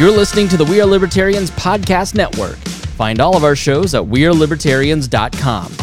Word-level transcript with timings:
You're 0.00 0.10
listening 0.10 0.48
to 0.48 0.56
the 0.56 0.64
We 0.64 0.80
Are 0.80 0.86
Libertarians 0.86 1.50
Podcast 1.50 2.14
Network. 2.14 2.56
Find 2.96 3.20
all 3.20 3.36
of 3.36 3.44
our 3.44 3.54
shows 3.54 3.94
at 3.94 4.00
WeareLibertarians.com. 4.02 5.76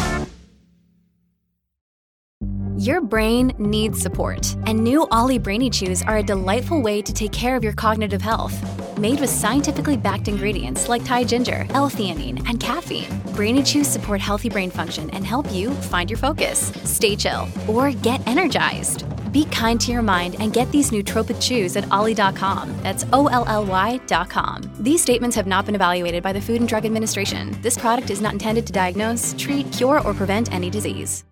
Your 2.76 3.00
brain 3.00 3.52
needs 3.60 4.00
support, 4.00 4.56
and 4.66 4.82
new 4.82 5.06
OLLY 5.12 5.38
Brainy 5.38 5.70
Chews 5.70 6.02
are 6.02 6.16
a 6.16 6.22
delightful 6.24 6.82
way 6.82 7.00
to 7.00 7.12
take 7.12 7.30
care 7.30 7.54
of 7.54 7.62
your 7.62 7.74
cognitive 7.74 8.20
health. 8.20 8.58
Made 8.98 9.20
with 9.20 9.30
scientifically 9.30 9.96
backed 9.96 10.26
ingredients 10.26 10.88
like 10.88 11.04
Thai 11.04 11.22
ginger, 11.22 11.64
L-theanine, 11.70 12.44
and 12.48 12.58
caffeine, 12.58 13.20
Brainy 13.36 13.62
Chews 13.62 13.86
support 13.86 14.20
healthy 14.20 14.48
brain 14.48 14.72
function 14.72 15.10
and 15.10 15.24
help 15.24 15.52
you 15.52 15.70
find 15.70 16.10
your 16.10 16.18
focus, 16.18 16.72
stay 16.82 17.14
chill, 17.14 17.46
or 17.68 17.92
get 17.92 18.26
energized. 18.26 19.04
Be 19.32 19.44
kind 19.46 19.80
to 19.80 19.92
your 19.92 20.02
mind 20.02 20.36
and 20.38 20.52
get 20.52 20.70
these 20.70 20.90
nootropic 20.90 21.40
chews 21.40 21.76
at 21.76 21.90
olly.com. 21.90 22.74
That's 22.82 23.04
O-L-L-Y.com. 23.12 24.70
These 24.80 25.02
statements 25.02 25.36
have 25.36 25.46
not 25.46 25.66
been 25.66 25.74
evaluated 25.74 26.22
by 26.22 26.32
the 26.32 26.40
Food 26.40 26.60
and 26.60 26.68
Drug 26.68 26.84
Administration. 26.84 27.56
This 27.62 27.78
product 27.78 28.10
is 28.10 28.20
not 28.20 28.32
intended 28.32 28.66
to 28.66 28.72
diagnose, 28.72 29.34
treat, 29.38 29.72
cure, 29.72 30.00
or 30.00 30.14
prevent 30.14 30.52
any 30.52 30.70
disease. 30.70 31.24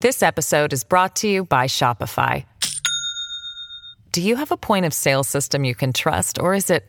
This 0.00 0.22
episode 0.22 0.72
is 0.72 0.82
brought 0.82 1.16
to 1.16 1.28
you 1.28 1.44
by 1.44 1.66
Shopify. 1.66 2.46
Do 4.12 4.22
you 4.22 4.36
have 4.36 4.50
a 4.50 4.56
point 4.56 4.86
of 4.86 4.94
sale 4.94 5.22
system 5.22 5.62
you 5.62 5.74
can 5.74 5.92
trust, 5.92 6.38
or 6.40 6.54
is 6.54 6.70
it 6.70 6.84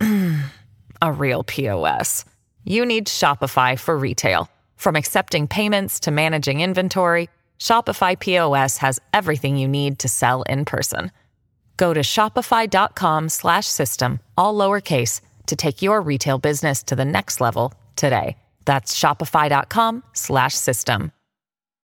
a 1.02 1.12
real 1.12 1.44
POS? 1.44 2.26
You 2.64 2.84
need 2.84 3.06
Shopify 3.06 3.78
for 3.78 3.96
retail. 3.96 4.50
From 4.76 4.96
accepting 4.96 5.48
payments 5.48 6.00
to 6.00 6.10
managing 6.10 6.60
inventory, 6.60 7.30
Shopify 7.62 8.18
POS 8.18 8.78
has 8.78 8.98
everything 9.12 9.56
you 9.56 9.68
need 9.68 10.00
to 10.00 10.08
sell 10.08 10.42
in 10.42 10.64
person. 10.64 11.12
Go 11.76 11.94
to 11.94 12.00
shopify.com 12.00 13.28
slash 13.28 13.66
system, 13.66 14.18
all 14.36 14.54
lowercase, 14.58 15.20
to 15.46 15.54
take 15.54 15.80
your 15.80 16.02
retail 16.02 16.38
business 16.38 16.82
to 16.82 16.96
the 16.96 17.04
next 17.04 17.40
level 17.40 17.72
today. 17.94 18.36
That's 18.64 18.98
shopify.com 18.98 20.02
slash 20.12 20.54
system. 20.54 21.12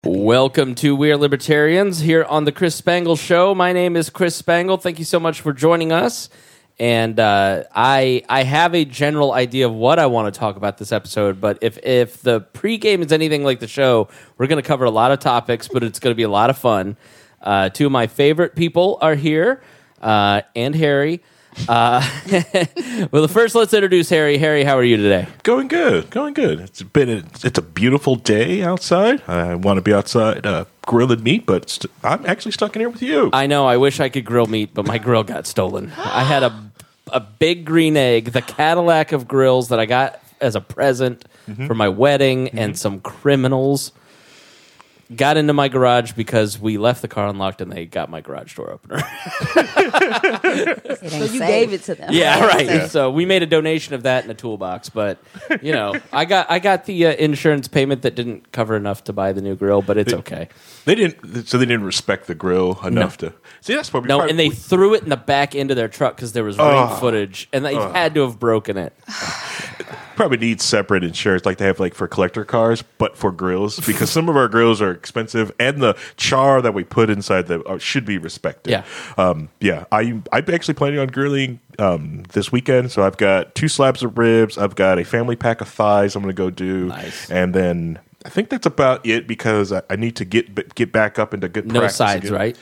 Welcome 0.05 0.75
to 0.75 0.95
We 0.95 1.11
Are 1.11 1.17
Libertarians 1.17 2.01
here 2.01 2.23
on 2.25 2.45
the 2.45 2.51
Chris 2.51 2.75
Spangle 2.75 3.15
Show. 3.15 3.55
My 3.55 3.73
name 3.73 3.95
is 3.95 4.11
Chris 4.11 4.35
Spangle. 4.35 4.77
Thank 4.77 4.99
you 4.99 5.05
so 5.05 5.19
much 5.19 5.41
for 5.41 5.53
joining 5.53 5.91
us. 5.91 6.29
And 6.79 7.19
uh, 7.19 7.63
I 7.73 8.23
I 8.27 8.43
have 8.43 8.73
a 8.73 8.83
general 8.83 9.31
idea 9.31 9.67
of 9.67 9.73
what 9.73 9.99
I 9.99 10.07
want 10.07 10.33
to 10.33 10.39
talk 10.39 10.55
about 10.55 10.79
this 10.79 10.91
episode, 10.91 11.39
but 11.39 11.59
if 11.61 11.77
if 11.83 12.21
the 12.21 12.41
pregame 12.41 13.05
is 13.05 13.11
anything 13.11 13.43
like 13.43 13.59
the 13.59 13.67
show, 13.67 14.09
we're 14.37 14.47
going 14.47 14.61
to 14.61 14.67
cover 14.67 14.85
a 14.85 14.91
lot 14.91 15.11
of 15.11 15.19
topics, 15.19 15.67
but 15.67 15.83
it's 15.83 15.99
going 15.99 16.13
to 16.13 16.15
be 16.15 16.23
a 16.23 16.29
lot 16.29 16.49
of 16.49 16.57
fun. 16.57 16.97
Uh, 17.41 17.69
two 17.69 17.85
of 17.85 17.91
my 17.91 18.07
favorite 18.07 18.55
people 18.55 18.97
are 19.01 19.15
here, 19.15 19.61
uh, 20.01 20.41
and 20.55 20.75
Harry. 20.75 21.21
Uh, 21.67 22.07
well, 23.11 23.27
first, 23.27 23.55
let's 23.55 23.73
introduce 23.73 24.09
Harry. 24.09 24.37
Harry, 24.37 24.63
how 24.63 24.77
are 24.77 24.83
you 24.83 24.97
today? 24.97 25.27
Going 25.43 25.67
good, 25.67 26.09
going 26.09 26.33
good. 26.33 26.59
It's 26.59 26.81
been 26.81 27.09
a, 27.09 27.23
it's 27.43 27.57
a 27.57 27.61
beautiful 27.61 28.15
day 28.15 28.63
outside. 28.63 29.21
I 29.27 29.55
want 29.55 29.77
to 29.77 29.81
be 29.81 29.93
outside 29.93 30.45
uh, 30.45 30.65
grilling 30.85 31.23
meat, 31.23 31.45
but 31.45 31.69
st- 31.69 31.91
I'm 32.03 32.25
actually 32.25 32.51
stuck 32.51 32.75
in 32.75 32.81
here 32.81 32.89
with 32.89 33.01
you. 33.01 33.29
I 33.33 33.47
know. 33.47 33.65
I 33.65 33.77
wish 33.77 33.99
I 33.99 34.09
could 34.09 34.25
grill 34.25 34.47
meat, 34.47 34.71
but 34.73 34.85
my 34.85 34.97
grill 34.97 35.23
got 35.23 35.47
stolen. 35.47 35.91
I 35.97 36.23
had 36.23 36.43
a 36.43 36.71
a 37.11 37.19
big 37.19 37.65
green 37.65 37.95
egg, 37.95 38.31
the 38.31 38.41
Cadillac 38.41 39.11
of 39.11 39.27
grills 39.27 39.69
that 39.69 39.79
I 39.79 39.85
got 39.85 40.19
as 40.41 40.55
a 40.55 40.61
present 40.61 41.25
for 41.67 41.75
my 41.75 41.89
wedding, 41.89 42.49
and 42.49 42.77
some 42.77 42.99
criminals 43.01 43.91
got 45.13 45.37
into 45.37 45.53
my 45.53 45.67
garage 45.69 46.11
because 46.13 46.59
we 46.59 46.77
left 46.77 47.01
the 47.01 47.07
car 47.07 47.27
unlocked 47.27 47.61
and 47.61 47.71
they 47.71 47.85
got 47.85 48.09
my 48.09 48.21
garage 48.21 48.55
door 48.55 48.71
opener. 48.71 49.01
So 51.03 51.25
you 51.25 51.39
gave 51.39 51.73
it 51.73 51.83
to 51.83 51.95
them. 51.95 52.09
yeah, 52.13 52.45
right. 52.45 52.89
So 52.89 53.11
we 53.11 53.25
made 53.25 53.43
a 53.43 53.45
donation 53.45 53.93
of 53.93 54.03
that 54.03 54.23
in 54.23 54.31
a 54.31 54.33
toolbox, 54.33 54.89
but 54.89 55.17
you 55.61 55.71
know, 55.73 55.93
I 56.13 56.25
got 56.25 56.49
I 56.49 56.59
got 56.59 56.85
the 56.85 57.07
uh, 57.07 57.11
insurance 57.13 57.67
payment 57.67 58.01
that 58.03 58.15
didn't 58.15 58.51
cover 58.51 58.75
enough 58.75 59.03
to 59.05 59.13
buy 59.13 59.33
the 59.33 59.41
new 59.41 59.55
grill, 59.55 59.81
but 59.81 59.97
it's 59.97 60.13
okay. 60.13 60.47
They 60.85 60.95
didn't, 60.95 61.47
so 61.47 61.57
they 61.57 61.65
didn't 61.65 61.85
respect 61.85 62.27
the 62.27 62.35
grill 62.35 62.79
enough 62.85 63.17
to 63.17 63.33
see. 63.61 63.75
That's 63.75 63.89
probably 63.89 64.07
No, 64.09 64.17
probably- 64.17 64.31
and 64.31 64.39
they 64.39 64.49
threw 64.49 64.93
it 64.93 65.03
in 65.03 65.09
the 65.09 65.17
back 65.17 65.55
end 65.55 65.71
of 65.71 65.77
their 65.77 65.87
truck 65.89 66.15
because 66.15 66.33
there 66.33 66.43
was 66.43 66.57
ring 66.57 66.67
Oh. 66.69 66.97
footage, 66.99 67.49
and 67.53 67.65
they 67.65 67.75
had 67.75 68.13
to 68.15 68.21
have 68.21 68.39
broken 68.39 68.77
it. 68.77 68.93
probably 70.15 70.37
need 70.37 70.61
separate 70.61 71.03
insurance, 71.03 71.45
like 71.45 71.57
they 71.57 71.65
have 71.65 71.79
like 71.79 71.93
for 71.93 72.07
collector 72.07 72.45
cars, 72.45 72.83
but 72.97 73.17
for 73.17 73.31
grills, 73.31 73.79
because 73.85 74.09
some 74.09 74.29
of 74.29 74.35
our 74.35 74.47
grills 74.47 74.81
are 74.81 74.91
expensive, 74.91 75.51
and 75.59 75.81
the 75.81 75.97
char 76.17 76.61
that 76.61 76.73
we 76.73 76.83
put 76.83 77.09
inside 77.09 77.47
them 77.47 77.63
uh, 77.65 77.77
should 77.77 78.05
be 78.05 78.17
respected. 78.17 78.71
Yeah. 78.71 78.83
um, 79.17 79.49
yeah. 79.59 79.85
I 79.91 80.21
I'm 80.31 80.45
actually 80.53 80.73
planning 80.75 80.99
on 80.99 81.07
grilling 81.07 81.59
um, 81.79 82.23
this 82.33 82.51
weekend, 82.51 82.91
so 82.91 83.03
I've 83.03 83.17
got 83.17 83.55
two 83.55 83.67
slabs 83.67 84.03
of 84.03 84.17
ribs, 84.17 84.57
I've 84.57 84.75
got 84.75 84.99
a 84.99 85.03
family 85.05 85.35
pack 85.35 85.61
of 85.61 85.67
thighs. 85.67 86.15
I'm 86.15 86.21
going 86.23 86.35
to 86.35 86.37
go 86.37 86.49
do, 86.49 86.87
Nice. 86.87 87.29
and 87.31 87.53
then. 87.53 87.99
I 88.25 88.29
think 88.29 88.47
that's 88.47 88.65
about 88.65 89.05
it 89.05 89.27
because 89.27 89.73
I, 89.73 89.81
I 89.89 89.97
need 89.97 90.15
to 90.15 90.23
get 90.23 90.75
get 90.75 90.93
back 90.93 91.19
up 91.19 91.33
into 91.33 91.49
good 91.49 91.69
No 91.69 91.85
sides, 91.89 92.23
again. 92.27 92.33
right? 92.37 92.57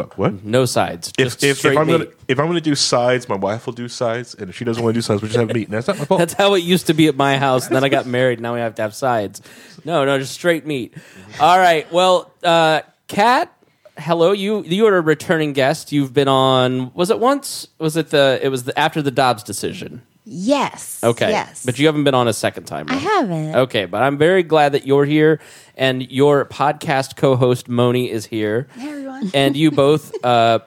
What? 0.00 0.18
what? 0.18 0.44
No 0.44 0.64
sides. 0.64 1.12
If, 1.18 1.42
if, 1.42 1.64
if 1.64 1.76
I'm 1.76 1.86
meat. 1.86 1.92
gonna 1.92 2.06
if 2.28 2.38
I'm 2.38 2.46
gonna 2.46 2.60
do 2.60 2.74
sides, 2.74 3.28
my 3.28 3.36
wife 3.36 3.66
will 3.66 3.72
do 3.72 3.88
sides, 3.88 4.34
and 4.34 4.48
if 4.48 4.56
she 4.56 4.64
doesn't 4.64 4.82
want 4.82 4.94
to 4.94 4.98
do 4.98 5.02
sides, 5.02 5.22
we 5.22 5.28
just 5.28 5.38
have 5.38 5.52
meat. 5.52 5.68
And 5.68 5.74
that's 5.74 5.88
not 5.88 5.98
my 5.98 6.04
fault. 6.04 6.18
That's 6.18 6.34
how 6.34 6.54
it 6.54 6.60
used 6.60 6.86
to 6.86 6.94
be 6.94 7.08
at 7.08 7.16
my 7.16 7.36
house. 7.38 7.66
And 7.66 7.76
then 7.76 7.84
I 7.84 7.88
got 7.88 8.06
married. 8.06 8.40
Now 8.40 8.54
we 8.54 8.60
have 8.60 8.74
to 8.76 8.82
have 8.82 8.94
sides. 8.94 9.42
No, 9.84 10.04
no, 10.04 10.18
just 10.18 10.32
straight 10.32 10.66
meat. 10.66 10.94
All 11.38 11.58
right. 11.58 11.90
Well, 11.92 12.32
uh, 12.42 12.82
Kat, 13.08 13.52
hello. 13.98 14.32
You 14.32 14.62
you 14.64 14.86
are 14.86 14.96
a 14.96 15.00
returning 15.00 15.52
guest. 15.52 15.92
You've 15.92 16.12
been 16.14 16.28
on. 16.28 16.92
Was 16.94 17.10
it 17.10 17.18
once? 17.18 17.68
Was 17.78 17.96
it 17.96 18.10
the? 18.10 18.40
It 18.42 18.48
was 18.48 18.64
the, 18.64 18.78
after 18.78 19.02
the 19.02 19.10
Dobbs 19.10 19.42
decision. 19.42 20.02
Yes. 20.24 21.02
Okay. 21.02 21.30
Yes. 21.30 21.64
But 21.64 21.78
you 21.78 21.86
haven't 21.86 22.04
been 22.04 22.14
on 22.14 22.28
a 22.28 22.32
second 22.32 22.64
time. 22.64 22.86
Right? 22.86 22.96
I 22.96 23.00
haven't. 23.00 23.54
Okay, 23.56 23.84
but 23.86 24.02
I'm 24.02 24.18
very 24.18 24.42
glad 24.42 24.72
that 24.72 24.86
you're 24.86 25.04
here, 25.06 25.40
and 25.76 26.10
your 26.10 26.44
podcast 26.44 27.16
co-host 27.16 27.68
Moni 27.68 28.10
is 28.10 28.26
here. 28.26 28.68
Hey, 28.76 28.88
everyone. 28.90 29.30
and 29.34 29.56
you 29.56 29.70
both, 29.70 30.12
uh, 30.24 30.60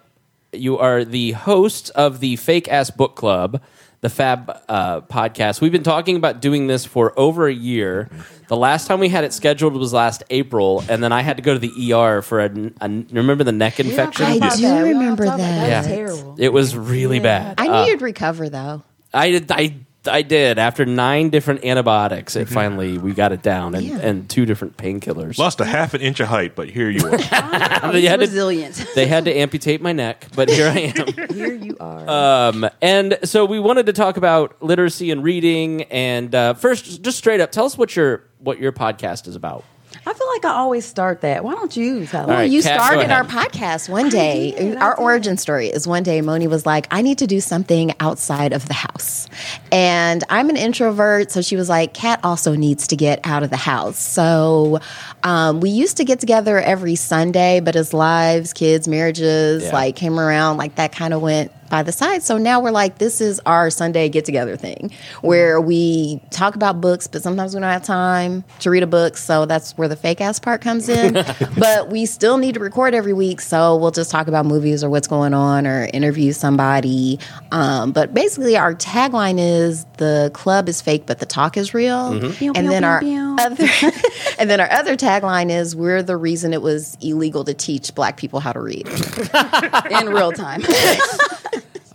you 0.51 0.77
are 0.79 1.05
the 1.05 1.31
hosts 1.31 1.89
of 1.91 2.19
the 2.19 2.35
Fake 2.35 2.67
Ass 2.67 2.89
Book 2.89 3.15
Club, 3.15 3.61
the 4.01 4.09
Fab 4.09 4.59
uh, 4.67 5.01
podcast. 5.01 5.61
We've 5.61 5.71
been 5.71 5.83
talking 5.83 6.17
about 6.17 6.41
doing 6.41 6.67
this 6.67 6.83
for 6.85 7.17
over 7.17 7.47
a 7.47 7.53
year. 7.53 8.09
The 8.49 8.57
last 8.57 8.85
time 8.87 8.99
we 8.99 9.07
had 9.09 9.23
it 9.23 9.33
scheduled 9.33 9.73
was 9.73 9.93
last 9.93 10.23
April, 10.29 10.83
and 10.89 11.01
then 11.01 11.11
I 11.13 11.21
had 11.21 11.37
to 11.37 11.43
go 11.43 11.53
to 11.53 11.59
the 11.59 11.93
ER 11.93 12.21
for 12.21 12.41
a, 12.41 12.49
a 12.81 12.89
remember 13.11 13.43
the 13.45 13.51
neck 13.53 13.79
infection. 13.79 14.25
I 14.25 14.33
Yeah. 14.35 14.55
do 14.55 14.83
remember 14.83 15.25
that. 15.25 15.39
Yeah. 15.39 15.69
That 15.69 15.77
was 15.77 15.87
terrible. 15.87 16.35
It 16.37 16.49
was 16.49 16.75
really 16.75 17.19
bad. 17.19 17.55
I 17.59 17.67
knew 17.67 17.73
Uh, 17.73 17.85
you'd 17.85 18.01
recover 18.01 18.49
though. 18.49 18.83
I 19.13 19.31
did. 19.31 19.51
I 19.51 19.75
I 20.05 20.21
did. 20.21 20.59
After 20.59 20.85
nine 20.85 21.29
different 21.29 21.63
antibiotics, 21.63 22.35
it 22.35 22.49
finally 22.49 22.97
we 22.97 23.13
got 23.13 23.31
it 23.31 23.41
down, 23.41 23.73
and, 23.73 23.85
Yeah. 23.85 23.99
and 23.99 24.29
two 24.29 24.45
different 24.45 24.75
painkillers. 24.75 25.37
Lost 25.37 25.61
a 25.61 25.65
half 25.65 25.93
an 25.93 26.01
inch 26.01 26.19
of 26.19 26.27
height, 26.27 26.55
but 26.55 26.69
here 26.69 26.89
you 26.89 27.05
are. 27.07 27.11
They 27.93 28.01
had 28.03 28.19
to- 28.19 28.25
resilient. 28.25 28.85
they 28.95 29.07
had 29.07 29.25
to 29.25 29.33
amputate 29.33 29.81
my 29.81 29.93
neck, 29.93 30.27
but 30.35 30.49
here 30.49 30.67
I 30.67 30.93
am. 30.97 31.33
Here 31.35 31.53
you 31.53 31.77
are. 31.79 32.09
Um, 32.49 32.69
and 32.81 33.17
so 33.23 33.45
we 33.45 33.59
wanted 33.59 33.85
to 33.85 33.93
talk 33.93 34.17
about 34.17 34.61
literacy 34.61 35.11
and 35.11 35.23
reading. 35.23 35.83
And 35.83 36.33
uh, 36.35 36.53
first, 36.55 37.01
just 37.01 37.17
straight 37.17 37.39
up, 37.39 37.51
tell 37.51 37.65
us 37.65 37.77
what 37.77 37.95
your 37.95 38.23
what 38.39 38.59
your 38.59 38.71
podcast 38.73 39.27
is 39.27 39.35
about. 39.37 39.63
I 40.05 40.13
feel 40.13 40.27
like 40.33 40.43
I 40.45 40.49
always 40.57 40.85
start 40.85 41.21
that. 41.21 41.43
Why 41.45 41.53
don't 41.53 41.75
you 41.77 42.05
tell 42.05 42.23
All 42.23 42.27
me? 42.27 42.33
right, 42.33 42.51
you 42.51 42.61
Kat, 42.61 42.77
started 42.79 43.09
our 43.09 43.23
podcast 43.23 43.87
one 43.87 44.09
day. 44.09 44.51
did, 44.51 44.75
our 44.77 44.97
origin 44.99 45.37
story 45.37 45.67
is 45.67 45.87
one 45.87 46.03
day 46.03 46.19
Moni 46.21 46.45
was 46.47 46.65
like, 46.65 46.87
I 46.91 47.01
need 47.01 47.19
to 47.19 47.27
do 47.27 47.39
something 47.39 47.93
outside 48.01 48.51
of 48.51 48.67
the 48.67 48.73
house. 48.73 49.29
And 49.71 50.23
I'm 50.29 50.49
an 50.49 50.57
introvert. 50.57 51.31
So 51.31 51.41
she 51.41 51.55
was 51.55 51.69
like, 51.69 51.93
Kat 51.93 52.19
also 52.23 52.53
needs 52.53 52.87
to 52.87 52.97
get 52.97 53.21
out 53.23 53.43
of 53.43 53.49
the 53.49 53.55
house. 53.57 53.97
So 53.97 54.79
um, 55.23 55.61
we 55.61 55.69
used 55.69 55.95
to 55.97 56.03
get 56.03 56.19
together 56.19 56.59
every 56.59 56.95
Sunday, 56.95 57.61
but 57.61 57.75
as 57.77 57.93
lives, 57.93 58.51
kids, 58.51 58.87
marriages, 58.89 59.63
Yeah. 59.63 59.71
like 59.73 59.95
came 59.95 60.19
around, 60.19 60.57
like 60.57 60.75
that 60.75 60.91
kind 60.91 61.13
of 61.13 61.21
went 61.21 61.51
by 61.73 61.81
the 61.81 61.91
side. 61.91 62.21
So 62.21 62.37
now 62.37 62.61
we're 62.61 62.69
like, 62.69 62.99
this 62.99 63.19
is 63.19 63.41
our 63.47 63.71
Sunday 63.71 64.07
get 64.07 64.25
together 64.25 64.55
thing 64.55 64.91
where 65.21 65.59
we 65.59 66.21
talk 66.29 66.53
about 66.53 66.79
books, 66.79 67.07
but 67.07 67.23
sometimes 67.23 67.55
we 67.55 67.61
don't 67.61 67.67
have 67.67 67.81
time 67.81 68.43
to 68.59 68.69
read 68.69 68.83
a 68.83 68.87
book. 68.87 69.17
So 69.17 69.47
that's 69.47 69.75
where 69.75 69.87
the 69.87 69.95
fake 69.95 70.21
ass 70.21 70.37
part 70.37 70.61
comes 70.61 70.87
in. 70.87 71.13
but 71.57 71.89
we 71.89 72.05
still 72.05 72.37
need 72.37 72.53
to 72.53 72.59
record 72.59 72.93
every 72.93 73.13
week. 73.13 73.41
So 73.41 73.75
we'll 73.75 73.89
just 73.89 74.11
talk 74.11 74.27
about 74.27 74.45
movies 74.45 74.83
or 74.83 74.91
what's 74.91 75.07
going 75.07 75.33
on 75.33 75.65
or 75.65 75.89
interview 75.91 76.31
somebody. 76.31 77.17
Um, 77.51 77.91
but 77.91 78.13
basically, 78.13 78.55
our 78.55 78.75
tagline 78.75 79.39
is 79.39 79.85
the 79.97 80.29
club 80.35 80.69
is 80.69 80.79
fake, 80.79 81.07
but 81.07 81.17
the 81.17 81.25
talk 81.25 81.57
is 81.57 81.73
real. 81.73 82.33
Pew, 82.33 82.53
And 82.55 82.69
then 82.69 82.83
our 82.83 83.01
other, 83.39 83.65
and 84.37 84.47
then 84.47 84.61
our 84.61 84.71
other 84.71 84.95
tagline 84.95 85.49
is 85.49 85.75
we're 85.75 86.03
the 86.03 86.17
reason 86.17 86.53
it 86.53 86.61
was 86.61 86.99
illegal 87.01 87.43
to 87.45 87.55
teach 87.55 87.95
black 87.95 88.17
people 88.17 88.39
how 88.39 88.53
to 88.53 88.59
read. 88.59 88.87
in 89.89 90.09
real 90.09 90.31
time. 90.31 90.61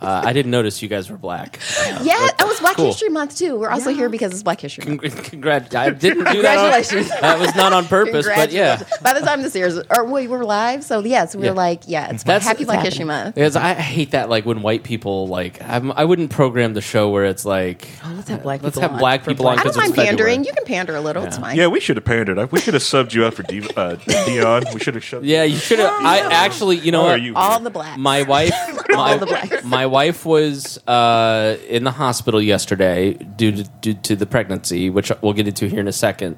Uh, 0.01 0.21
I 0.25 0.33
didn't 0.33 0.51
notice 0.51 0.81
you 0.81 0.87
guys 0.87 1.09
were 1.09 1.17
black. 1.17 1.59
Uh, 1.79 1.99
Yeah, 2.03 2.27
it 2.27 2.45
was 2.47 2.59
Black 2.59 2.75
cool. 2.75 2.85
History 2.87 3.09
Month 3.09 3.37
too. 3.37 3.57
We're 3.57 3.69
also 3.69 3.91
here 3.93 4.09
because 4.09 4.31
it's 4.31 4.43
Black 4.43 4.61
History 4.61 4.85
Month. 4.95 5.23
Congrats! 5.25 5.75
I 5.75 5.89
didn't 5.89 6.19
do 6.31 6.41
that. 6.41 6.57
on- 6.57 6.71
Congratulations. 6.71 7.09
that 7.21 7.39
was 7.39 7.53
not 7.55 7.73
on 7.73 7.85
purpose, 7.85 8.25
but 8.25 8.51
yeah. 8.51 8.81
By 9.01 9.13
the 9.13 9.19
time 9.25 9.41
this 9.41 9.55
airs, 9.55 9.77
or 9.89 10.05
we 10.05 10.27
were 10.27 10.45
live, 10.45 10.83
so 10.83 10.99
yes, 11.01 11.35
we 11.35 11.45
Yeah. 11.45 11.51
like, 11.51 11.83
yeah, 11.87 12.11
it's 12.11 12.23
That's- 12.23 12.45
Happy 12.47 12.61
it's 12.61 12.65
Black 12.67 12.77
happening. 12.77 12.91
History 12.91 13.05
Month. 13.05 13.35
Because 13.35 13.55
I 13.55 13.73
hate 13.73 14.11
that, 14.11 14.29
like 14.29 14.45
when 14.45 14.61
white 14.61 14.83
people 14.83 15.27
like 15.27 15.61
I'm, 15.61 15.91
I 15.91 16.05
wouldn't 16.05 16.29
program 16.31 16.73
the 16.73 16.81
show 16.81 17.09
where 17.09 17.25
it's 17.25 17.43
like 17.45 17.87
let's 18.05 18.29
have 18.29 18.43
black 18.43 18.63
let's 18.63 18.75
people 18.75 18.81
have 18.83 18.93
on 18.93 18.99
black 18.99 19.25
people 19.25 19.47
on. 19.47 19.55
black- 19.55 19.65
I 19.65 19.67
'cause 19.67 19.75
don't 19.75 19.83
mind 19.83 19.97
it's 19.97 20.05
pandering. 20.07 20.43
February. 20.43 20.47
You 20.47 20.53
can 20.53 20.65
pander 20.65 20.95
a 20.95 21.01
little. 21.01 21.23
It's 21.25 21.37
fine. 21.37 21.57
Yeah, 21.57 21.67
we 21.67 21.79
should 21.79 21.97
have 21.97 22.05
pandered. 22.05 22.51
We 22.51 22.59
should 22.61 22.73
have 22.73 22.83
subbed 22.83 23.13
you 23.13 23.25
out 23.25 23.33
for 23.33 23.43
Div- 23.43 23.77
uh, 23.77 23.95
Dion. 23.95 24.63
We 24.73 24.79
should 24.79 24.95
have 24.95 25.03
shoved. 25.03 25.25
Yeah, 25.25 25.43
you 25.43 25.57
should 25.57 25.79
have. 25.79 25.91
I 26.01 26.19
actually, 26.31 26.77
you 26.77 26.91
know 26.91 27.07
are 27.07 27.17
you 27.17 27.35
All 27.35 27.59
the 27.59 27.69
black. 27.69 27.97
My 27.97 28.23
wife, 28.23 28.53
my, 28.89 29.17
the 29.17 29.25
blacks. 29.25 29.63
my 29.63 29.85
wife 29.89 30.25
was 30.25 30.77
uh, 30.87 31.57
in 31.67 31.83
the 31.83 31.91
hospital 31.91 32.41
yesterday 32.41 33.13
due 33.13 33.51
to, 33.51 33.63
due 33.81 33.93
to 33.93 34.15
the 34.15 34.25
pregnancy, 34.25 34.89
which 34.89 35.11
we'll 35.21 35.33
get 35.33 35.47
into 35.47 35.67
here 35.67 35.79
in 35.79 35.87
a 35.87 35.93
second. 35.93 36.37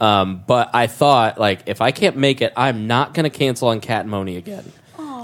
Um, 0.00 0.42
but 0.46 0.70
I 0.74 0.86
thought, 0.86 1.38
like, 1.38 1.62
if 1.66 1.80
I 1.80 1.92
can't 1.92 2.16
make 2.16 2.40
it, 2.40 2.52
I'm 2.56 2.86
not 2.86 3.14
going 3.14 3.24
to 3.24 3.30
cancel 3.30 3.68
on 3.68 3.80
Kat 3.80 4.02
and 4.02 4.10
Moni 4.10 4.36
again. 4.36 4.72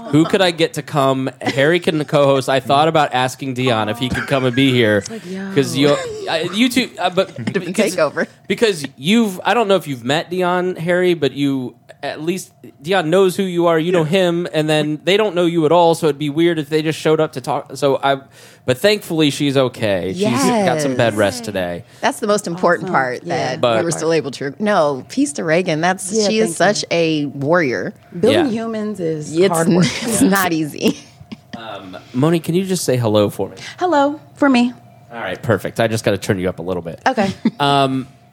Who 0.09 0.23
could 0.23 0.41
I 0.41 0.51
get 0.51 0.75
to 0.75 0.81
come? 0.81 1.29
Harry 1.41 1.79
can 1.79 2.03
co-host. 2.05 2.47
I 2.47 2.61
thought 2.61 2.87
about 2.87 3.13
asking 3.13 3.55
Dion 3.55 3.89
if 3.89 3.97
he 3.97 4.07
could 4.07 4.27
come 4.27 4.45
and 4.45 4.55
be 4.55 4.71
here 4.71 5.01
because 5.01 5.75
you, 5.75 5.97
uh, 6.27 6.35
you 6.53 6.69
two, 6.69 6.89
uh, 6.99 7.09
but 7.09 7.35
because, 7.53 7.95
takeover. 7.95 8.27
because 8.47 8.85
you've. 8.97 9.39
I 9.43 9.53
don't 9.53 9.67
know 9.67 9.75
if 9.75 9.87
you've 9.87 10.03
met 10.03 10.29
Dion, 10.29 10.75
Harry, 10.75 11.13
but 11.13 11.33
you 11.33 11.75
at 12.03 12.21
least 12.21 12.53
Dion 12.81 13.09
knows 13.09 13.35
who 13.35 13.43
you 13.43 13.67
are. 13.67 13.79
You 13.79 13.91
know 13.91 14.03
him, 14.03 14.47
and 14.53 14.69
then 14.69 15.01
they 15.03 15.17
don't 15.17 15.35
know 15.35 15.45
you 15.45 15.65
at 15.65 15.71
all. 15.71 15.95
So 15.95 16.07
it'd 16.07 16.19
be 16.19 16.29
weird 16.29 16.59
if 16.59 16.69
they 16.69 16.81
just 16.81 16.99
showed 16.99 17.19
up 17.19 17.33
to 17.33 17.41
talk. 17.41 17.75
So 17.75 17.97
I, 18.03 18.21
but 18.65 18.77
thankfully 18.77 19.29
she's 19.31 19.57
okay. 19.57 20.13
She's 20.13 20.23
got 20.23 20.81
some 20.81 20.95
bed 20.95 21.15
rest 21.15 21.43
today. 21.45 21.83
That's 22.01 22.19
the 22.19 22.27
most 22.27 22.47
important 22.47 22.85
Awesome. 22.89 22.93
part 22.93 23.23
Yeah. 23.23 23.35
that 23.35 23.61
But- 23.61 23.79
we 23.79 23.83
were 23.85 23.91
still 23.91 24.13
able 24.13 24.31
to. 24.31 24.53
No, 24.59 25.05
peace 25.09 25.33
to 25.33 25.43
Reagan. 25.43 25.81
That's 25.81 26.11
Yeah, 26.13 26.27
she 26.27 26.39
is 26.39 26.57
thank 26.57 26.77
such 26.77 26.85
a 26.91 27.25
warrior. 27.27 27.93
Building 28.19 28.45
Yeah. 28.45 28.51
humans 28.51 28.99
is 28.99 29.35
It's, 29.37 29.47
hard 29.47 29.69
work. 29.69 29.85
it's 30.03 30.21
not 30.21 30.53
easy. 30.53 30.97
Moni, 32.13 32.39
can 32.39 32.53
you 32.55 32.63
just 32.65 32.83
say 32.83 32.97
hello 32.97 33.29
for 33.29 33.49
me? 33.49 33.57
Hello 33.79 34.19
for 34.35 34.49
me. 34.49 34.73
All 35.11 35.19
right, 35.19 35.41
perfect. 35.41 35.79
I 35.79 35.87
just 35.87 36.03
got 36.03 36.11
to 36.11 36.17
turn 36.17 36.39
you 36.39 36.49
up 36.49 36.59
a 36.59 36.63
little 36.63 36.83
bit. 36.83 37.01
Okay. 37.07 37.31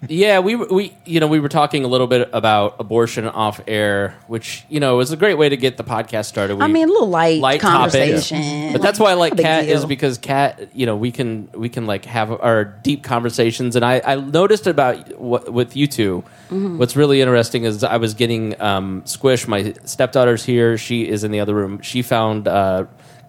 Yeah, 0.06 0.40
we 0.40 0.54
were- 0.54 0.66
we 0.66 0.92
you 1.06 1.18
know 1.18 1.26
we 1.28 1.40
were 1.40 1.48
talking 1.48 1.82
a 1.82 1.88
little 1.88 2.06
bit 2.06 2.28
about 2.34 2.76
abortion 2.78 3.26
off 3.26 3.58
air, 3.66 4.14
which 4.26 4.66
you 4.68 4.78
know 4.78 5.00
is 5.00 5.12
a 5.12 5.16
great 5.16 5.38
way 5.38 5.48
to 5.48 5.56
get 5.56 5.78
the 5.78 5.82
podcast 5.84 6.26
started. 6.26 6.56
We, 6.56 6.62
I 6.62 6.66
mean, 6.66 6.90
a 6.90 6.92
little 6.92 7.08
light, 7.08 7.40
topics. 7.40 7.62
conversation. 7.62 8.72
But 8.72 8.82
that's 8.82 8.98
why 9.00 9.12
I 9.12 9.14
like 9.14 9.34
Kat 9.38 9.64
is 9.64 9.86
because 9.86 10.18
Kat, 10.18 10.68
you 10.74 10.84
know, 10.84 10.94
we 10.94 11.10
can 11.10 11.48
we 11.54 11.70
can 11.70 11.86
like 11.86 12.04
have 12.04 12.30
our 12.30 12.64
deep 12.66 13.02
conversations. 13.02 13.76
And 13.76 13.84
I, 13.84 14.02
I 14.04 14.16
noticed 14.16 14.66
about 14.66 15.18
what, 15.18 15.50
with 15.50 15.74
you 15.74 15.86
2 15.86 16.22
Mm-hmm. 16.50 16.76
what's 16.76 16.94
really 16.94 17.22
interesting 17.22 17.64
is 17.64 17.82
I 17.82 17.96
was 17.96 18.12
getting 18.12 18.60
um, 18.60 19.00
Squish. 19.06 19.48
My 19.48 19.72
stepdaughter's 19.86 20.44
here. 20.44 20.76
She 20.76 21.08
is 21.08 21.24
in 21.24 21.30
the 21.30 21.40
other 21.40 21.54
room. 21.54 21.80
She 21.80 22.02
found 22.02 22.46
uh, 22.46 22.84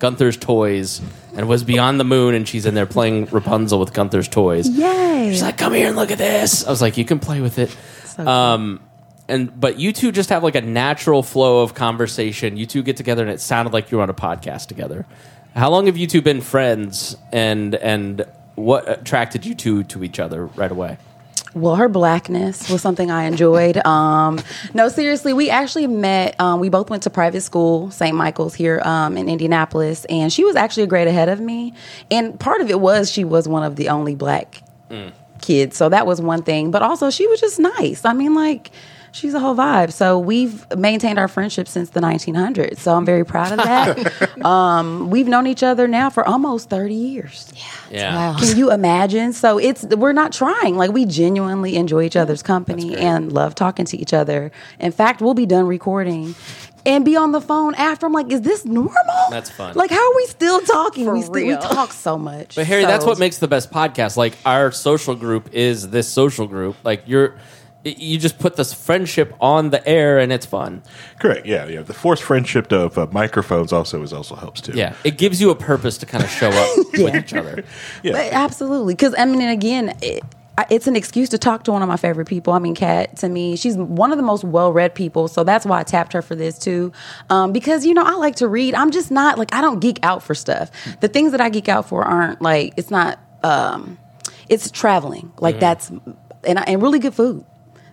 Gunther's 0.06 0.38
toys 0.38 1.02
and 1.36 1.48
was 1.48 1.64
beyond 1.64 2.00
the 2.00 2.04
moon, 2.04 2.36
and 2.36 2.48
she's 2.48 2.68
in 2.68 2.76
there 2.76 2.86
playing 2.86 3.26
Rapunzel 3.26 3.80
with 3.80 3.92
Gunther's 3.92 4.28
toys. 4.28 4.70
Yay. 4.70 5.32
She's 5.32 5.42
like, 5.42 5.58
"Come 5.58 5.74
here 5.74 5.88
and 5.88 5.96
look 5.96 6.12
at 6.12 6.20
this." 6.20 6.64
I 6.64 6.70
was 6.70 6.80
like, 6.80 6.96
"You 6.96 7.06
can 7.06 7.18
play 7.18 7.42
with 7.42 7.58
it." 7.58 7.76
So 8.06 8.28
Um, 8.28 8.82
and 9.28 9.60
but 9.60 9.80
you 9.80 9.92
two 9.92 10.12
just 10.12 10.30
have 10.30 10.44
like 10.44 10.54
a 10.54 10.62
natural 10.62 11.24
flow 11.24 11.64
of 11.64 11.74
conversation. 11.74 12.56
You 12.56 12.68
two 12.68 12.84
get 12.84 12.98
together, 12.98 13.24
and 13.24 13.32
it 13.32 13.42
sounded 13.42 13.74
like 13.74 13.90
you 13.90 13.98
were 13.98 14.04
on 14.04 14.12
a 14.12 14.14
podcast 14.14 14.68
together. 14.68 15.08
How 15.56 15.72
long 15.72 15.88
have 15.88 15.98
you 15.98 16.06
two 16.06 16.22
been 16.22 16.42
friends, 16.42 17.18
and 17.32 17.74
and 17.74 18.26
what 18.54 18.88
attracted 18.88 19.44
you 19.44 19.56
two 19.56 19.86
to 19.86 20.04
each 20.04 20.20
other 20.20 20.46
right 20.46 20.72
away? 20.72 20.98
Well, 21.56 21.76
her 21.76 21.88
blackness 21.88 22.70
was 22.70 22.82
something 22.82 23.10
I 23.10 23.24
enjoyed. 23.24 23.78
Um, 23.88 24.42
no, 24.74 24.90
seriously, 24.90 25.32
we 25.32 25.50
actually 25.50 25.88
met. 25.88 26.38
Um, 26.38 26.60
we 26.60 26.68
both 26.68 26.90
went 26.90 27.04
to 27.04 27.10
private 27.10 27.42
school, 27.42 27.90
St. 27.92 28.14
Michael's 28.14 28.54
here 28.54 28.82
um, 28.84 29.18
in 29.18 29.30
Indianapolis, 29.30 30.04
and 30.10 30.34
she 30.34 30.44
was 30.44 30.58
actually 30.58 30.84
a 30.84 30.88
grade 30.88 31.08
ahead 31.08 31.30
of 31.30 31.40
me. 31.40 31.74
And 32.12 32.38
part 32.38 32.60
of 32.60 32.70
it 32.70 32.82
was 32.82 33.10
she 33.10 33.24
was 33.24 33.48
one 33.48 33.64
of 33.64 33.78
the 33.78 33.88
only 33.88 34.16
black 34.16 34.62
kids, 35.42 35.78
so 35.78 35.88
that 35.88 36.06
was 36.06 36.22
one 36.22 36.44
thing. 36.44 36.72
But 36.72 36.82
also, 36.82 37.10
she 37.10 37.26
was 37.28 37.40
just 37.40 37.58
nice. 37.58 38.04
I 38.04 38.14
mean, 38.14 38.36
like. 38.36 38.72
She's 39.16 39.34
a 39.34 39.40
whole 39.40 39.56
vibe. 39.56 39.94
So 39.94 40.20
we've 40.20 40.66
maintained 40.78 41.18
our 41.20 41.30
friendship 41.30 41.70
since 41.70 41.92
the 41.92 42.02
1900s. 42.02 42.80
So 42.80 42.94
I'm 42.94 43.06
very 43.06 43.24
proud 43.24 43.54
of 43.54 43.60
that. 43.60 44.46
um, 44.46 45.10
we've 45.10 45.28
known 45.28 45.48
each 45.48 45.64
other 45.64 45.88
now 45.88 46.10
for 46.10 46.28
almost 46.28 46.70
30 46.70 46.94
years. 46.94 47.54
Yeah, 47.90 48.34
Wow. 48.34 48.40
Can 48.40 48.58
you 48.58 48.74
imagine? 48.74 49.32
So 49.32 49.58
it's 49.58 49.86
we're 49.86 50.12
not 50.12 50.34
trying. 50.34 50.76
Like 50.76 50.92
we 50.92 51.06
genuinely 51.06 51.78
enjoy 51.78 52.04
each 52.04 52.18
other's 52.18 52.44
company 52.44 52.94
and 52.98 53.32
love 53.32 53.56
talking 53.56 53.86
to 53.86 53.98
each 53.98 54.14
other. 54.14 54.52
In 54.82 54.92
fact, 54.92 55.22
we'll 55.22 55.34
be 55.34 55.46
done 55.46 55.66
recording 55.66 56.36
and 56.86 57.06
be 57.06 57.16
on 57.16 57.32
the 57.32 57.42
phone 57.42 57.74
after. 57.76 58.06
I'm 58.06 58.12
like, 58.12 58.30
is 58.32 58.42
this 58.42 58.66
normal? 58.66 58.94
That's 59.30 59.50
fun. 59.50 59.76
Like, 59.76 59.92
how 59.92 60.12
are 60.12 60.16
we 60.18 60.26
still 60.26 60.60
talking? 60.60 61.06
For 61.06 61.14
we 61.14 61.22
still 61.22 61.48
we 61.48 61.56
talk 61.56 61.94
so 61.94 62.18
much. 62.18 62.56
But 62.56 62.68
Harry, 62.68 62.82
So- 62.84 62.88
that's 62.90 63.06
what 63.06 63.18
makes 63.18 63.38
the 63.38 63.48
best 63.48 63.72
podcast. 63.72 64.18
Like 64.18 64.34
our 64.46 64.74
social 64.74 65.16
group 65.16 65.54
is 65.54 65.90
this 65.90 66.08
social 66.10 66.48
group. 66.48 66.76
Like 66.84 67.04
you're, 67.06 67.36
you 67.86 68.18
just 68.18 68.40
put 68.40 68.56
this 68.56 68.74
friendship 68.74 69.34
on 69.40 69.70
the 69.70 69.88
air, 69.88 70.18
and 70.18 70.34
it's 70.34 70.46
fun. 70.46 70.82
Correct. 71.20 71.46
Yeah, 71.46 71.68
yeah. 71.68 71.82
The 71.82 71.94
forced 71.94 72.24
friendship 72.24 72.72
of 72.72 72.98
uh, 72.98 73.08
microphones 73.12 73.72
also 73.72 74.02
is 74.02 74.12
also 74.12 74.36
helps 74.36 74.62
too. 74.62 74.74
Yeah, 74.74 74.96
it 75.04 75.18
gives 75.18 75.40
you 75.40 75.52
a 75.52 75.56
purpose 75.56 75.98
to 76.00 76.06
kind 76.06 76.24
of 76.24 76.30
show 76.30 76.50
up 76.50 76.78
with 76.94 77.16
each 77.16 77.34
other. 77.34 77.64
yeah. 78.04 78.14
But 78.14 78.34
absolutely, 78.34 78.96
because 78.96 79.14
I 79.18 79.26
mean, 79.26 79.42
and 79.42 79.52
again, 79.52 79.96
it, 80.02 80.24
it's 80.72 80.88
an 80.88 80.96
excuse 80.96 81.30
to 81.30 81.38
talk 81.38 81.64
to 81.66 81.72
one 81.72 81.84
of 81.84 81.88
my 81.88 81.98
favorite 81.98 82.28
people. 82.28 82.54
I 82.54 82.60
mean, 82.60 82.74
Kat, 82.74 83.18
to 83.18 83.30
me, 83.30 83.56
she's 83.56 83.78
one 83.78 84.12
of 84.12 84.18
the 84.18 84.24
most 84.24 84.44
well-read 84.44 84.96
people, 84.96 85.28
so 85.28 85.44
that's 85.44 85.66
why 85.66 85.80
I 85.80 85.84
tapped 85.84 86.14
her 86.14 86.24
for 86.24 86.36
this 86.36 86.58
too. 86.58 86.92
Um, 87.30 87.52
because 87.52 87.86
you 87.86 87.94
know, 87.94 88.04
I 88.04 88.16
like 88.16 88.38
to 88.38 88.48
read. 88.48 88.74
I'm 88.74 88.90
just 88.90 89.12
not 89.12 89.38
like 89.38 89.54
I 89.54 89.62
don't 89.62 89.80
geek 89.80 90.00
out 90.02 90.24
for 90.24 90.34
stuff. 90.34 90.72
The 91.02 91.08
things 91.08 91.32
that 91.34 91.42
I 91.42 91.50
geek 91.50 91.70
out 91.70 91.88
for 91.88 92.04
aren't 92.04 92.42
like 92.42 92.74
it's 92.78 92.90
not. 92.90 93.20
Um, 93.44 94.00
it's 94.50 94.70
traveling, 94.72 95.32
like 95.40 95.60
that's 95.60 95.92
and 96.44 96.60
I, 96.60 96.64
and 96.64 96.82
really 96.82 97.00
good 97.00 97.14
food. 97.14 97.46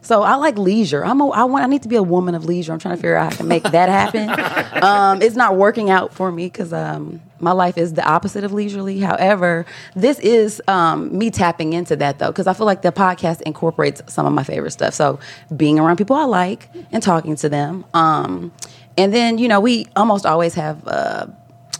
So 0.02 0.22
I 0.22 0.34
like 0.34 0.58
leisure. 0.58 1.04
I'm 1.04 1.20
a, 1.20 1.28
I 1.30 1.44
want 1.44 1.64
I 1.64 1.68
need 1.68 1.82
to 1.82 1.88
be 1.88 1.96
a 1.96 2.02
woman 2.02 2.34
of 2.34 2.44
leisure. 2.44 2.72
I'm 2.72 2.80
trying 2.80 2.96
to 2.96 3.00
figure 3.00 3.16
out 3.16 3.32
how 3.32 3.38
to 3.38 3.44
make 3.44 3.62
that 3.62 3.88
happen. 3.88 4.28
um, 4.82 5.22
it's 5.22 5.36
not 5.36 5.56
working 5.56 5.90
out 5.90 6.12
for 6.12 6.30
me 6.32 6.46
because 6.46 6.72
um, 6.72 7.20
my 7.38 7.52
life 7.52 7.78
is 7.78 7.94
the 7.94 8.04
opposite 8.04 8.42
of 8.42 8.52
leisurely. 8.52 8.98
However, 8.98 9.64
this 9.94 10.18
is 10.18 10.60
um, 10.66 11.16
me 11.16 11.30
tapping 11.30 11.72
into 11.72 11.94
that 11.96 12.18
though 12.18 12.28
because 12.28 12.48
I 12.48 12.52
feel 12.52 12.66
like 12.66 12.82
the 12.82 12.92
podcast 12.92 13.42
incorporates 13.42 14.02
some 14.12 14.26
of 14.26 14.32
my 14.32 14.42
favorite 14.42 14.72
stuff. 14.72 14.92
So 14.92 15.20
being 15.56 15.78
around 15.78 15.96
people 15.96 16.16
I 16.16 16.24
like 16.24 16.68
and 16.90 17.02
talking 17.02 17.36
to 17.36 17.48
them, 17.48 17.84
um, 17.94 18.52
and 18.98 19.14
then 19.14 19.38
you 19.38 19.46
know 19.48 19.60
we 19.60 19.86
almost 19.96 20.26
always 20.26 20.54
have. 20.54 20.86
Uh, 20.86 21.26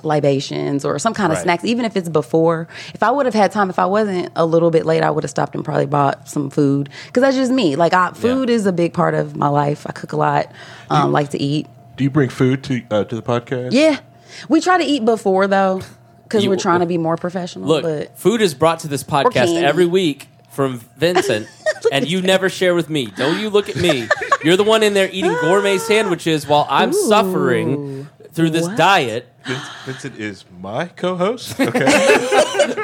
libations 0.03 0.85
or 0.85 0.99
some 0.99 1.15
kind 1.15 1.33
of 1.33 1.37
Right. 1.39 1.43
snacks 1.45 1.65
even 1.65 1.85
if 1.85 1.97
it's 1.97 2.09
before. 2.09 2.69
If 2.95 3.03
i 3.03 3.11
would 3.11 3.27
have 3.27 3.35
had 3.35 3.53
time 3.53 3.71
if 3.71 3.79
i 3.79 3.87
wasn't 3.87 4.31
a 4.37 4.45
little 4.45 4.71
bit 4.71 4.85
late 4.87 5.03
i 5.03 5.11
would 5.11 5.25
have 5.25 5.31
stopped 5.31 5.55
and 5.55 5.65
probably 5.65 5.87
bought 5.87 6.29
some 6.29 6.51
food. 6.51 6.89
Because 7.07 7.23
that's 7.23 7.37
just 7.37 7.53
me. 7.53 7.77
Like 7.77 7.93
I, 7.95 8.11
food 8.13 8.51
is 8.51 8.67
a 8.67 8.73
big 8.73 8.93
part 8.93 9.15
of 9.15 9.37
my 9.37 9.49
life. 9.49 9.87
I 9.89 9.93
cook 9.93 10.13
a 10.13 10.17
lot 10.17 10.51
um, 10.91 11.13
like 11.13 11.31
to 11.31 11.41
eat. 11.43 11.67
Do 11.97 12.05
you 12.05 12.11
bring 12.11 12.29
food 12.31 12.63
to 12.65 12.83
uh, 12.91 13.05
to 13.05 13.15
the 13.15 13.23
podcast? 13.23 13.73
yeah. 13.73 14.01
We 14.49 14.61
try 14.61 14.79
to 14.79 14.85
eat 14.85 15.05
before 15.05 15.47
though 15.47 15.83
because 16.25 16.47
we're 16.49 16.57
trying 16.57 16.81
to 16.81 16.87
be 16.87 16.97
more 16.99 17.17
professional 17.17 17.69
Look, 17.69 17.83
but 17.83 18.19
food 18.19 18.41
is 18.41 18.55
brought 18.55 18.81
to 18.81 18.89
this 18.89 19.05
podcast 19.05 19.61
every 19.63 19.85
week 19.87 20.29
from 20.51 20.81
Vincent, 20.97 21.47
and 21.93 22.09
you 22.09 22.21
never 22.23 22.49
share 22.49 22.75
with 22.75 22.89
me. 22.91 23.07
Don't 23.07 23.39
you 23.41 23.51
look 23.51 23.69
at 23.69 23.77
me? 23.77 24.09
You're 24.45 24.57
the 24.57 24.65
one 24.65 24.83
in 24.83 24.95
there 24.95 25.09
eating 25.13 25.33
gourmet 25.43 25.79
sandwiches 25.79 26.47
while 26.47 26.67
I'm 26.69 26.93
suffering 26.93 28.09
through 28.33 28.51
this 28.51 28.67
What? 28.67 28.77
diet. 28.77 29.29
Vince- 29.45 29.69
Vincent 29.87 30.19
is 30.19 30.45
my 30.61 30.87
co-host. 30.87 31.57
Okay. 31.61 32.75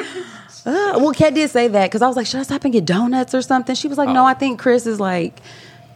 Uh, 0.67 0.99
well 0.99 1.13
kat 1.13 1.33
did 1.35 1.49
say 1.49 1.69
that 1.69 1.87
because 1.89 2.03
i 2.03 2.07
was 2.07 2.17
like 2.17 2.27
should 2.27 2.41
i 2.41 2.43
stop 2.43 2.63
and 2.65 2.73
get 2.75 2.85
donuts 2.85 3.33
or 3.35 3.41
something 3.41 3.75
she 3.75 3.89
was 3.89 3.97
like 3.97 4.09
Oh. 4.09 4.13
no 4.13 4.27
i 4.27 4.35
think 4.35 4.59
chris 4.59 4.87
is 4.87 5.01
like 5.01 5.41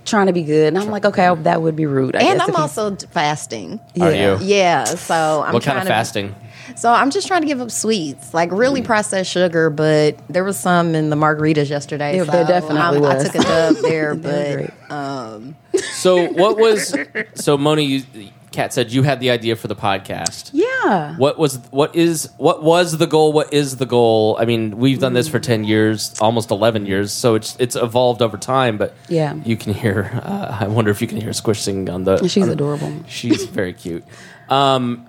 trying 0.06 0.28
to 0.28 0.32
be 0.32 0.42
good 0.44 0.68
and 0.68 0.78
i'm 0.78 0.88
like 0.88 1.04
okay 1.04 1.35
that 1.42 1.61
would 1.61 1.76
be 1.76 1.85
rude 1.85 2.16
I 2.16 2.21
and 2.21 2.38
guess, 2.38 2.49
I'm 2.49 2.54
if 2.54 2.59
also 2.61 2.90
d- 2.90 3.06
fasting. 3.11 3.80
Are 4.00 4.11
Yeah. 4.11 4.38
you? 4.40 4.47
Yeah, 4.47 4.85
so 4.85 5.42
I'm 5.44 5.52
what 5.52 5.62
trying 5.62 5.76
kind 5.76 5.78
of 5.78 5.85
to, 5.88 5.94
fasting? 5.94 6.35
So 6.76 6.90
I'm 6.90 7.11
just 7.11 7.26
trying 7.26 7.42
to 7.42 7.47
give 7.47 7.61
up 7.61 7.71
sweets, 7.71 8.32
like 8.32 8.50
really 8.52 8.82
processed 8.82 9.30
sugar. 9.30 9.68
But 9.68 10.16
there 10.28 10.42
was 10.44 10.59
some 10.59 10.94
in 10.94 11.11
the 11.11 11.16
margaritas 11.16 11.68
yesterday. 11.68 12.16
Yeah, 12.16 12.25
so 12.25 12.32
there 12.32 12.44
definitely 12.47 12.78
I'm- 12.80 13.04
I 13.04 13.23
took 13.23 13.35
a 13.35 13.38
dub 13.42 13.76
there, 13.82 14.14
They 14.14 14.26
were 14.56 14.68
but 14.88 15.52
great. 15.75 15.82
So 15.92 16.28
what 16.32 16.56
was 16.59 16.94
so 17.35 17.59
Moni? 17.59 17.85
You, 17.85 18.02
Kat 18.52 18.73
said 18.73 18.92
you 18.92 19.02
had 19.02 19.21
the 19.21 19.30
idea 19.30 19.56
for 19.56 19.66
the 19.68 19.75
podcast. 19.76 20.50
yeah 20.52 21.16
What 21.16 21.38
was 21.38 21.56
what 21.71 21.97
is 21.97 22.28
what 22.37 22.62
was 22.62 22.99
the 22.99 23.06
goal? 23.06 23.32
What 23.32 23.52
is 23.52 23.76
the 23.76 23.87
goal? 23.87 24.37
I 24.38 24.44
mean, 24.44 24.76
we've 24.78 24.99
done 24.99 25.14
this 25.14 25.28
for 25.28 25.40
ten 25.40 25.64
years, 25.64 26.14
almost 26.21 26.50
eleven 26.50 26.87
years, 26.87 27.12
so 27.12 27.35
it's 27.35 27.56
it's 27.59 27.76
evolved 27.76 28.23
over 28.23 28.37
time. 28.37 28.78
But 28.78 28.94
Yeah. 29.09 29.35
you 29.44 29.56
can 29.56 29.75
hear. 29.75 30.11
Uh, 30.23 30.59
I 30.61 30.68
wonder 30.68 30.90
if 30.90 31.00
you 31.00 31.09
can 31.09 31.21
hear 31.21 31.32
Squish 31.32 31.61
singing 31.62 31.88
on 31.90 32.04
the. 32.04 32.28
She's 32.28 32.42
on- 32.44 32.50
adorable. 32.50 32.92
She's 33.09 33.44
very 33.61 33.73
cute. 33.73 34.04
Um, 34.49 35.06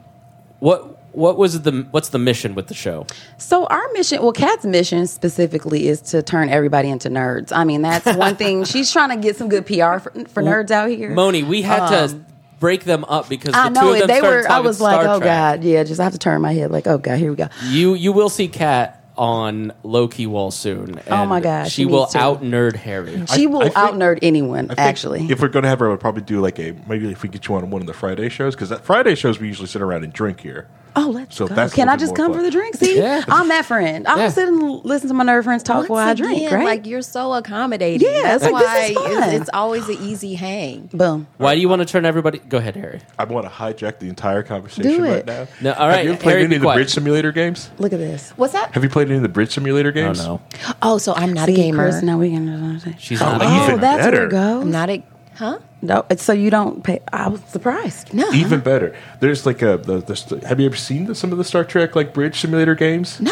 what 0.59 0.99
what 1.13 1.37
was 1.37 1.61
the 1.61 1.85
what's 1.91 2.09
the 2.09 2.17
mission 2.19 2.55
with 2.55 2.67
the 2.67 2.73
show? 2.73 3.05
So 3.37 3.65
our 3.65 3.87
mission, 3.93 4.21
well, 4.23 4.31
Kat's 4.31 4.65
mission 4.65 5.05
specifically 5.07 5.87
is 5.87 6.01
to 6.11 6.23
turn 6.23 6.49
everybody 6.49 6.89
into 6.89 7.09
nerds. 7.09 7.51
I 7.55 7.65
mean, 7.65 7.81
that's 7.83 8.05
one 8.17 8.35
thing. 8.35 8.63
She's 8.73 8.91
trying 8.91 9.09
to 9.09 9.17
get 9.17 9.35
some 9.35 9.49
good 9.49 9.65
PR 9.67 9.99
for, 9.99 10.11
for 10.27 10.41
nerds 10.41 10.71
out 10.71 10.89
here. 10.89 11.11
Moni, 11.11 11.43
we 11.43 11.61
had 11.61 11.87
to 11.89 12.19
break 12.63 12.85
them 12.85 13.03
up 13.03 13.27
because 13.27 13.51
the 13.51 13.59
I 13.59 13.67
two 13.67 13.73
know 13.73 13.91
of 13.93 13.99
them 13.99 14.07
They 14.07 14.19
started 14.19 14.37
were. 14.37 14.45
I 14.45 14.47
talking 14.47 14.65
was 14.65 14.79
like, 14.79 15.01
Star 15.01 15.15
oh 15.15 15.19
Trek. 15.19 15.59
god, 15.59 15.63
yeah. 15.65 15.83
Just 15.83 15.99
I 15.99 16.03
have 16.05 16.13
to 16.13 16.17
turn 16.19 16.41
my 16.41 16.53
head. 16.53 16.71
Like, 16.71 16.87
oh 16.87 16.97
god, 16.97 17.17
here 17.19 17.29
we 17.29 17.35
go. 17.35 17.49
You 17.65 17.93
you 17.93 18.13
will 18.13 18.29
see 18.29 18.47
Kat 18.47 19.01
on 19.17 19.73
Loki 19.83 20.25
Wall 20.27 20.49
soon. 20.49 20.97
Oh 21.07 21.13
and 21.21 21.29
my 21.29 21.41
gosh, 21.41 21.67
she 21.71 21.81
she 21.81 21.85
will 21.85 21.99
needs 22.03 22.13
to. 22.13 22.19
out 22.19 22.41
nerd 22.41 22.75
Harry. 22.77 23.25
She 23.27 23.47
will 23.47 23.59
I 23.59 23.63
think- 23.65 23.77
out 23.77 23.93
nerd 23.95 24.19
anyone. 24.21 24.65
I 24.71 24.75
think 24.75 24.79
Actually, 24.79 25.27
if 25.29 25.41
we're 25.41 25.49
going 25.49 25.63
to 25.63 25.69
have 25.69 25.79
her, 25.79 25.87
I 25.87 25.89
would 25.91 25.99
probably 25.99 26.23
do 26.23 26.39
like 26.39 26.57
a 26.57 26.73
maybe 26.87 27.11
if 27.11 27.21
we 27.21 27.27
get 27.29 27.47
you 27.49 27.55
on 27.55 27.69
one 27.69 27.81
of 27.81 27.87
the 27.87 27.93
Friday 27.93 28.29
shows 28.29 28.55
because 28.55 28.69
that 28.69 28.85
Friday 28.85 29.15
shows 29.15 29.39
we 29.41 29.47
usually 29.47 29.67
sit 29.67 29.81
around 29.81 30.05
and 30.05 30.13
drink 30.13 30.39
here. 30.39 30.67
Oh, 30.95 31.09
let's 31.13 31.35
So 31.35 31.47
go. 31.47 31.55
that's 31.55 31.73
Can 31.73 31.89
I 31.89 31.95
just 31.97 32.15
come 32.15 32.31
fun. 32.31 32.39
for 32.39 32.43
the 32.43 32.51
drink? 32.51 32.75
See, 32.75 32.97
Yeah. 32.97 33.23
I'm 33.27 33.47
that 33.49 33.65
friend. 33.65 34.07
I'll 34.07 34.17
Yeah. 34.17 34.29
sit 34.29 34.47
and 34.47 34.61
listen 34.85 35.07
to 35.09 35.13
my 35.13 35.23
nerd 35.23 35.43
friends 35.43 35.63
talk 35.63 35.89
while 35.89 36.07
I 36.07 36.13
drink. 36.13 36.51
Right? 36.51 36.65
Like 36.65 36.85
you're 36.85 37.01
so 37.01 37.33
accommodating. 37.33 38.07
Yeah, 38.07 38.21
that's 38.23 38.43
it's 38.43 38.51
like, 38.51 38.63
why 38.65 38.79
this 38.81 38.89
is 38.91 38.97
fun. 38.97 39.23
it's, 39.33 39.41
it's 39.41 39.49
always 39.53 39.87
an 39.89 39.97
easy 40.01 40.35
hang. 40.35 40.89
Boom. 40.93 41.27
Why 41.37 41.55
do 41.55 41.61
you 41.61 41.69
want 41.69 41.81
to 41.81 41.85
turn 41.85 42.05
everybody? 42.05 42.39
Go 42.39 42.57
ahead, 42.57 42.75
Harry. 42.75 43.01
I 43.17 43.23
want 43.25 43.45
to 43.45 43.51
hijack 43.51 43.99
the 43.99 44.09
entire 44.09 44.43
conversation 44.43 44.91
Do 44.91 45.03
right 45.03 45.25
now. 45.25 45.47
No, 45.61 45.73
all 45.73 45.87
right, 45.87 45.97
Have 45.97 46.05
you 46.05 46.11
played 46.17 46.31
Harry, 46.31 46.43
any 46.43 46.55
of 46.55 46.61
the 46.61 46.65
quiet. 46.65 46.77
bridge 46.77 46.89
simulator 46.93 47.31
games? 47.31 47.69
Look 47.79 47.93
at 47.93 47.99
this. 47.99 48.31
What's 48.35 48.53
that? 48.53 48.71
Have 48.73 48.83
you 48.83 48.89
played 48.89 49.07
any 49.07 49.17
of 49.17 49.23
the 49.23 49.29
bridge 49.29 49.51
simulator 49.53 49.89
Oh 49.89 49.91
games? 49.93 50.19
no, 50.23 50.41
Oh, 50.81 50.97
so 50.97 51.13
I'm 51.13 51.33
not 51.33 51.49
a 51.49 51.51
See, 51.51 51.55
gamer. 51.55 51.89
Chris, 51.89 52.01
now 52.03 52.17
we 52.17 52.29
can. 52.31 52.81
she's 52.99 53.21
Oh, 53.21 53.25
not. 53.25 53.41
a 53.41 53.45
even 53.45 53.57
Oh, 53.57 53.67
gamer. 53.67 53.77
that's 53.81 54.01
where 54.03 54.11
better. 54.11 54.25
it 54.27 54.31
goes. 54.31 54.61
I'm 54.63 54.71
not 54.71 54.89
a 54.89 55.03
huh? 55.35 55.59
No, 55.81 56.05
it's 56.09 56.23
so 56.23 56.31
you 56.33 56.49
don't 56.49 56.83
pay. 56.83 57.01
I 57.11 57.27
was 57.27 57.41
surprised. 57.45 58.13
No. 58.13 58.31
Even 58.31 58.61
better. 58.61 58.95
There's 59.19 59.45
like 59.45 59.61
a 59.61 59.77
the, 59.77 59.97
the 59.99 60.47
have 60.47 60.59
you 60.59 60.65
ever 60.65 60.75
seen 60.77 61.05
the, 61.05 61.15
some 61.15 61.31
of 61.31 61.37
the 61.37 61.43
Star 61.43 61.63
Trek 61.65 61.95
like 61.95 62.13
bridge 62.13 62.39
simulator 62.39 62.73
games? 62.75 63.19
No. 63.19 63.31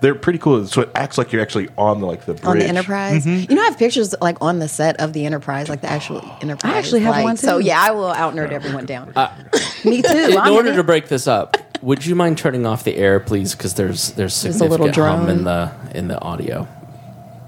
They're 0.00 0.14
pretty 0.14 0.38
cool. 0.38 0.66
So 0.66 0.82
it 0.82 0.90
acts 0.94 1.18
like 1.18 1.32
you're 1.32 1.42
actually 1.42 1.68
on 1.76 2.00
the 2.00 2.06
like 2.06 2.24
the 2.24 2.34
bridge. 2.34 2.46
on 2.46 2.58
the 2.58 2.66
Enterprise. 2.66 3.26
Mm-hmm. 3.26 3.50
You 3.50 3.56
know, 3.56 3.62
I 3.62 3.66
have 3.66 3.78
pictures 3.78 4.14
like 4.20 4.38
on 4.40 4.58
the 4.58 4.68
set 4.68 5.00
of 5.00 5.12
the 5.12 5.26
Enterprise, 5.26 5.68
like 5.68 5.80
the 5.82 5.90
actual 5.90 6.18
Enterprise. 6.40 6.72
I 6.72 6.78
actually 6.78 7.00
have 7.00 7.14
like, 7.16 7.24
one, 7.24 7.36
So 7.36 7.58
too. 7.60 7.66
yeah, 7.66 7.80
I 7.80 7.90
will 7.90 8.06
out 8.10 8.34
nerd 8.34 8.52
everyone 8.52 8.86
down. 8.86 9.12
Me 9.84 10.00
too. 10.02 10.08
In 10.32 10.38
I'm 10.38 10.52
order 10.54 10.74
to 10.74 10.82
break 10.84 11.08
this 11.08 11.26
up, 11.26 11.56
would 11.82 12.06
you 12.06 12.14
mind 12.14 12.38
turning 12.38 12.64
off 12.64 12.84
the 12.84 12.96
air, 12.96 13.20
please? 13.20 13.54
Because 13.54 13.74
there's 13.74 14.12
there's 14.12 14.42
There's 14.42 14.56
a 14.56 14.58
significant 14.60 14.70
little 14.96 15.04
hum 15.04 15.26
drone. 15.26 15.38
in 15.38 15.44
the 15.44 15.72
in 15.94 16.08
the 16.08 16.18
audio. 16.20 16.66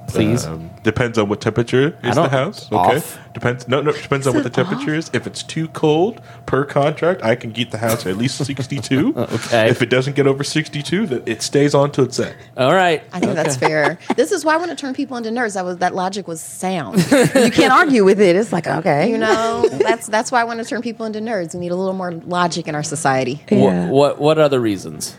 Please. 0.08 0.44
Um, 0.44 0.70
depends 0.84 1.18
on 1.18 1.28
what 1.28 1.40
temperature 1.40 1.98
is 2.04 2.14
the 2.14 2.28
house. 2.28 2.70
Okay. 2.70 2.96
off. 2.96 3.18
Depends. 3.32 3.66
No, 3.66 3.82
no. 3.82 3.90
Depends 3.90 4.28
on 4.28 4.34
what 4.34 4.44
the 4.44 4.50
temperature 4.50 4.94
is. 4.94 5.10
If 5.12 5.26
it's 5.26 5.42
too 5.42 5.66
cold 5.68 6.20
per 6.46 6.64
contract, 6.64 7.24
I 7.24 7.34
can 7.34 7.50
get 7.50 7.72
the 7.72 7.78
house 7.78 8.06
at 8.06 8.16
least 8.16 8.38
sixty-two. 8.44 9.14
Okay. 9.24 9.70
If 9.70 9.80
it 9.80 9.86
doesn't 9.86 10.14
get 10.16 10.26
over 10.26 10.44
sixty-two, 10.44 11.06
that 11.06 11.26
it 11.26 11.40
stays 11.42 11.74
on 11.74 11.90
till 11.90 12.04
it's 12.04 12.16
set. 12.16 12.36
All 12.56 12.74
right. 12.74 13.02
I 13.12 13.20
think 13.20 13.34
that's 13.34 13.56
fair. 13.56 13.98
This 14.16 14.32
is 14.32 14.44
why 14.44 14.54
I 14.54 14.56
want 14.58 14.70
to 14.70 14.76
turn 14.76 14.92
people 14.94 15.16
into 15.16 15.30
nerds. 15.30 15.54
That 15.54 15.64
was 15.64 15.78
that 15.78 15.94
logic 15.94 16.28
was 16.28 16.40
sound. 16.40 16.98
you 17.10 17.50
can't 17.50 17.72
argue 17.72 18.04
with 18.04 18.20
it. 18.20 18.36
It's 18.36 18.52
like 18.52 18.66
okay, 18.66 19.10
You 19.10 19.18
know, 19.18 19.66
that's 19.70 20.06
that's 20.06 20.30
why 20.30 20.42
I 20.42 20.44
want 20.44 20.60
to 20.60 20.64
turn 20.64 20.82
people 20.82 21.06
into 21.06 21.20
nerds. 21.20 21.54
We 21.54 21.60
need 21.60 21.72
a 21.72 21.76
little 21.76 21.94
more 21.94 22.12
logic 22.12 22.68
in 22.68 22.74
our 22.74 22.82
society. 22.82 23.42
Yeah. 23.50 23.88
What, 23.88 24.18
what 24.18 24.20
what 24.20 24.38
other 24.38 24.60
reasons? 24.60 25.16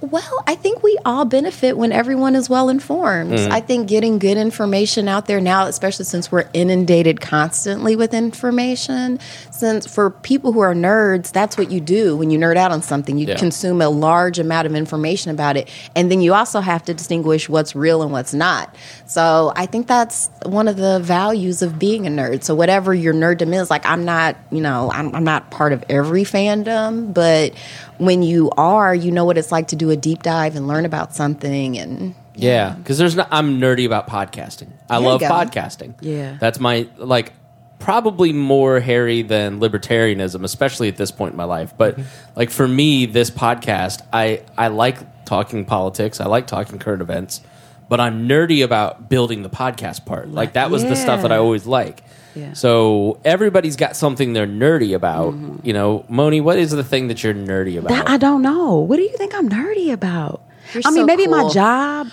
Well, 0.00 0.42
I 0.46 0.54
think 0.54 0.82
we 0.82 0.96
all 1.04 1.26
benefit 1.26 1.76
when 1.76 1.92
everyone 1.92 2.34
is 2.34 2.48
well 2.48 2.70
informed. 2.70 3.32
Mm. 3.32 3.50
I 3.50 3.60
think 3.60 3.86
getting 3.86 4.18
good 4.18 4.38
information 4.38 5.08
out 5.08 5.26
there 5.26 5.40
now, 5.42 5.66
especially 5.66 6.06
since 6.06 6.32
we're 6.32 6.48
inundated 6.54 7.20
constantly 7.20 7.96
with 7.96 8.14
information, 8.14 9.20
since 9.50 9.86
for 9.86 10.10
people 10.10 10.52
who 10.52 10.60
are 10.60 10.74
nerds, 10.74 11.32
that's 11.32 11.58
what 11.58 11.70
you 11.70 11.80
do 11.80 12.16
when 12.16 12.30
you 12.30 12.38
nerd 12.38 12.56
out 12.56 12.72
on 12.72 12.80
something. 12.80 13.18
You 13.18 13.26
Yeah. 13.26 13.36
consume 13.36 13.82
a 13.82 13.90
large 13.90 14.38
amount 14.38 14.66
of 14.66 14.74
information 14.74 15.30
about 15.32 15.58
it. 15.58 15.68
And 15.94 16.10
then 16.10 16.22
you 16.22 16.32
also 16.32 16.60
have 16.60 16.82
to 16.86 16.94
distinguish 16.94 17.48
what's 17.50 17.76
real 17.76 18.02
and 18.02 18.10
what's 18.10 18.32
not. 18.32 18.74
So 19.06 19.52
I 19.54 19.66
think 19.66 19.86
that's 19.86 20.30
one 20.46 20.66
of 20.66 20.76
the 20.76 20.98
values 21.00 21.60
of 21.60 21.78
being 21.78 22.06
a 22.06 22.10
nerd. 22.10 22.42
So 22.42 22.54
whatever 22.54 22.94
your 22.94 23.12
nerddom 23.12 23.54
is, 23.54 23.68
like 23.68 23.84
I'm 23.84 24.06
not, 24.06 24.36
you 24.50 24.62
know, 24.62 24.90
I'm, 24.94 25.14
I'm 25.14 25.24
not 25.24 25.50
part 25.50 25.74
of 25.74 25.84
every 25.90 26.24
fandom, 26.24 27.12
but 27.12 27.52
when 28.00 28.22
you 28.22 28.50
are, 28.56 28.94
you 28.94 29.10
know 29.12 29.24
what 29.24 29.36
it's 29.38 29.52
like 29.52 29.68
to 29.68 29.76
do 29.76 29.90
a 29.90 29.96
deep 29.96 30.22
dive 30.22 30.56
and 30.56 30.66
learn 30.66 30.84
about 30.84 31.14
something. 31.14 31.78
And 31.78 32.14
Yeah, 32.34 32.74
because 32.74 32.98
there's 32.98 33.14
not. 33.16 33.28
I'm 33.30 33.60
nerdy 33.60 33.84
about 33.86 34.08
podcasting. 34.08 34.72
I 34.88 34.94
There 34.94 35.00
you 35.00 35.06
love 35.08 35.20
go. 35.20 35.28
podcasting. 35.28 35.94
Yeah. 36.00 36.36
that's 36.40 36.58
my 36.58 36.88
like 36.96 37.32
probably 37.78 38.32
more 38.32 38.78
hairy 38.80 39.22
than 39.22 39.58
libertarianism, 39.60 40.44
especially 40.44 40.88
at 40.88 40.96
this 40.96 41.10
point 41.10 41.32
in 41.32 41.36
my 41.36 41.44
life. 41.44 41.72
But 41.76 41.94
mm-hmm. 41.96 42.08
like 42.36 42.50
for 42.50 42.66
me, 42.68 43.06
this 43.06 43.30
podcast, 43.30 44.02
I 44.12 44.42
I 44.56 44.68
like 44.68 45.24
talking 45.24 45.64
politics. 45.64 46.20
I 46.20 46.26
like 46.26 46.46
talking 46.46 46.78
current 46.78 47.02
events, 47.02 47.40
but 47.88 48.00
I'm 48.00 48.28
nerdy 48.28 48.64
about 48.64 49.08
building 49.08 49.42
the 49.42 49.50
podcast 49.50 50.04
part. 50.06 50.28
Like 50.28 50.54
that 50.54 50.70
was 50.70 50.82
the 50.82 50.96
stuff 50.96 51.22
that 51.22 51.32
I 51.32 51.36
Yeah. 51.36 51.40
always 51.40 51.66
like. 51.66 52.02
Yeah. 52.34 52.52
So 52.52 53.18
everybody's 53.24 53.76
got 53.76 53.96
something 53.96 54.32
they're 54.32 54.46
nerdy 54.46 54.94
about. 54.94 55.34
Mm-hmm. 55.34 55.66
You 55.66 55.72
know, 55.72 56.04
Moni, 56.08 56.40
what 56.40 56.58
is 56.58 56.70
the 56.70 56.84
thing 56.84 57.08
that 57.08 57.22
you're 57.24 57.34
nerdy 57.34 57.78
about? 57.78 57.88
That 57.90 58.08
I 58.08 58.16
don't 58.18 58.42
know. 58.42 58.76
What 58.76 58.96
do 58.96 59.02
you 59.02 59.16
think 59.16 59.34
I'm 59.34 59.48
nerdy 59.48 59.92
about? 59.92 60.42
You're 60.72 60.82
I 60.86 60.90
mean, 60.90 61.00
so 61.02 61.06
maybe 61.06 61.26
my 61.26 61.40
cool. 61.40 61.50
job. 61.50 62.08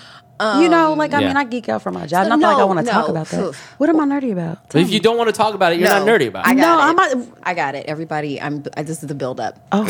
you 0.60 0.68
know, 0.68 0.92
um, 0.92 0.98
like 0.98 1.12
I 1.14 1.20
Yeah. 1.20 1.28
mean, 1.28 1.36
I 1.36 1.44
geek 1.44 1.68
out 1.68 1.82
for 1.82 1.90
my 1.90 2.06
job. 2.06 2.24
So 2.24 2.28
Not 2.30 2.40
that, 2.40 2.46
like 2.48 2.58
I 2.58 2.64
want 2.64 2.78
to 2.84 2.92
talk 2.92 3.08
about 3.08 3.26
that. 3.28 3.54
What 3.78 3.88
am 3.88 3.98
I 4.00 4.04
nerdy 4.06 4.32
about? 4.32 4.68
But 4.70 4.82
if 4.82 4.90
you 4.90 5.00
don't 5.00 5.16
want 5.16 5.28
to 5.28 5.32
talk 5.32 5.54
about 5.54 5.72
it, 5.72 5.80
you're 5.80 5.88
not 5.88 6.06
nerdy 6.06 6.28
about 6.28 6.46
it. 6.46 6.50
I 6.50 6.54
got 6.54 6.60
No, 6.60 6.78
it. 6.78 6.82
I'm 6.82 6.96
not- 6.96 7.28
I 7.42 7.54
got 7.54 7.74
it. 7.74 7.86
Everybody, 7.86 8.40
I'm. 8.40 8.62
I, 8.76 8.82
this 8.82 9.02
is 9.02 9.08
the 9.08 9.14
build 9.14 9.40
up. 9.40 9.58
Oh. 9.72 9.88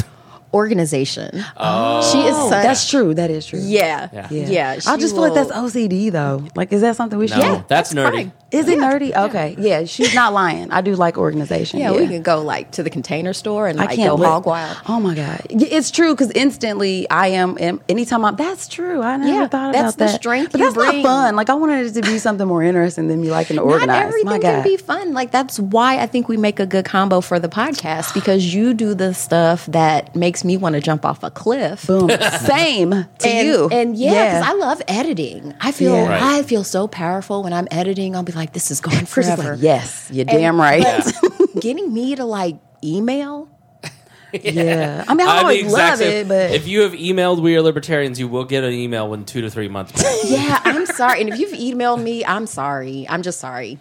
Organization. 0.55 1.45
Oh, 1.57 2.02
she 2.12 2.19
is. 2.21 2.35
Oh, 2.37 2.49
such, 2.50 2.62
That's 2.62 2.88
true. 2.88 3.14
That 3.14 3.31
is 3.31 3.47
true. 3.47 3.61
Yeah, 3.62 4.09
Yeah. 4.12 4.28
yeah. 4.31 4.71
I 4.73 4.78
she 4.97 5.00
just 5.00 5.14
feel 5.14 5.23
like 5.23 5.35
that's 5.35 5.50
OCD 5.50 6.11
though. 6.11 6.45
Like, 6.55 6.73
is 6.73 6.81
that 6.81 6.97
something 6.97 7.19
we 7.19 7.28
should? 7.28 7.38
no, 7.38 7.45
Yeah, 7.45 7.62
that's, 7.69 7.90
that's 7.90 7.95
nerdy. 7.95 8.12
fine. 8.14 8.33
Is 8.50 8.67
it 8.67 8.78
nerdy? 8.78 9.14
Okay. 9.14 9.57
Yeah, 9.59 9.85
she's 9.85 10.14
not 10.14 10.33
lying. 10.33 10.71
I 10.71 10.81
do 10.81 10.95
like 10.95 11.19
organization. 11.19 11.81
Yeah, 11.81 11.93
we 11.93 12.07
can 12.07 12.23
go 12.23 12.40
like 12.43 12.71
to 12.73 12.83
the 12.83 12.88
container 12.88 13.35
store 13.35 13.67
and 13.69 13.78
like 13.78 13.95
go 13.97 14.14
let- 14.14 14.26
hog 14.28 14.47
wild. 14.47 14.76
Oh 14.88 14.99
my 15.00 15.14
god, 15.14 15.43
it's 15.50 15.90
true 15.90 16.14
because 16.14 16.31
instantly 16.31 17.09
I 17.11 17.28
am. 17.28 17.59
am- 17.61 17.81
Anytime 17.90 18.25
I'm, 18.25 18.37
that's 18.37 18.67
true. 18.69 19.02
I 19.02 19.17
never 19.19 19.31
Yeah, 19.31 19.49
thought 19.49 19.73
that's 19.75 19.97
the 19.97 20.09
strength 20.09 20.52
but 20.52 20.61
you 20.61 20.67
that's 20.67 20.76
bring. 20.76 21.02
not 21.02 21.09
fun. 21.11 21.37
Like 21.37 21.50
I 21.50 21.55
wanted 21.55 21.87
it 21.87 21.93
to 22.00 22.02
be 22.11 22.19
something 22.19 22.47
more 22.49 22.62
interesting 22.62 23.09
than 23.09 23.21
me 23.21 23.31
liking 23.31 23.57
to 23.57 23.62
organize. 23.62 23.87
Not 23.87 24.02
everything 24.07 24.25
my 24.31 24.38
can 24.38 24.62
be 24.64 24.78
fun. 24.78 25.12
Like 25.12 25.31
that's 25.31 25.59
why 25.61 25.99
I 25.99 26.07
think 26.07 26.28
we 26.28 26.38
make 26.38 26.59
a 26.59 26.64
good 26.67 26.87
combo 26.87 27.21
for 27.21 27.38
the 27.38 27.49
podcast 27.50 28.14
because 28.14 28.55
you 28.55 28.73
do 28.73 28.95
the 28.95 29.12
stuff 29.12 29.67
that 29.67 30.17
makes 30.17 30.38
me 30.45 30.57
want 30.57 30.75
to 30.75 30.80
jump 30.80 31.04
off 31.04 31.23
a 31.23 31.30
cliff. 31.30 31.87
boom. 31.87 32.09
Same 32.40 32.90
to 32.90 33.28
and, 33.28 33.47
you. 33.49 33.68
And 33.71 33.97
yeah, 33.97 34.40
because 34.40 34.49
I 34.49 34.52
love 34.54 34.83
editing. 34.88 35.54
I 35.61 35.73
feel 35.73 35.92
Yeah. 35.95 36.09
Right. 36.09 36.23
I 36.23 36.42
feel 36.42 36.64
so 36.64 36.87
powerful 36.88 37.42
when 37.42 37.52
I'm 37.52 37.68
editing. 37.71 38.14
I'll 38.16 38.23
be 38.23 38.33
like, 38.33 38.52
this 38.52 38.71
is 38.71 38.80
going 38.80 39.07
forever. 39.14 39.52
like, 39.54 39.62
yes, 39.62 40.09
you're 40.12 40.23
And- 40.23 40.30
damn 40.30 40.61
right. 40.61 40.83
but 40.83 41.54
getting 41.61 41.92
me 41.92 42.14
to 42.16 42.25
like 42.25 42.57
email. 42.85 43.49
yeah. 44.33 45.04
I 45.09 45.14
mean, 45.14 45.26
I 45.26 45.38
I'm 45.38 45.45
always 45.47 45.73
love 45.73 45.99
same- 45.99 46.26
it, 46.26 46.28
but 46.28 46.50
if 46.50 46.68
you 46.68 46.83
have 46.83 46.92
emailed 46.92 47.40
We 47.40 47.57
Are 47.57 47.62
Libertarians, 47.62 48.21
you 48.21 48.28
will 48.28 48.45
get 48.45 48.62
an 48.62 48.75
email 48.75 49.14
in 49.14 49.25
two 49.25 49.40
to 49.40 49.50
three 49.50 49.68
months. 49.68 50.02
Yeah, 50.28 50.61
I'm 50.64 50.85
sorry. 50.85 51.23
And 51.23 51.30
if 51.33 51.38
you've 51.38 51.52
emailed 51.52 52.02
me, 52.02 52.25
I'm 52.26 52.47
sorry. 52.47 53.07
I'm 53.09 53.23
just 53.23 53.40
sorry. 53.40 53.78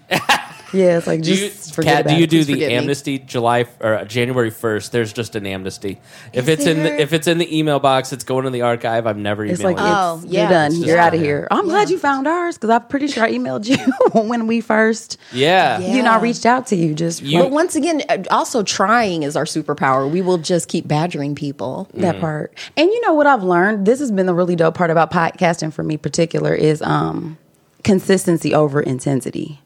Yeah, 0.74 0.97
it's 0.97 1.07
like 1.07 1.21
Do 1.21 1.33
just 1.36 1.67
you, 1.69 1.74
forget 1.74 1.93
Kat, 1.93 2.01
about 2.01 2.09
do 2.12 2.17
you 2.17 2.24
it. 2.24 2.29
do 2.29 2.38
Just 2.38 2.47
the 2.47 2.53
forget 2.55 2.69
me. 2.69 2.75
amnesty 2.75 3.19
July 3.19 3.65
or 3.79 4.03
January 4.05 4.50
first? 4.50 4.91
There's 4.91 5.13
just 5.13 5.36
an 5.36 5.45
amnesty. 5.47 6.00
If 6.33 6.47
Is 6.47 6.59
it's 6.59 6.65
in 6.65 6.83
there? 6.83 6.97
the, 6.97 7.01
if 7.01 7.13
it's 7.13 7.27
in 7.27 7.38
the 7.38 7.57
email 7.57 7.79
box, 7.79 8.12
it's 8.13 8.24
going 8.24 8.45
in 8.45 8.53
the 8.53 8.62
archive. 8.63 9.07
I'm 9.07 9.24
never 9.24 9.45
It's 9.45 9.59
emailing. 9.59 9.77
like 9.77 9.86
it. 9.86 9.91
Oh, 9.95 10.21
it's, 10.24 10.31
yeah. 10.31 10.41
you're 10.41 10.50
done. 10.50 10.71
It's 10.74 10.86
You're 10.86 10.97
out 10.97 11.13
of 11.13 11.19
out 11.19 11.25
here. 11.25 11.47
I'm 11.51 11.65
glad 11.65 11.89
you 11.89 11.97
found 11.97 12.27
ours 12.27 12.55
because 12.57 12.69
I'm 12.69 12.86
pretty 12.88 13.07
sure 13.07 13.24
I 13.24 13.31
emailed 13.31 13.67
you 13.67 13.77
when 14.21 14.47
we 14.47 14.62
first, 14.62 15.17
yeah. 15.31 15.79
Yeah. 15.79 15.95
you 15.95 16.03
know, 16.03 16.12
I 16.12 16.19
reached 16.19 16.45
out 16.45 16.67
to 16.67 16.75
you. 16.75 16.93
Just 16.93 17.21
You- 17.21 17.39
but 17.43 17.51
once 17.51 17.75
again, 17.75 18.01
uh, 18.09 18.24
also 18.29 18.63
trying 18.63 19.24
is 19.24 19.36
our 19.36 19.45
superpower. 19.45 20.09
We 20.09 20.21
will 20.21 20.38
just 20.38 20.67
keep 20.69 20.88
badgering 20.88 21.36
people. 21.36 21.88
that 21.93 22.19
part. 22.19 22.53
And 22.75 22.88
you 22.89 23.01
know 23.01 23.13
what 23.13 23.27
I've 23.27 23.43
learned? 23.43 23.86
This 23.86 24.00
has 24.00 24.12
been 24.12 24.25
the 24.25 24.33
really 24.33 24.55
dope 24.55 24.75
part 24.75 24.89
about 24.91 25.12
podcasting 25.12 25.71
for 25.71 25.83
me, 25.83 25.97
particular, 25.97 26.53
is 26.53 26.81
um, 26.81 27.38
consistency 27.83 28.53
over 28.53 28.81
intensity. 28.81 29.62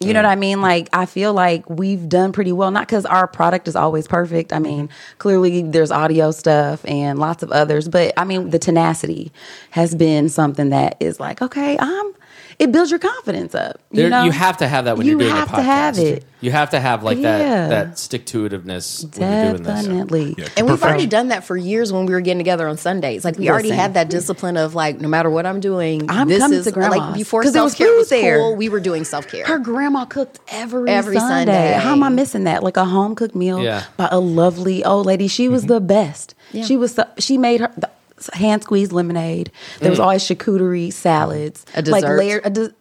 You 0.00 0.12
know 0.12 0.20
what 0.20 0.30
I 0.30 0.36
mean? 0.36 0.60
Like 0.60 0.88
I 0.92 1.06
feel 1.06 1.32
like 1.32 1.68
we've 1.70 2.08
done 2.08 2.32
pretty 2.32 2.52
well, 2.52 2.70
not 2.70 2.88
because 2.88 3.06
our 3.06 3.28
product 3.28 3.68
is 3.68 3.76
always 3.76 4.08
perfect. 4.08 4.52
I 4.52 4.58
mean, 4.58 4.88
clearly 5.18 5.62
there's 5.62 5.92
audio 5.92 6.32
stuff 6.32 6.84
and 6.86 7.18
lots 7.18 7.42
of 7.42 7.52
others, 7.52 7.88
but 7.88 8.12
I 8.16 8.24
mean 8.24 8.50
the 8.50 8.58
tenacity 8.58 9.32
has 9.70 9.94
been 9.94 10.28
something 10.28 10.70
that 10.70 10.96
is 10.98 11.20
like, 11.20 11.40
okay, 11.40 11.76
I'm 11.78 12.12
it 12.58 12.72
builds 12.72 12.90
your 12.90 12.98
confidence 13.00 13.54
up. 13.54 13.80
There- 13.90 14.04
You 14.04 14.10
know, 14.10 14.24
you 14.24 14.32
have 14.32 14.56
to 14.58 14.68
have 14.68 14.84
that 14.86 14.96
when 14.96 15.06
You 15.06 15.12
you're 15.12 15.20
doing 15.20 15.32
have 15.34 15.48
a 15.48 15.52
podcast. 15.52 15.56
to 15.56 15.62
have 15.62 15.98
it. 15.98 16.24
You 16.40 16.50
have 16.50 16.70
to 16.70 16.80
have 16.80 17.02
like 17.04 17.20
that 17.22 17.40
Yeah. 17.40 17.68
that 17.68 17.98
stick 17.98 18.26
to 18.26 18.48
itiveness 18.48 19.04
when 19.16 19.30
you're 19.32 19.50
doing 19.52 19.62
this. 19.62 19.84
Definitely. 19.84 20.34
Yeah. 20.38 20.48
And 20.56 20.68
we've 20.68 20.82
already 20.82 21.06
done 21.06 21.28
that 21.28 21.44
for 21.44 21.56
years 21.56 21.92
when 21.92 22.04
we 22.06 22.12
were 22.12 22.20
getting 22.20 22.38
together 22.40 22.66
on 22.66 22.76
Sundays. 22.78 23.24
Like 23.24 23.38
we 23.38 23.48
already 23.48 23.70
had 23.70 23.94
that 23.94 24.10
discipline 24.10 24.56
of 24.56 24.74
like, 24.74 25.00
no 25.00 25.08
matter 25.08 25.30
what 25.30 25.46
I'm 25.46 25.60
doing, 25.60 26.10
I'm 26.10 26.28
this 26.28 26.38
coming 26.40 26.58
is 26.58 26.64
to 26.64 26.72
grandma's. 26.72 26.98
like 26.98 27.14
before 27.14 27.42
'Cause 27.42 27.52
there 27.52 27.60
self 27.62 27.76
care 27.76 27.86
food 27.88 27.98
was 27.98 28.08
there. 28.08 28.38
cool. 28.38 28.56
We 28.56 28.68
were 28.68 28.80
doing 28.80 29.04
self 29.04 29.28
care. 29.28 29.44
Her 29.46 29.58
grandma 29.58 30.04
cooked 30.04 30.40
every, 30.48 30.90
Every 30.90 31.16
Sunday. 31.16 31.52
Sunday. 31.52 31.72
How 31.80 31.92
am 31.92 32.02
I 32.02 32.08
missing 32.08 32.44
that? 32.44 32.62
Like 32.64 32.76
a 32.76 32.84
home 32.84 33.14
cooked 33.14 33.34
meal 33.36 33.62
Yeah. 33.62 33.84
by 33.96 34.08
a 34.10 34.18
lovely 34.18 34.84
old 34.84 35.06
lady. 35.06 35.28
She 35.28 35.48
was 35.48 35.62
mm-hmm. 35.62 35.74
the 35.74 35.80
best. 35.80 36.34
Yeah. 36.50 36.64
She 36.64 36.76
was. 36.76 36.94
So, 36.94 37.04
she 37.18 37.38
made 37.38 37.60
her 37.60 37.70
the 37.76 37.88
hand 38.32 38.62
squeezed 38.62 38.92
lemonade. 38.92 39.50
There 39.80 39.90
was 39.90 39.98
mm. 39.98 40.02
always 40.02 40.22
charcuterie 40.22 40.92
salads, 40.92 41.64
A 41.74 41.82
like 41.82 42.02
dessert. 42.02 42.18
layer. 42.18 42.40
A 42.44 42.50
de- 42.50 42.74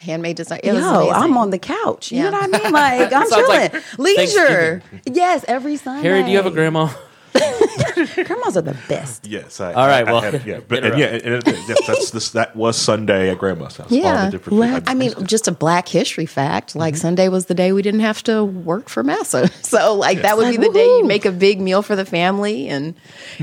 Handmade 0.00 0.36
design. 0.36 0.60
It 0.62 0.74
Yo. 0.74 1.10
I'm 1.10 1.36
on 1.38 1.48
the 1.48 1.58
couch. 1.58 2.12
You 2.12 2.18
Yeah. 2.18 2.30
know 2.30 2.40
what 2.40 2.54
I 2.54 2.62
mean? 2.62 2.72
Like 2.72 3.00
I'm 3.12 3.26
Sounds 3.26 3.34
chilling, 3.34 3.72
like 3.72 3.98
leisure. 3.98 4.82
Yes, 5.06 5.44
every 5.48 5.76
Sunday. 5.76 6.06
Harry, 6.06 6.22
do 6.22 6.30
you 6.30 6.36
have 6.36 6.46
a 6.46 6.50
grandma? 6.50 6.90
Grandmas 7.34 8.56
are 8.56 8.62
the 8.62 8.76
best. 8.88 9.26
Yes. 9.26 9.60
I, 9.60 9.72
All 9.72 9.86
right, 9.86 10.06
I- 10.06 10.10
I 10.10 10.12
well, 10.12 10.20
had- 10.20 10.44
yeah, 10.46 10.60
but 10.68 10.84
and 10.84 10.98
yeah, 10.98 11.06
and, 11.06 11.24
and, 11.46 11.46
yes, 11.68 11.86
that's 11.86 12.10
this. 12.10 12.30
That 12.30 12.54
was 12.56 12.76
Sunday 12.76 13.30
at 13.30 13.38
Grandma's 13.38 13.76
house. 13.76 13.90
All 13.90 13.96
Yeah. 13.98 14.26
the 14.26 14.38
different. 14.38 14.88
I 14.88 14.94
mean, 14.94 15.12
just 15.26 15.48
a 15.48 15.52
Black 15.52 15.88
History 15.88 16.26
fact. 16.26 16.74
Like 16.76 16.94
mm-hmm. 16.94 17.00
Sunday 17.00 17.28
was 17.28 17.46
the 17.46 17.54
day 17.54 17.72
we 17.72 17.82
didn't 17.82 18.00
have 18.00 18.22
to 18.24 18.44
work 18.44 18.88
for 18.88 19.02
Massa, 19.02 19.48
so 19.62 19.94
like 19.94 20.22
that 20.22 20.36
would 20.36 20.46
Like, 20.46 20.60
be 20.60 20.66
the 20.66 20.72
day 20.72 20.84
you 20.84 21.02
woohoo. 21.02 21.08
make 21.08 21.24
a 21.24 21.32
big 21.32 21.60
meal 21.60 21.82
for 21.82 21.96
the 21.96 22.04
family 22.04 22.68
and 22.68 22.94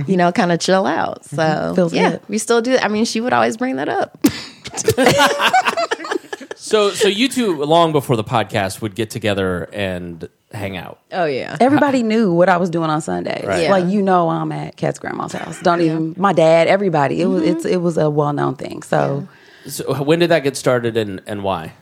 you 0.08 0.16
know 0.18 0.32
kind 0.32 0.52
of 0.52 0.60
chill 0.60 0.86
out. 0.86 1.26
So 1.26 1.38
mm-hmm. 1.38 1.76
Feels 1.76 1.94
yeah, 1.94 2.12
good. 2.12 2.22
we 2.28 2.38
still 2.38 2.62
do. 2.62 2.72
That. 2.74 2.86
I 2.86 2.88
mean, 2.88 3.06
she 3.06 3.22
would 3.22 3.34
always 3.34 3.58
bring 3.58 3.76
that 3.78 3.90
up. 3.90 4.18
So 6.62 6.92
so 6.92 7.08
you 7.08 7.28
two 7.28 7.64
long 7.64 7.92
before 7.92 8.16
the 8.16 8.24
podcast 8.24 8.82
would 8.82 8.94
get 8.94 9.10
together 9.10 9.68
and 9.74 10.30
hang 10.52 10.78
out. 10.78 11.00
Oh 11.12 11.26
yeah, 11.26 11.58
Everybody 11.60 12.04
knew 12.04 12.32
what 12.32 12.50
I 12.50 12.58
was 12.58 12.70
doing 12.70 12.92
on 12.92 13.02
Sundays. 13.02 13.46
Right. 13.46 13.64
Yeah. 13.64 13.72
Like 13.72 13.88
you 13.88 14.04
know, 14.04 14.30
I'm 14.30 14.52
at 14.52 14.78
Kat's 14.78 15.00
grandma's 15.00 15.34
house. 15.34 15.60
Don't 15.62 15.82
even 15.82 16.14
my 16.18 16.34
dad. 16.34 16.68
Everybody. 16.68 17.20
It 17.20 17.26
was 17.26 17.42
mm-hmm. 17.42 17.52
it's 17.52 17.66
it 17.66 17.78
was 17.78 17.98
a 17.98 18.12
well 18.12 18.32
known 18.32 18.56
thing. 18.56 18.84
So 18.84 19.28
So 19.66 20.04
when 20.04 20.20
did 20.20 20.30
that 20.30 20.44
get 20.44 20.56
started 20.56 20.98
and 20.98 21.20
and 21.26 21.44
why? 21.44 21.74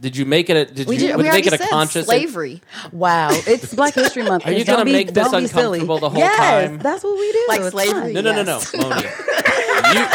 Did 0.00 0.16
you 0.16 0.26
make 0.26 0.50
it? 0.50 0.56
A, 0.56 0.64
did 0.64 0.88
we 0.88 0.96
you 0.96 1.00
did. 1.00 1.16
We 1.16 1.24
you 1.24 1.30
make 1.30 1.44
already 1.44 1.46
it 1.46 1.52
a 1.52 1.58
said 1.58 1.68
conscious 1.70 2.06
slavery. 2.06 2.62
wow, 2.90 3.28
it's 3.32 3.72
Black 3.74 3.94
History 3.94 4.24
Month. 4.24 4.44
Are 4.44 4.50
you 4.50 4.64
Don't 4.64 4.76
gonna 4.76 4.86
be- 4.86 4.92
make 4.92 5.14
this 5.14 5.30
don't 5.30 5.46
silly. 5.46 5.78
uncomfortable 5.78 5.98
the 5.98 6.10
whole 6.10 6.18
yes, 6.18 6.36
time? 6.36 6.78
That's 6.78 7.04
what 7.04 7.16
we 7.16 7.30
do. 7.30 7.44
Like 7.48 7.60
It's 7.60 7.70
slavery. 7.70 8.14
fun. 8.14 8.14
No, 8.14 8.20
no, 8.22 8.32
no, 8.32 8.42
no, 8.42 8.58
Yes. 8.58 8.74
Moni. 8.76 9.02
you 10.00 10.06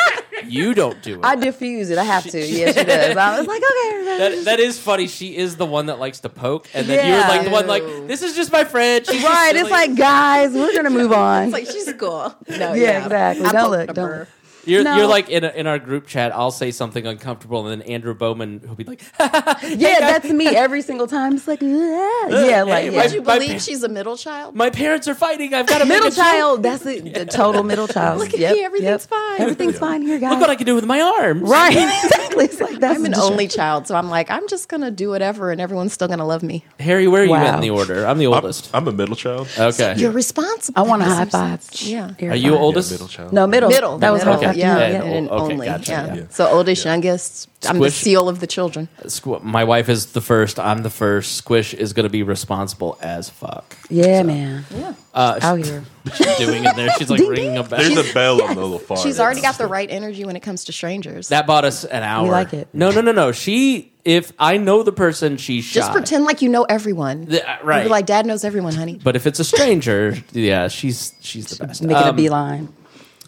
you 0.48 0.74
don't 0.74 1.02
do 1.02 1.20
it. 1.20 1.26
I 1.26 1.36
diffuse 1.36 1.90
it. 1.90 1.98
I 1.98 2.04
have 2.04 2.24
to. 2.26 2.40
Yeah, 2.40 2.72
she 2.72 2.84
does. 2.84 3.16
I 3.18 3.38
was 3.40 3.48
like, 3.48 3.62
okay. 3.64 4.06
that, 4.18 4.46
that 4.46 4.60
is 4.60 4.80
funny. 4.80 5.08
She 5.08 5.36
is 5.36 5.56
the 5.58 5.66
one 5.66 5.88
that 5.88 6.00
likes 6.00 6.20
to 6.22 6.30
poke, 6.30 6.68
and 6.74 6.88
then 6.88 7.00
Yeah. 7.06 7.18
you're 7.20 7.28
like 7.28 7.44
the 7.46 7.50
one 7.52 7.68
like 7.68 7.84
this 8.08 8.22
is 8.22 8.36
just 8.36 8.52
my 8.52 8.64
friend. 8.64 9.06
She's 9.06 9.22
just 9.22 9.28
right. 9.28 9.50
silly." 9.56 9.62
It's 9.62 9.72
like, 9.72 9.96
guys, 9.96 10.52
we're 10.54 10.76
gonna 10.76 10.90
move 10.90 11.12
on. 11.26 11.44
It's 11.46 11.54
like 11.54 11.66
she's 11.68 11.92
cool. 11.94 12.34
No, 12.50 12.74
Yeah, 12.74 13.04
exactly. 13.04 13.46
I 13.46 13.52
Don't 13.52 13.62
poked 13.62 13.72
look, 13.72 13.96
don't 13.96 14.08
burr. 14.08 14.20
look. 14.20 14.28
You're, 14.66 14.84
No. 14.84 14.98
you're 14.98 15.08
like 15.08 15.30
in, 15.30 15.44
a, 15.44 15.50
in 15.50 15.68
our 15.68 15.80
group 15.80 16.08
chat. 16.08 16.34
I'll 16.36 16.52
say 16.52 16.72
something 16.72 17.06
uncomfortable, 17.06 17.68
and 17.68 17.82
then 17.82 17.88
Andrew 17.90 18.14
Bowman 18.14 18.62
will 18.68 18.76
be 18.76 18.84
like, 18.84 19.02
yeah, 19.20 20.00
that's 20.00 20.30
me 20.30 20.48
every 20.48 20.82
single 20.82 21.08
time. 21.08 21.36
It's 21.36 21.48
like, 21.48 21.62
uh, 21.64 21.66
yeah, 21.66 22.28
yeah, 22.30 22.64
like 22.64 22.84
Hey, 22.86 22.92
yeah. 22.94 23.04
Did 23.04 23.14
you 23.14 23.22
My- 23.22 23.40
believe 23.40 23.62
she's 23.62 23.84
a 23.84 23.90
middle 23.90 24.18
child? 24.18 24.56
"My 24.56 24.70
parents 24.70 25.08
are 25.08 25.16
fighting. 25.16 25.54
I've 25.54 25.68
got 25.68 25.82
a 25.82 25.86
middle 25.86 26.04
make 26.06 26.14
a 26.14 26.16
joke. 26.16 26.26
child. 26.26 26.64
That's 26.64 26.84
the, 26.84 27.00
the 27.02 27.26
total 27.42 27.64
middle 27.64 27.88
child. 27.88 28.20
Look 28.20 28.34
at 28.34 28.40
Yep, 28.40 28.54
me, 28.54 28.64
everything's 28.64 28.90
yep. 29.04 29.10
fine. 29.10 29.42
Everything's 29.42 29.78
fine 29.80 30.02
here, 30.02 30.20
guys. 30.20 30.32
Look 30.32 30.42
what 30.42 30.50
I 30.50 30.56
can 30.56 30.66
do 30.66 30.76
with 30.76 30.86
my 30.86 31.00
arms. 31.02 31.42
right, 31.50 31.72
exactly. 32.04 32.46
It's 32.46 32.60
like 32.60 32.80
that's 32.80 33.00
I'm 33.00 33.06
an 33.06 33.16
only 33.16 33.48
child, 33.48 33.88
so 33.88 33.96
I'm 33.96 34.10
like, 34.10 34.30
I'm 34.32 34.48
just 34.48 34.68
gonna 34.70 34.92
do 34.92 35.10
whatever, 35.10 35.52
and 35.52 35.62
everyone's 35.62 35.94
still 35.94 36.08
gonna 36.08 36.26
love 36.26 36.44
me. 36.44 36.66
Harry, 36.80 37.08
where 37.08 37.22
are 37.22 37.26
you 37.26 37.36
at 37.36 37.56
in 37.56 37.62
the 37.62 37.70
order? 37.70 38.06
I'm 38.06 38.18
the 38.18 38.28
I'm, 38.28 38.34
oldest. 38.34 38.70
I'm 38.74 38.88
a 38.88 38.92
middle 38.92 39.16
child. 39.16 39.48
okay. 39.58 39.96
You're 39.98 40.12
responsible. 40.12 40.80
I 40.80 40.84
want 40.88 41.02
a 41.02 41.06
That 41.06 41.12
high 41.16 41.20
makes 41.24 41.32
five. 41.32 41.62
sense. 41.64 41.88
Yeah. 41.88 42.12
Are 42.30 42.36
you 42.36 42.52
five. 42.54 42.62
oldest? 42.62 42.92
middle 42.92 43.08
child. 43.08 43.34
No, 43.34 43.48
middle. 43.48 43.70
Middle. 43.70 43.98
That 44.00 44.12
was 44.12 44.24
middle. 44.26 44.40
Hard. 44.64 44.82
Okay. 44.82 44.92
Yeah, 44.94 45.04
Yeah, 45.04 45.18
and 45.18 45.30
okay, 45.30 45.54
only. 45.54 45.66
gotcha, 45.68 45.92
yeah. 45.92 46.14
yeah. 46.16 46.24
So 46.30 46.48
oldest, 46.48 46.86
youngest. 46.86 47.50
I'm 47.68 47.80
the 47.80 47.90
seal 47.90 48.30
of 48.30 48.40
the 48.40 48.48
children. 48.48 48.88
Squ- 49.06 49.42
My 49.42 49.64
wife 49.64 49.90
is 49.90 50.08
the 50.14 50.22
first. 50.22 50.60
I'm 50.60 50.84
the 50.84 50.90
first. 50.92 51.36
Squish 51.36 51.74
is 51.74 51.94
going 51.94 52.04
to 52.04 52.10
be 52.12 52.22
responsible 52.22 52.98
as 53.02 53.30
fuck. 53.30 53.76
Yeah, 53.90 54.22
man. 54.24 54.66
Uh, 55.14 55.40
Out 55.42 55.66
here. 55.66 55.84
she's 56.16 56.38
doing 56.38 56.64
it 56.64 56.76
there. 56.76 56.90
She's 56.98 57.10
like 57.10 57.20
Ding, 57.22 57.30
ringing 57.30 57.58
a 57.58 57.64
bell. 57.64 57.80
There's 57.80 58.10
a 58.12 58.14
bell 58.14 58.42
on 58.44 58.54
the 58.56 58.62
little 58.62 58.78
far. 58.78 58.98
She's 58.98 59.20
already 59.20 59.42
got 59.42 59.58
the 59.58 59.66
right 59.68 59.90
energy 59.90 60.26
when 60.26 60.36
it 60.36 60.42
comes 60.42 60.66
to 60.66 60.72
strangers. 60.74 61.30
That 61.30 61.48
bought 61.48 61.66
us 61.66 61.84
an 61.86 62.04
hour. 62.04 62.30
like 62.30 62.54
it. 62.54 62.68
No, 62.74 62.92
no, 62.92 63.02
no, 63.02 63.12
no. 63.12 63.32
She, 63.32 63.92
if 64.04 64.32
I 64.38 64.58
know 64.58 64.84
the 64.84 64.92
person, 64.92 65.38
she's 65.38 65.68
Just 65.72 65.92
pretend 65.92 66.26
like 66.26 66.44
you 66.44 66.50
know 66.50 66.64
everyone. 66.66 67.26
The- 67.26 67.50
uh, 67.50 67.58
right. 67.64 67.82
You're 67.82 67.90
like, 67.90 68.06
Dad 68.06 68.28
knows 68.28 68.44
everyone, 68.44 68.74
honey. 68.76 69.00
But 69.04 69.16
if 69.16 69.26
it's 69.26 69.40
a 69.40 69.44
stranger, 69.46 70.16
yeah, 70.34 70.68
she's 70.68 71.14
she's 71.22 71.48
the 71.48 71.66
best. 71.66 71.82
Making 71.82 71.96
a 72.04 72.10
Um, 72.10 72.16
beeline. 72.16 72.70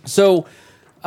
So, 0.06 0.46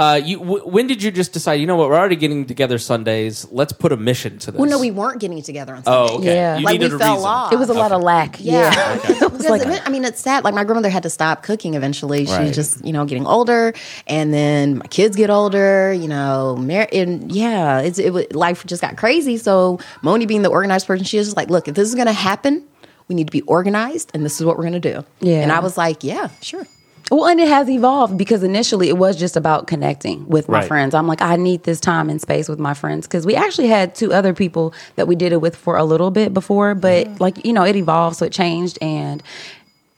uh, 0.01 0.15
you 0.17 0.39
w- 0.39 0.65
when 0.67 0.87
did 0.87 1.03
you 1.03 1.11
just 1.11 1.33
decide? 1.33 1.55
You 1.55 1.67
know 1.67 1.77
what? 1.77 1.89
We're 1.91 1.99
already 1.99 2.17
getting 2.17 2.47
together 2.47 2.79
Sundays. 2.79 3.47
Let's 3.51 3.73
put 3.73 3.93
a 3.93 3.97
mission 3.97 4.39
to 4.41 4.51
this. 4.51 4.59
Well, 4.59 4.69
no, 4.71 4.79
we 4.79 4.91
weren't 4.91 5.21
getting 5.21 5.43
together 5.43 5.75
on 5.77 5.85
Sunday. 5.85 6.13
Oh, 6.13 6.19
okay. 6.19 6.35
Yeah. 6.35 6.59
You 6.59 6.65
Like, 6.65 6.81
we 6.81 6.87
a 6.87 6.99
fell 6.99 7.15
reason. 7.17 7.29
off. 7.29 7.53
It 7.53 7.59
was 7.59 7.69
a 7.69 7.75
lot 7.75 7.93
of 7.93 8.03
lack. 8.03 8.37
Yeah, 8.41 8.73
Yeah. 8.73 8.97
because 9.29 9.49
like- 9.49 9.67
it- 9.67 9.83
I 9.87 9.91
mean, 9.91 10.05
it's 10.05 10.21
sad. 10.21 10.43
Like 10.45 10.55
my 10.55 10.65
grandmother 10.65 10.89
had 10.91 11.03
to 11.05 11.11
stop 11.11 11.43
cooking 11.43 11.75
eventually. 11.75 12.21
She's 12.27 12.31
Right. 12.37 12.53
just 12.55 12.85
you 12.85 12.93
know 12.93 13.05
getting 13.05 13.27
older, 13.27 13.73
and 14.07 14.33
then 14.33 14.79
my 14.79 14.87
kids 14.87 15.17
get 15.17 15.31
older. 15.31 15.93
You 15.93 16.09
know, 16.09 16.57
mar- 16.57 16.89
and 16.93 17.31
yeah, 17.31 17.81
it's 17.81 17.99
it 17.99 18.13
wa- 18.13 18.23
life 18.33 18.65
just 18.67 18.81
got 18.83 18.97
crazy. 18.97 19.37
So 19.37 19.79
Moni, 20.03 20.27
being 20.27 20.43
the 20.43 20.51
organized 20.51 20.87
person, 20.87 21.05
she 21.05 21.19
was 21.19 21.27
just 21.27 21.37
like, 21.37 21.51
"Look, 21.51 21.69
if 21.69 21.75
this 21.75 21.89
is 21.89 21.95
going 21.95 22.07
to 22.07 22.13
happen, 22.13 22.65
we 23.09 23.15
need 23.15 23.27
to 23.27 23.33
be 23.33 23.43
organized, 23.43 24.11
and 24.15 24.25
this 24.25 24.41
is 24.41 24.47
what 24.47 24.57
we're 24.57 24.65
going 24.69 24.81
to 24.81 24.93
do." 24.93 25.05
Yeah. 25.21 25.43
and 25.43 25.53
I 25.53 25.61
was 25.61 25.77
like, 25.77 26.03
"Yeah, 26.05 26.29
sure." 26.41 26.67
Well, 27.11 27.27
and 27.27 27.41
it 27.41 27.49
has 27.49 27.69
evolved 27.69 28.17
because 28.17 28.43
initially 28.45 28.89
it 28.89 28.97
was 28.97 29.17
just 29.17 29.37
about 29.37 29.67
connecting 29.67 30.27
with 30.29 30.49
my 30.49 30.59
Right. 30.61 30.69
friends. 30.69 30.95
I'm 30.95 31.09
like, 31.09 31.21
I 31.21 31.35
need 31.37 31.65
this 31.65 31.81
time 31.81 32.09
and 32.09 32.21
space 32.21 32.49
with 32.49 32.61
my 32.61 32.73
friends 32.73 33.07
because 33.09 33.27
we 33.27 33.35
actually 33.35 33.67
had 33.67 33.97
two 33.97 34.13
other 34.13 34.33
people 34.33 34.73
that 34.95 35.09
we 35.09 35.17
did 35.17 35.33
it 35.33 35.41
with 35.41 35.57
for 35.57 35.77
a 35.77 35.85
little 35.85 36.13
bit 36.13 36.33
before, 36.33 36.75
but 36.77 37.21
like 37.21 37.45
you 37.45 37.53
know, 37.53 37.65
it 37.65 37.75
evolved, 37.75 38.17
so 38.17 38.27
it 38.27 38.33
changed. 38.33 38.79
And 38.81 39.23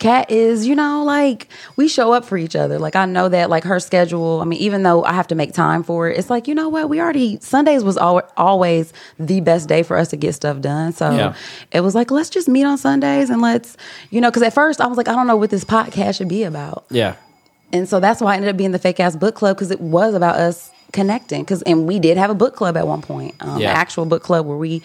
Kat 0.03 0.31
is, 0.31 0.67
you 0.67 0.75
know, 0.75 1.05
like 1.05 1.49
we 1.77 1.87
show 1.89 2.13
up 2.13 2.25
for 2.25 2.37
each 2.37 2.57
other. 2.57 2.79
Like 2.79 2.97
I 2.97 3.07
know 3.07 3.29
that, 3.29 3.49
like 3.51 3.65
her 3.65 3.79
schedule. 3.81 4.41
I 4.41 4.45
mean, 4.45 4.61
even 4.61 4.83
though 4.83 5.05
I 5.05 5.13
have 5.13 5.29
to 5.29 5.35
make 5.35 5.55
time 5.55 5.83
for 5.83 6.09
it, 6.11 6.19
it's 6.19 6.29
like 6.29 6.49
you 6.49 6.55
know 6.55 6.69
what? 6.69 6.89
We 6.89 7.01
already 7.01 7.39
Sundays 7.41 7.85
was 7.85 7.97
al- 7.97 8.29
always 8.37 8.93
the 9.19 9.41
best 9.41 9.69
day 9.69 9.83
for 9.83 9.97
us 9.97 10.09
to 10.09 10.17
get 10.17 10.35
stuff 10.35 10.61
done. 10.61 10.93
So 10.93 11.11
Yeah. 11.13 11.35
it 11.71 11.81
was 11.81 11.95
like 11.95 12.11
let's 12.11 12.31
just 12.31 12.49
meet 12.49 12.65
on 12.65 12.77
Sundays 12.79 13.31
and 13.31 13.41
let's, 13.41 13.77
you 14.11 14.21
know, 14.21 14.29
because 14.31 14.43
at 14.43 14.53
first 14.53 14.81
I 14.81 14.87
was 14.89 14.99
like, 14.99 15.09
I 15.09 15.15
don't 15.15 15.27
know 15.27 15.37
what 15.37 15.51
this 15.51 15.65
podcast 15.65 16.17
should 16.19 16.29
be 16.29 16.43
about. 16.43 16.85
Yeah. 16.91 17.15
And 17.73 17.89
so 17.89 18.01
that's 18.01 18.21
why 18.21 18.33
I 18.33 18.37
ended 18.37 18.51
up 18.51 18.57
being 18.57 18.73
the 18.73 18.79
fake 18.79 19.01
ass 19.01 19.17
book 19.17 19.35
club 19.35 19.57
because 19.57 19.71
it 19.71 19.81
was 19.81 20.15
about 20.15 20.37
us 20.37 20.71
connecting. 20.93 21.43
Because 21.43 21.63
and 21.63 21.87
we 21.87 21.99
did 21.99 22.19
have 22.19 22.29
a 22.31 22.35
book 22.35 22.55
club 22.55 22.77
at 22.77 22.87
one 22.87 23.01
point, 23.03 23.35
um, 23.41 23.61
Yeah. 23.61 23.71
an 23.71 23.77
actual 23.77 24.05
book 24.05 24.23
club 24.23 24.45
where 24.47 24.59
we, 24.59 24.83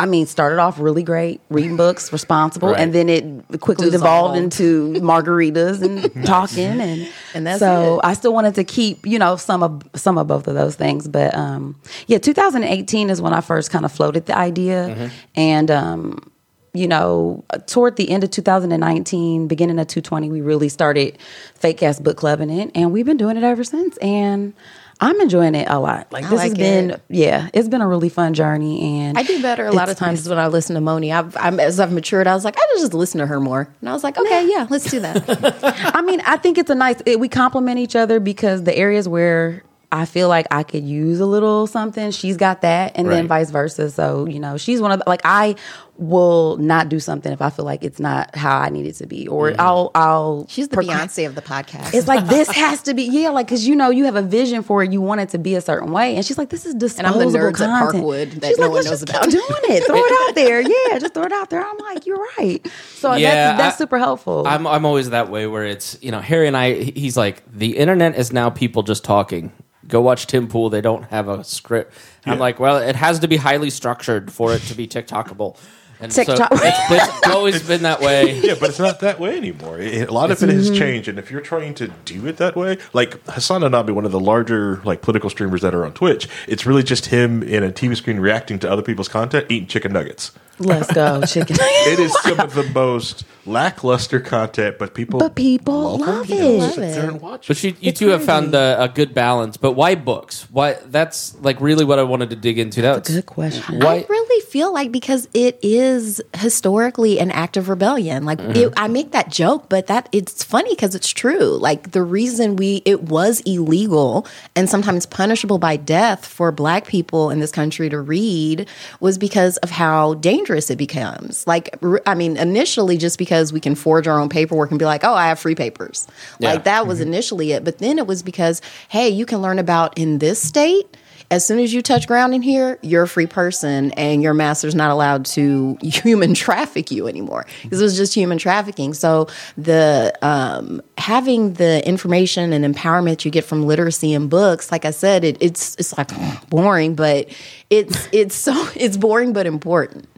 I 0.00 0.06
mean, 0.06 0.26
started 0.26 0.58
off 0.58 0.78
really 0.80 1.02
great, 1.02 1.40
reading 1.50 1.76
books, 1.76 2.12
responsible, 2.12 2.70
Right. 2.70 2.80
and 2.80 2.92
then 2.92 3.08
it 3.08 3.24
quickly 3.60 3.90
Dissolved. 3.90 4.34
devolved 4.34 4.36
into 4.36 4.92
margaritas 5.00 5.82
and 5.82 6.24
talking, 6.26 6.80
and 6.80 7.08
And 7.34 7.46
that's 7.46 7.60
so 7.60 8.00
it. 8.00 8.06
I 8.06 8.14
still 8.14 8.34
wanted 8.34 8.54
to 8.56 8.64
keep 8.64 9.06
you 9.06 9.18
know 9.18 9.36
some 9.36 9.62
of 9.62 9.82
some 9.94 10.18
of 10.18 10.26
both 10.26 10.48
of 10.48 10.54
those 10.54 10.74
things. 10.74 11.06
But 11.08 11.34
um, 11.34 11.76
yeah, 12.08 12.18
2018 12.18 13.08
is 13.10 13.22
when 13.22 13.32
I 13.32 13.40
first 13.40 13.70
kind 13.70 13.84
of 13.84 13.92
floated 13.92 14.26
the 14.26 14.36
idea, 14.36 14.86
Mm-hmm. 14.88 15.06
and 15.36 15.70
um, 15.70 16.30
you 16.76 16.88
know, 16.88 17.44
toward 17.68 17.94
the 17.94 18.10
end 18.10 18.24
of 18.24 18.30
2019, 18.30 19.46
beginning 19.46 19.78
of 19.78 19.86
220, 19.86 20.28
we 20.28 20.40
really 20.40 20.68
started 20.68 21.16
Fake 21.54 21.82
Ass 21.84 22.00
Book 22.00 22.16
Club 22.16 22.40
in 22.40 22.50
it, 22.50 22.72
and 22.74 22.92
we've 22.92 23.06
been 23.06 23.16
doing 23.16 23.36
it 23.36 23.44
ever 23.44 23.62
since. 23.62 23.96
And 23.98 24.54
I'm 25.00 25.20
enjoying 25.20 25.54
it 25.54 25.66
a 25.68 25.78
lot. 25.78 26.12
Like 26.12 26.24
I 26.24 26.30
this 26.30 26.40
has 26.40 26.50
like 26.50 26.58
been, 26.58 26.90
it. 26.92 27.02
yeah, 27.08 27.48
it's 27.52 27.68
been 27.68 27.80
a 27.80 27.88
really 27.88 28.08
fun 28.08 28.34
journey. 28.34 29.00
And 29.00 29.18
I 29.18 29.22
do 29.22 29.42
better 29.42 29.66
a 29.66 29.72
lot 29.72 29.88
of 29.88 29.96
times 29.96 30.28
when 30.28 30.38
I 30.38 30.46
listen 30.46 30.74
to 30.74 30.80
Moni. 30.80 31.12
I've, 31.12 31.36
I'm, 31.36 31.58
as 31.58 31.80
I've 31.80 31.92
matured, 31.92 32.26
I 32.26 32.34
was 32.34 32.44
like, 32.44 32.56
I 32.56 32.62
just 32.78 32.94
listen 32.94 33.18
to 33.18 33.26
her 33.26 33.40
more, 33.40 33.68
and 33.80 33.88
I 33.88 33.92
was 33.92 34.04
like, 34.04 34.16
okay, 34.16 34.48
yeah, 34.48 34.66
let's 34.70 34.90
do 34.90 35.00
that. 35.00 35.92
I 35.94 36.02
mean, 36.02 36.20
I 36.24 36.36
think 36.36 36.58
it's 36.58 36.70
a 36.70 36.74
nice. 36.74 37.02
It, 37.06 37.18
we 37.18 37.28
complement 37.28 37.78
each 37.78 37.96
other 37.96 38.20
because 38.20 38.62
the 38.62 38.76
areas 38.76 39.08
where 39.08 39.63
I 39.94 40.06
feel 40.06 40.28
like 40.28 40.46
I 40.50 40.64
could 40.64 40.82
use 40.84 41.20
a 41.20 41.26
little 41.26 41.68
something, 41.68 42.10
she's 42.10 42.36
got 42.36 42.62
that, 42.62 42.92
and 42.96 43.08
then 43.08 43.28
vice 43.28 43.50
versa. 43.50 43.90
So 43.90 44.26
you 44.26 44.40
know, 44.40 44.56
she's 44.56 44.80
one 44.80 44.90
of 44.92 44.98
the, 44.98 45.04
like 45.08 45.20
I 45.24 45.54
will 45.96 46.56
not 46.56 46.88
do 46.88 46.98
something 46.98 47.32
if 47.32 47.40
I 47.40 47.50
feel 47.50 47.64
like 47.64 47.84
it's 47.84 48.00
not 48.00 48.34
how 48.34 48.58
I 48.58 48.68
need 48.70 48.86
it 48.86 48.94
to 48.94 49.06
be, 49.06 49.28
or 49.28 49.54
I'll 49.56 49.92
I'll. 49.94 50.46
She's 50.48 50.66
the 50.66 50.78
procra- 50.78 50.96
Beyonce 50.96 51.26
of 51.28 51.36
the 51.36 51.42
podcast. 51.42 51.94
It's 51.94 52.08
like 52.08 52.26
this 52.26 52.48
has 52.64 52.82
to 52.82 52.94
be 52.94 53.04
yeah, 53.04 53.28
like 53.28 53.46
because 53.46 53.68
you 53.68 53.76
know 53.76 53.90
you 53.90 54.04
have 54.06 54.16
a 54.16 54.22
vision 54.22 54.64
for 54.64 54.82
it, 54.82 54.90
you 54.92 55.00
want 55.00 55.20
it 55.20 55.28
to 55.28 55.38
be 55.38 55.54
a 55.54 55.60
certain 55.60 55.92
way, 55.92 56.16
and 56.16 56.24
she's 56.24 56.38
like, 56.38 56.48
"This 56.48 56.66
is 56.66 56.72
I'm 56.74 56.78
disposable 56.80 57.30
the 57.30 57.38
nerds 57.38 57.60
at 57.60 57.78
content." 57.80 58.04
Parkwood 58.04 58.40
that 58.40 58.48
she's 58.48 58.58
no 58.58 58.64
like, 58.64 58.72
one 58.72 58.84
"Let's 58.84 58.90
knows 58.90 59.00
just 59.00 59.10
about." 59.10 59.22
keep 59.22 59.30
doing 59.30 59.76
it, 59.78 59.86
throw 59.86 59.96
it 59.96 60.28
out 60.28 60.34
there, 60.34 60.60
yeah, 60.60 60.98
just 60.98 61.14
throw 61.14 61.22
it 61.22 61.32
out 61.32 61.50
there." 61.50 61.64
I'm 61.64 61.78
like, 61.78 62.04
"You're 62.04 62.26
right." 62.38 62.60
So 62.94 63.14
Yeah, 63.14 63.32
that's 63.34 63.58
that's 63.58 63.74
I- 63.76 63.78
super 63.78 63.98
helpful. 63.98 64.42
I'm 64.46 64.66
I'm 64.66 64.84
always 64.84 65.10
that 65.10 65.30
way 65.30 65.46
where 65.46 65.64
it's 65.64 65.96
you 66.02 66.10
know 66.10 66.20
Harry 66.20 66.48
and 66.48 66.56
I 66.56 66.74
he's 66.74 67.16
like 67.16 67.44
the 67.52 67.76
internet 67.76 68.16
is 68.16 68.32
now 68.32 68.50
people 68.50 68.82
just 68.82 69.04
talking 69.04 69.52
Go 69.88 70.00
watch 70.00 70.26
Tim 70.26 70.48
Pool. 70.48 70.70
They 70.70 70.80
don't 70.80 71.04
have 71.04 71.28
a 71.28 71.44
script. 71.44 71.94
I'm 72.26 72.38
like, 72.38 72.58
well, 72.58 72.78
it 72.78 72.96
has 72.96 73.18
to 73.20 73.28
be 73.28 73.36
highly 73.36 73.70
structured 73.70 74.32
for 74.32 74.54
it 74.54 74.62
to 74.62 74.74
be 74.74 74.86
TikTokable. 74.86 75.58
And 76.00 76.12
TikTok. 76.12 76.36
so 76.36 76.46
it's, 76.50 76.88
been, 76.88 77.00
it's 77.00 77.28
always 77.34 77.66
been 77.66 77.82
that 77.82 78.00
way. 78.00 78.38
Yeah, 78.40 78.56
but 78.58 78.70
it's 78.70 78.78
not 78.78 79.00
that 79.00 79.20
way 79.20 79.36
anymore. 79.36 79.78
It- 79.78 80.08
a 80.08 80.12
lot 80.12 80.30
of 80.30 80.42
it 80.42 80.48
has 80.50 80.68
mm-hmm. 80.68 80.78
changed, 80.78 81.08
and 81.08 81.18
if 81.18 81.30
you're 81.30 81.40
trying 81.40 81.74
to 81.74 81.88
do 82.04 82.26
it 82.26 82.36
that 82.38 82.56
way, 82.56 82.78
like 82.92 83.24
HasanAbi, 83.24 83.92
one 83.92 84.04
of 84.04 84.12
the 84.12 84.20
larger 84.20 84.82
like 84.84 85.02
political 85.02 85.30
streamers 85.30 85.62
that 85.62 85.74
are 85.74 85.84
on 85.84 85.92
Twitch, 85.92 86.28
it's 86.48 86.66
really 86.66 86.82
just 86.82 87.06
him 87.06 87.42
in 87.42 87.62
a 87.62 87.70
TV 87.70 87.96
screen 87.96 88.18
reacting 88.18 88.58
to 88.60 88.70
other 88.70 88.82
people's 88.82 89.08
content, 89.08 89.46
eating 89.48 89.68
chicken 89.68 89.92
nuggets. 89.92 90.32
Let's 90.58 90.92
go, 90.92 91.22
chicken. 91.26 91.56
It 91.60 91.98
is 91.98 92.12
some 92.22 92.40
of 92.40 92.54
the 92.54 92.64
most 92.64 93.24
lackluster 93.46 94.20
content, 94.20 94.78
but 94.78 94.94
people 94.94 95.18
But 95.20 95.34
people 95.34 95.98
love 95.98 96.26
You 96.28 96.38
know, 96.38 96.64
it. 96.64 96.72
sit 96.72 96.80
there 96.80 97.10
and 97.10 97.20
watch. 97.20 97.46
But 97.48 97.62
you, 97.62 97.74
you 97.80 97.92
two 97.92 98.08
have 98.08 98.24
found 98.24 98.54
a, 98.54 98.82
a 98.84 98.88
good 98.88 99.14
balance. 99.14 99.56
But 99.56 99.72
why 99.72 99.94
books? 99.94 100.46
Why? 100.50 100.76
That's 100.86 101.34
like 101.40 101.60
really 101.60 101.84
what 101.84 101.98
I 101.98 102.02
wanted 102.04 102.30
to 102.30 102.36
dig 102.36 102.58
into. 102.58 102.80
That's 102.82 103.10
a 103.10 103.14
Good 103.14 103.26
question. 103.26 103.80
Why? 103.80 103.94
I 103.96 104.06
really 104.08 104.40
feel 104.46 104.72
like 104.72 104.90
because 104.92 105.28
it 105.34 105.58
is 105.62 106.20
historically 106.36 107.18
an 107.18 107.30
act 107.30 107.56
of 107.56 107.68
rebellion. 107.68 108.24
Like 108.24 108.38
Mm-hmm. 108.44 108.56
it, 108.56 108.72
I 108.76 108.88
make 108.88 109.12
that 109.12 109.30
joke, 109.30 109.68
but 109.68 109.86
that 109.86 110.08
it's 110.12 110.42
funny 110.44 110.70
because 110.74 110.94
it's 110.94 111.08
true. 111.10 111.56
Like 111.56 111.92
the 111.92 112.02
reason 112.02 112.56
we 112.56 112.82
it 112.84 113.04
was 113.04 113.40
illegal 113.46 114.26
and 114.56 114.68
sometimes 114.68 115.06
punishable 115.06 115.58
by 115.58 115.76
death 115.76 116.26
for 116.26 116.50
Black 116.52 116.86
people 116.86 117.30
in 117.30 117.38
this 117.40 117.50
country 117.52 117.88
to 117.88 118.00
read 118.00 118.68
was 119.00 119.16
because 119.18 119.56
of 119.58 119.70
how 119.70 120.14
dangerous 120.14 120.68
it 120.68 120.76
becomes. 120.76 121.46
Like 121.46 121.76
r- 121.82 122.02
I 122.06 122.14
mean, 122.14 122.36
initially 122.36 122.96
just 122.98 123.18
because 123.18 123.33
we 123.52 123.60
can 123.60 123.74
forge 123.74 124.06
our 124.06 124.20
own 124.20 124.28
paperwork 124.28 124.70
and 124.70 124.78
be 124.78 124.84
like, 124.84 125.04
oh, 125.04 125.14
I 125.14 125.28
have 125.28 125.38
free 125.38 125.54
papers. 125.54 126.06
Yeah. 126.38 126.52
Like 126.52 126.64
that 126.64 126.86
was 126.86 127.00
initially 127.00 127.52
it, 127.52 127.64
but 127.64 127.78
then 127.78 127.98
it 127.98 128.06
was 128.06 128.22
because 128.22 128.60
hey, 128.88 129.08
you 129.08 129.26
can 129.26 129.42
learn 129.42 129.58
about 129.58 129.96
in 129.98 130.18
this 130.18 130.40
state 130.40 130.96
as 131.30 131.44
soon 131.44 131.58
as 131.58 131.72
you 131.72 131.82
touch 131.82 132.06
ground 132.06 132.34
in 132.34 132.42
here, 132.42 132.78
you're 132.82 133.04
a 133.04 133.08
free 133.08 133.26
person 133.26 133.92
and 133.92 134.22
your 134.22 134.34
master's 134.34 134.74
not 134.74 134.90
allowed 134.90 135.24
to 135.24 135.76
human 135.82 136.34
traffic 136.34 136.90
you 136.90 137.08
anymore 137.08 137.46
because 137.62 137.80
it 137.80 137.84
was 137.84 137.96
just 137.96 138.14
human 138.14 138.38
trafficking. 138.38 138.94
So 138.94 139.28
the 139.56 140.16
um, 140.22 140.82
having 140.98 141.54
the 141.54 141.86
information 141.86 142.52
and 142.52 142.64
empowerment 142.64 143.24
you 143.24 143.30
get 143.30 143.44
from 143.44 143.66
literacy 143.66 144.14
and 144.14 144.28
books, 144.28 144.70
like 144.70 144.84
I 144.84 144.90
said, 144.90 145.24
it, 145.24 145.38
it's 145.40 145.74
it's 145.76 145.96
like 145.96 146.10
boring, 146.50 146.94
but 146.94 147.28
it's 147.70 148.08
it's 148.12 148.34
so 148.34 148.68
it's 148.76 148.96
boring 148.96 149.32
but 149.32 149.46
important. 149.46 150.08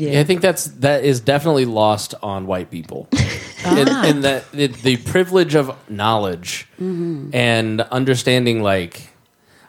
Yeah, 0.00 0.20
I 0.20 0.24
think 0.24 0.40
that's 0.40 0.64
that 0.66 1.04
is 1.04 1.20
definitely 1.20 1.64
lost 1.64 2.14
on 2.22 2.46
white 2.46 2.70
people, 2.70 3.08
in, 3.12 3.78
in 3.78 3.88
ah. 3.88 4.12
that 4.22 4.52
the, 4.52 4.66
the 4.68 4.96
privilege 4.98 5.54
of 5.54 5.76
knowledge 5.90 6.68
mm-hmm. 6.74 7.30
and 7.32 7.80
understanding. 7.80 8.62
Like, 8.62 9.10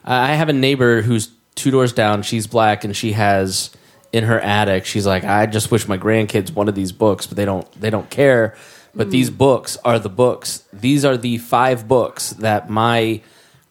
I 0.03 0.35
have 0.35 0.49
a 0.49 0.53
neighbor 0.53 1.01
who's 1.01 1.29
two 1.55 1.71
doors 1.71 1.93
down. 1.93 2.23
She's 2.23 2.47
black, 2.47 2.83
and 2.83 2.95
she 2.95 3.13
has 3.13 3.71
in 4.11 4.23
her 4.23 4.39
attic. 4.39 4.85
She's 4.85 5.05
like, 5.05 5.23
I 5.23 5.45
just 5.45 5.71
wish 5.71 5.87
my 5.87 5.97
grandkids 5.97 6.53
wanted 6.53 6.75
these 6.75 6.91
books, 6.91 7.27
but 7.27 7.37
they 7.37 7.45
don't. 7.45 7.69
They 7.79 7.89
don't 7.89 8.09
care. 8.09 8.55
But 8.95 9.11
these 9.11 9.29
mm. 9.29 9.37
books 9.37 9.77
are 9.85 9.99
the 9.99 10.09
books. 10.09 10.63
These 10.73 11.05
are 11.05 11.15
the 11.15 11.37
five 11.37 11.87
books 11.87 12.31
that 12.31 12.69
my 12.69 13.21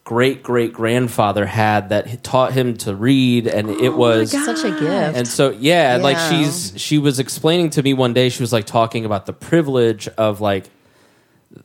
great 0.03 0.41
great 0.41 0.73
grandfather 0.73 1.45
had 1.45 1.89
that 1.89 2.23
taught 2.23 2.53
him 2.53 2.75
to 2.77 2.95
read, 2.95 3.47
and 3.47 3.69
it 3.69 3.89
oh 3.89 3.95
was 3.95 4.31
Such 4.31 4.63
a 4.63 4.71
gift. 4.71 4.83
and 5.17 5.27
so 5.27 5.51
yeah, 5.51 5.97
like 6.01 6.17
she's 6.17 6.73
she 6.75 6.97
was 6.97 7.19
explaining 7.19 7.69
to 7.71 7.83
me 7.83 7.93
one 7.93 8.13
day 8.13 8.29
she 8.29 8.41
was 8.41 8.53
like 8.53 8.65
talking 8.65 9.05
about 9.05 9.25
the 9.25 9.33
privilege 9.33 10.07
of 10.09 10.41
like 10.41 10.69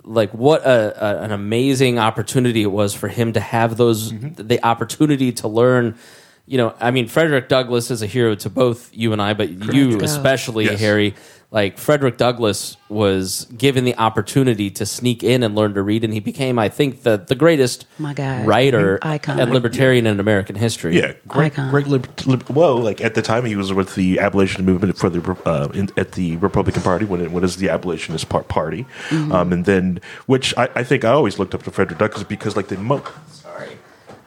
like 0.02 0.32
what 0.32 0.62
a, 0.62 1.04
a 1.04 1.22
an 1.22 1.32
amazing 1.32 1.98
opportunity 1.98 2.62
it 2.62 2.72
was 2.72 2.94
for 2.94 3.08
him 3.08 3.32
to 3.32 3.40
have 3.40 3.76
those 3.76 4.12
mm-hmm. 4.12 4.46
the 4.46 4.64
opportunity 4.64 5.32
to 5.32 5.48
learn 5.48 5.96
you 6.46 6.58
know 6.58 6.74
i 6.80 6.90
mean 6.90 7.06
frederick 7.08 7.48
douglass 7.48 7.90
is 7.90 8.02
a 8.02 8.06
hero 8.06 8.34
to 8.34 8.50
both 8.50 8.90
you 8.92 9.12
and 9.12 9.22
i 9.22 9.32
but 9.34 9.48
you 9.74 9.98
go. 9.98 10.04
especially 10.04 10.64
Yes. 10.66 10.78
harry 10.80 11.14
like 11.50 11.78
frederick 11.78 12.16
douglass 12.18 12.76
was 12.88 13.46
given 13.56 13.84
the 13.84 13.96
opportunity 13.96 14.70
to 14.70 14.84
sneak 14.84 15.22
in 15.22 15.42
and 15.42 15.54
learn 15.54 15.72
to 15.74 15.82
read 15.82 16.04
and 16.04 16.12
he 16.12 16.20
became 16.20 16.58
i 16.58 16.68
think 16.68 17.02
the 17.02 17.16
the 17.16 17.34
greatest 17.34 17.86
My 17.98 18.12
God. 18.12 18.46
writer 18.46 18.98
Icon. 19.02 19.40
and 19.40 19.52
libertarian 19.52 20.06
in 20.06 20.20
american 20.20 20.56
history 20.56 20.96
Yeah, 20.98 21.12
great, 21.28 21.52
Icon. 21.52 21.70
great. 21.70 21.86
Lib- 21.86 22.08
lib- 22.26 22.48
well, 22.50 22.76
like 22.76 23.00
at 23.00 23.14
the 23.14 23.22
time, 23.22 23.44
he 23.46 23.56
was 23.56 23.72
with 23.72 23.94
the 23.94 24.18
abolition 24.18 24.64
movement 24.66 24.98
for 24.98 25.08
the 25.08 25.20
uh, 25.46 25.68
in, 25.72 25.88
at 25.96 26.12
the 26.12 26.36
Republican 26.36 26.82
Party 26.82 27.04
when 27.06 27.20
it 27.20 27.30
was 27.32 27.56
the 27.56 27.68
abolitionist 27.70 28.28
par- 28.28 28.42
party, 28.42 28.84
Mm-hmm. 29.08 29.32
um, 29.32 29.52
and 29.52 29.64
then 29.64 30.00
which 30.26 30.54
I, 30.58 30.68
I 30.74 30.82
think 30.84 31.04
I 31.04 31.10
always 31.10 31.38
looked 31.38 31.54
up 31.54 31.62
to 31.64 31.70
Frederick 31.70 31.98
Douglass 31.98 32.22
because 32.24 32.54
like 32.56 32.68
the 32.68 32.76
mo- 32.76 33.02
sorry 33.30 33.78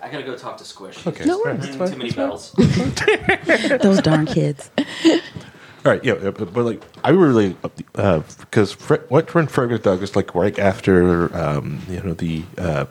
i 0.08 0.12
gotta 0.12 0.24
go 0.24 0.36
talk 0.38 0.58
to 0.58 0.64
squish 0.66 1.06
Okay. 1.06 1.26
No 1.26 1.38
worries. 1.40 1.70
too 1.76 1.98
many 1.98 2.12
bells 2.12 2.54
Those 3.82 4.02
darn 4.02 4.26
kids. 4.26 4.70
All 5.86 5.94
right, 5.94 6.04
yeah, 6.04 6.14
uh, 6.14 6.32
but, 6.32 6.54
but 6.54 6.64
like 6.66 6.82
I 7.04 7.12
really 7.12 7.56
because 8.40 8.74
Fre- 8.74 8.96
what 9.08 9.34
when 9.34 9.48
Frederick 9.48 9.84
Douglass 9.84 10.16
like 10.16 10.36
right 10.36 10.58
after 10.60 11.34
um, 11.38 11.82
you 11.90 12.02
know 12.02 12.14
the 12.14 12.44
uh, 12.58 12.86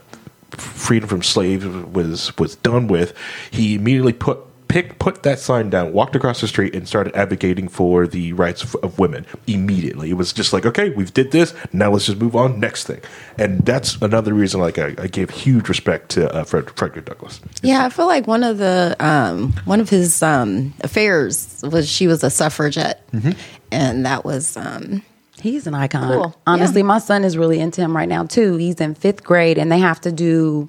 freedom 0.52 1.08
from 1.08 1.22
slaves 1.22 1.66
was 1.66 2.36
was 2.38 2.56
done 2.56 2.86
with, 2.86 3.12
he 3.50 3.74
immediately 3.74 4.14
put 4.14 4.38
pick 4.68 4.98
put 4.98 5.22
that 5.22 5.38
sign 5.38 5.70
down, 5.70 5.92
walked 5.92 6.16
across 6.16 6.40
the 6.40 6.48
street, 6.48 6.74
and 6.74 6.86
started 6.88 7.14
advocating 7.14 7.68
for 7.68 8.06
the 8.06 8.32
rights 8.32 8.62
of, 8.62 8.74
of 8.76 8.98
women 8.98 9.24
immediately. 9.46 10.10
It 10.10 10.14
was 10.14 10.32
just 10.32 10.52
like, 10.52 10.66
okay, 10.66 10.90
we've 10.90 11.12
did 11.14 11.30
this, 11.32 11.54
now 11.72 11.90
let's 11.90 12.06
just 12.06 12.18
move 12.18 12.34
on 12.36 12.58
next 12.60 12.84
thing, 12.86 13.00
and 13.38 13.64
that's 13.64 13.96
another 14.02 14.34
reason 14.34 14.60
like 14.60 14.78
I, 14.78 14.94
I 14.98 15.06
gave 15.06 15.30
huge 15.30 15.68
respect 15.68 16.10
to 16.10 16.32
uh, 16.34 16.44
Fred, 16.44 16.70
Frederick 16.76 17.04
Douglass. 17.04 17.40
Yeah, 17.62 17.84
I 17.84 17.88
feel 17.90 18.06
like 18.06 18.26
one 18.26 18.42
of 18.44 18.58
the 18.58 18.96
um, 19.00 19.52
one 19.64 19.80
of 19.80 19.88
his 19.88 20.22
um, 20.22 20.74
affairs 20.80 21.62
was 21.62 21.88
she 21.88 22.06
was 22.06 22.22
a 22.24 22.30
suffragette, 22.30 23.02
and 23.72 24.04
that 24.06 24.24
was 24.24 24.56
um, 24.56 25.02
He's 25.38 25.66
an 25.66 25.74
icon. 25.74 26.08
Cool. 26.10 26.36
Honestly, 26.46 26.80
Yeah. 26.80 26.86
my 26.86 26.98
son 26.98 27.22
is 27.22 27.36
really 27.36 27.60
into 27.60 27.82
him 27.82 27.94
right 27.94 28.08
now 28.08 28.24
too. 28.24 28.56
He's 28.56 28.80
in 28.80 28.94
fifth 28.94 29.22
grade, 29.22 29.58
and 29.58 29.70
they 29.70 29.78
have 29.78 30.00
to 30.00 30.10
do 30.10 30.68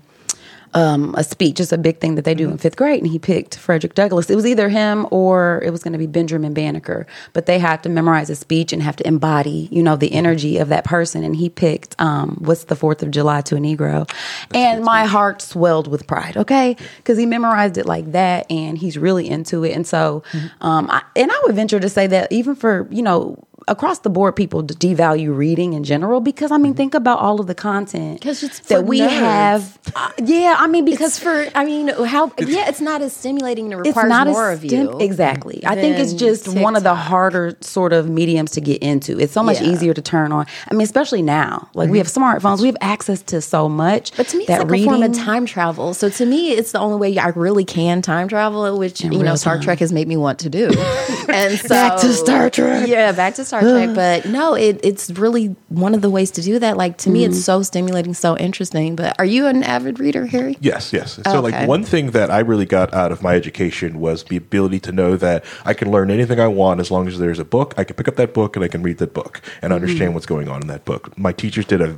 um, 0.77 1.15
a 1.17 1.23
speech. 1.23 1.59
It's 1.59 1.71
a 1.71 1.77
big 1.77 1.97
thing 1.99 2.13
that 2.15 2.25
they 2.25 2.35
do 2.35 2.51
in 2.51 2.59
fifth 2.59 2.75
grade, 2.75 3.01
and 3.01 3.11
he 3.11 3.17
picked 3.17 3.57
Frederick 3.57 3.95
Douglass. 3.95 4.29
It 4.29 4.35
was 4.35 4.45
either 4.45 4.69
him 4.69 5.07
or 5.09 5.59
it 5.65 5.71
was 5.71 5.81
going 5.81 5.93
to 5.93 5.97
be 5.97 6.05
Benjamin 6.05 6.53
Banneker, 6.53 7.07
but 7.33 7.47
they 7.47 7.57
had 7.57 7.81
to 7.81 7.89
memorize 7.89 8.29
a 8.29 8.35
speech 8.35 8.71
and 8.71 8.83
have 8.83 8.95
to 8.97 9.07
embody, 9.07 9.69
you 9.71 9.81
know, 9.81 9.95
the 9.95 10.13
energy 10.13 10.57
of 10.57 10.69
that 10.69 10.83
person. 10.83 11.23
And 11.23 11.35
he 11.35 11.49
picked 11.49 11.99
um, 11.99 12.37
"What's 12.41 12.65
the 12.65 12.75
Fourth 12.75 13.01
of 13.01 13.09
July 13.09 13.41
to 13.41 13.55
a 13.55 13.59
Negro," 13.59 14.07
and 14.53 14.83
my 14.83 15.05
heart 15.05 15.41
swelled 15.41 15.87
with 15.87 16.05
pride. 16.05 16.37
Okay, 16.37 16.75
because 16.97 17.17
he 17.17 17.25
memorized 17.25 17.79
it 17.79 17.87
like 17.87 18.11
that, 18.11 18.45
and 18.51 18.77
he's 18.77 18.99
really 18.99 19.27
into 19.27 19.63
it. 19.63 19.71
And 19.71 19.87
so, 19.87 20.21
um, 20.61 20.91
I, 20.91 21.01
and 21.15 21.31
I 21.31 21.41
would 21.45 21.55
venture 21.55 21.79
to 21.79 21.89
say 21.89 22.05
that 22.05 22.31
even 22.31 22.53
for 22.53 22.87
you 22.91 23.01
know 23.01 23.46
across 23.67 23.99
the 23.99 24.09
board 24.09 24.35
people 24.35 24.63
devalue 24.63 25.35
reading 25.35 25.73
in 25.73 25.83
general 25.83 26.21
because 26.21 26.51
I 26.51 26.57
mean 26.57 26.73
think 26.73 26.93
about 26.93 27.19
all 27.19 27.39
of 27.39 27.47
the 27.47 27.55
content 27.55 28.25
it's 28.25 28.59
that 28.67 28.85
we 28.85 28.99
nerds. 28.99 29.09
have. 29.09 29.79
Uh, 29.95 30.11
yeah, 30.23 30.55
I 30.57 30.67
mean 30.67 30.85
because 30.85 30.97
because 30.97 31.19
for 31.19 31.57
I 31.57 31.63
mean 31.65 31.87
how 31.89 32.31
yeah 32.39 32.67
it's 32.69 32.81
not 32.81 33.01
as 33.01 33.15
stimulating 33.15 33.71
and 33.71 33.79
it's 33.81 33.87
requires 33.89 34.09
not 34.09 34.27
more 34.27 34.51
as 34.51 34.63
of 34.63 34.69
stim- 34.69 34.87
you 34.93 34.99
exactly. 34.99 35.63
I 35.65 35.75
think 35.75 35.97
it's 35.97 36.13
just 36.13 36.47
one 36.47 36.75
of 36.75 36.83
the 36.83 36.95
harder 36.95 37.55
sort 37.61 37.93
of 37.93 38.09
mediums 38.09 38.51
to 38.51 38.61
get 38.61 38.81
into. 38.81 39.19
It's 39.19 39.33
so 39.33 39.43
much 39.43 39.61
Yeah. 39.61 39.67
easier 39.69 39.93
to 39.93 40.01
turn 40.01 40.31
on. 40.31 40.45
I 40.69 40.73
mean, 40.73 40.81
especially 40.83 41.21
now, 41.21 41.69
like 41.73 41.89
we 41.89 41.97
have 41.99 42.07
smartphones, 42.07 42.61
we 42.61 42.67
have 42.67 42.77
access 42.81 43.21
to 43.23 43.41
so 43.41 43.69
much. 43.69 44.15
But 44.17 44.27
to 44.29 44.37
me, 44.37 44.43
it's 44.43 44.47
that 44.49 44.59
like 44.61 44.69
reading, 44.69 44.87
a 44.89 44.91
form 44.97 45.03
of 45.03 45.13
time 45.17 45.45
travel. 45.45 45.93
So 45.93 46.09
to 46.09 46.25
me, 46.25 46.51
it's 46.51 46.71
the 46.71 46.79
only 46.79 46.97
way 46.97 47.17
I 47.17 47.29
really 47.29 47.65
can 47.65 48.01
time 48.01 48.27
travel, 48.27 48.77
which 48.77 49.01
you 49.03 49.09
know 49.23 49.35
Star 49.35 49.55
time. 49.55 49.63
Trek 49.63 49.79
has 49.79 49.91
made 49.91 50.07
me 50.07 50.17
want 50.17 50.39
to 50.39 50.49
do. 50.49 50.65
and 51.29 51.59
so 51.59 51.69
Back 51.69 51.99
to 52.01 52.13
Star 52.13 52.49
Trek. 52.49 52.87
Yeah, 52.87 53.11
back 53.11 53.35
to 53.35 53.45
Star 53.45 53.56
Trek. 53.61 53.87
But 53.97 54.25
no, 54.25 54.53
it, 54.53 54.79
it's 54.83 55.09
really 55.11 55.55
one 55.69 55.95
of 55.95 56.01
the 56.01 56.09
ways 56.09 56.29
to 56.31 56.41
do 56.41 56.59
that. 56.59 56.77
Like 56.77 56.97
to 56.99 57.09
me, 57.09 57.23
it's 57.23 57.35
mm-hmm. 57.35 57.41
so 57.41 57.63
stimulating, 57.63 58.13
so 58.13 58.37
interesting. 58.37 58.95
But 58.95 59.15
are 59.17 59.25
you 59.25 59.47
an 59.47 59.63
avid 59.63 59.99
reader, 59.99 60.25
Harry? 60.25 60.57
Yes, 60.59 60.93
yes. 60.93 61.13
So, 61.13 61.21
Okay. 61.39 61.59
like, 61.59 61.67
one 61.67 61.83
thing 61.83 62.11
that 62.11 62.29
I 62.29 62.39
really 62.39 62.65
got 62.65 62.93
out 62.93 63.11
of 63.11 63.21
my 63.21 63.35
education 63.35 63.99
was 63.99 64.25
the 64.25 64.37
ability 64.37 64.79
to 64.81 64.91
know 64.91 65.15
that 65.17 65.43
I 65.65 65.73
can 65.73 65.91
learn 65.91 66.11
anything 66.11 66.39
I 66.39 66.47
want 66.47 66.79
as 66.79 66.91
long 66.91 67.07
as 67.07 67.17
there's 67.17 67.39
a 67.39 67.45
book. 67.45 67.73
I 67.77 67.83
can 67.83 67.95
pick 67.95 68.07
up 68.07 68.15
that 68.17 68.33
book 68.33 68.55
and 68.55 68.63
I 68.63 68.67
can 68.67 68.83
read 68.83 68.97
that 68.99 69.13
book 69.13 69.41
and 69.61 69.71
mm-hmm. 69.71 69.73
understand 69.73 70.13
what's 70.13 70.25
going 70.25 70.47
on 70.47 70.61
in 70.61 70.67
that 70.67 70.85
book. 70.85 71.17
My 71.17 71.31
teachers 71.31 71.65
did 71.65 71.81
a 71.81 71.97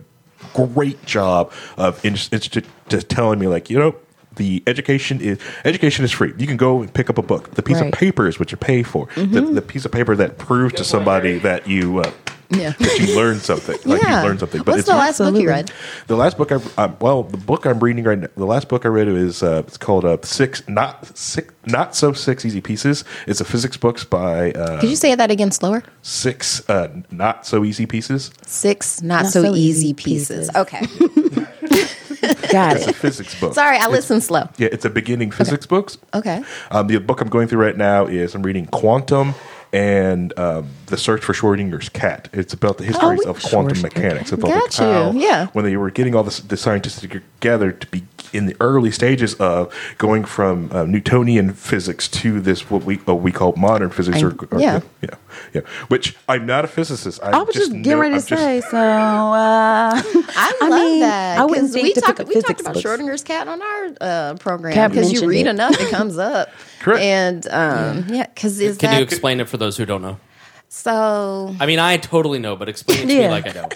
great 0.54 1.04
job 1.06 1.52
of 1.78 2.04
in, 2.06 2.14
it's 2.14 2.30
just, 2.30 2.68
just 2.88 3.10
telling 3.10 3.40
me, 3.40 3.48
like, 3.48 3.70
you 3.70 3.78
know, 3.78 3.96
the 4.40 4.64
education 4.66 5.20
is 5.22 5.38
education 5.66 6.04
is 6.06 6.12
free. 6.12 6.34
You 6.38 6.48
can 6.48 6.58
go 6.58 6.82
and 6.82 6.92
pick 6.92 7.10
up 7.12 7.18
a 7.18 7.22
book. 7.32 7.52
The 7.56 7.62
piece 7.62 7.80
Right. 7.82 7.94
of 7.94 8.00
paper 8.00 8.28
is 8.28 8.40
what 8.40 8.52
you 8.52 8.58
pay 8.58 8.82
for. 8.84 9.08
The, 9.16 9.42
the 9.42 9.62
piece 9.62 9.86
of 9.86 9.92
paper 9.92 10.16
that 10.16 10.38
proves 10.40 10.74
to 10.76 10.84
somebody 10.84 11.38
that 11.40 11.68
you 11.68 12.00
uh, 12.00 12.12
Yeah. 12.50 12.74
that 12.80 12.98
you 13.00 13.16
learned 13.16 13.42
something. 13.42 13.78
Like 13.86 14.02
yeah. 14.02 14.22
you 14.22 14.28
learned 14.28 14.40
something. 14.40 14.62
What's 14.62 14.86
the 14.86 14.96
last 14.96 15.20
book 15.20 15.36
you 15.36 15.48
read? 15.48 15.72
The 16.08 16.16
last 16.16 16.38
book 16.40 16.52
I 16.52 16.58
uh, 16.82 16.92
well, 17.00 17.24
the 17.24 17.38
book 17.38 17.66
I'm 17.66 17.80
reading 17.80 18.06
right 18.06 18.18
now. 18.18 18.28
The 18.38 18.46
last 18.54 18.70
book 18.70 18.86
I 18.86 18.90
read 18.90 19.08
is 19.08 19.44
uh, 19.44 19.64
it's 19.68 19.78
called 19.78 20.04
uh, 20.06 20.18
six 20.24 20.64
not 20.68 20.94
six 21.16 21.54
not 21.66 21.96
so 21.96 22.14
six 22.14 22.46
easy 22.46 22.62
pieces. 22.62 23.04
It's 23.28 23.42
a 23.42 23.46
physics 23.46 23.78
books 23.78 24.04
by 24.04 24.52
uh, 24.54 24.80
Could 24.80 24.90
you 24.90 24.96
say 24.96 25.14
that 25.16 25.30
again 25.30 25.52
slower? 25.52 25.84
six 26.02 26.68
uh, 26.70 26.88
not 27.12 27.46
so 27.46 27.64
easy 27.64 27.86
pieces. 27.86 28.32
Six 28.48 29.02
not, 29.04 29.28
so, 29.28 29.44
so 29.44 29.50
easy 29.56 29.90
easy 29.90 29.94
pieces. 29.94 30.50
pieces. 30.50 30.56
Okay. 30.64 31.46
Got 32.52 32.78
it's 32.78 32.88
a 32.88 32.90
it. 32.90 32.96
physics 32.96 33.40
book. 33.40 33.54
Sorry, 33.54 33.76
I 33.78 33.82
It's- 33.82 33.92
listen 33.92 34.22
slow. 34.22 34.50
Yeah, 34.58 34.70
it's 34.72 34.86
a 34.86 34.90
beginning 34.90 35.32
physics 35.32 35.66
books. 35.66 35.98
Okay. 36.14 36.44
Um, 36.72 36.88
the 36.88 36.98
book 37.00 37.22
I'm 37.22 37.30
going 37.30 37.48
through 37.48 37.62
right 37.62 37.78
now 37.78 38.06
is 38.06 38.36
I'm 38.36 38.44
reading 38.44 38.66
Quantum 38.68 39.34
and 39.72 40.38
um, 40.40 40.68
the 40.88 40.98
Search 40.98 41.22
for 41.24 41.34
Schrodinger's 41.34 41.90
Cat. 41.90 42.28
It's 42.34 42.54
about 42.54 42.78
the 42.80 42.86
histories 42.86 43.20
we- 43.20 43.26
of 43.30 43.42
quantum 43.42 43.82
mechanics. 43.82 44.32
About 44.32 44.50
like 44.50 44.60
Got 44.62 44.80
you, 44.80 44.86
how 44.86 45.12
yeah. 45.12 45.48
when 45.54 45.64
they 45.66 45.78
were 45.78 45.92
getting 45.92 46.16
all 46.16 46.24
this, 46.24 46.40
the 46.40 46.58
scientists 46.58 47.02
together 47.02 47.72
to 47.72 47.88
be 47.88 48.04
in 48.34 48.46
the 48.48 48.56
early 48.60 48.92
stages 48.92 49.34
of 49.36 49.74
going 49.98 50.24
from 50.24 50.70
uh, 50.72 50.84
Newtonian 50.86 51.54
physics 51.54 52.08
to 52.08 52.40
this 52.40 52.70
what 52.70 52.84
we 52.84 52.96
what 52.98 53.22
we 53.22 53.32
call 53.32 53.54
modern 53.58 53.90
physics. 53.92 54.22
or, 54.24 54.36
or- 54.52 54.60
yeah. 54.60 54.80
yeah, 55.02 55.10
yeah. 55.54 55.62
Which 55.88 56.16
I'm 56.28 56.46
not 56.46 56.66
a 56.66 56.68
physicist. 56.68 57.20
I, 57.24 57.32
I 57.32 57.42
was 57.42 57.54
just, 57.56 57.72
getting 57.72 57.98
ready 58.00 58.12
to 58.16 58.22
I'm 58.22 58.26
just- 58.26 58.30
say. 58.30 58.62
So 58.62 58.78
uh, 58.78 59.92
I 60.04 60.58
I 60.62 60.68
love 60.68 60.80
mean, 60.82 61.00
that. 61.02 61.40
I 61.40 61.46
wouldn't 61.46 61.68
'cause 61.68 61.74
think 61.74 61.84
we 61.84 61.94
to 61.94 62.02
talked 62.02 62.18
pick 62.18 62.28
up 62.28 62.34
we 62.34 62.42
talked 62.42 62.62
about 62.62 62.74
books. 62.76 62.86
Schrodinger's 62.86 63.24
cat 63.24 63.48
on 63.48 63.62
our 63.62 63.90
uh, 64.02 64.34
program 64.36 64.90
because 64.92 65.12
you 65.12 65.28
read 65.28 65.48
it. 65.48 65.50
enough, 65.50 65.80
it 65.80 65.90
comes 65.92 66.18
up. 66.18 66.50
Correct. 66.80 67.02
And 67.02 67.48
um, 67.50 68.06
yeah, 68.10 68.28
because 68.34 68.60
is 68.60 68.78
Can 68.78 68.92
that 68.92 68.98
you 68.98 69.04
explain 69.04 69.40
it 69.40 69.50
for 69.50 69.58
those 69.58 69.78
who 69.78 69.86
don't 69.86 70.02
know? 70.02 70.18
so? 70.72 71.56
I 71.60 71.66
mean, 71.66 71.80
I 71.80 71.98
totally 71.98 72.40
know, 72.40 72.56
but 72.56 72.70
explain 72.70 73.00
it 73.00 73.02
to 73.02 73.08
me 73.08 73.28
like 73.28 73.48
I 73.48 73.52
don't. 73.54 73.74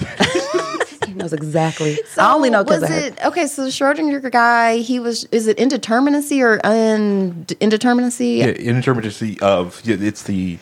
he 1.08 1.14
knows 1.14 1.34
exactly. 1.34 1.96
So 2.12 2.22
I 2.22 2.34
only 2.34 2.50
know 2.50 2.64
because 2.64 2.82
was 2.82 2.92
I 2.92 2.96
it 3.08 3.26
okay? 3.26 3.48
So 3.48 3.64
the 3.64 3.70
Schrodinger 3.72 4.32
guy, 4.32 4.78
he 4.78 5.00
was. 5.00 5.26
Is 5.32 5.48
it 5.48 5.58
indeterminacy 5.58 6.42
or 6.42 6.60
un, 6.66 7.46
indeterminacy? 7.48 8.38
yeah, 8.38 8.54
indeterminacy 8.54 9.42
of 9.42 9.82
yeah, 9.84 9.98
it's 10.00 10.24
the 10.24 10.58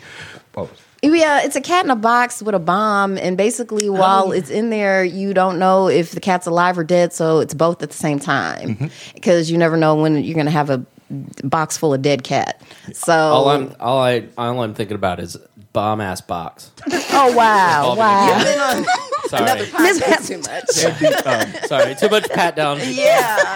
oh, 0.55 0.69
Yeah, 1.01 1.41
it's 1.43 1.55
a 1.55 1.61
cat 1.61 1.85
in 1.85 1.91
a 1.91 1.95
box 1.95 2.41
with 2.41 2.55
a 2.55 2.59
bomb, 2.59 3.17
and 3.17 3.37
basically, 3.37 3.87
oh. 3.87 3.93
while 3.93 4.31
it's 4.31 4.49
in 4.49 4.69
there, 4.69 5.03
you 5.03 5.33
don't 5.33 5.59
know 5.59 5.87
if 5.87 6.11
the 6.11 6.19
cat's 6.19 6.47
alive 6.47 6.77
or 6.77 6.83
dead. 6.83 7.13
So 7.13 7.39
it's 7.39 7.53
both 7.53 7.81
at 7.83 7.89
the 7.89 7.97
same 7.97 8.19
time 8.19 8.91
because 9.13 9.49
you 9.49 9.57
never 9.57 9.77
know 9.77 9.95
when 9.95 10.23
you're 10.23 10.35
going 10.35 10.45
to 10.45 10.51
have 10.51 10.69
a 10.69 10.85
box 11.43 11.77
full 11.77 11.93
of 11.93 12.01
dead 12.01 12.23
cat. 12.23 12.61
So 12.93 13.13
All 13.13 13.49
I'm 13.49 13.75
all 13.79 13.99
I 13.99 14.27
all 14.37 14.63
I'm 14.63 14.73
thinking 14.73 14.95
about 14.95 15.19
is 15.19 15.37
bomb 15.73 16.01
ass 16.01 16.21
box. 16.21 16.71
Oh 17.13 17.35
wow, 17.35 17.83
All 17.83 17.97
wow. 17.97 18.83
together. 19.39 19.65
Sorry, 19.65 19.99
That's 19.99 20.27
too 20.27 20.37
much. 20.39 20.69
sorry, 21.67 21.95
too 21.95 22.09
much 22.09 22.29
pat 22.29 22.55
down. 22.55 22.79
yeah, 22.83 23.55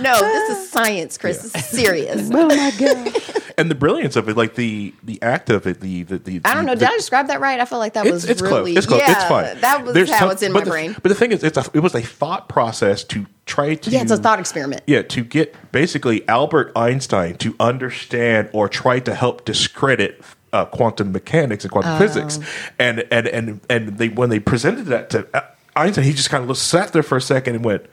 no, 0.00 0.18
this 0.20 0.58
is 0.58 0.70
science, 0.70 1.18
Chris. 1.18 1.42
This 1.42 1.54
is 1.54 1.64
serious. 1.66 2.30
Oh 2.32 2.46
my 2.48 2.72
god. 2.78 3.12
and 3.58 3.70
the 3.70 3.74
brilliance 3.74 4.16
of 4.16 4.28
it, 4.28 4.36
like 4.36 4.54
the 4.54 4.94
the 5.02 5.20
act 5.22 5.50
of 5.50 5.66
it, 5.66 5.80
the 5.80 6.02
the, 6.04 6.18
the 6.18 6.40
I 6.44 6.54
don't 6.54 6.66
know. 6.66 6.74
the- 6.74 6.80
Did 6.80 6.88
I 6.90 6.96
describe 6.96 7.28
that 7.28 7.40
right? 7.40 7.60
I 7.60 7.64
feel 7.64 7.78
like 7.78 7.94
that 7.94 8.06
it's, 8.06 8.12
was 8.12 8.24
it's 8.28 8.42
really 8.42 8.72
close. 8.72 8.76
It's 8.78 8.86
close. 8.86 9.00
Yeah, 9.00 9.12
it's 9.12 9.24
fine. 9.24 9.60
That 9.60 9.84
was 9.84 9.94
There's 9.94 10.10
how 10.10 10.18
some- 10.20 10.30
it's 10.32 10.42
in 10.42 10.52
my 10.52 10.60
the, 10.60 10.70
brain. 10.70 10.92
But 10.94 11.08
the 11.08 11.14
thing 11.14 11.32
is, 11.32 11.42
it's 11.44 11.56
a, 11.58 11.64
it 11.74 11.80
was 11.80 11.94
a 11.94 12.02
thought 12.02 12.48
process 12.48 13.04
to 13.04 13.26
try 13.46 13.74
to 13.74 13.90
Yeah, 13.90 14.02
it's 14.02 14.10
a 14.10 14.16
thought 14.16 14.40
experiment. 14.40 14.82
Yeah, 14.86 15.02
to 15.02 15.24
get 15.24 15.54
basically 15.72 16.26
Albert 16.28 16.72
Einstein 16.76 17.36
to 17.38 17.54
understand 17.60 18.48
or 18.52 18.68
try 18.68 19.00
to 19.00 19.14
help 19.14 19.44
discredit 19.44 20.22
uh, 20.52 20.64
quantum 20.66 21.12
mechanics 21.12 21.64
and 21.64 21.70
quantum 21.72 21.98
physics, 21.98 22.38
Oh. 22.40 22.46
and 22.78 23.00
and 23.10 23.26
and 23.28 23.60
and 23.70 23.98
they 23.98 24.08
when 24.08 24.30
they 24.30 24.38
presented 24.40 24.86
that 24.86 25.10
to 25.10 25.26
uh, 25.34 25.42
Einstein, 25.76 26.04
he 26.04 26.12
just 26.12 26.30
kind 26.30 26.48
of 26.48 26.56
sat 26.58 26.92
there 26.92 27.02
for 27.02 27.16
a 27.16 27.20
second 27.22 27.56
and 27.56 27.64
went, 27.64 27.86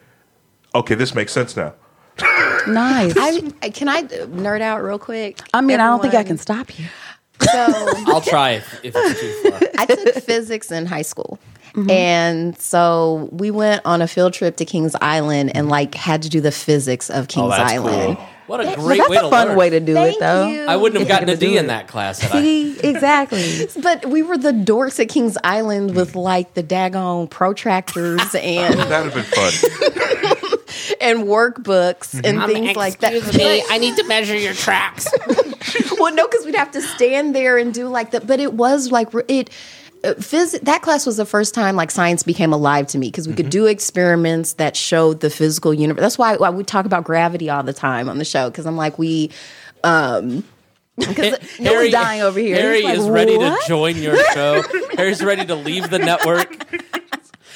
"Okay, 0.75 0.95
this 0.95 1.15
makes 1.15 1.31
sense 1.31 1.55
now." 1.55 1.73
Nice. 2.67 3.13
I, 3.17 3.41
I, 3.63 3.69
can 3.69 3.87
I 3.87 4.03
nerd 4.03 4.59
out 4.61 4.83
real 4.83 4.99
quick? 4.99 5.39
I 5.53 5.61
mean, 5.61 5.79
I 5.79 5.85
don't 5.85 6.01
think 6.01 6.13
I 6.13 6.23
can 6.23 6.37
stop 6.37 6.77
you. 6.77 6.85
So 7.41 7.49
I'll 8.07 8.19
try 8.19 8.51
if, 8.51 8.83
if 8.83 8.93
it's 8.97 9.19
too 9.21 9.49
far. 9.49 9.61
I 9.79 9.85
took 9.85 10.15
physics 10.23 10.69
in 10.69 10.85
high 10.85 11.01
school. 11.03 11.39
And 11.87 12.57
so 12.59 13.29
we 13.31 13.49
went 13.49 13.81
on 13.85 14.01
a 14.01 14.07
field 14.09 14.33
trip 14.33 14.57
to 14.57 14.65
Kings 14.65 14.93
Island 15.01 15.55
and 15.55 15.69
like 15.69 15.95
had 15.95 16.21
to 16.23 16.29
do 16.29 16.41
the 16.41 16.51
physics 16.51 17.09
of 17.09 17.29
Kings 17.29 17.45
Oh, 17.45 17.49
that's 17.49 17.71
Island. 17.71 18.17
cool. 18.17 18.27
What 18.49 18.61
a 18.61 18.63
Well, 18.65 18.75
great 18.77 18.97
that's 18.97 19.09
way 19.09 19.17
a 19.17 19.21
to 19.21 19.29
fun 19.29 19.47
learn. 19.49 19.57
way 19.57 19.69
to 19.69 19.79
do 19.79 19.93
Thank 19.93 20.15
it, 20.15 20.19
though. 20.19 20.47
you. 20.47 20.65
I 20.65 20.75
wouldn't 20.75 20.99
have 20.99 21.07
If 21.07 21.13
gotten 21.13 21.29
a 21.29 21.33
gonna 21.33 21.39
do 21.39 21.47
D 21.51 21.57
in 21.57 21.67
that 21.67 21.87
class. 21.87 22.19
Had 22.19 22.31
I. 22.35 22.75
Exactly. 22.83 23.67
But 23.81 24.05
we 24.07 24.23
were 24.23 24.37
the 24.37 24.51
dorks 24.51 24.99
at 24.99 25.09
Kings 25.09 25.37
Island 25.43 25.95
with 25.95 26.15
like 26.15 26.53
the 26.55 26.63
daggone 26.63 27.29
protractors 27.29 28.33
and 28.41 28.73
That'd 28.79 29.13
have 29.13 29.13
been 29.13 29.23
fun. 29.23 30.59
and 30.99 31.19
workbooks 31.27 32.19
and 32.23 32.39
Um, 32.39 32.49
things 32.49 32.75
like 32.75 32.99
that. 32.99 33.13
Excuse 33.13 33.37
me, 33.37 33.63
I 33.69 33.77
need 33.77 33.95
to 33.97 34.03
measure 34.05 34.35
your 34.35 34.53
tracks. 34.53 35.07
well, 35.99 36.13
no, 36.13 36.27
because 36.27 36.45
we'd 36.45 36.55
have 36.55 36.71
to 36.71 36.81
stand 36.81 37.35
there 37.35 37.57
and 37.57 37.73
do 37.73 37.87
like 37.87 38.11
that. 38.11 38.25
But 38.25 38.39
it 38.39 38.53
was 38.53 38.91
like 38.91 39.09
it. 39.27 39.49
Uh, 40.03 40.13
phys- 40.13 40.59
that 40.61 40.81
class 40.81 41.05
was 41.05 41.17
the 41.17 41.25
first 41.25 41.53
time 41.53 41.75
like 41.75 41.91
science 41.91 42.23
became 42.23 42.53
alive 42.53 42.87
to 42.87 42.97
me 42.97 43.07
because 43.07 43.27
we 43.27 43.33
could 43.33 43.49
do 43.49 43.65
experiments 43.65 44.53
that 44.53 44.77
showed 44.77 45.19
the 45.19 45.29
physical 45.29 45.73
universe. 45.73 46.01
That's 46.01 46.17
why, 46.17 46.37
why 46.37 46.49
we 46.51 46.63
talk 46.63 46.85
about 46.85 47.03
gravity 47.03 47.49
all 47.49 47.63
the 47.63 47.73
time 47.73 48.07
on 48.07 48.17
the 48.17 48.25
show 48.25 48.49
because 48.49 48.65
I'm 48.65 48.77
like 48.77 48.97
we. 48.97 49.31
Um, 49.83 50.43
because 50.97 51.37
No 51.59 51.73
one's 51.73 51.91
dying 51.91 52.21
over 52.21 52.39
here. 52.39 52.55
Harry 52.57 52.81
like, 52.83 52.97
is 52.97 53.09
ready 53.09 53.37
"What?" 53.37 53.61
to 53.61 53.67
join 53.67 53.97
your 53.97 54.17
show. 54.33 54.63
Harry's 54.97 55.23
ready 55.23 55.45
to 55.45 55.55
leave 55.55 55.89
the 55.89 55.99
network. 55.99 56.67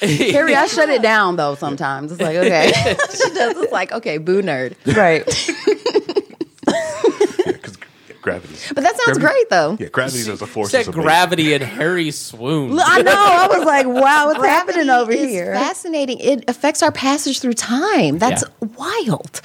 Harry, 0.00 0.54
I 0.54 0.66
shut 0.66 0.88
it 0.88 1.02
down 1.02 1.36
though. 1.36 1.54
Sometimes 1.54 2.12
it's 2.12 2.20
like 2.20 2.36
okay, 2.36 2.72
she 3.10 3.30
does. 3.34 3.56
It's 3.56 3.72
like 3.72 3.92
okay, 3.92 4.18
boo 4.18 4.42
nerd. 4.42 4.74
right. 4.96 5.24
Because 8.24 8.40
gravity. 8.42 8.74
But 8.74 8.82
that 8.84 8.96
sounds 9.00 9.18
Gravity- 9.18 9.34
great 9.34 9.50
though. 9.50 9.76
Yeah, 9.78 9.88
gravity 9.88 10.18
is 10.20 10.28
a 10.42 10.46
force. 10.46 10.70
Said 10.70 10.80
is 10.82 10.88
amazing. 10.88 11.02
gravity 11.02 11.54
and 11.54 11.62
Harry 11.64 12.10
swooned. 12.10 12.80
I 12.80 13.02
know. 13.02 13.12
I 13.12 13.48
was 13.48 13.64
like, 13.66 13.86
wow, 13.86 14.26
what's 14.26 14.44
happening 14.44 14.88
over 14.90 15.12
is 15.12 15.28
here? 15.30 15.54
Fascinating. 15.54 16.18
It 16.20 16.44
affects 16.48 16.82
our 16.82 16.92
passage 16.92 17.40
through 17.40 17.54
time. 17.54 18.18
That's 18.18 18.44
wild 18.60 19.40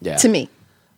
Yeah. 0.00 0.16
to 0.16 0.28
me. 0.28 0.48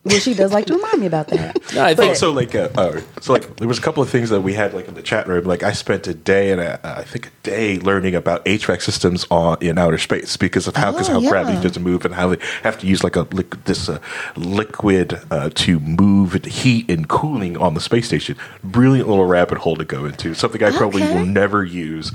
Well, 0.03 0.19
she 0.19 0.33
does 0.33 0.51
like 0.51 0.65
to 0.65 0.73
remind 0.75 0.99
me 1.01 1.05
about 1.05 1.27
that. 1.27 1.57
No, 1.75 1.83
I 1.85 1.93
think 1.95 2.15
So 2.17 2.31
like, 2.31 2.53
uh, 2.55 2.67
uh, 2.75 2.99
so 3.21 3.31
like, 3.33 3.55
there 3.57 3.67
was 3.67 3.77
a 3.77 3.81
couple 3.81 4.03
of 4.03 4.09
things 4.09 4.29
that 4.31 4.41
we 4.41 4.53
had 4.53 4.73
like 4.73 4.87
in 4.87 4.93
the 4.95 5.01
chat 5.01 5.25
room. 5.27 5.45
Like, 5.45 5.63
I 5.63 5.71
spent 5.73 6.05
a 6.07 6.13
day 6.13 6.51
and 6.51 6.59
a, 6.59 6.79
I 6.83 7.03
think 7.03 7.27
a 7.27 7.29
day 7.43 7.77
learning 7.79 8.15
about 8.15 8.43
HVAC 8.45 8.81
systems 8.81 9.25
on 9.31 9.57
in 9.61 9.77
outer 9.77 9.97
space 9.99 10.35
because 10.37 10.67
of 10.67 10.75
how 10.75 10.91
because 10.91 11.07
Oh, 11.09 11.13
how 11.13 11.19
yeah. 11.19 11.29
gravity 11.29 11.61
doesn't 11.61 11.81
move 11.83 12.03
and 12.03 12.15
how 12.15 12.29
they 12.35 12.37
have 12.63 12.77
to 12.79 12.87
use 12.87 13.03
like 13.05 13.15
a 13.15 13.25
liq- 13.25 13.63
this 13.65 13.87
uh, 13.87 13.99
liquid 14.35 15.19
uh, 15.31 15.49
to 15.53 15.79
move 15.79 16.41
the 16.41 16.49
heat 16.49 16.89
and 16.89 17.07
cooling 17.07 17.55
on 17.55 17.73
the 17.75 17.79
space 17.81 18.07
station. 18.07 18.35
Brilliant 18.63 19.07
little 19.07 19.25
rabbit 19.25 19.59
hole 19.59 19.77
to 19.77 19.85
go 19.85 20.05
into. 20.05 20.33
Something 20.33 20.63
I 20.63 20.71
probably 20.71 21.03
Okay. 21.03 21.15
will 21.15 21.25
never 21.25 21.63
use. 21.63 22.11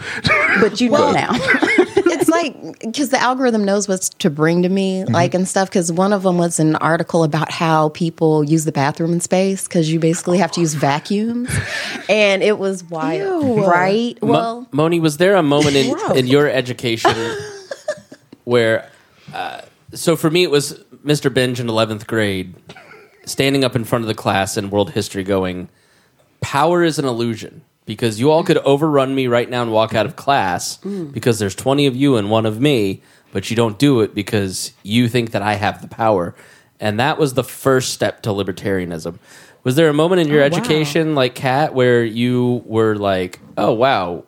But 0.61 0.81
you 0.81 0.90
know 0.90 1.12
now. 1.12 1.33
it's 2.38 2.55
like 2.64 2.79
because 2.81 3.09
the 3.11 3.20
algorithm 3.20 3.64
knows 3.64 3.88
what 3.88 4.03
to 4.18 4.31
bring 4.31 4.62
to 4.62 4.68
me, 4.68 5.03
Mm-hmm. 5.03 5.12
like 5.14 5.35
and 5.35 5.46
stuff. 5.49 5.68
Because 5.68 5.90
one 5.92 6.12
of 6.12 6.22
them 6.22 6.38
was 6.38 6.59
an 6.61 6.77
article 6.77 7.25
about 7.25 7.51
how 7.51 7.88
people 7.90 8.44
use 8.44 8.64
the 8.64 8.72
bathroom 8.72 9.12
in 9.12 9.20
space 9.20 9.66
because 9.68 9.92
you 9.92 9.99
basically 10.01 10.38
have 10.38 10.51
to 10.53 10.61
use 10.61 10.75
vacuums, 10.75 11.51
and 12.09 12.42
it 12.42 12.59
was 12.59 12.85
wild, 12.85 13.44
Ew. 13.44 13.64
right? 13.66 14.20
Mo- 14.22 14.29
Well, 14.33 14.68
Moni, 14.72 15.01
was 15.01 15.16
there 15.16 15.35
a 15.37 15.42
moment 15.42 15.77
in, 15.77 15.96
in 16.16 16.27
your 16.27 16.49
education 16.49 17.12
where, 18.44 18.90
uh, 19.35 19.62
so 19.92 20.16
for 20.16 20.31
me, 20.31 20.42
it 20.42 20.51
was 20.51 20.79
Mr. 21.05 21.33
Binge 21.33 21.61
in 21.61 21.66
11th 21.66 22.07
grade 22.07 22.55
standing 23.25 23.64
up 23.64 23.75
in 23.75 23.85
front 23.85 24.05
of 24.05 24.09
the 24.09 24.14
class 24.14 24.57
in 24.57 24.70
world 24.70 24.90
history 24.90 25.25
going, 25.25 25.68
Power 26.40 26.85
is 26.85 26.99
an 26.99 27.05
illusion 27.05 27.62
because 27.87 28.20
you 28.20 28.31
all 28.31 28.44
could 28.44 28.59
overrun 28.59 29.14
me 29.14 29.27
right 29.29 29.49
now 29.49 29.62
and 29.62 29.72
walk 29.72 29.94
out 29.94 30.05
of 30.05 30.16
class 30.16 30.79
mm. 30.79 31.11
because 31.12 31.38
there's 31.38 31.55
20 31.55 31.87
of 31.87 31.96
you 31.96 32.16
and 32.16 32.31
one 32.31 32.44
of 32.44 32.61
me, 32.61 33.01
but 33.33 33.49
you 33.49 33.57
don't 33.57 33.79
do 33.79 34.01
it 34.01 34.14
because 34.14 34.72
you 34.83 35.09
think 35.09 35.31
that 35.31 35.42
I 35.42 35.55
have 35.55 35.81
the 35.81 35.88
power. 35.88 36.35
And 36.79 37.01
that 37.01 37.16
was 37.18 37.35
the 37.35 37.44
first 37.44 37.94
step 37.94 38.22
to 38.22 38.31
libertarianism. 38.31 39.18
Was 39.64 39.77
there 39.77 39.88
a 39.88 39.94
moment 39.94 40.20
in 40.20 40.29
your 40.29 40.42
Oh, 40.42 40.49
wow. 40.49 40.57
education, 40.59 41.14
like 41.14 41.35
Kat, 41.35 41.75
where 41.75 42.05
you 42.05 42.62
were 42.66 42.94
like, 42.96 43.40
"Oh 43.57 43.72
wow, 43.72 44.25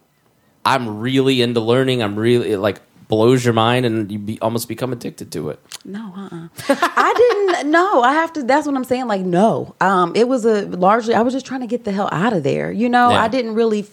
I'm 0.64 0.98
really 1.00 1.42
into 1.42 1.60
learning. 1.60 2.02
I'm 2.02 2.16
really 2.16 2.56
like 2.56 2.80
blows 3.08 3.44
your 3.44 3.54
mind, 3.54 3.84
and 3.86 4.12
you 4.12 4.18
be, 4.18 4.38
almost 4.40 4.68
become 4.68 4.92
addicted 4.92 5.32
to 5.32 5.50
it." 5.50 5.60
No, 5.84 6.12
uh-uh. 6.16 6.48
I 6.68 7.14
didn't. 7.16 7.70
No, 7.70 8.02
I 8.02 8.12
have 8.12 8.32
to. 8.34 8.42
That's 8.42 8.66
what 8.66 8.76
I'm 8.76 8.84
saying. 8.84 9.06
Like, 9.06 9.22
no. 9.22 9.74
Um, 9.80 10.12
it 10.14 10.28
was 10.28 10.44
a 10.44 10.66
largely. 10.66 11.14
I 11.14 11.22
was 11.22 11.32
just 11.34 11.46
trying 11.46 11.60
to 11.60 11.66
get 11.66 11.84
the 11.84 11.92
hell 11.92 12.08
out 12.12 12.32
of 12.32 12.42
there. 12.42 12.70
You 12.70 12.88
know, 12.88 13.10
Yeah. 13.10 13.22
I 13.22 13.28
didn't 13.28 13.54
really. 13.54 13.86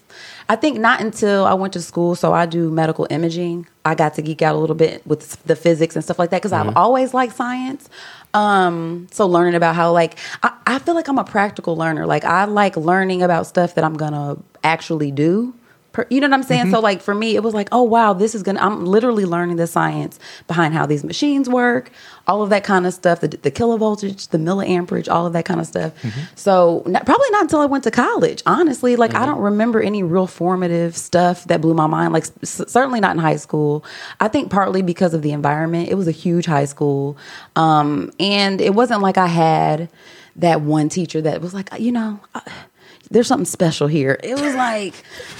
I 0.47 0.56
think 0.56 0.78
not 0.80 1.01
until 1.01 1.45
I 1.45 1.56
went 1.56 1.73
to 1.73 1.82
school. 1.82 2.13
So 2.15 2.32
I 2.32 2.45
do 2.45 2.69
medical 2.69 3.08
imaging. 3.10 3.65
I 3.84 3.95
got 3.95 4.13
to 4.15 4.21
geek 4.21 4.41
out 4.43 4.56
a 4.56 4.60
little 4.60 4.75
bit 4.75 5.06
with 5.08 5.41
the 5.45 5.56
physics 5.56 5.95
and 5.95 6.04
stuff 6.04 6.19
like 6.19 6.30
that 6.30 6.38
because 6.41 6.54
I've 6.54 6.75
always 6.78 7.13
liked 7.15 7.36
science. 7.36 7.89
Um, 8.36 9.08
so 9.12 9.25
learning 9.28 9.56
about 9.56 9.75
how 9.75 9.91
like 9.91 10.17
I, 10.43 10.51
I 10.67 10.80
feel 10.80 10.93
like 10.93 11.08
I'm 11.08 11.17
a 11.17 11.23
practical 11.23 11.78
learner. 11.78 12.06
Like 12.06 12.25
I 12.25 12.45
like 12.45 12.75
learning 12.78 13.23
about 13.23 13.47
stuff 13.47 13.75
that 13.75 13.84
I'm 13.84 13.95
gonna 13.95 14.38
actually 14.63 15.10
do 15.12 15.54
per, 15.95 16.05
you 16.10 16.19
know 16.19 16.27
what 16.27 16.34
I'm 16.34 16.43
saying? 16.43 16.63
Mm-hmm. 16.63 16.73
So 16.73 16.81
like 16.81 17.01
for 17.01 17.15
me, 17.15 17.36
it 17.36 17.41
was 17.41 17.53
like, 17.53 17.69
oh 17.71 17.81
wow, 17.84 18.12
this 18.12 18.36
is 18.36 18.43
gonna. 18.43 18.60
I'm 18.60 18.86
literally 18.86 19.23
learning 19.23 19.55
the 19.55 19.65
science 19.65 20.19
behind 20.45 20.73
how 20.73 20.86
these 20.86 21.05
machines 21.05 21.49
work, 21.49 21.89
all 22.27 22.43
of 22.43 22.49
that 22.49 22.65
kind 22.65 22.86
of 22.86 22.93
stuff, 22.93 23.21
the, 23.21 23.29
the 23.29 23.49
kilovoltage, 23.49 24.29
the 24.29 24.38
milliamperage, 24.38 25.10
all 25.10 25.25
of 25.25 25.31
that 25.34 25.45
kind 25.45 25.62
of 25.62 25.67
stuff. 25.67 25.99
Mm-hmm. 26.01 26.21
So 26.36 26.84
not, 26.86 27.05
probably 27.05 27.29
not 27.31 27.43
until 27.43 27.62
I 27.62 27.65
went 27.65 27.86
to 27.86 27.91
college. 27.91 28.43
Honestly, 28.45 28.97
like 28.97 29.12
I 29.12 29.19
mm-hmm. 29.19 29.27
don't 29.27 29.39
remember 29.39 29.81
any 29.81 30.03
real 30.03 30.27
formative 30.27 30.97
stuff 30.97 31.45
that 31.45 31.62
blew 31.62 31.73
my 31.73 31.88
mind. 31.88 32.12
Like 32.12 32.25
s- 32.43 32.62
certainly 32.67 32.99
not 32.99 33.15
in 33.15 33.21
high 33.21 33.38
school. 33.38 33.86
I 34.19 34.27
think 34.27 34.51
partly 34.51 34.81
because 34.81 35.13
of 35.13 35.21
the 35.21 35.31
environment. 35.31 35.88
It 35.89 35.95
was 35.95 36.10
a 36.10 36.12
huge 36.12 36.45
high 36.45 36.65
school, 36.65 37.17
um, 37.55 38.12
and 38.19 38.60
it 38.60 38.75
wasn't 38.75 39.01
like 39.01 39.17
I 39.17 39.27
had 39.27 39.89
that 40.36 40.60
one 40.60 40.89
teacher 40.89 41.21
that 41.21 41.41
was 41.41 41.53
like, 41.53 41.69
you 41.79 41.93
know. 41.93 42.19
I, 42.36 42.41
there's 43.11 43.27
something 43.27 43.45
special 43.45 43.87
here. 43.87 44.19
It 44.23 44.39
was 44.39 44.55
like, 44.55 44.93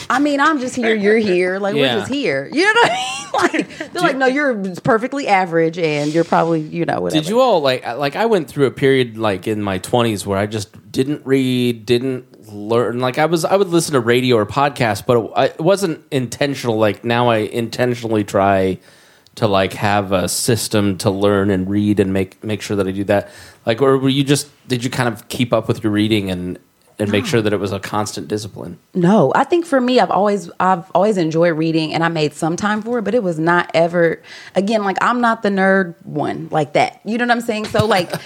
I 0.10 0.20
mean, 0.20 0.40
I'm 0.40 0.60
just 0.60 0.76
here, 0.76 0.94
you're 0.96 1.18
here, 1.18 1.60
like 1.60 1.76
Yeah. 1.76 1.82
we're 1.96 2.00
just 2.02 2.12
here. 2.12 2.50
You 2.52 2.64
know 2.66 2.82
what 2.82 2.92
I 2.92 2.96
mean? 2.96 3.12
Like 3.36 3.92
they're 3.92 4.02
like, 4.02 4.16
no, 4.16 4.28
you're 4.28 4.76
perfectly 4.76 5.28
average, 5.28 5.78
and 5.78 6.14
you're 6.14 6.24
probably, 6.24 6.62
you 6.62 6.86
know, 6.86 7.02
whatever. 7.02 7.22
Did 7.22 7.30
you 7.30 7.42
all 7.42 7.60
like 7.60 7.86
uh, 7.86 7.98
like 7.98 8.16
I 8.16 8.28
went 8.28 8.48
through 8.48 8.66
a 8.68 8.72
period 8.72 9.18
like 9.18 9.46
in 9.46 9.62
my 9.62 9.78
20s 9.80 10.26
where 10.26 10.38
I 10.38 10.46
just 10.46 10.90
didn't 10.90 11.26
read, 11.26 11.86
didn't 11.86 12.48
learn 12.54 13.00
like 13.00 13.18
I 13.18 13.26
was 13.26 13.44
I 13.44 13.58
would 13.58 13.68
listen 13.68 13.92
to 13.94 14.00
radio 14.00 14.38
or 14.38 14.46
podcast, 14.46 15.06
but 15.06 15.18
it, 15.18 15.56
it 15.56 15.62
wasn't 15.62 16.06
intentional 16.12 16.78
like 16.78 17.04
now 17.04 17.28
I 17.28 17.40
intentionally 17.40 18.24
try 18.24 18.80
to 19.36 19.48
like 19.48 19.74
have 19.74 20.14
a 20.14 20.30
system 20.30 20.98
to 21.00 21.10
learn 21.10 21.50
and 21.50 21.70
read 21.70 22.00
and 22.00 22.14
make 22.14 22.42
make 22.42 22.62
sure 22.62 22.78
that 22.78 22.88
I 22.88 22.92
do 22.92 23.04
that. 23.06 23.30
Like 23.66 23.82
or 23.82 23.98
were 23.98 24.08
you 24.08 24.24
just 24.24 24.48
did 24.70 24.82
you 24.82 24.90
kind 24.90 25.10
of 25.10 25.28
keep 25.28 25.52
up 25.52 25.68
with 25.68 25.84
your 25.84 25.92
reading 25.92 26.32
and 26.32 26.58
and 26.98 27.12
make 27.12 27.26
sure 27.26 27.42
that 27.42 27.52
it 27.54 27.60
was 27.60 27.72
a 27.72 27.80
constant 27.80 28.28
discipline? 28.28 28.78
No, 28.94 29.32
I 29.36 29.44
think 29.44 29.66
for 29.66 29.80
me, 29.82 30.00
I've 30.00 30.12
always 30.12 30.50
I've 30.60 30.90
always 30.92 31.18
enjoyed 31.18 31.58
reading, 31.58 31.94
and 31.94 32.04
I 32.04 32.08
made 32.10 32.34
some 32.34 32.56
time 32.56 32.82
for 32.82 33.00
it, 33.00 33.04
but 33.04 33.14
it 33.16 33.24
was 33.24 33.38
not 33.40 33.70
ever. 33.74 34.22
Again, 34.56 34.84
like 34.84 34.98
I'm 35.02 35.22
not 35.22 35.44
the 35.44 35.50
nerd 35.50 35.96
one 36.06 36.48
like 36.52 36.74
that. 36.74 37.02
You 37.06 37.18
know 37.18 37.26
what 37.26 37.32
I'm 37.32 37.42
saying? 37.42 37.66
So 37.66 37.86
like. 37.86 38.12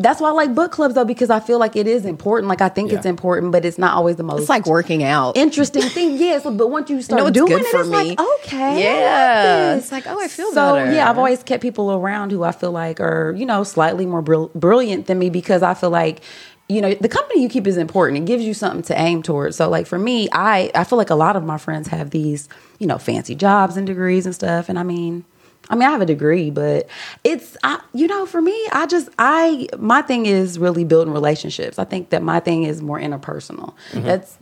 That's 0.00 0.20
why 0.20 0.28
I 0.28 0.30
like 0.30 0.54
book 0.54 0.70
clubs 0.70 0.94
though, 0.94 1.04
because 1.04 1.28
I 1.28 1.40
feel 1.40 1.58
like 1.58 1.74
it 1.74 1.88
is 1.88 2.04
important. 2.04 2.48
Like 2.48 2.60
I 2.60 2.68
think 2.68 2.92
Yeah. 2.92 2.98
it's 2.98 3.04
important, 3.04 3.50
but 3.50 3.64
it's 3.64 3.78
not 3.78 3.96
always 3.96 4.14
the 4.14 4.22
most 4.22 4.42
It's 4.42 4.48
like 4.48 4.64
working 4.64 5.02
out. 5.02 5.36
interesting 5.36 5.82
thing. 5.82 6.16
Yes, 6.18 6.44
but 6.44 6.70
once 6.70 6.88
you 6.88 7.02
start 7.02 7.20
know 7.20 7.26
it's 7.26 7.34
doing 7.36 7.48
good 7.50 7.62
it, 7.62 7.66
for 7.66 7.80
it's 7.80 7.88
me. 7.88 7.96
like 7.96 8.20
okay, 8.20 8.62
I 8.62 8.74
like 8.74 8.78
Yeah. 8.84 9.74
It's 9.74 9.90
like, 9.90 10.06
oh, 10.06 10.22
I 10.22 10.28
feel 10.28 10.52
so. 10.52 10.76
better. 10.76 10.92
Yeah, 10.92 11.10
I've 11.10 11.18
always 11.18 11.42
kept 11.42 11.62
people 11.64 11.90
around 11.92 12.30
who 12.30 12.44
I 12.44 12.52
feel 12.52 12.70
like 12.70 13.00
are 13.00 13.34
you 13.36 13.44
know 13.44 13.64
slightly 13.64 14.06
more 14.06 14.22
brill- 14.22 14.52
brilliant 14.54 15.06
than 15.08 15.18
me 15.18 15.30
because 15.30 15.64
I 15.64 15.74
feel 15.74 15.90
like 15.90 16.20
you 16.68 16.80
know 16.82 16.92
the 16.94 17.08
company 17.08 17.42
you 17.42 17.48
keep 17.48 17.66
is 17.66 17.76
important. 17.76 18.18
It 18.22 18.26
gives 18.26 18.44
you 18.44 18.54
something 18.54 18.82
to 18.82 19.00
aim 19.00 19.22
towards. 19.22 19.56
So 19.56 19.68
like 19.68 19.86
for 19.86 19.98
me, 19.98 20.28
I 20.32 20.70
I 20.74 20.84
feel 20.84 20.98
like 20.98 21.10
a 21.10 21.14
lot 21.14 21.34
of 21.36 21.44
my 21.44 21.58
friends 21.58 21.88
have 21.88 22.10
these 22.10 22.48
you 22.78 22.86
know 22.86 22.98
fancy 22.98 23.34
jobs 23.34 23.76
and 23.76 23.86
degrees 23.86 24.26
and 24.26 24.34
stuff, 24.34 24.68
and 24.68 24.78
I 24.78 24.82
mean. 24.82 25.24
I 25.70 25.74
mean, 25.74 25.86
I 25.86 25.90
have 25.90 26.00
a 26.00 26.06
degree, 26.06 26.48
but 26.50 26.88
it's 27.24 27.54
I, 27.62 27.78
you 27.92 28.06
know, 28.06 28.24
for 28.24 28.40
me, 28.40 28.56
I 28.72 28.86
just 28.86 29.10
I 29.18 29.68
my 29.78 30.00
thing 30.00 30.24
is 30.24 30.58
really 30.58 30.82
building 30.82 31.12
relationships. 31.12 31.78
I 31.78 31.84
think 31.84 32.08
that 32.08 32.22
my 32.22 32.40
thing 32.40 32.62
is 32.62 32.80
more 32.80 32.98
interpersonal. 32.98 33.74
Mm-hmm. 33.90 34.06
That's 34.06 34.38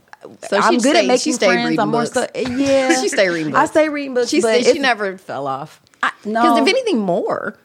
So 0.49 0.57
I'm 0.57 0.75
she 0.75 0.81
good 0.81 0.95
at 0.95 1.07
making 1.07 1.33
she 1.33 1.39
friends. 1.39 1.81
I'm 1.81 1.91
more 1.91 2.07
so 2.07 2.29
yeah. 2.37 2.95
She 3.01 3.09
stay 3.09 3.29
reading 3.29 3.51
books. 3.51 3.61
I 3.61 3.67
stay 3.67 3.89
reading 3.89 4.15
books. 4.15 4.29
She 4.29 4.41
but 4.41 4.65
she 4.65 4.79
never 4.79 5.19
fell 5.19 5.49
off. 5.49 5.81
I- 6.01 6.13
no. 6.25 6.43
Because 6.43 6.59
if 6.61 6.69
anything 6.69 7.01
more, 7.01 7.59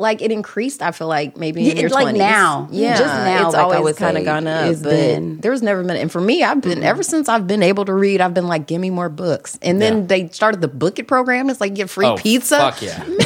like 0.00 0.22
it 0.22 0.32
increased. 0.32 0.82
I 0.82 0.90
feel 0.90 1.06
like 1.06 1.36
maybe 1.36 1.68
in 1.70 1.76
Yeah, 1.76 1.82
your 1.82 1.90
like 1.90 2.14
20s. 2.14 2.18
now. 2.18 2.68
yeah, 2.72 2.96
Just 2.98 3.14
now, 3.14 3.46
It's 3.46 3.54
like 3.56 3.76
always 3.76 3.96
kind 3.96 4.18
of 4.18 4.24
gone 4.24 4.46
up. 4.46 4.70
it's 4.70 4.80
But 4.82 4.90
been- 4.90 5.30
Mm-hmm. 5.32 5.40
there's 5.40 5.62
never 5.62 5.82
been. 5.84 5.96
And 5.96 6.10
for 6.10 6.20
me, 6.20 6.42
I've 6.42 6.60
been 6.60 6.82
ever 6.82 7.02
since 7.02 7.28
I've 7.28 7.46
been 7.46 7.62
able 7.62 7.84
to 7.84 7.92
read. 7.94 8.20
I've 8.20 8.34
been 8.34 8.48
like, 8.48 8.66
give 8.66 8.80
me 8.80 8.90
more 8.90 9.08
books. 9.08 9.58
And 9.62 9.80
then 9.80 9.98
Yeah. 10.00 10.06
they 10.06 10.28
started 10.30 10.60
the 10.60 10.68
book 10.68 10.98
it 10.98 11.06
program. 11.06 11.50
It's 11.50 11.60
like 11.60 11.70
you 11.70 11.76
get 11.76 11.90
free 11.90 12.06
Oh, 12.06 12.16
pizza. 12.16 12.56
fuck 12.58 12.82
yeah. 12.82 12.98
man. 13.06 13.18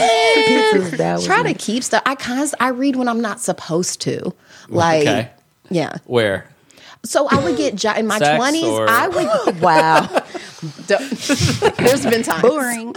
Pizza's- 0.73 0.91
that 0.99 1.15
was 1.15 1.25
Try 1.27 1.43
to 1.45 1.55
keep 1.55 1.83
stuff. 1.85 2.03
I 2.05 2.15
const- 2.17 2.55
I 2.61 2.69
read 2.69 2.97
when 2.97 3.09
I'm 3.09 3.21
not 3.21 3.41
supposed 3.41 4.01
to. 4.03 4.35
Like, 4.69 5.03
Okay. 5.03 5.29
yeah. 5.71 5.97
Where? 6.07 6.49
So 7.05 7.29
I 7.29 7.37
would 7.45 7.57
get 7.59 7.75
jo- 7.77 7.93
in 7.93 8.07
my 8.07 8.19
twenties. 8.19 8.65
or- 8.65 8.89
I 8.89 9.09
would 9.09 9.61
wow. 9.61 10.09
There's 10.87 12.07
been 12.07 12.23
times 12.23 12.41
boring. 12.43 12.95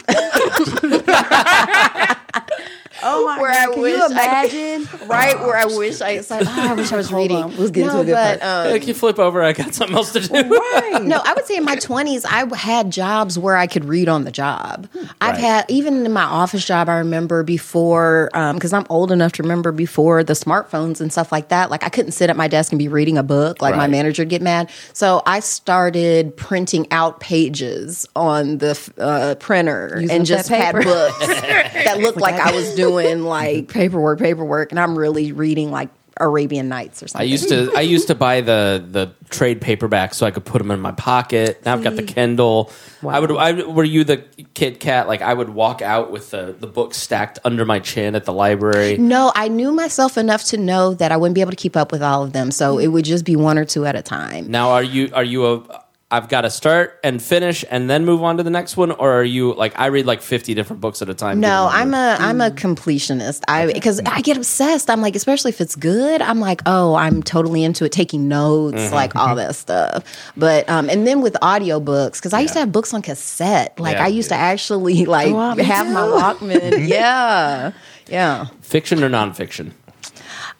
Oh 3.04 3.26
my 3.26 3.42
Where 3.42 3.52
god! 3.52 3.70
I 3.70 3.74
Can 3.74 3.82
wish 3.82 3.98
you 3.98 4.04
I- 4.04 4.46
imagine? 4.46 4.90
right 5.08 5.40
where 5.40 5.58
I 5.58 5.66
wish 5.66 6.02
I. 6.02 6.12
It's 6.12 6.30
like, 6.30 6.46
oh, 6.48 6.70
I 6.70 6.74
wish 6.74 6.92
I 6.92 6.98
was 6.98 7.12
reading. 7.12 7.38
on. 7.38 7.58
Let's 7.58 7.72
get 7.72 7.86
no, 7.86 8.00
into 8.00 8.02
a 8.02 8.06
good 8.06 8.12
but, 8.14 8.40
part. 8.42 8.66
um, 8.68 8.72
Like 8.72 8.88
you 8.88 8.94
flip 8.94 9.20
over, 9.20 9.42
I 9.44 9.54
got 9.54 9.74
something 9.74 9.96
else 9.96 10.14
to 10.14 10.20
do. 10.22 10.34
right. 10.34 11.00
no, 11.04 11.22
I 11.24 11.34
would 11.34 11.46
say 11.46 11.56
in 11.58 11.66
my 11.66 11.76
twenties, 11.76 12.26
I 12.26 12.54
had 12.56 12.92
jobs 12.92 13.38
where 13.40 13.56
I 13.58 13.68
could 13.68 13.86
read 13.86 14.10
on 14.10 14.24
the 14.24 14.32
job. 14.32 14.88
I've 15.22 15.38
had 15.38 15.66
even 15.70 16.06
in 16.06 16.12
my 16.12 16.24
office 16.24 16.66
job. 16.66 16.90
I 16.90 16.98
remember 16.98 17.44
before 17.44 18.30
because 18.54 18.74
I'm 18.74 18.86
old 18.90 19.12
enough 19.12 19.34
to 19.34 19.44
remember 19.44 19.72
before 19.72 20.24
the 20.24 20.34
smartphones 20.34 21.02
and 21.02 21.12
stuff 21.12 21.32
like 21.32 21.50
that. 21.50 21.70
Like 21.70 21.84
I 21.84 21.90
couldn't 21.90 22.12
sit 22.12 22.30
at 22.30 22.36
my 22.38 22.48
desk 22.48 22.72
and 22.72 22.80
be 22.80 22.88
reading 22.88 23.18
a 23.18 23.24
book. 23.24 23.62
Like 23.62 23.76
my 23.76 23.88
manager 23.88 24.22
would 24.22 24.30
get 24.30 24.42
mad. 24.42 24.70
So 24.94 25.22
I 25.26 25.40
started 25.40 26.36
printing 26.38 26.88
out 26.92 27.20
pages 27.20 28.08
on 28.16 28.58
the 28.60 28.78
uh, 28.98 29.36
printer 29.36 29.98
Using 30.00 30.16
and 30.18 30.26
just 30.26 30.50
that 30.50 30.76
had 30.76 30.84
books 30.84 31.28
that 31.28 32.00
looked 32.00 32.20
like 32.20 32.36
I 32.36 32.52
was 32.52 32.74
doing 32.76 32.87
like 33.26 33.68
paperwork, 33.70 34.20
paperwork, 34.20 34.72
and 34.72 34.80
I'm 34.80 34.98
really 34.98 35.32
reading 35.32 35.72
like 35.72 35.90
Arabian 36.20 36.68
Nights 36.70 37.04
or 37.04 37.08
something. 37.08 37.32
I 37.32 37.36
something. 37.36 37.58
used 37.58 37.72
to 37.72 37.78
I 37.78 37.82
used 37.82 38.08
to 38.08 38.16
buy 38.16 38.42
the 38.42 38.84
the 38.90 39.14
trade 39.30 39.62
paperback 39.62 40.14
so 40.14 40.26
I 40.26 40.32
could 40.32 40.46
put 40.46 40.60
them 40.60 40.72
in 40.72 40.80
my 40.80 40.92
pocket. 40.92 41.64
Now 41.66 41.74
I've 41.74 41.84
got 41.84 41.96
the 41.96 42.04
Kindle. 42.04 42.72
I 43.08 43.20
would 43.20 43.32
I 43.32 43.54
were 43.64 43.84
you 43.84 44.04
the 44.04 44.18
Kit 44.54 44.80
Kat 44.80 45.08
like 45.08 45.22
I 45.22 45.34
would 45.34 45.50
walk 45.50 45.82
out 45.82 46.12
with 46.12 46.32
the 46.32 46.56
the 46.58 46.68
books 46.68 46.98
stacked 46.98 47.40
under 47.44 47.66
my 47.66 47.80
chin 47.80 48.16
at 48.16 48.26
the 48.26 48.34
library. 48.34 48.98
No, 48.98 49.32
I 49.36 49.48
knew 49.48 49.72
myself 49.72 50.18
enough 50.18 50.44
to 50.46 50.58
know 50.58 50.94
that 50.96 51.12
I 51.12 51.18
wouldn't 51.18 51.36
be 51.36 51.42
able 51.42 51.52
to 51.52 51.58
keep 51.58 51.76
up 51.76 51.92
with 51.92 52.02
all 52.02 52.24
of 52.24 52.34
them. 52.34 52.52
So 52.52 52.78
mm. 52.78 52.84
it 52.84 52.88
would 52.88 53.06
just 53.06 53.26
be 53.26 53.36
one 53.36 53.58
or 53.58 53.66
two 53.66 53.86
at 53.86 53.96
a 53.96 54.02
time. 54.02 54.50
Now 54.50 54.70
are 54.72 54.84
you 54.84 55.10
are 55.14 55.24
you 55.24 55.46
a 55.46 55.84
I've 56.10 56.30
got 56.30 56.42
to 56.42 56.50
start 56.50 57.02
and 57.04 57.22
finish 57.22 57.66
and 57.70 57.90
then 57.90 58.06
move 58.06 58.24
on 58.24 58.38
to 58.38 58.44
the 58.44 58.50
next 58.50 58.78
one 58.78 58.92
or 58.92 59.12
are 59.12 59.26
you 59.26 59.54
like 59.56 59.78
I 59.78 59.88
read 59.88 60.06
like 60.06 60.22
50 60.22 60.54
different 60.54 60.80
books 60.82 61.02
at 61.02 61.10
a 61.10 61.14
time? 61.14 61.42
No, 61.42 61.68
I'm 61.70 61.92
your- 61.92 62.00
a 62.00 62.16
I'm 62.18 62.40
a 62.40 62.50
completionist. 62.50 63.42
I 63.50 63.74
because 63.74 64.00
I 64.06 64.22
get 64.22 64.38
obsessed. 64.38 64.90
I'm 64.90 65.02
like, 65.02 65.18
especially 65.18 65.50
if 65.50 65.60
it's 65.60 65.76
good, 65.76 66.22
I'm 66.22 66.40
like, 66.40 66.62
oh, 66.66 66.96
I'm 66.96 67.22
totally 67.24 67.62
into 67.62 67.84
it, 67.84 67.92
taking 67.92 68.30
notes, 68.30 68.94
like 68.94 69.18
all 69.18 69.36
that 69.36 69.54
stuff. 69.56 70.06
But 70.38 70.70
um, 70.70 70.90
and 70.90 71.06
then 71.06 71.20
with 71.20 71.34
audiobooks, 71.42 72.14
because 72.20 72.32
I 72.32 72.40
used 72.40 72.54
to 72.54 72.60
have 72.60 72.72
books 72.72 72.94
on 72.94 73.02
cassette. 73.02 73.78
Like 73.78 73.98
Yeah. 73.98 74.06
I 74.06 74.08
used 74.08 74.30
to 74.30 74.36
actually 74.36 75.04
like 75.06 75.34
wow, 75.34 75.56
me 75.56 75.64
have 75.66 75.92
my 75.92 76.02
Walkman. 76.04 76.88
yeah, 76.90 77.74
yeah. 78.08 78.46
fiction 78.62 79.04
or 79.04 79.10
nonfiction. 79.10 79.72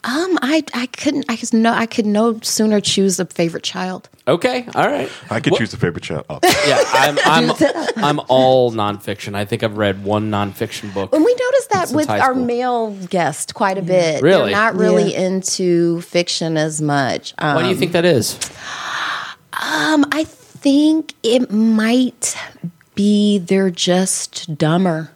Um, 0.04 0.38
I 0.42 0.64
I 0.74 0.86
couldn't. 0.86 1.26
I 1.28 1.36
could 1.36 1.54
no. 1.54 1.72
I 1.74 1.86
could 1.86 2.06
no 2.06 2.40
sooner 2.42 2.80
choose 2.80 3.20
a 3.20 3.26
favorite 3.26 3.64
child. 3.64 4.10
Okay, 4.28 4.66
all 4.76 4.88
right. 4.88 5.10
I 5.30 5.40
could 5.40 5.52
What- 5.52 5.58
choose 5.60 5.74
a 5.74 5.78
favorite 5.78 6.04
child. 6.04 6.26
Oh. 6.30 6.40
Yeah, 6.66 6.82
I'm 6.94 7.18
I'm 7.60 7.98
I'm 8.20 8.26
all 8.30 8.72
nonfiction. 8.72 9.36
I 9.36 9.44
think 9.46 9.64
I've 9.64 9.78
read 9.78 10.04
one 10.04 10.30
nonfiction 10.32 10.94
book. 10.94 11.14
And 11.14 11.24
we 11.26 11.34
noticed 11.34 11.70
that 11.72 11.88
Since 11.90 11.96
with 11.98 12.08
high 12.08 12.20
our 12.20 12.34
school. 12.34 12.46
male 12.46 12.92
guest 13.10 13.54
quite 13.54 13.78
a 13.78 13.82
bit. 13.82 14.22
Really? 14.22 14.52
They're 14.52 14.52
not 14.52 14.76
really 14.76 15.14
into 15.16 16.02
fiction 16.02 16.56
as 16.58 16.82
much. 16.82 17.34
Um, 17.40 17.56
Why 17.56 17.64
do 17.64 17.70
you 17.70 17.76
think 17.76 17.92
that 17.92 18.06
is? 18.06 18.36
Um, 19.54 20.06
I 20.12 20.24
think 20.26 21.14
it 21.24 21.52
might 21.52 22.38
be 22.96 23.40
they're 23.40 23.70
just 23.72 24.58
dumber. 24.58 25.12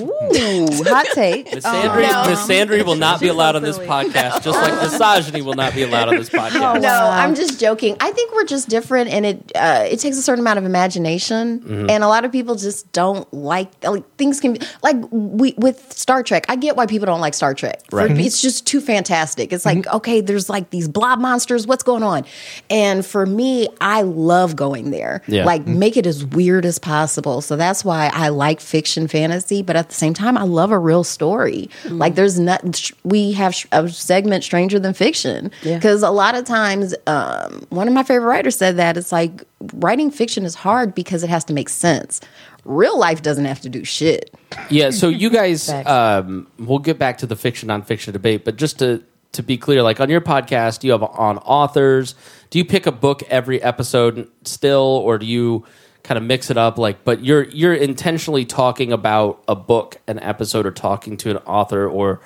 Ooh, 0.00 0.66
hot 0.84 1.06
take. 1.14 1.52
Miss 1.54 1.64
Sandry, 1.64 2.02
no. 2.10 2.30
Miss 2.30 2.46
Sandry 2.46 2.84
will 2.84 2.94
not 2.96 3.20
be 3.20 3.28
allowed 3.28 3.56
on 3.56 3.62
this 3.62 3.78
podcast, 3.78 4.42
just 4.42 4.58
like 4.58 4.72
misogyny 4.82 5.42
will 5.42 5.54
not 5.54 5.74
be 5.74 5.82
allowed 5.82 6.08
on 6.08 6.16
this 6.16 6.28
podcast. 6.30 6.80
No, 6.80 6.88
I'm 6.88 7.34
just 7.34 7.60
joking. 7.60 7.96
I 8.00 8.10
think 8.12 8.32
we're 8.34 8.44
just 8.44 8.68
different, 8.68 9.10
and 9.10 9.24
it 9.26 9.52
uh, 9.54 9.84
it 9.88 9.98
takes 10.00 10.16
a 10.16 10.22
certain 10.22 10.40
amount 10.40 10.58
of 10.58 10.64
imagination, 10.64 11.60
Mm-hmm. 11.60 11.90
and 11.90 12.04
a 12.04 12.08
lot 12.08 12.24
of 12.24 12.32
people 12.32 12.54
just 12.54 12.90
don't 12.92 13.32
like 13.32 13.68
like 13.84 14.04
things 14.16 14.40
can 14.40 14.54
be 14.54 14.60
like 14.82 14.96
we 15.10 15.54
with 15.58 15.92
Star 15.92 16.22
Trek. 16.22 16.44
I 16.48 16.56
get 16.56 16.76
why 16.76 16.86
people 16.86 17.06
don't 17.06 17.20
like 17.20 17.34
Star 17.34 17.54
Trek. 17.54 17.82
For- 17.90 18.02
Mm-hmm. 18.02 18.18
it's 18.20 18.42
just 18.42 18.66
too 18.66 18.80
fantastic. 18.80 19.52
It's 19.52 19.64
like 19.64 19.86
okay, 19.86 20.20
there's 20.20 20.48
like 20.50 20.70
these 20.70 20.88
blob 20.88 21.18
monsters. 21.20 21.66
What's 21.66 21.82
going 21.84 22.02
on? 22.02 22.24
And 22.70 23.04
for 23.06 23.24
me, 23.26 23.68
I 23.80 24.02
love 24.02 24.56
going 24.56 24.90
there. 24.90 25.22
Yeah. 25.28 25.44
Like 25.44 25.66
make 25.66 25.96
it 25.96 26.06
as 26.06 26.24
weird 26.24 26.64
as 26.66 26.78
possible. 26.78 27.40
So 27.42 27.56
that's 27.56 27.84
why 27.84 28.10
I 28.12 28.28
like 28.28 28.60
fiction 28.60 29.06
fantasy, 29.08 29.51
but 29.60 29.76
at 29.76 29.88
the 29.90 29.94
same 29.94 30.14
time, 30.14 30.38
I 30.38 30.44
love 30.44 30.70
a 30.70 30.78
real 30.78 31.04
story. 31.04 31.68
Like 31.90 32.14
there's 32.14 32.38
not 32.38 32.90
we 33.04 33.32
have 33.32 33.54
a 33.72 33.88
segment 33.90 34.44
stranger 34.44 34.78
than 34.78 34.94
fiction 34.94 35.50
Yeah. 35.62 35.76
because 35.76 36.02
a 36.02 36.10
lot 36.10 36.34
of 36.34 36.44
times, 36.44 36.94
um, 37.06 37.66
one 37.68 37.88
of 37.88 37.92
my 37.94 38.04
favorite 38.04 38.26
writers 38.28 38.56
said 38.56 38.76
that 38.78 38.96
it's 38.96 39.12
like 39.12 39.44
writing 39.74 40.10
fiction 40.10 40.44
is 40.44 40.54
hard 40.54 40.94
because 40.94 41.22
it 41.22 41.28
has 41.30 41.44
to 41.44 41.52
make 41.52 41.68
sense. 41.68 42.20
Real 42.64 42.96
life 42.96 43.20
doesn't 43.22 43.44
have 43.44 43.60
to 43.62 43.68
do 43.68 43.82
shit. 43.84 44.32
Yeah, 44.70 44.90
so 44.90 45.08
you 45.08 45.28
guys, 45.40 45.68
um, 45.68 46.46
we'll 46.58 46.78
get 46.78 46.98
back 46.98 47.18
to 47.18 47.26
the 47.26 47.34
fiction 47.36 47.68
nonfiction 47.68 48.12
debate, 48.12 48.44
but 48.44 48.56
just 48.56 48.78
to 48.78 49.02
to 49.32 49.42
be 49.42 49.56
clear, 49.56 49.82
like 49.82 49.98
on 49.98 50.10
your 50.10 50.20
podcast, 50.20 50.80
do 50.80 50.86
you 50.86 50.92
have 50.92 51.02
on 51.02 51.38
authors? 51.38 52.14
Do 52.50 52.58
you 52.58 52.66
pick 52.66 52.84
a 52.86 52.92
book 52.92 53.22
every 53.30 53.62
episode 53.62 54.28
still, 54.44 55.00
or 55.04 55.16
do 55.16 55.24
you 55.24 55.64
kind 56.02 56.18
of 56.18 56.24
mix 56.24 56.50
it 56.50 56.56
up. 56.56 56.78
Like, 56.78 57.04
but 57.04 57.24
you're 57.24 57.44
you're 57.44 57.74
intentionally 57.74 58.44
talking 58.44 58.92
about 58.92 59.42
a 59.48 59.54
book, 59.54 59.98
an 60.06 60.18
episode, 60.20 60.66
or 60.66 60.70
talking 60.72 61.16
to 61.18 61.30
an 61.30 61.36
author, 61.38 61.88
or 61.88 62.20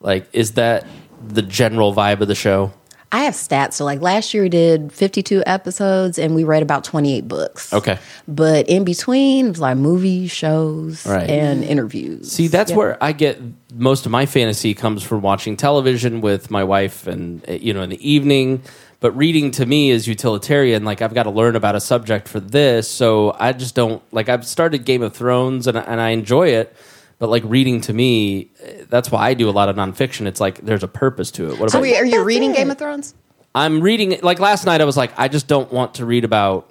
like, 0.00 0.28
is 0.32 0.52
that 0.52 0.86
the 1.26 1.42
general 1.42 1.94
vibe 1.94 2.20
of 2.20 2.28
the 2.28 2.34
show? 2.34 2.72
I 3.12 3.24
have 3.24 3.34
stats. 3.34 3.72
So, 3.74 3.84
like 3.84 4.00
last 4.00 4.32
year, 4.32 4.44
we 4.44 4.48
did 4.48 4.92
52 4.92 5.42
episodes 5.44 6.16
and 6.16 6.32
we 6.32 6.44
read 6.44 6.62
about 6.62 6.84
28 6.84 7.26
books. 7.26 7.72
Okay. 7.72 7.98
But 8.28 8.68
in 8.68 8.84
between, 8.84 9.46
it 9.46 9.48
was 9.48 9.58
like 9.60 9.76
movies, 9.76 10.30
shows, 10.30 11.04
Right. 11.04 11.28
and 11.28 11.64
interviews. 11.64 12.30
See, 12.30 12.46
that's 12.46 12.70
where 12.70 13.02
I 13.02 13.10
get 13.10 13.40
most 13.74 14.06
of 14.06 14.12
my 14.12 14.26
fantasy 14.26 14.74
comes 14.74 15.02
from 15.02 15.22
watching 15.22 15.56
television 15.56 16.20
with 16.20 16.52
my 16.52 16.62
wife 16.62 17.08
and 17.08 17.44
you 17.48 17.74
know 17.74 17.82
in 17.82 17.90
the 17.90 18.08
evening. 18.08 18.62
But 19.00 19.12
reading 19.16 19.50
to 19.52 19.64
me 19.64 19.90
is 19.90 20.06
utilitarian. 20.06 20.84
Like 20.84 21.00
I've 21.00 21.14
got 21.14 21.22
to 21.22 21.30
learn 21.30 21.56
about 21.56 21.74
a 21.74 21.80
subject 21.80 22.28
for 22.28 22.38
this, 22.38 22.88
so 22.88 23.34
I 23.38 23.52
just 23.52 23.74
don't 23.74 24.02
like. 24.12 24.28
I've 24.28 24.46
started 24.46 24.84
Game 24.84 25.02
of 25.02 25.14
Thrones 25.14 25.66
and 25.66 25.78
and 25.78 26.00
I 26.00 26.10
enjoy 26.10 26.48
it, 26.48 26.76
but 27.18 27.30
like 27.30 27.42
reading 27.46 27.80
to 27.82 27.94
me, 27.94 28.50
uh, 28.62 28.84
that's 28.90 29.10
why 29.10 29.26
I 29.26 29.34
do 29.34 29.48
a 29.48 29.52
lot 29.52 29.70
of 29.70 29.76
nonfiction. 29.76 30.26
It's 30.26 30.40
like 30.40 30.58
there's 30.60 30.82
a 30.82 30.88
purpose 30.88 31.30
to 31.32 31.50
it. 31.50 31.58
What 31.58 31.70
So, 31.70 31.78
about 31.78 31.82
wait, 31.82 31.96
are 31.96 32.04
you 32.04 32.22
reading. 32.22 32.52
Game 32.52 32.70
of 32.70 32.76
Thrones? 32.76 33.14
I'm 33.54 33.80
reading 33.80 34.20
like 34.22 34.38
last 34.38 34.66
night. 34.66 34.80
I 34.82 34.84
was 34.84 34.98
like, 34.98 35.12
I 35.18 35.28
just 35.28 35.48
don't 35.48 35.72
want 35.72 35.94
to 35.94 36.04
read 36.04 36.24
about. 36.24 36.70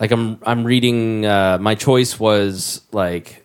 Like 0.00 0.10
I'm, 0.10 0.38
I'm 0.42 0.64
reading. 0.64 1.26
Uh, 1.26 1.58
my 1.60 1.74
choice 1.74 2.18
was 2.18 2.80
like 2.92 3.41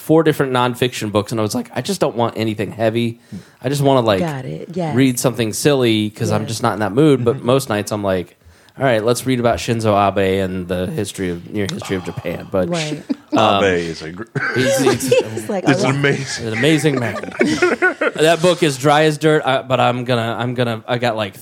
four 0.00 0.22
different 0.22 0.52
nonfiction 0.52 1.12
books, 1.12 1.30
and 1.30 1.40
I 1.40 1.42
was 1.42 1.54
like, 1.54 1.70
I 1.76 1.82
just 1.82 2.00
don't 2.00 2.16
want 2.16 2.36
anything 2.36 2.72
heavy. 2.72 3.20
I 3.62 3.68
just 3.68 3.82
want 3.82 4.02
to 4.02 4.06
like 4.06 4.20
Got 4.20 4.44
it, 4.46 4.70
yes. 4.76 4.94
read 4.96 5.18
something 5.20 5.52
silly 5.52 6.08
because 6.08 6.30
I'm 6.32 6.42
Yes. 6.42 6.48
just 6.50 6.62
not 6.62 6.72
in 6.74 6.80
that 6.80 6.92
mood. 6.92 7.24
But 7.24 7.42
most 7.42 7.68
nights 7.68 7.92
I'm 7.92 8.02
like, 8.02 8.36
all 8.78 8.84
right, 8.84 9.04
let's 9.04 9.26
read 9.26 9.40
about 9.40 9.58
Shinzo 9.58 9.92
Abe 10.08 10.42
and 10.42 10.66
the 10.66 10.86
history 10.86 11.28
of 11.28 11.50
near 11.50 11.66
history 11.70 11.96
of 11.96 12.04
Japan. 12.04 12.48
But 12.50 12.68
Right. 12.70 13.02
Abe 13.32 13.62
is 13.64 14.00
a 14.02 14.12
gr- 14.12 14.24
he's, 14.54 14.78
he's 14.78 15.12
It's 15.12 15.48
like 15.48 15.64
it's 15.68 15.80
a 15.82 15.86
lot. 15.86 15.94
amazing. 15.94 16.46
an 16.48 16.52
amazing 16.54 16.98
man. 16.98 17.14
that 17.14 18.38
book 18.42 18.62
is 18.62 18.78
dry 18.78 19.02
as 19.04 19.18
dirt, 19.18 19.42
uh, 19.44 19.62
but 19.62 19.80
I'm 19.80 20.04
gonna, 20.04 20.34
I'm 20.38 20.54
gonna, 20.54 20.82
I 20.88 20.98
got 20.98 21.14
like 21.16 21.36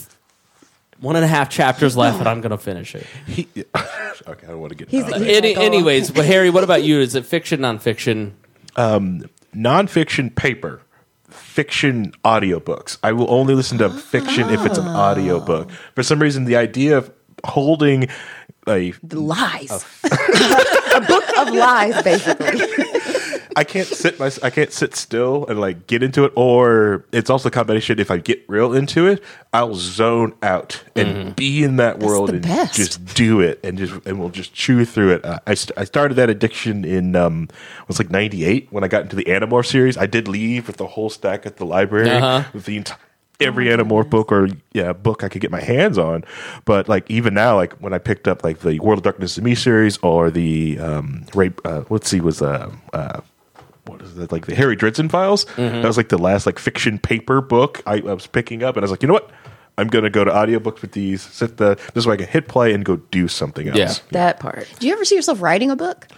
one 1.01 1.15
and 1.15 1.25
a 1.25 1.29
half 1.29 1.49
chapters 1.49 1.97
left, 1.97 2.19
and 2.19 2.29
I'm 2.29 2.41
gonna 2.41 2.59
finish 2.59 2.97
it. 2.97 3.07
He, 3.27 3.47
okay, 3.57 4.47
I 4.47 4.51
don't 4.51 4.59
want 4.61 4.71
to 4.71 4.77
get. 4.77 4.89
He's- 4.89 5.07
he's- 5.07 5.37
Any, 5.37 5.55
anyways, 5.55 6.11
but 6.11 6.25
Harry, 6.25 6.51
what 6.51 6.65
about 6.65 6.83
you? 6.83 6.99
Is 7.01 7.15
it 7.15 7.25
fiction, 7.25 7.61
nonfiction? 7.61 8.33
Um, 8.79 9.29
nonfiction 9.55 10.35
paper, 10.35 10.83
fiction 11.31 12.13
audiobooks. 12.25 12.99
I 13.03 13.13
will 13.13 13.31
only 13.31 13.55
listen 13.55 13.79
to 13.79 13.91
fiction 13.91 14.49
if 14.51 14.65
it's 14.65 14.79
an 14.79 14.87
ah. 14.87 15.11
audiobook. 15.11 15.71
For 15.95 16.03
some 16.03 16.21
reason, 16.21 16.45
the 16.45 16.57
idea 16.57 16.97
of 16.97 17.13
holding 17.45 18.09
a 18.69 18.95
lies. 19.13 19.71
a 20.95 21.01
book 21.01 21.25
of 21.39 21.53
lies, 21.55 22.03
basically. 22.03 22.61
I 23.59 23.65
can't 23.65 23.89
sit 23.89 24.19
my 24.21 24.31
I 24.43 24.51
can't 24.51 24.73
sit 24.73 24.95
still 24.95 25.45
and 25.49 25.61
like 25.61 25.87
get 25.89 26.03
into 26.05 26.25
it 26.25 26.33
or 26.37 27.05
it's 27.13 27.29
also 27.29 27.49
a 27.49 27.51
combination 27.51 27.99
if 27.99 28.11
I 28.11 28.19
get 28.19 28.45
real 28.49 28.73
into 28.73 29.07
it 29.09 29.23
I'll 29.53 29.75
zone 29.75 30.35
out 30.43 30.83
and 30.95 31.35
be 31.35 31.65
in 31.65 31.77
that 31.77 31.99
world 31.99 32.31
and 32.31 32.43
best. 32.43 32.75
just 32.77 33.05
do 33.17 33.41
it 33.41 33.59
and 33.65 33.77
just 33.77 33.93
and 34.07 34.21
we'll 34.21 34.29
just 34.31 34.55
chew 34.55 34.85
through 34.85 35.15
it 35.17 35.25
uh, 35.25 35.41
I, 35.47 35.55
st- 35.55 35.77
I 35.77 35.85
started 35.85 36.15
that 36.15 36.31
addiction 36.31 36.85
in 36.85 37.17
um 37.17 37.49
it 37.83 37.89
was 37.89 37.99
like 37.99 38.11
98 38.11 38.69
when 38.71 38.85
I 38.85 38.89
got 38.89 39.03
into 39.03 39.17
the 39.17 39.25
Animorph 39.25 39.67
series 39.67 39.97
I 39.97 40.07
did 40.07 40.29
leave 40.29 40.69
with 40.69 40.77
the 40.77 40.87
whole 40.87 41.11
stack 41.11 41.45
at 41.45 41.57
the 41.57 41.67
library 41.67 42.11
Uh-huh. 42.11 42.49
with 42.55 42.65
the 42.65 42.77
entire 42.77 42.99
every 43.41 43.67
Animorph 43.67 44.11
book 44.11 44.31
or 44.33 44.49
yeah 44.73 44.93
book 44.93 45.25
I 45.25 45.29
could 45.29 45.41
get 45.41 45.51
my 45.53 45.61
hands 45.61 45.97
on. 45.99 46.25
But 46.65 46.89
like 46.89 47.09
even 47.11 47.35
now, 47.35 47.55
like 47.55 47.73
when 47.75 47.93
I 47.93 47.99
picked 47.99 48.27
up 48.27 48.43
like 48.43 48.59
the 48.61 48.81
World 48.81 48.99
of 48.99 49.05
Darkness 49.05 49.37
and 49.37 49.45
Me 49.45 49.55
series 49.55 49.97
or 49.99 50.31
the 50.31 50.79
um 50.81 51.25
rape 51.35 51.61
uh, 51.65 51.83
let's 51.89 52.09
see 52.11 52.21
was 52.21 52.43
uh 52.43 52.71
uh 52.93 53.21
what 53.89 54.03
is 54.03 54.15
that 54.17 54.31
like 54.33 54.47
the 54.47 54.55
Harry 54.55 54.77
Dresden 54.77 55.09
files? 55.09 55.45
That 55.57 55.85
was 55.85 55.97
like 55.97 56.09
the 56.11 56.19
last 56.19 56.47
like 56.47 56.59
fiction 56.59 56.99
paper 56.99 57.41
book 57.41 57.83
I, 57.87 57.95
I 57.97 58.13
was 58.15 58.27
picking 58.27 58.63
up 58.63 58.77
and 58.77 58.83
I 58.83 58.85
was 58.85 58.91
like, 58.91 59.03
you 59.03 59.09
know 59.09 59.15
what? 59.15 59.31
I'm 59.77 59.87
gonna 59.89 60.11
go 60.11 60.25
to 60.25 60.31
audiobooks 60.31 60.83
with 60.83 60.93
these. 60.93 61.23
Sit 61.23 61.57
the 61.57 61.79
this 61.95 62.05
way 62.07 62.15
I 62.15 62.17
can 62.17 62.27
hit 62.27 62.49
play 62.49 62.73
and 62.75 62.85
go 62.85 62.97
do 62.97 63.29
something 63.29 63.69
else. 63.69 63.79
Yeah. 63.79 63.95
that 64.11 64.41
part. 64.41 64.67
Do 64.81 64.87
you 64.87 64.93
ever 64.93 65.05
see 65.05 65.15
yourself 65.15 65.41
writing 65.41 65.71
a 65.71 65.77
book? 65.77 66.09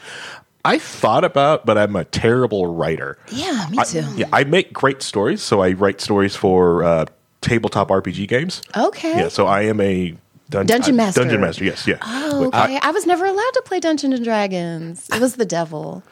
I 0.64 0.78
thought 0.78 1.24
about, 1.24 1.64
but 1.64 1.78
I'm 1.78 1.96
a 1.96 2.04
terrible 2.04 2.74
writer. 2.74 3.16
Yeah, 3.32 3.66
me 3.70 3.78
I- 3.78 3.84
too. 3.84 4.04
yeah, 4.16 4.28
I 4.32 4.44
make 4.44 4.72
great 4.72 5.02
stories. 5.02 5.42
So 5.42 5.60
I 5.62 5.72
write 5.72 6.00
stories 6.00 6.36
for 6.36 6.82
uh, 6.84 7.04
tabletop 7.40 7.88
RPG 7.88 8.28
games. 8.28 8.60
Okay. 8.76 9.20
Yeah, 9.20 9.28
so 9.28 9.46
I 9.46 9.62
am 9.62 9.80
a 9.80 10.14
dun- 10.50 10.66
Dungeon 10.66 10.96
master. 10.96 11.20
Dungeon 11.22 11.40
master, 11.40 11.64
yes, 11.64 11.86
yeah. 11.86 11.96
Oh, 12.02 12.42
Wait, 12.42 12.54
I- 12.54 12.64
okay. 12.64 12.78
I, 12.82 12.90
was 12.90 13.06
never 13.06 13.24
allowed 13.24 13.50
to 13.54 13.62
play 13.64 13.80
Dungeons 13.80 14.14
and 14.14 14.24
Dragons. 14.24 15.08
It 15.14 15.20
was 15.20 15.36
the 15.36 15.46
devil. 15.46 16.02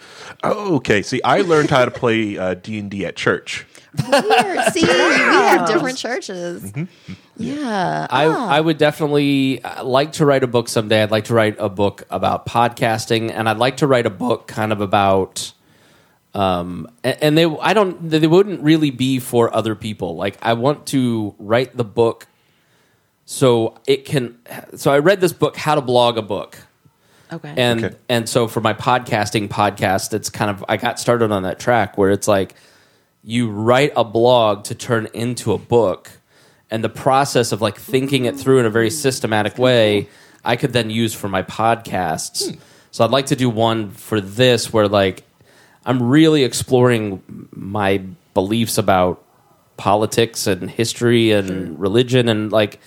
oh, 0.45 0.77
okay. 0.77 1.03
See, 1.03 1.21
I 1.23 1.43
learned 1.43 1.71
how 1.71 1.85
to 1.85 1.91
play 1.91 2.39
uh, 2.39 2.55
D 2.55 2.79
and 2.79 2.91
D 2.91 3.05
at 3.05 3.17
church. 3.17 3.67
Weird. 4.11 4.73
See, 4.73 4.83
we 4.85 4.89
have 4.89 5.67
different 5.69 5.99
churches. 5.99 6.63
Mm-hmm. 6.73 7.13
Yeah. 7.37 8.07
I, 8.11 8.27
Ah. 8.27 8.49
I 8.49 8.61
would 8.61 8.79
definitely 8.79 9.63
uh, 9.63 9.85
like 9.85 10.13
to 10.13 10.27
write 10.27 10.43
a 10.45 10.47
book 10.47 10.69
someday. 10.69 11.03
I'd 11.03 11.11
like 11.11 11.25
to 11.25 11.35
write 11.35 11.57
a 11.59 11.69
book 11.69 12.05
about 12.11 12.47
podcasting, 12.47 13.31
and 13.33 13.49
I'd 13.49 13.59
like 13.59 13.79
to 13.79 13.87
write 13.87 14.07
a 14.07 14.11
book 14.11 14.47
kind 14.47 14.73
of 14.73 14.81
about. 14.81 15.53
Um, 16.35 16.87
and 17.03 17.37
they, 17.37 17.47
I 17.47 17.73
don't, 17.73 18.11
they 18.11 18.27
wouldn't 18.27 18.61
really 18.63 18.91
be 18.91 19.19
for 19.19 19.53
other 19.55 19.75
people. 19.75 20.15
Like, 20.15 20.37
I 20.43 20.53
want 20.53 20.87
to 20.89 21.35
write 21.39 21.77
the 21.77 21.85
book 21.85 22.27
so 23.31 23.79
it 23.87 24.07
can. 24.07 24.39
So 24.77 24.91
I 24.91 25.01
read 25.01 25.21
this 25.21 25.35
book, 25.35 25.55
How 25.55 25.75
to 25.75 25.83
Blog 25.83 26.17
a 26.17 26.23
Book, 26.23 26.57
Okay. 27.31 27.53
and 27.59 27.85
Okay. 27.85 27.97
and 28.09 28.27
so 28.27 28.49
for 28.49 28.63
my 28.63 28.73
podcasting 28.73 29.49
podcast 29.49 30.15
it's 30.15 30.31
kind 30.31 30.51
of 30.51 30.65
i 30.67 30.79
got 30.79 30.99
started 30.99 31.31
on 31.31 31.43
that 31.43 31.59
track 31.59 31.99
where 31.99 32.11
it's 32.11 32.27
like 32.27 32.55
you 33.23 33.51
write 33.51 33.93
a 33.97 34.05
blog 34.05 34.65
to 34.65 34.75
turn 34.75 35.09
into 35.13 35.53
a 35.53 35.59
book 35.59 36.11
and 36.71 36.83
the 36.83 36.89
process 36.89 37.53
of 37.53 37.61
like 37.61 37.77
thinking 37.77 38.25
it 38.25 38.35
through 38.35 38.61
in 38.61 38.65
a 38.65 38.71
very 38.71 38.89
systematic 38.89 39.59
way 39.59 40.09
i 40.43 40.57
could 40.57 40.73
then 40.73 40.89
use 40.89 41.13
for 41.13 41.29
my 41.29 41.43
podcasts 41.43 42.51
hmm. 42.51 42.59
so 42.91 43.05
i'd 43.05 43.11
like 43.11 43.27
to 43.27 43.37
do 43.37 43.51
one 43.51 43.91
for 43.91 44.23
this 44.23 44.73
where 44.73 44.89
like 44.89 45.23
i'm 45.85 46.03
really 46.03 46.45
exploring 46.45 47.23
my 47.51 48.01
beliefs 48.33 48.79
about 48.79 49.23
politics 49.77 50.47
and 50.47 50.71
history 50.71 51.33
and 51.33 51.79
religion 51.79 52.31
and 52.31 52.51
like 52.53 52.81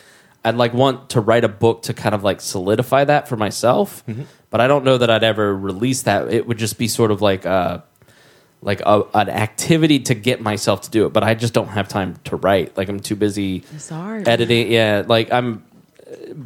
I'd 0.44 0.56
like 0.56 0.74
want 0.74 1.12
to 1.12 1.22
write 1.22 1.44
a 1.44 1.50
book 1.50 1.84
to 1.84 1.94
kind 1.94 2.16
of 2.16 2.24
like 2.24 2.42
solidify 2.42 3.06
that 3.06 3.28
for 3.28 3.38
myself, 3.38 4.04
mm-hmm. 4.08 4.24
but 4.50 4.60
I 4.62 4.68
don't 4.68 4.84
know 4.84 4.98
that 4.98 5.10
I'd 5.10 5.24
ever 5.24 5.56
release 5.56 6.04
that. 6.04 6.34
It 6.34 6.48
would 6.48 6.58
just 6.58 6.78
be 6.78 6.88
sort 6.88 7.12
of 7.12 7.22
like 7.22 7.46
a 7.46 7.84
like 8.64 8.82
a, 8.82 9.04
an 9.16 9.30
activity 9.30 10.00
to 10.00 10.14
get 10.14 10.40
myself 10.42 10.82
to 10.82 10.92
do 10.92 11.06
it, 11.08 11.14
but 11.14 11.24
I 11.24 11.34
just 11.34 11.54
don't 11.54 11.70
have 11.70 11.88
time 11.88 12.16
to 12.26 12.36
write. 12.36 12.78
Like 12.78 12.90
I'm 12.90 13.00
too 13.00 13.16
busy 13.16 13.64
It's 13.74 13.90
hard. 13.90 14.28
editing. 14.28 14.72
Yeah, 14.72 15.04
like 15.06 15.32
I'm 15.32 15.64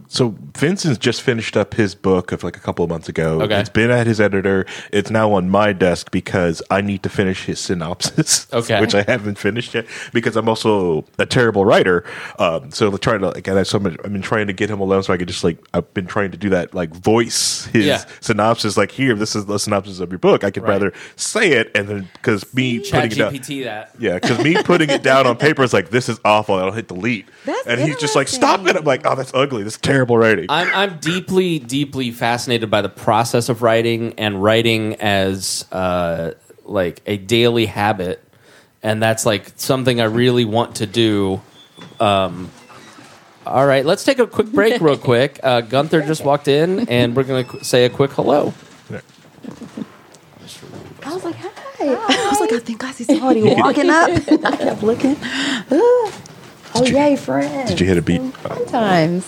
So 0.07 0.35
Vincent's 0.57 0.97
just 0.97 1.21
finished 1.21 1.57
up 1.57 1.73
his 1.73 1.95
book 1.95 2.31
of 2.31 2.43
like 2.43 2.55
a 2.57 2.59
couple 2.59 2.83
of 2.83 2.89
months 2.89 3.09
ago. 3.09 3.41
Okay. 3.41 3.59
It's 3.59 3.69
been 3.69 3.89
at 3.91 4.05
his 4.07 4.21
editor. 4.21 4.65
It's 4.91 5.09
now 5.09 5.31
on 5.33 5.49
my 5.49 5.73
desk 5.73 6.11
because 6.11 6.61
I 6.69 6.81
need 6.81 7.03
to 7.03 7.09
finish 7.09 7.45
his 7.45 7.59
synopsis. 7.59 8.47
Okay. 8.55 8.79
which 8.79 8.95
I 8.95 9.01
haven't 9.03 9.37
finished 9.37 9.73
yet 9.73 9.85
because 10.13 10.35
I'm 10.37 10.47
also 10.47 11.03
a 11.19 11.25
terrible 11.25 11.65
writer. 11.65 12.05
Um, 12.39 12.71
so 12.71 12.87
I'm 12.89 12.97
trying 12.99 13.19
to 13.19 13.27
like, 13.29 13.47
and 13.47 13.59
I, 13.59 13.63
so 13.63 13.77
I'm- 13.79 13.97
I've 14.03 14.13
been 14.13 14.21
trying 14.21 14.47
to 14.47 14.53
get 14.53 14.69
him 14.69 14.79
alone 14.79 15.03
so 15.03 15.13
I 15.13 15.17
could 15.17 15.27
just 15.27 15.43
like 15.43 15.57
I've 15.73 15.91
been 15.93 16.05
trying 16.07 16.31
to 16.31 16.37
do 16.37 16.49
that 16.49 16.73
like 16.73 16.91
voice 16.95 17.65
his 17.65 17.85
Yeah. 17.85 18.03
synopsis. 18.21 18.77
Like 18.77 18.91
here, 18.91 19.13
this 19.15 19.35
is 19.35 19.45
the 19.45 19.57
synopsis 19.59 19.99
of 19.99 20.11
your 20.11 20.19
book. 20.19 20.43
I 20.43 20.51
could 20.51 20.63
Right. 20.63 20.69
rather 20.69 20.93
say 21.15 21.51
it 21.53 21.71
and 21.75 21.87
then 21.87 22.09
because 22.13 22.51
me 22.53 22.79
chat 22.79 23.03
putting 23.03 23.11
it 23.35 23.45
down. 23.47 23.63
That. 23.65 23.91
Yeah, 23.99 24.13
because 24.19 24.39
me 24.43 24.61
putting 24.63 24.89
it 24.89 25.03
down 25.03 25.27
on 25.27 25.35
paper 25.37 25.63
is 25.63 25.73
like 25.73 25.89
this 25.89 26.07
is 26.09 26.19
awful. 26.23 26.55
I'll 26.55 26.71
hit 26.71 26.87
delete, 26.87 27.27
That's 27.45 27.67
and 27.67 27.81
he's 27.81 27.97
just 27.97 28.15
like, 28.15 28.27
"Stop 28.27 28.65
it!" 28.67 28.75
I'm 28.75 28.83
like, 28.85 29.01
"Oh, 29.05 29.15
that's 29.15 29.33
ugly. 29.33 29.54
This 29.63 29.73
is 29.75 29.79
terrible 29.79 30.17
writing." 30.17 30.45
I'm 30.49 30.67
I'm 30.73 30.97
deeply 30.99 31.59
deeply 31.59 32.11
fascinated 32.11 32.69
by 32.69 32.81
the 32.81 32.89
process 32.89 33.49
of 33.49 33.61
writing 33.61 34.13
and 34.17 34.41
writing 34.43 34.95
as 34.95 35.65
uh, 35.71 36.31
like 36.65 37.01
a 37.05 37.17
daily 37.17 37.65
habit, 37.65 38.23
and 38.83 39.01
that's 39.01 39.25
like 39.25 39.51
something 39.55 40.01
I 40.01 40.05
really 40.05 40.45
want 40.45 40.75
to 40.77 40.85
do. 40.85 41.41
Um, 41.99 42.49
all 43.45 43.65
right, 43.65 43.85
let's 43.85 44.03
take 44.03 44.19
a 44.19 44.27
quick 44.27 44.47
break, 44.47 44.81
real 44.81 44.97
quick. 44.97 45.39
Uh, 45.43 45.61
Gunther 45.61 46.01
just 46.01 46.23
walked 46.25 46.47
in, 46.47 46.87
and 46.89 47.15
we're 47.15 47.23
gonna 47.23 47.43
qu- 47.43 47.63
say 47.63 47.85
a 47.85 47.89
quick 47.89 48.11
hello. 48.11 48.53
I 51.03 51.13
was 51.13 51.23
like, 51.23 51.35
hi. 51.35 51.49
I 51.79 52.27
was 52.31 52.39
like, 52.39 52.51
I 52.53 52.59
think 52.59 52.83
I 52.83 52.91
see 52.91 53.03
somebody 53.03 53.43
walking 53.55 53.89
up. 53.91 54.09
I 54.27 54.55
kept 54.57 54.81
looking. 54.81 55.15
oh, 55.71 56.11
yay, 56.83 57.15
friend. 57.15 57.67
Did 57.67 57.79
you 57.79 57.85
hit 57.85 57.97
a 57.97 58.01
beat? 58.01 58.21
Sometimes. 58.41 59.27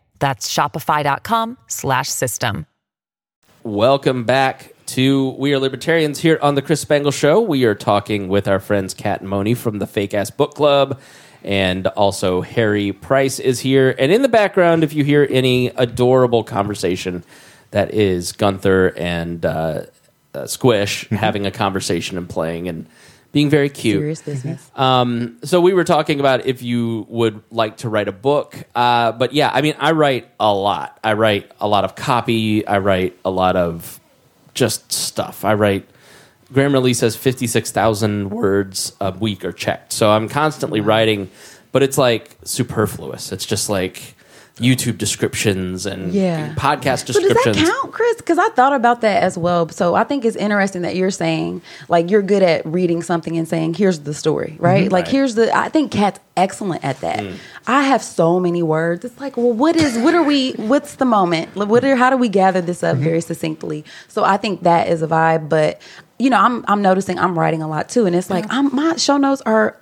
That's 0.21 0.47
shopify.com 0.53 1.57
slash 1.67 2.07
system. 2.07 2.67
Welcome 3.63 4.23
back 4.23 4.73
to 4.87 5.31
We 5.31 5.53
Are 5.53 5.59
Libertarians 5.59 6.19
here 6.19 6.39
on 6.41 6.55
the 6.55 6.61
Chris 6.61 6.79
Spangle 6.79 7.11
Show. 7.11 7.41
We 7.41 7.65
are 7.65 7.75
talking 7.75 8.27
with 8.27 8.47
our 8.47 8.59
friends 8.59 8.93
Kat 8.93 9.21
and 9.21 9.29
Moni 9.29 9.53
from 9.53 9.79
the 9.79 9.87
Fake 9.87 10.13
Ass 10.13 10.31
Book 10.31 10.53
Club, 10.53 10.99
and 11.43 11.87
also 11.87 12.41
Harry 12.41 12.91
Price 12.91 13.39
is 13.39 13.59
here. 13.59 13.95
And 13.97 14.11
in 14.11 14.21
the 14.21 14.29
background, 14.29 14.83
if 14.83 14.93
you 14.93 15.03
hear 15.03 15.27
any 15.29 15.67
adorable 15.67 16.43
conversation, 16.43 17.23
that 17.71 17.93
is 17.93 18.31
Gunther 18.31 18.93
and 18.97 19.45
uh, 19.45 19.83
uh, 20.33 20.47
Squish 20.47 21.07
having 21.09 21.45
a 21.45 21.51
conversation 21.51 22.17
and 22.17 22.29
playing 22.29 22.67
and 22.67 22.87
being 23.31 23.49
very 23.49 23.69
cute. 23.69 23.99
Serious 23.99 24.21
business. 24.21 24.71
Um, 24.75 25.37
so 25.43 25.61
we 25.61 25.73
were 25.73 25.83
talking 25.83 26.19
about 26.19 26.45
if 26.45 26.61
you 26.61 27.05
would 27.09 27.41
like 27.49 27.77
to 27.77 27.89
write 27.89 28.07
a 28.07 28.11
book, 28.11 28.55
uh, 28.75 29.13
but 29.13 29.33
yeah, 29.33 29.49
I 29.53 29.61
mean, 29.61 29.75
I 29.79 29.91
write 29.91 30.29
a 30.39 30.53
lot. 30.53 30.99
I 31.03 31.13
write 31.13 31.51
a 31.59 31.67
lot 31.67 31.85
of 31.85 31.95
copy. 31.95 32.65
I 32.67 32.79
write 32.79 33.17
a 33.23 33.31
lot 33.31 33.55
of 33.55 33.99
just 34.53 34.91
stuff. 34.91 35.45
I 35.45 35.53
write. 35.53 35.87
Grammarly 36.51 36.93
says 36.93 37.15
fifty 37.15 37.47
six 37.47 37.71
thousand 37.71 38.29
words 38.29 38.93
a 38.99 39.11
week 39.11 39.45
are 39.45 39.53
checked, 39.53 39.93
so 39.93 40.11
I'm 40.11 40.27
constantly 40.27 40.81
writing, 40.81 41.29
but 41.71 41.81
it's 41.81 41.97
like 41.97 42.35
superfluous. 42.43 43.31
It's 43.31 43.45
just 43.45 43.69
like 43.69 44.15
YouTube 44.57 44.97
descriptions 44.97 45.85
and 45.85 46.13
Yeah. 46.13 46.53
podcast 46.55 47.07
So 47.07 47.13
does 47.13 47.29
that 47.29 47.33
descriptions. 47.33 47.69
count, 47.69 47.91
Chris? 47.93 48.17
Because 48.17 48.37
I 48.37 48.49
thought 48.49 48.73
about 48.73 49.01
that 49.01 49.23
as 49.23 49.37
well. 49.37 49.67
So 49.69 49.95
I 49.95 50.03
think 50.03 50.23
it's 50.25 50.35
interesting 50.35 50.81
that 50.83 50.95
you're 50.95 51.09
saying 51.09 51.61
like 51.89 52.11
you're 52.11 52.21
good 52.21 52.43
at 52.43 52.63
reading 52.65 53.01
something 53.01 53.37
and 53.37 53.47
saying, 53.47 53.75
"Here's 53.75 53.99
the 53.99 54.13
story," 54.13 54.57
right? 54.59 54.91
Like 54.91 55.05
Right. 55.05 55.11
here's 55.11 55.35
the. 55.35 55.55
I 55.57 55.69
think 55.69 55.91
Kat's 55.91 56.19
excellent 56.37 56.83
at 56.83 56.99
that. 57.01 57.19
Mm. 57.19 57.33
I 57.65 57.83
have 57.83 58.03
so 58.03 58.39
many 58.39 58.61
words. 58.61 59.03
It's 59.05 59.19
like, 59.19 59.37
well, 59.37 59.53
what 59.53 59.75
is? 59.75 59.97
What 59.97 60.13
are 60.13 60.23
we? 60.23 60.51
What's 60.57 60.95
the 60.95 61.05
moment? 61.05 61.55
What 61.55 61.83
are? 61.83 61.95
How 61.95 62.09
do 62.09 62.17
we 62.17 62.29
gather 62.29 62.61
this 62.61 62.83
up 62.83 62.97
very 62.97 63.21
succinctly? 63.21 63.83
So 64.09 64.23
I 64.23 64.37
think 64.37 64.63
that 64.63 64.89
is 64.89 65.01
a 65.01 65.07
vibe. 65.07 65.49
But 65.49 65.81
you 66.19 66.29
know, 66.29 66.37
I'm 66.37 66.63
I'm 66.67 66.81
noticing 66.81 67.17
I'm 67.17 67.39
writing 67.39 67.61
a 67.63 67.67
lot 67.67 67.89
too, 67.89 68.05
and 68.05 68.15
it's 68.15 68.29
like 68.29 68.45
I'm, 68.49 68.75
my 68.75 68.95
show 68.97 69.17
notes 69.17 69.41
are 69.45 69.75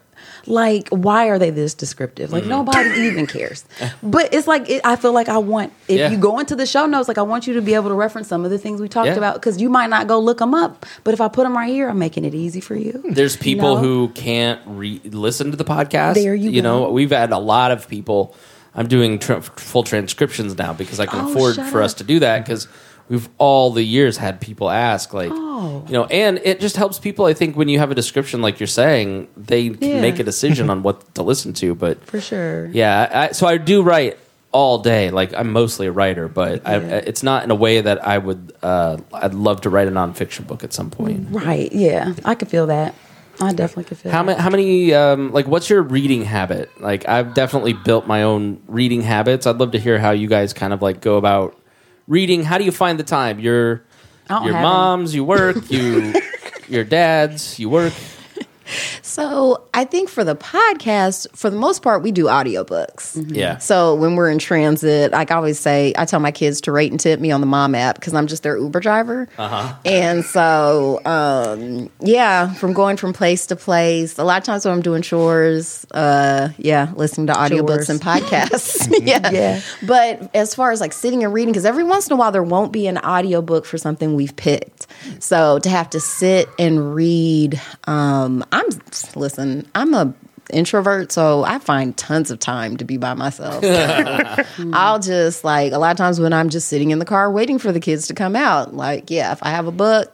like 0.45 0.89
why 0.89 1.27
are 1.29 1.37
they 1.39 1.49
this 1.49 1.73
descriptive 1.73 2.29
Mm. 2.29 2.33
like 2.33 2.45
nobody 2.45 2.89
even 3.01 3.27
cares 3.27 3.65
but 4.03 4.33
it's 4.33 4.47
like 4.47 4.69
it, 4.69 4.81
i 4.85 4.95
feel 4.95 5.11
like 5.13 5.29
i 5.29 5.37
want 5.37 5.71
if 5.87 5.97
Yeah. 5.99 6.09
you 6.11 6.17
go 6.17 6.39
into 6.39 6.55
the 6.55 6.65
show 6.65 6.85
notes 6.85 7.07
like 7.07 7.17
i 7.17 7.21
want 7.21 7.47
you 7.47 7.53
to 7.55 7.61
be 7.61 7.73
able 7.73 7.89
to 7.89 7.95
reference 7.95 8.27
some 8.27 8.45
of 8.45 8.51
the 8.51 8.57
things 8.57 8.81
we 8.81 8.87
talked 8.89 9.07
Yeah. 9.07 9.15
about 9.15 9.35
because 9.35 9.61
you 9.61 9.69
might 9.69 9.89
not 9.89 10.07
go 10.07 10.19
look 10.19 10.39
them 10.39 10.53
up 10.53 10.85
but 11.03 11.13
if 11.13 11.21
i 11.21 11.27
put 11.27 11.43
them 11.43 11.55
right 11.55 11.69
here 11.69 11.89
i'm 11.89 11.99
making 11.99 12.25
it 12.25 12.33
easy 12.33 12.61
for 12.61 12.75
you 12.75 13.03
There's 13.09 13.35
people 13.37 13.75
know? 13.75 13.81
who 13.81 14.09
can't 14.09 14.59
re- 14.65 15.01
listen 15.05 15.51
to 15.51 15.57
the 15.57 15.65
podcast. 15.65 16.15
There 16.15 16.35
you 16.35 16.61
know, 16.61 16.85
go. 16.85 16.91
we've 16.91 17.11
had 17.11 17.31
a 17.31 17.37
lot 17.37 17.71
of 17.71 17.87
people. 17.87 18.35
I'm 18.75 18.87
doing 18.87 19.19
tr- 19.19 19.39
full 19.41 19.83
transcriptions 19.83 20.57
now 20.57 20.73
because 20.73 20.99
I 20.99 21.05
can 21.05 21.19
Oh, 21.25 21.31
afford 21.31 21.55
for 21.55 21.81
us 21.81 21.93
to 21.95 22.03
do 22.03 22.19
that 22.19 22.45
because 22.45 22.67
we've 23.09 23.27
all 23.37 23.71
the 23.71 23.83
years 23.83 24.17
had 24.17 24.39
people 24.39 24.69
ask 24.69 25.13
like, 25.13 25.31
Oh. 25.33 25.83
you 25.87 25.93
know, 25.93 26.05
and 26.05 26.39
it 26.45 26.61
just 26.61 26.77
helps 26.77 26.99
people. 26.99 27.25
I 27.25 27.33
think 27.33 27.57
when 27.57 27.67
you 27.67 27.79
have 27.79 27.91
a 27.91 27.95
description 27.95 28.41
like 28.41 28.59
you're 28.61 28.67
saying, 28.67 29.27
they 29.35 29.69
can 29.71 30.01
make 30.01 30.19
a 30.19 30.23
decision 30.23 30.69
on 30.73 30.83
what 30.83 31.13
to 31.15 31.23
listen 31.23 31.51
to. 31.53 31.75
But 31.75 32.03
for 32.05 32.21
sure 32.21 32.67
yeah, 32.67 33.09
I, 33.29 33.31
so 33.33 33.45
I 33.47 33.57
do 33.57 33.81
write 33.81 34.17
all 34.51 34.79
day. 34.79 35.11
Like 35.11 35.33
I'm 35.33 35.51
mostly 35.51 35.87
a 35.87 35.91
writer, 35.91 36.27
but 36.27 36.65
I, 36.67 36.75
it's 36.77 37.21
not 37.23 37.43
in 37.43 37.51
a 37.51 37.55
way 37.55 37.81
that 37.81 38.07
I 38.07 38.17
would. 38.17 38.53
Uh, 38.63 38.97
I'd 39.13 39.33
love 39.33 39.61
to 39.61 39.69
write 39.69 39.87
a 39.87 39.91
nonfiction 39.91 40.47
book 40.47 40.63
at 40.63 40.71
some 40.73 40.89
point. 40.89 41.27
right 41.29 41.71
yeah 41.71 42.13
i 42.25 42.35
could 42.35 42.47
feel 42.47 42.67
that 42.67 42.93
i 43.41 43.53
definitely 43.53 43.83
could 43.85 43.97
feel 43.97 44.11
How 44.11 44.23
many? 44.23 44.39
How 44.41 44.49
many? 44.49 44.93
Um, 44.93 45.31
like, 45.31 45.47
what's 45.47 45.69
your 45.69 45.81
reading 45.81 46.23
habit? 46.23 46.69
Like, 46.81 47.07
I've 47.07 47.33
definitely 47.33 47.73
built 47.73 48.07
my 48.07 48.23
own 48.23 48.61
reading 48.67 49.01
habits. 49.01 49.45
I'd 49.47 49.57
love 49.57 49.71
to 49.71 49.79
hear 49.79 49.97
how 49.99 50.11
you 50.11 50.27
guys 50.27 50.51
kind 50.53 50.73
of 50.73 50.81
like 50.81 50.99
go 51.01 51.17
about 51.17 51.55
reading. 52.09 52.43
How 52.43 52.57
do 52.57 52.65
you 52.65 52.71
find 52.73 52.99
the 52.99 53.03
time? 53.05 53.39
Your 53.39 53.81
your 54.29 54.53
have 54.53 54.61
moms, 54.63 55.15
you 55.15 55.23
work, 55.23 55.71
you 55.71 56.13
your 56.67 56.83
dads, 56.83 57.57
you 57.57 57.69
work. 57.69 57.93
So 59.01 59.63
I 59.73 59.85
think 59.85 60.09
for 60.09 60.23
the 60.23 60.35
podcast, 60.35 61.27
for 61.35 61.49
the 61.49 61.57
most 61.57 61.81
part, 61.81 62.03
we 62.03 62.11
do 62.11 62.25
audiobooks. 62.25 63.25
Yeah. 63.35 63.57
So 63.57 63.95
when 63.95 64.15
we're 64.15 64.29
in 64.29 64.39
transit, 64.39 65.11
like 65.11 65.31
I 65.31 65.35
always 65.35 65.59
say, 65.59 65.93
I 65.97 66.05
tell 66.05 66.19
my 66.19 66.31
kids 66.31 66.61
to 66.61 66.71
rate 66.71 66.91
and 66.91 66.99
tip 66.99 67.19
me 67.19 67.31
on 67.31 67.41
the 67.41 67.47
mom 67.47 67.75
app 67.75 67.95
because 67.95 68.13
I'm 68.13 68.27
just 68.27 68.43
their 68.43 68.57
Uber 68.57 68.79
driver. 68.79 69.27
Uh-huh. 69.37 69.75
And 69.85 70.23
so, 70.23 71.01
um, 71.05 71.89
yeah, 71.99 72.53
from 72.53 72.73
going 72.73 72.97
from 72.97 73.13
place 73.13 73.47
to 73.47 73.55
place, 73.55 74.17
a 74.17 74.23
lot 74.23 74.37
of 74.37 74.43
times 74.43 74.65
when 74.65 74.73
I'm 74.73 74.81
doing 74.81 75.01
chores, 75.01 75.85
uh, 75.91 76.49
yeah, 76.57 76.91
listening 76.95 77.27
to 77.27 77.33
audiobooks 77.33 77.87
Chores. 77.87 77.89
and 77.89 78.01
podcasts. 78.01 78.93
yeah. 79.01 79.29
Yeah. 79.31 79.61
But 79.85 80.33
as 80.35 80.55
far 80.55 80.71
as 80.71 80.81
like 80.81 80.93
sitting 80.93 81.23
and 81.23 81.33
reading, 81.33 81.51
because 81.51 81.65
every 81.65 81.83
once 81.83 82.07
in 82.07 82.13
a 82.13 82.15
while 82.15 82.31
there 82.31 82.43
won't 82.43 82.71
be 82.71 82.87
an 82.87 82.97
audiobook 82.97 83.65
for 83.65 83.77
something 83.77 84.15
we've 84.15 84.35
picked. 84.35 84.87
So 85.19 85.59
to 85.59 85.69
have 85.69 85.89
to 85.91 85.99
sit 85.99 86.49
and 86.57 86.93
read, 86.93 87.59
um, 87.85 88.45
I'm 88.59 88.79
listen, 89.15 89.69
I'm 89.75 89.93
a 89.93 90.13
introvert, 90.51 91.11
so 91.11 91.43
I 91.43 91.59
find 91.59 91.95
tons 91.95 92.31
of 92.31 92.39
time 92.39 92.77
to 92.77 92.85
be 92.85 92.97
by 92.97 93.13
myself. 93.13 93.63
I'll 94.73 94.99
just 94.99 95.43
like 95.43 95.71
a 95.71 95.77
lot 95.77 95.91
of 95.91 95.97
times 95.97 96.19
when 96.19 96.33
I'm 96.33 96.49
just 96.49 96.67
sitting 96.67 96.91
in 96.91 96.99
the 96.99 97.05
car 97.05 97.31
waiting 97.31 97.59
for 97.59 97.71
the 97.71 97.79
kids 97.79 98.07
to 98.07 98.13
come 98.13 98.35
out, 98.35 98.73
like, 98.73 99.09
yeah, 99.09 99.31
if 99.31 99.43
I 99.43 99.49
have 99.49 99.67
a 99.67 99.71
book, 99.71 100.11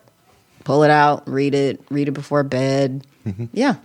pull 0.64 0.84
it 0.84 0.91
out, 0.91 1.28
read 1.28 1.56
it, 1.56 1.82
read 1.89 2.08
it 2.08 2.12
before 2.12 2.43
bed. 2.43 3.06
Mm-hmm. 3.26 3.46
Yeah. 3.54 3.76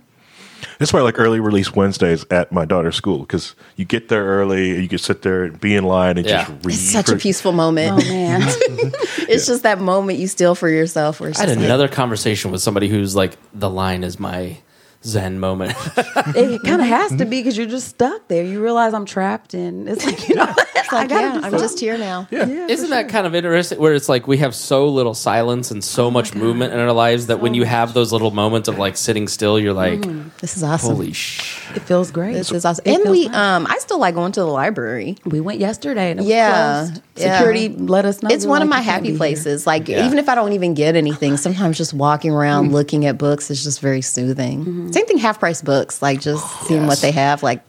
That's 0.79 0.91
why 0.93 0.99
I 0.99 1.03
like 1.03 1.19
early 1.19 1.39
release 1.39 1.75
Wednesdays 1.75 2.25
at 2.31 2.51
my 2.51 2.65
daughter's 2.65 2.95
school 2.95 3.19
because 3.19 3.55
you 3.75 3.85
get 3.85 4.09
there 4.09 4.23
early, 4.25 4.81
you 4.81 4.87
can 4.87 4.97
sit 4.97 5.21
there 5.21 5.43
and 5.45 5.59
be 5.59 5.75
in 5.75 5.83
line 5.83 6.17
and 6.17 6.25
Yeah. 6.27 6.45
just 6.45 6.65
read. 6.65 6.73
It's 6.75 6.91
such 6.91 7.09
a 7.09 7.15
peaceful 7.17 7.51
moment. 7.51 7.91
oh 8.03 8.09
man 8.09 8.41
It's 9.29 9.45
just 9.47 9.63
that 9.63 9.79
moment 9.79 10.19
you 10.19 10.27
steal 10.27 10.55
for 10.55 10.69
yourself 10.69 11.19
where 11.19 11.31
I 11.35 11.39
had 11.39 11.49
like, 11.49 11.57
another 11.59 11.87
conversation 11.87 12.51
with 12.51 12.61
somebody 12.61 12.87
who's 12.87 13.15
like, 13.15 13.37
the 13.53 13.69
line 13.69 14.03
is 14.03 14.19
my 14.19 14.57
zen 15.03 15.39
moment. 15.39 15.73
it 16.35 16.61
kind 16.63 16.81
of 16.81 16.87
has 16.87 17.15
to 17.15 17.25
be 17.25 17.39
because 17.39 17.57
you're 17.57 17.65
just 17.67 17.87
stuck 17.87 18.27
there 18.27 18.43
you 18.43 18.61
realize 18.61 18.93
i'm 18.93 19.05
trapped 19.05 19.53
and 19.53 19.89
it's 19.89 20.05
like 20.05 20.29
you 20.29 20.35
know 20.35 20.53
it's 20.75 20.91
like, 20.91 21.05
I 21.05 21.07
gotta 21.07 21.39
yeah, 21.39 21.45
I'm 21.45 21.51
just 21.53 21.79
here 21.79 21.97
now. 21.97 22.27
Isn't 22.31 22.89
that 22.89 23.09
kind 23.09 23.25
of 23.25 23.35
interesting? 23.35 23.79
Where 23.79 23.93
it's 23.93 24.09
like 24.09 24.27
we 24.27 24.37
have 24.37 24.53
so 24.53 24.87
little 24.87 25.13
silence 25.13 25.71
and 25.71 25.83
so 25.83 26.07
oh 26.07 26.11
much 26.11 26.35
movement 26.35 26.73
in 26.73 26.79
our 26.79 26.91
lives 26.91 27.27
that 27.27 27.39
when 27.39 27.53
you 27.53 27.63
have 27.63 27.93
those 27.93 28.11
little 28.11 28.31
moments 28.31 28.67
of 28.67 28.77
like 28.77 28.97
sitting 28.97 29.27
still, 29.27 29.59
you're 29.59 29.73
like, 29.73 29.99
mm. 30.01 30.29
This 30.39 30.57
is 30.57 30.63
awesome. 30.63 30.95
holy 30.95 31.13
sh! 31.13 31.69
it 31.75 31.81
feels 31.81 32.11
great 32.11 32.33
this 32.33 32.51
is 32.51 32.65
awesome. 32.65 32.83
It 32.85 32.99
And 33.01 33.09
we, 33.09 33.27
nice. 33.27 33.35
um, 33.35 33.67
I 33.69 33.77
still 33.77 33.99
like 33.99 34.15
going 34.15 34.31
to 34.33 34.39
the 34.41 34.47
library. 34.47 35.17
we 35.25 35.39
went 35.39 35.59
yesterday 35.59 36.11
and 36.11 36.19
it 36.19 36.23
was 36.23 36.29
Yeah, 36.29 36.85
closed. 36.85 37.01
yeah. 37.15 37.37
security 37.37 37.69
let 37.69 38.05
us 38.05 38.21
know 38.21 38.29
It's 38.29 38.43
They 38.43 38.47
were 38.47 38.51
one 38.51 38.61
of 38.61 38.69
my 38.69 38.81
happy 38.81 39.15
places. 39.15 39.67
Like 39.67 39.87
Yeah. 39.87 40.05
even 40.05 40.17
if 40.17 40.27
I 40.27 40.35
don't 40.35 40.53
even 40.53 40.73
get 40.73 40.95
anything, 40.95 41.37
sometimes 41.37 41.77
just 41.77 41.93
walking 41.93 42.31
around 42.31 42.69
mm. 42.69 42.73
looking 42.73 43.05
at 43.05 43.17
books 43.17 43.49
is 43.51 43.63
just 43.63 43.79
very 43.79 44.01
soothing. 44.01 44.61
Mm-hmm. 44.61 44.90
Same 44.91 45.05
thing, 45.05 45.17
half 45.17 45.39
price 45.39 45.61
books. 45.61 46.01
Like 46.01 46.21
just 46.21 46.45
seeing 46.67 46.87
what 46.87 46.99
they 46.99 47.11
have. 47.11 47.43
Like, 47.43 47.61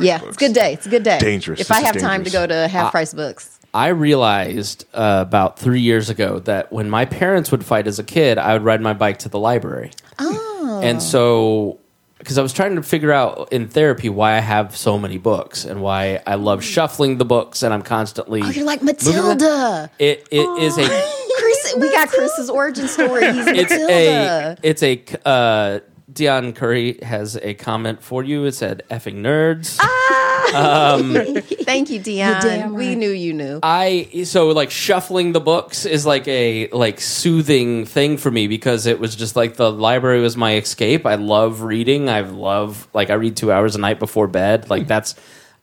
yeah, 0.00 0.20
it's 0.24 0.36
a 0.36 0.40
good 0.40 0.52
day. 0.54 0.72
It's 0.74 0.86
a 0.86 0.90
good 0.90 1.02
day. 1.02 1.18
Dangerous. 1.18 1.60
If 1.60 1.68
This 1.68 1.76
I 1.76 1.80
is 1.80 1.86
have 1.86 1.98
time 1.98 2.24
to 2.24 2.30
go 2.30 2.46
to 2.46 2.68
half 2.68 2.90
price 2.92 3.12
books. 3.14 3.58
I 3.74 3.88
realized 3.88 4.84
uh, 4.92 5.24
about 5.26 5.58
three 5.58 5.80
years 5.80 6.10
ago 6.10 6.40
that 6.40 6.70
when 6.72 6.90
my 6.90 7.06
parents 7.06 7.50
would 7.50 7.64
fight 7.64 7.86
as 7.86 7.98
a 7.98 8.04
kid, 8.04 8.36
I 8.36 8.52
would 8.52 8.62
ride 8.62 8.82
my 8.82 8.92
bike 8.92 9.20
to 9.20 9.30
the 9.30 9.38
library. 9.38 9.92
Oh. 10.18 10.80
And 10.82 11.02
so, 11.02 11.78
because 12.18 12.36
I 12.36 12.42
was 12.42 12.52
trying 12.52 12.76
to 12.76 12.82
figure 12.82 13.12
out 13.12 13.48
in 13.50 13.68
therapy 13.68 14.10
why 14.10 14.34
I 14.36 14.40
have 14.40 14.76
so 14.76 14.98
many 14.98 15.16
books 15.16 15.64
and 15.64 15.80
why 15.80 16.20
I 16.26 16.34
love 16.34 16.62
shuffling 16.62 17.16
the 17.16 17.24
books 17.24 17.62
and 17.62 17.72
I'm 17.72 17.80
constantly. 17.82 18.42
Oh, 18.42 18.50
you're 18.50 18.66
like 18.66 18.82
moving 18.82 19.14
around. 19.14 19.38
Matilda. 19.38 19.90
It 19.98 20.28
it 20.30 20.62
is 20.62 20.76
a 20.76 20.84
Chris, 21.38 21.74
we 21.78 21.90
got 21.92 22.08
Chris's 22.08 22.50
origin 22.50 22.88
story. 22.88 23.24
He's 23.32 23.46
it's 23.46 23.70
Matilda. 23.70 24.58
a 24.62 24.68
it's 24.68 24.82
a 24.82 25.02
uh, 25.24 25.80
Dion 26.12 26.52
Curry 26.52 26.98
has 27.02 27.36
a 27.36 27.54
comment 27.54 28.02
for 28.02 28.22
you. 28.22 28.44
It 28.44 28.52
said 28.52 28.82
"effing 28.90 29.16
nerds." 29.16 29.78
Ah! 29.80 30.22
Um, 30.54 31.14
Thank 31.62 31.90
you, 31.90 31.98
Dion. 31.98 32.42
damn 32.42 32.74
We 32.74 32.94
knew 32.94 33.10
you 33.10 33.32
knew. 33.32 33.60
I 33.62 34.24
so 34.24 34.48
like 34.48 34.70
shuffling 34.70 35.32
the 35.32 35.40
books 35.40 35.86
is 35.86 36.04
like 36.04 36.28
a 36.28 36.68
like 36.68 37.00
soothing 37.00 37.86
thing 37.86 38.16
for 38.18 38.30
me 38.30 38.48
because 38.48 38.86
it 38.86 38.98
was 38.98 39.16
just 39.16 39.36
like 39.36 39.56
the 39.56 39.72
library 39.72 40.20
was 40.20 40.36
my 40.36 40.56
escape. 40.56 41.06
I 41.06 41.14
love 41.14 41.62
reading. 41.62 42.08
I 42.08 42.20
love 42.20 42.88
like 42.92 43.10
I 43.10 43.14
read 43.14 43.36
two 43.36 43.50
hours 43.50 43.74
a 43.76 43.78
night 43.78 43.98
before 43.98 44.26
bed. 44.26 44.68
Like 44.68 44.86
that's 44.86 45.14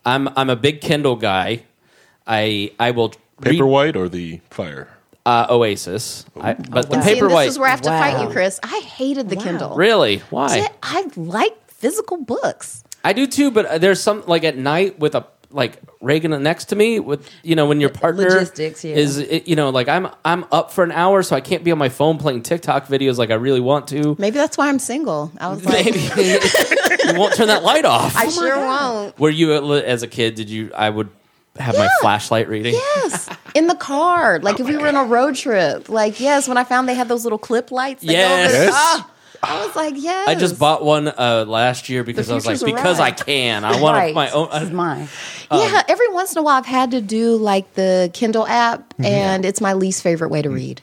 I'm 0.06 0.30
I'm 0.36 0.50
a 0.50 0.56
big 0.56 0.82
Kindle 0.82 1.16
guy. 1.16 1.64
I 2.26 2.72
I 2.80 2.92
will 2.92 3.14
read 3.42 3.60
Paperwhite 3.60 3.96
or 3.96 4.10
the 4.10 4.42
fire? 4.50 4.88
Uh, 5.30 5.48
Oasis, 5.50 6.26
I, 6.40 6.54
but 6.54 6.90
the 6.90 7.02
See, 7.02 7.12
and 7.12 7.22
Paperwhite 7.22 7.46
this 7.46 7.54
is 7.54 7.60
where 7.60 7.68
I 7.68 7.72
have 7.72 7.82
to 7.82 7.90
fight 7.90 8.22
you, 8.24 8.30
Chris. 8.30 8.60
I 8.64 8.80
hated 8.80 9.30
the 9.30 9.36
Kindle. 9.36 9.76
really 9.76 10.20
why 10.30 10.68
I 10.82 11.08
like 11.16 11.70
physical 11.70 12.18
books. 12.18 12.84
I 13.04 13.14
do 13.14 13.28
too, 13.28 13.52
but 13.52 13.80
there's 13.80 14.02
some 14.02 14.24
like 14.26 14.44
at 14.44 14.58
night 14.58 15.00
with 15.00 15.16
a 15.16 15.28
like 15.52 15.80
Reagan 16.02 16.42
next 16.44 16.66
to 16.66 16.76
me 16.76 17.00
with 17.00 17.30
you 17.44 17.56
know 17.56 17.68
when 17.68 17.80
your 17.80 17.90
partner 17.90 18.30
Logistics, 18.30 18.84
yeah. 18.84 18.96
is 18.96 19.18
it- 19.18 19.48
you 19.48 19.56
know 19.56 19.70
like 19.70 19.88
I'm 19.88 20.08
I'm 20.24 20.46
up 20.52 20.72
for 20.72 20.84
an 20.84 20.92
hour 20.92 21.24
so 21.24 21.36
I 21.36 21.42
can't 21.42 21.64
be 21.64 21.72
on 21.72 21.78
my 21.78 21.90
phone 21.90 22.18
playing 22.18 22.44
TikTok 22.44 22.88
videos 22.88 23.18
like 23.18 23.32
I 23.32 23.36
really 23.36 23.60
want 23.60 23.88
to. 23.90 24.16
Maybe 24.20 24.38
that's 24.38 24.58
why 24.58 24.70
I'm 24.70 24.80
single. 24.80 25.32
I 25.40 25.50
was 25.50 25.64
like, 25.66 25.86
Maybe 25.86 26.00
you 27.06 27.20
won't 27.20 27.36
turn 27.36 27.48
that 27.48 27.64
light 27.64 27.86
off. 27.86 28.16
I 28.16 28.30
sure 28.30 28.58
won't. 28.58 29.20
Were 29.20 29.30
you 29.30 29.54
uh, 29.54 29.74
as 29.86 30.04
a 30.04 30.08
kid? 30.08 30.36
Did 30.36 30.50
you? 30.50 30.72
I 30.76 30.90
would 30.90 31.10
have 31.60 31.78
my 31.78 31.90
flashlight 32.02 32.48
reading. 32.50 32.74
Yes, 32.74 33.30
in 33.56 33.68
the 33.68 33.76
car. 33.76 34.40
Like 34.40 34.60
if 34.60 34.68
we 34.68 34.78
were 34.78 34.88
on 34.88 34.96
a 34.96 35.04
road 35.04 35.36
trip. 35.36 35.90
Like 35.90 36.20
yes, 36.20 36.48
when 36.48 36.58
I 36.58 36.64
found 36.64 36.88
they 36.90 36.94
had 36.96 37.08
those 37.08 37.24
little 37.24 37.38
clip 37.40 37.72
lights. 37.72 38.04
that 38.04 38.08
go 38.08 38.14
over 38.14 38.64
Yes. 38.66 38.72
Ah, 38.74 39.12
I 39.42 39.66
was 39.66 39.76
like, 39.76 39.94
yes. 39.98 40.28
I 40.28 40.36
just 40.36 40.60
bought 40.60 40.84
one 40.84 41.08
uh, 41.08 41.46
last 41.48 41.88
year 41.88 42.04
because 42.04 42.30
I 42.30 42.36
was 42.36 42.46
like, 42.46 42.60
because 42.64 43.00
I 43.00 43.12
can. 43.12 43.64
I 43.64 43.80
want 43.82 43.96
Right. 43.96 44.14
my 44.14 44.30
own. 44.32 44.50
This 44.52 44.64
is 44.64 44.72
mine. 44.72 45.08
Yeah, 45.52 45.82
every 45.88 46.10
once 46.10 46.34
in 46.34 46.40
a 46.40 46.44
while 46.44 46.58
I've 46.58 46.66
had 46.66 46.92
to 46.92 47.02
do 47.02 47.36
like 47.38 47.74
the 47.74 48.12
Kindle 48.14 48.46
app, 48.46 48.94
and 49.00 49.46
it's 49.46 49.62
my 49.62 49.74
least 49.74 50.04
favorite 50.04 50.30
way 50.30 50.42
to 50.42 50.50
read. 50.50 50.82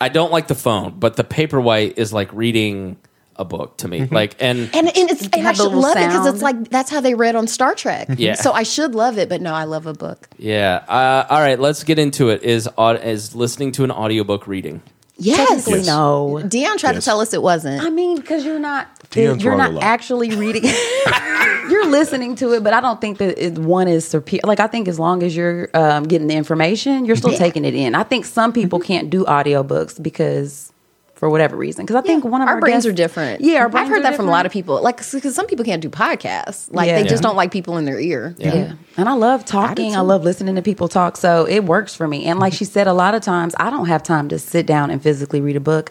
I 0.00 0.08
don't 0.08 0.30
like 0.32 0.46
the 0.48 0.54
phone, 0.54 0.94
but 0.98 1.16
the 1.16 1.24
paperwhite 1.24 1.98
is 1.98 2.12
like 2.12 2.32
reading 2.32 2.96
a 3.38 3.44
book 3.44 3.76
to 3.78 3.88
me. 3.88 4.06
Like, 4.06 4.36
and 4.40 4.70
And, 4.74 4.88
and 4.88 5.10
it's 5.10 5.28
and 5.28 5.46
I 5.46 5.52
should 5.52 5.64
little 5.64 5.80
love 5.80 5.96
it 5.96 6.06
because 6.06 6.26
it's 6.26 6.42
like 6.42 6.68
that's 6.70 6.90
how 6.90 7.00
they 7.00 7.14
read 7.14 7.36
on 7.36 7.46
Star 7.46 7.74
Trek. 7.74 8.08
Yeah. 8.16 8.34
So 8.34 8.52
I 8.52 8.62
should 8.64 8.94
love 8.94 9.18
it, 9.18 9.28
but 9.28 9.40
no, 9.40 9.54
I 9.54 9.64
love 9.64 9.86
a 9.86 9.94
book. 9.94 10.28
yeah. 10.38 10.84
Uh, 10.88 11.26
all 11.30 11.40
right, 11.40 11.58
let's 11.58 11.84
get 11.84 11.98
into 11.98 12.30
it. 12.30 12.42
Is 12.42 12.68
is 12.78 13.34
listening 13.34 13.72
to 13.72 13.84
an 13.84 13.90
audiobook 13.90 14.46
reading? 14.46 14.82
Yes. 15.20 15.48
Technically, 15.48 15.82
no. 15.84 16.40
Dion 16.46 16.78
tried 16.78 16.94
Yes. 16.94 17.04
to 17.04 17.10
tell 17.10 17.20
us 17.20 17.34
it 17.34 17.42
wasn't. 17.42 17.82
I 17.82 17.90
mean, 17.90 18.16
because 18.16 18.44
you're 18.44 18.60
not 18.60 18.86
Dion's 19.10 19.42
you're 19.42 19.56
not 19.56 19.82
actually 19.82 20.36
reading. 20.36 20.62
you're 21.70 21.86
listening 21.86 22.36
to 22.36 22.52
it, 22.54 22.62
but 22.62 22.72
I 22.72 22.80
don't 22.80 23.00
think 23.00 23.18
that 23.18 23.36
it, 23.44 23.58
one 23.58 23.88
is 23.88 24.06
superior. 24.06 24.42
Like 24.44 24.60
I 24.60 24.68
think 24.68 24.86
as 24.86 24.98
long 24.98 25.22
as 25.24 25.34
you're 25.34 25.70
um, 25.74 26.04
getting 26.04 26.28
the 26.28 26.34
information, 26.36 27.04
you're 27.04 27.16
still 27.16 27.36
taking 27.36 27.64
it 27.64 27.74
in. 27.74 27.94
I 27.96 28.04
think 28.04 28.26
some 28.26 28.52
people 28.52 28.78
can't 28.78 29.10
do 29.10 29.24
audiobooks 29.24 30.00
because 30.00 30.72
for 31.18 31.28
whatever 31.28 31.56
reason. 31.56 31.84
Because 31.84 31.96
I 31.96 32.02
think 32.06 32.24
one 32.24 32.40
of 32.42 32.46
our, 32.48 32.54
our, 32.54 32.60
brains 32.60 32.76
guests- 32.84 32.86
are 32.88 32.92
different. 32.92 33.40
Yeah, 33.40 33.58
our 33.58 33.68
brains 33.68 33.86
I've 33.86 33.90
heard 33.90 33.98
are 33.98 34.02
that 34.02 34.14
from 34.14 34.28
a 34.28 34.30
lot 34.30 34.46
of 34.46 34.52
people. 34.52 34.80
Like, 34.80 34.98
because 34.98 35.34
some 35.34 35.46
people 35.48 35.64
can't 35.64 35.82
do 35.82 35.90
podcasts. 35.90 36.72
Like, 36.72 36.86
Yeah. 36.86 37.02
they 37.02 37.08
just 37.08 37.22
don't 37.24 37.34
like 37.34 37.50
people 37.50 37.76
in 37.76 37.84
their 37.86 37.98
ear. 37.98 38.36
Yeah. 38.38 38.74
And 38.96 39.08
I 39.08 39.14
love 39.14 39.44
talking. 39.44 39.96
I, 39.96 40.00
too. 40.00 40.02
love 40.06 40.22
listening 40.22 40.54
to 40.54 40.62
people 40.62 40.86
talk. 40.88 41.16
So 41.16 41.44
it 41.46 41.64
works 41.64 41.94
for 41.94 42.06
me. 42.06 42.26
And 42.26 42.38
like 42.38 42.52
she 42.52 42.64
said, 42.64 42.86
a 42.86 42.92
lot 42.92 43.14
of 43.16 43.22
times 43.22 43.54
I 43.58 43.68
don't 43.70 43.86
have 43.86 44.02
time 44.04 44.28
to 44.28 44.38
sit 44.38 44.64
down 44.64 44.90
and 44.90 45.02
physically 45.02 45.40
read 45.40 45.56
a 45.56 45.60
book. 45.60 45.90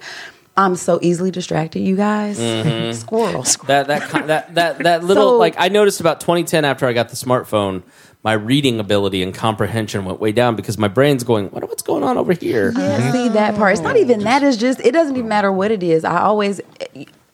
I'm 0.55 0.75
so 0.75 0.97
easily 1.03 1.29
distracted, 1.29 1.81
you 1.81 1.95
guys. 1.95 2.39
Mm-hmm. 2.39 2.93
Squirrel. 2.93 3.43
That 3.67 3.87
that 3.87 4.09
that 4.27 4.55
that 4.55 4.77
that 4.79 5.03
little 5.03 5.31
So- 5.33 5.37
like 5.37 5.55
I 5.59 5.67
noticed 5.67 5.99
about 5.99 6.19
2010 6.21 6.65
after 6.65 6.87
I 6.87 6.93
got 6.93 7.09
the 7.09 7.15
smartphone, 7.15 7.83
my 8.27 8.33
reading 8.33 8.77
ability 8.77 9.23
and 9.23 9.33
comprehension 9.33 10.03
went 10.03 10.19
way 10.19 10.33
down 10.33 10.57
because 10.57 10.77
my 10.77 10.89
brain's 10.89 11.23
going, 11.23 11.47
what 11.51 11.63
what's 11.69 11.81
going 11.81 12.03
on 12.03 12.17
over 12.17 12.33
here? 12.33 12.73
Yeah, 12.75 13.13
see 13.13 13.29
that 13.29 13.55
part. 13.55 13.71
It's 13.71 13.81
not 13.81 13.95
even 13.95 14.19
that. 14.23 14.43
It's 14.43 14.57
just 14.57 14.81
it 14.81 14.91
doesn't 14.91 15.15
even 15.15 15.29
matter 15.29 15.49
what 15.49 15.71
it 15.71 15.81
is. 15.81 16.03
I 16.03 16.19
always. 16.19 16.59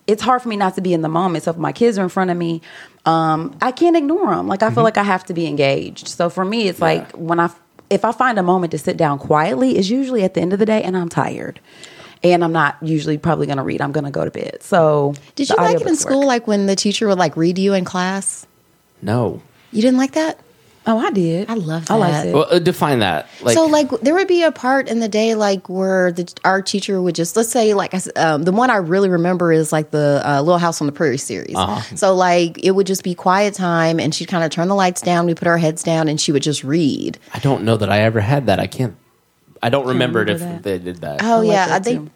It's 0.05 0.21
hard 0.21 0.43
for 0.43 0.49
me 0.49 0.55
not 0.55 0.75
to 0.75 0.81
be 0.81 0.93
in 0.93 1.01
the 1.01 1.09
moment. 1.09 1.45
So 1.45 1.49
if 1.49 1.57
my 1.57 1.71
kids 1.71 1.97
are 1.97 2.03
in 2.03 2.09
front 2.09 2.29
of 2.29 2.37
me, 2.37 2.61
um, 3.07 3.57
I 3.59 3.71
can't 3.71 3.97
ignore 3.97 4.35
them. 4.35 4.47
Like 4.47 4.61
I 4.61 4.69
feel 4.69 4.83
like 4.83 4.97
I 4.97 5.03
have 5.03 5.25
to 5.25 5.33
be 5.33 5.47
engaged. 5.47 6.09
So 6.09 6.29
for 6.29 6.45
me, 6.45 6.67
it's 6.67 6.79
like 6.79 7.11
when 7.13 7.39
I 7.39 7.49
if 7.89 8.05
I 8.05 8.11
find 8.11 8.37
a 8.37 8.43
moment 8.43 8.69
to 8.73 8.77
sit 8.77 8.95
down 8.95 9.17
quietly, 9.17 9.75
is 9.75 9.89
usually 9.89 10.23
at 10.23 10.35
the 10.35 10.41
end 10.41 10.53
of 10.53 10.59
the 10.59 10.65
day, 10.67 10.83
and 10.83 10.95
I'm 10.95 11.09
tired, 11.09 11.59
and 12.21 12.43
I'm 12.43 12.53
not 12.53 12.77
usually 12.83 13.17
probably 13.17 13.47
going 13.47 13.57
to 13.57 13.63
read. 13.63 13.81
I'm 13.81 13.93
going 13.93 14.05
to 14.05 14.11
go 14.11 14.25
to 14.25 14.29
bed. 14.31 14.61
So 14.61 15.15
Did 15.33 15.49
you 15.49 15.55
like 15.55 15.81
it 15.81 15.87
in 15.87 15.95
school, 15.95 16.19
work. 16.19 16.27
like 16.27 16.47
when 16.47 16.67
the 16.67 16.75
teacher 16.75 17.07
would 17.07 17.17
like 17.17 17.35
read 17.35 17.57
you 17.57 17.73
in 17.73 17.83
class? 17.83 18.45
No. 19.01 19.41
You 19.71 19.81
didn't 19.81 19.97
like 19.97 20.11
that? 20.11 20.37
Oh, 20.85 20.97
I 20.97 21.11
did. 21.11 21.49
I 21.49 21.53
loved 21.53 21.89
I 21.89 21.95
liked 21.95 22.27
it. 22.27 22.33
Well, 22.33 22.47
uh, 22.49 22.59
define 22.59 22.99
that. 22.99 23.29
Like, 23.41 23.53
so 23.53 23.65
like 23.65 23.89
there 24.01 24.13
would 24.13 24.27
be 24.27 24.43
a 24.43 24.51
part 24.51 24.89
in 24.89 24.99
the 24.99 25.07
day 25.07 25.35
like 25.35 25.69
where 25.69 26.11
the 26.11 26.31
our 26.43 26.61
teacher 26.61 27.01
would 27.01 27.15
just 27.15 27.35
let's 27.35 27.49
say 27.49 27.73
like 27.73 27.93
um, 28.17 28.43
the 28.43 28.51
one 28.51 28.69
I 28.69 28.77
really 28.77 29.09
remember 29.09 29.51
is 29.51 29.71
like 29.71 29.91
the 29.91 30.21
uh, 30.25 30.41
Little 30.41 30.57
House 30.57 30.81
on 30.81 30.87
the 30.87 30.93
Prairie 30.93 31.17
series. 31.17 31.55
Uh-huh. 31.55 31.95
So 31.95 32.13
like 32.13 32.63
it 32.63 32.71
would 32.71 32.87
just 32.87 33.03
be 33.03 33.15
quiet 33.15 33.53
time 33.53 33.99
and 33.99 34.13
she'd 34.13 34.27
kind 34.27 34.43
of 34.43 34.51
turn 34.51 34.67
the 34.67 34.75
lights 34.75 35.01
down, 35.01 35.25
we 35.25 35.35
put 35.35 35.47
our 35.47 35.57
heads 35.57 35.83
down, 35.83 36.07
and 36.07 36.19
she 36.19 36.31
would 36.31 36.43
just 36.43 36.63
read. 36.63 37.17
I 37.33 37.39
don't 37.39 37.63
know 37.63 37.77
that 37.77 37.89
I 37.89 38.01
ever 38.01 38.19
had 38.19 38.47
that. 38.47 38.59
I 38.59 38.67
can't. 38.67 38.95
I 39.61 39.69
don't 39.69 39.87
remember 39.87 40.21
it 40.21 40.29
if 40.29 40.41
remember 40.41 40.61
that. 40.61 40.63
they 40.63 40.79
did 40.79 41.01
that. 41.01 41.23
Oh 41.23 41.25
I 41.25 41.35
liked 41.35 41.47
yeah, 41.47 41.67
that 41.67 41.83
they. 41.85 41.95
too. 41.95 42.11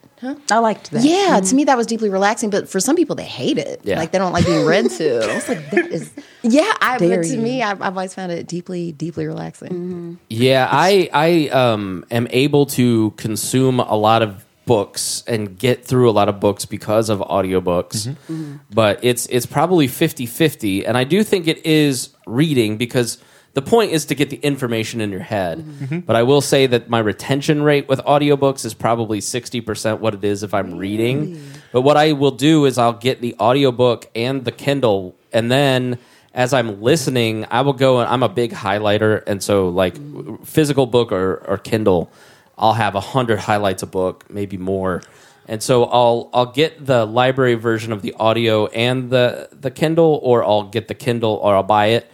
I 0.49 0.59
liked 0.59 0.91
that. 0.91 1.03
Yeah, 1.03 1.35
to 1.39 1.41
mm-hmm. 1.41 1.55
me 1.55 1.63
that 1.65 1.77
was 1.77 1.87
deeply 1.87 2.09
relaxing, 2.09 2.49
but 2.49 2.67
for 2.67 2.79
some 2.79 2.95
people 2.95 3.15
they 3.15 3.25
hate 3.25 3.57
it. 3.57 3.81
Yeah. 3.83 3.97
Like 3.97 4.11
they 4.11 4.17
don't 4.17 4.33
like 4.33 4.45
being 4.45 4.65
read 4.65 4.89
to. 4.91 5.17
It's 5.37 5.47
like 5.47 5.69
that 5.71 5.91
is 5.91 6.11
yeah, 6.41 6.73
I, 6.81 6.97
Dare 6.97 7.17
but 7.17 7.27
to 7.27 7.35
you. 7.35 7.41
me, 7.41 7.61
I've, 7.61 7.81
I've 7.81 7.95
always 7.95 8.13
found 8.13 8.31
it 8.31 8.47
deeply, 8.47 8.91
deeply 8.91 9.27
relaxing. 9.27 9.69
Mm-hmm. 9.69 10.13
Yeah, 10.29 10.67
I 10.71 11.09
I 11.13 11.47
um 11.49 12.05
am 12.09 12.27
able 12.31 12.65
to 12.67 13.11
consume 13.11 13.79
a 13.79 13.95
lot 13.95 14.21
of 14.21 14.45
books 14.65 15.23
and 15.27 15.57
get 15.57 15.85
through 15.85 16.09
a 16.09 16.11
lot 16.11 16.29
of 16.29 16.39
books 16.39 16.65
because 16.65 17.09
of 17.09 17.19
audiobooks. 17.19 18.07
Mm-hmm. 18.07 18.57
But 18.71 18.99
it's 19.03 19.25
it's 19.27 19.45
probably 19.45 19.87
50-50 19.87 20.83
and 20.87 20.97
I 20.97 21.05
do 21.05 21.23
think 21.23 21.47
it 21.47 21.65
is 21.65 22.09
reading 22.27 22.77
because 22.77 23.17
the 23.57 23.63
point 23.63 23.91
is 23.91 24.05
to 24.05 24.13
get 24.13 24.29
the 24.29 24.35
information 24.37 25.01
in 25.01 25.09
your 25.09 25.21
head. 25.21 25.57
Mm-hmm. 25.57 25.83
Mm-hmm. 25.85 25.99
But 26.01 26.15
I 26.15 26.21
will 26.21 26.41
say 26.41 26.67
that 26.67 26.91
my 26.91 26.99
retention 26.99 27.63
rate 27.63 27.87
with 27.87 27.99
audiobooks 28.01 28.65
is 28.65 28.75
probably 28.75 29.19
60% 29.19 29.97
what 29.97 30.13
it 30.13 30.23
is 30.23 30.43
if 30.43 30.53
I'm 30.53 30.77
reading. 30.77 31.41
But 31.71 31.81
what 31.81 31.97
I 31.97 32.11
will 32.11 32.29
do 32.29 32.65
is 32.65 32.77
I'll 32.77 32.93
get 32.93 33.19
the 33.19 33.35
audiobook 33.39 34.11
and 34.13 34.45
the 34.45 34.51
Kindle 34.51 35.15
and 35.33 35.51
then 35.51 35.97
as 36.35 36.53
I'm 36.53 36.83
listening, 36.83 37.47
I 37.49 37.61
will 37.61 37.73
go 37.73 37.99
and 37.99 38.07
I'm 38.07 38.21
a 38.21 38.29
big 38.29 38.51
highlighter, 38.51 39.23
and 39.25 39.41
so 39.41 39.69
like 39.69 39.95
mm. 39.95 40.45
physical 40.45 40.85
book 40.85 41.11
or, 41.11 41.37
or 41.47 41.57
Kindle, 41.57 42.11
I'll 42.59 42.73
have 42.73 42.93
a 42.93 42.99
hundred 42.99 43.39
highlights 43.39 43.81
a 43.81 43.87
book, 43.87 44.29
maybe 44.29 44.55
more. 44.55 45.01
And 45.47 45.63
so 45.63 45.85
I'll 45.85 46.29
I'll 46.33 46.51
get 46.51 46.85
the 46.85 47.05
library 47.05 47.55
version 47.55 47.93
of 47.93 48.01
the 48.01 48.13
audio 48.13 48.67
and 48.67 49.09
the 49.09 49.47
the 49.51 49.71
Kindle, 49.71 50.19
or 50.21 50.43
I'll 50.43 50.63
get 50.63 50.87
the 50.87 50.95
Kindle, 50.95 51.39
or 51.41 51.55
I'll 51.55 51.63
buy 51.63 51.87
it, 51.87 52.11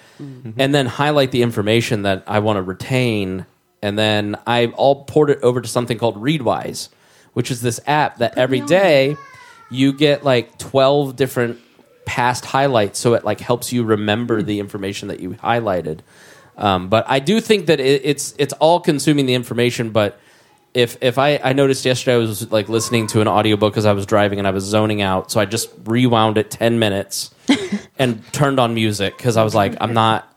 and 0.58 0.74
then 0.74 0.86
highlight 0.86 1.32
the 1.32 1.42
information 1.42 2.04
that 2.04 2.24
I 2.28 2.40
want 2.40 2.58
to 2.58 2.62
retain, 2.62 3.46
and 3.82 3.98
then 3.98 4.36
I 4.46 4.72
I'll 4.78 5.04
port 5.06 5.32
it 5.32 5.40
over 5.42 5.62
to 5.62 5.68
something 5.68 5.98
called 5.98 6.18
Readwise, 6.18 6.90
which 7.34 7.50
is 7.50 7.62
this 7.62 7.80
app 7.88 8.18
that 8.18 8.38
every 8.38 8.62
day 8.62 9.18
you 9.72 9.94
get 9.94 10.24
like 10.24 10.58
12 10.60 11.16
different 11.16 11.60
past 12.06 12.46
highlights 12.46 13.00
so 13.00 13.16
it 13.16 13.24
like 13.26 13.40
helps 13.40 13.74
you 13.74 13.84
remember 13.84 14.44
the 14.44 14.60
information 14.60 15.08
that 15.08 15.20
you 15.20 15.32
highlighted. 15.32 16.00
Um, 16.56 16.88
but 16.88 17.06
i 17.10 17.18
do 17.18 17.42
think 17.42 17.66
that 17.66 17.80
it, 17.80 18.02
it's 18.06 18.36
it's 18.38 18.54
all 18.54 18.80
consuming 18.80 19.26
the 19.26 19.34
information 19.34 19.90
but 19.90 20.20
if 20.74 20.98
if 21.02 21.18
I, 21.18 21.38
I 21.38 21.54
noticed 21.54 21.86
yesterday 21.86 22.16
i 22.16 22.18
was 22.18 22.52
like 22.52 22.68
listening 22.70 23.08
to 23.08 23.22
an 23.22 23.28
audiobook 23.28 23.78
as 23.78 23.86
i 23.86 23.94
was 23.94 24.06
driving 24.06 24.40
and 24.40 24.48
i 24.48 24.52
was 24.52 24.64
zoning 24.64 25.02
out 25.02 25.32
so 25.32 25.40
i 25.40 25.46
just 25.46 25.70
rewound 25.86 26.38
it 26.38 26.50
10 26.50 26.80
minutes 26.80 27.34
and 28.00 28.24
turned 28.34 28.60
on 28.60 28.74
music 28.74 29.16
because 29.18 29.38
i 29.38 29.44
was 29.44 29.54
like 29.54 29.76
i'm 29.82 29.94
not 29.94 30.28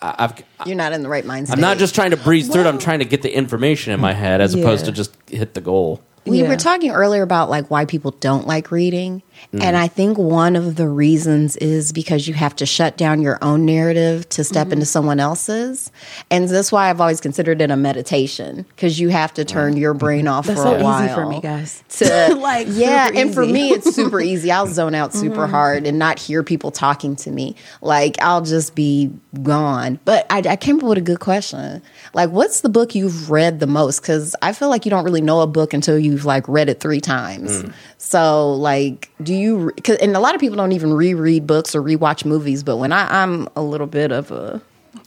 I- 0.00 0.14
I've, 0.24 0.44
You're 0.66 0.74
not 0.76 0.92
in 0.92 1.02
the 1.04 1.08
right 1.08 1.24
mindset. 1.24 1.52
I'm 1.52 1.60
not 1.60 1.78
just 1.78 1.94
trying 1.94 2.10
to 2.10 2.16
breeze 2.16 2.48
through 2.48 2.62
it. 2.62 2.66
I'm 2.66 2.80
trying 2.80 2.98
to 2.98 3.04
get 3.04 3.22
the 3.22 3.32
information 3.32 3.92
in 3.92 4.00
my 4.00 4.12
head 4.12 4.40
as 4.40 4.52
opposed 4.52 4.82
Yeah. 4.82 4.86
to 4.86 4.92
just 4.96 5.16
hit 5.28 5.54
the 5.54 5.60
goal. 5.60 6.02
We 6.26 6.40
Yeah. 6.42 6.48
were 6.48 6.56
talking 6.56 6.90
earlier 6.90 7.22
about 7.22 7.50
like 7.50 7.70
why 7.70 7.84
people 7.84 8.10
don't 8.10 8.44
like 8.44 8.72
reading. 8.72 9.22
Mm. 9.52 9.62
And 9.62 9.76
I 9.76 9.88
think 9.88 10.16
one 10.18 10.56
of 10.56 10.76
the 10.76 10.88
reasons 10.88 11.56
is 11.56 11.92
because 11.92 12.26
you 12.28 12.34
have 12.34 12.56
to 12.56 12.66
shut 12.66 12.96
down 12.96 13.20
your 13.22 13.38
own 13.42 13.64
narrative 13.66 14.28
to 14.30 14.44
step 14.44 14.62
Mm-hmm. 14.68 14.72
into 14.74 14.86
someone 14.86 15.18
else's. 15.20 15.90
And 16.30 16.48
that's 16.48 16.70
why 16.70 16.88
I've 16.88 17.00
always 17.00 17.20
considered 17.20 17.60
it 17.60 17.70
a 17.70 17.76
meditation 17.76 18.64
because 18.68 19.00
you 19.00 19.08
have 19.08 19.34
to 19.34 19.44
turn 19.44 19.76
your 19.76 19.92
brain 19.94 20.28
off 20.28 20.46
That's 20.46 20.60
for 20.60 20.66
so 20.68 20.74
a 20.76 20.82
while. 20.82 21.04
easy 21.04 21.14
for 21.14 21.26
me, 21.26 21.40
guys. 21.40 21.82
To, 21.98 22.34
Like, 22.40 22.66
yeah, 22.70 23.06
super 23.08 23.18
and 23.18 23.34
for 23.34 23.44
me, 23.44 23.70
it's 23.70 23.94
super 23.94 24.20
easy. 24.20 24.50
I'll 24.52 24.66
zone 24.68 24.94
out 24.94 25.12
super 25.14 25.46
hard 25.46 25.86
and 25.86 25.98
not 25.98 26.18
hear 26.18 26.42
people 26.42 26.70
talking 26.70 27.16
to 27.16 27.30
me. 27.30 27.56
Like 27.80 28.16
I'll 28.22 28.42
just 28.42 28.74
be 28.74 29.10
gone. 29.42 29.98
But 30.04 30.26
I, 30.30 30.38
I 30.48 30.56
came 30.56 30.76
up 30.78 30.84
with 30.84 30.98
a 30.98 31.02
good 31.02 31.20
question. 31.20 31.82
Like, 32.14 32.30
what's 32.30 32.60
the 32.60 32.68
book 32.68 32.94
you've 32.94 33.30
read 33.30 33.60
the 33.60 33.66
most? 33.66 34.00
Because 34.00 34.36
I 34.42 34.52
feel 34.52 34.68
like 34.68 34.84
you 34.86 34.90
don't 34.90 35.04
really 35.04 35.20
know 35.22 35.40
a 35.40 35.46
book 35.46 35.72
until 35.74 35.98
you've 35.98 36.24
like 36.24 36.46
read 36.48 36.68
it 36.68 36.80
three 36.80 37.00
times. 37.00 37.64
So, 38.04 38.52
like, 38.54 39.10
do 39.22 39.32
you? 39.32 39.70
Cause, 39.84 39.96
and 39.98 40.16
a 40.16 40.20
lot 40.20 40.34
of 40.34 40.40
people 40.40 40.56
don't 40.56 40.72
even 40.72 40.92
reread 40.92 41.46
books 41.46 41.72
or 41.74 41.80
rewatch 41.80 42.24
movies. 42.24 42.64
But 42.64 42.78
when 42.78 42.92
I, 42.92 43.22
I'm 43.22 43.48
a 43.54 43.62
little 43.62 43.86
bit 43.86 44.10
of 44.10 44.32
a 44.32 44.60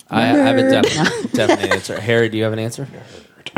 I, 0.10 0.22
I 0.22 0.26
have 0.28 0.58
a 0.58 0.70
definite, 0.70 1.32
definite 1.34 1.72
answer. 1.72 2.00
Harry, 2.00 2.30
do 2.30 2.38
you 2.38 2.46
have 2.46 2.54
an 2.54 2.60
answer? 2.60 2.88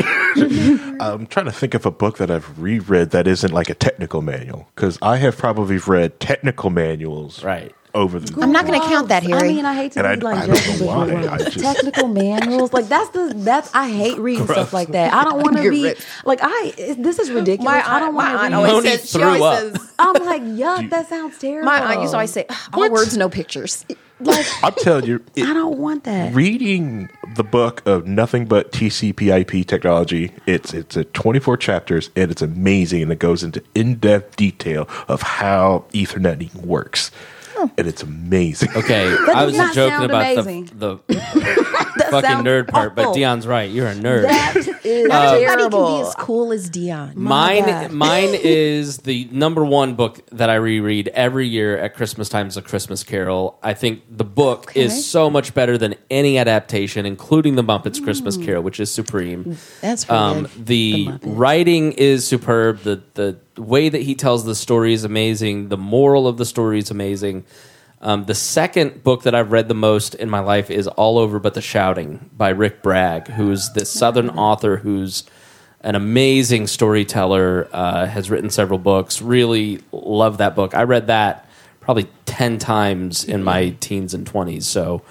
I'm 0.00 1.26
trying 1.28 1.46
to 1.46 1.52
think 1.52 1.74
of 1.74 1.86
a 1.86 1.90
book 1.90 2.18
that 2.18 2.30
I've 2.32 2.58
reread 2.58 3.10
that 3.10 3.26
isn't 3.26 3.52
like 3.52 3.70
a 3.70 3.74
technical 3.74 4.22
manual 4.22 4.68
because 4.74 4.98
I 5.00 5.16
have 5.18 5.36
probably 5.36 5.78
read 5.78 6.18
technical 6.20 6.70
manuals 6.70 7.42
Right. 7.44 7.74
Over 7.94 8.18
the. 8.18 8.40
I'm 8.42 8.52
not 8.52 8.66
going 8.66 8.80
to 8.80 8.86
count 8.86 9.08
that, 9.08 9.22
here. 9.22 9.36
I 9.36 9.42
mean, 9.48 9.64
I 9.64 9.74
hate 9.74 9.92
to 9.92 10.04
And 10.06 10.20
be 10.20 10.26
I- 10.26 10.30
like 10.32 10.42
I 10.42 10.46
don't 10.46 10.80
know 10.80 10.86
why. 10.86 11.26
I 11.34 11.38
just- 11.38 11.58
technical 11.60 12.08
manuals, 12.08 12.72
like 12.72 12.88
that's 12.88 13.10
the 13.10 13.32
that's 13.36 13.70
I 13.74 13.88
hate 13.90 14.18
reading 14.18 14.44
stuff 14.46 14.72
like 14.72 14.88
that. 14.88 15.12
I 15.14 15.24
don't 15.24 15.42
want 15.42 15.56
to 15.56 15.70
be 15.70 15.84
right. 15.84 16.06
like 16.24 16.40
I. 16.42 16.72
This 16.98 17.18
is 17.18 17.30
ridiculous. 17.30 17.82
I 17.86 17.98
don't 18.00 18.14
want 18.14 18.28
to 18.28 18.34
read. 18.44 18.54
always 18.54 18.70
always 18.72 18.84
Moni 18.84 18.96
says, 18.96 19.10
she 19.10 19.22
always 19.22 19.42
up. 19.42 19.58
says, 19.76 19.94
I'm 19.98 20.24
like, 20.24 20.42
yuck, 20.42 20.90
that 20.90 21.08
sounds 21.08 21.38
terrible. 21.38 21.66
my 21.66 21.80
aunt 21.80 22.00
used 22.02 22.12
to 22.12 22.16
always 22.18 22.32
say, 22.32 22.46
all 22.72 22.90
words, 22.90 23.16
no 23.16 23.28
pictures. 23.28 23.84
like, 24.20 24.46
I'm 24.64 24.72
telling 24.74 25.06
you, 25.06 25.24
it- 25.36 25.44
I 25.44 25.54
don't 25.54 25.78
want 25.78 26.04
that. 26.04 26.34
reading 26.34 27.08
the 27.36 27.44
book 27.44 27.82
of 27.86 28.06
nothing 28.06 28.46
but 28.46 28.72
TCP/IP 28.72 29.64
technology. 29.66 30.32
It's 30.46 30.74
it's 30.74 30.96
a 30.96 31.04
24 31.04 31.56
chapters 31.56 32.10
and 32.16 32.30
it's 32.30 32.42
amazing 32.42 33.02
and 33.02 33.12
it 33.12 33.18
goes 33.20 33.42
into 33.44 33.62
in 33.74 33.94
depth 33.96 34.34
detail 34.36 34.88
of 35.06 35.22
how 35.22 35.84
Ethernet 35.92 36.52
works, 36.56 37.10
and 37.76 37.86
it's 37.86 38.02
amazing. 38.02 38.70
Okay, 38.76 39.08
That 39.26 39.36
I 39.36 39.40
does 39.44 39.46
was 39.52 39.56
not 39.56 39.74
joking 39.74 39.90
sound 39.92 40.04
about 40.06 40.32
amazing. 40.38 40.70
the, 40.74 40.98
the 41.06 42.04
fucking 42.10 42.20
sounds 42.30 42.46
nerd 42.46 42.68
part, 42.68 42.94
but 42.94 43.02
awful. 43.06 43.14
Dion's 43.14 43.46
right. 43.46 43.70
You're 43.70 43.88
a 43.88 43.94
nerd. 43.94 44.22
That 44.22 44.56
is 44.56 44.68
Everybody 44.88 45.44
can 45.44 45.56
terrible. 45.58 46.02
be 46.02 46.08
as 46.08 46.14
cool 46.14 46.52
as 46.52 46.70
Dion. 46.70 47.12
Mine, 47.16 47.64
God. 47.64 47.90
mine 47.92 48.30
is 48.32 48.98
the 48.98 49.28
number 49.32 49.64
one 49.64 49.94
book 49.94 50.20
that 50.30 50.48
I 50.50 50.54
reread 50.54 51.08
every 51.08 51.46
year 51.48 51.78
at 51.78 51.94
Christmas 51.94 52.28
time. 52.28 52.46
Is 52.46 52.56
A 52.56 52.62
Christmas 52.62 53.02
Carol. 53.04 53.58
I 53.62 53.74
think 53.74 54.02
the 54.10 54.24
book 54.24 54.72
is 54.74 55.06
so 55.06 55.28
much 55.28 55.52
better 55.54 55.76
than 55.76 55.94
any 56.10 56.38
adaptation, 56.38 57.04
including 57.06 57.56
the 57.56 57.62
Muppets 57.64 58.02
Christmas 58.02 58.36
Carol, 58.36 58.62
which 58.62 58.80
is 58.80 58.90
supreme. 58.90 59.56
That's 59.80 60.04
pretty 60.04 60.18
Um, 60.22 60.42
good. 60.42 60.66
the 60.66 60.78
The 60.92 61.06
Muppets. 61.06 61.18
writing 61.38 61.92
is 61.92 62.26
superb. 62.26 62.80
The 62.82 63.02
the 63.14 63.36
way 63.58 63.88
that 63.88 64.02
he 64.02 64.14
tells 64.14 64.44
the 64.44 64.54
story 64.54 64.92
is 64.92 65.04
amazing. 65.04 65.68
The 65.68 65.76
moral 65.76 66.26
of 66.26 66.36
the 66.36 66.44
story 66.44 66.78
is 66.78 66.90
amazing. 66.90 67.44
Um, 68.00 68.24
the 68.26 68.34
second 68.34 69.02
book 69.02 69.24
that 69.24 69.34
I've 69.34 69.50
read 69.50 69.68
the 69.68 69.74
most 69.74 70.14
in 70.14 70.30
my 70.30 70.38
life 70.38 70.70
is 70.70 70.86
All 70.86 71.18
Over 71.18 71.40
But 71.40 71.54
the 71.54 71.60
Shouting 71.60 72.30
by 72.36 72.50
Rick 72.50 72.82
Bragg, 72.82 73.28
who's 73.28 73.70
this 73.72 73.90
Southern 73.90 74.30
author 74.30 74.76
who's 74.76 75.24
an 75.80 75.94
amazing 75.94 76.68
storyteller, 76.68 77.68
uh, 77.72 78.06
has 78.06 78.30
written 78.30 78.50
several 78.50 78.78
books. 78.78 79.20
Really 79.20 79.80
love 79.90 80.38
that 80.38 80.54
book. 80.54 80.74
I 80.74 80.84
read 80.84 81.08
that 81.08 81.48
probably 81.80 82.06
10 82.26 82.58
times 82.58 83.24
in 83.24 83.42
my 83.42 83.70
teens 83.80 84.14
and 84.14 84.30
20s. 84.30 84.64
So, 84.64 85.02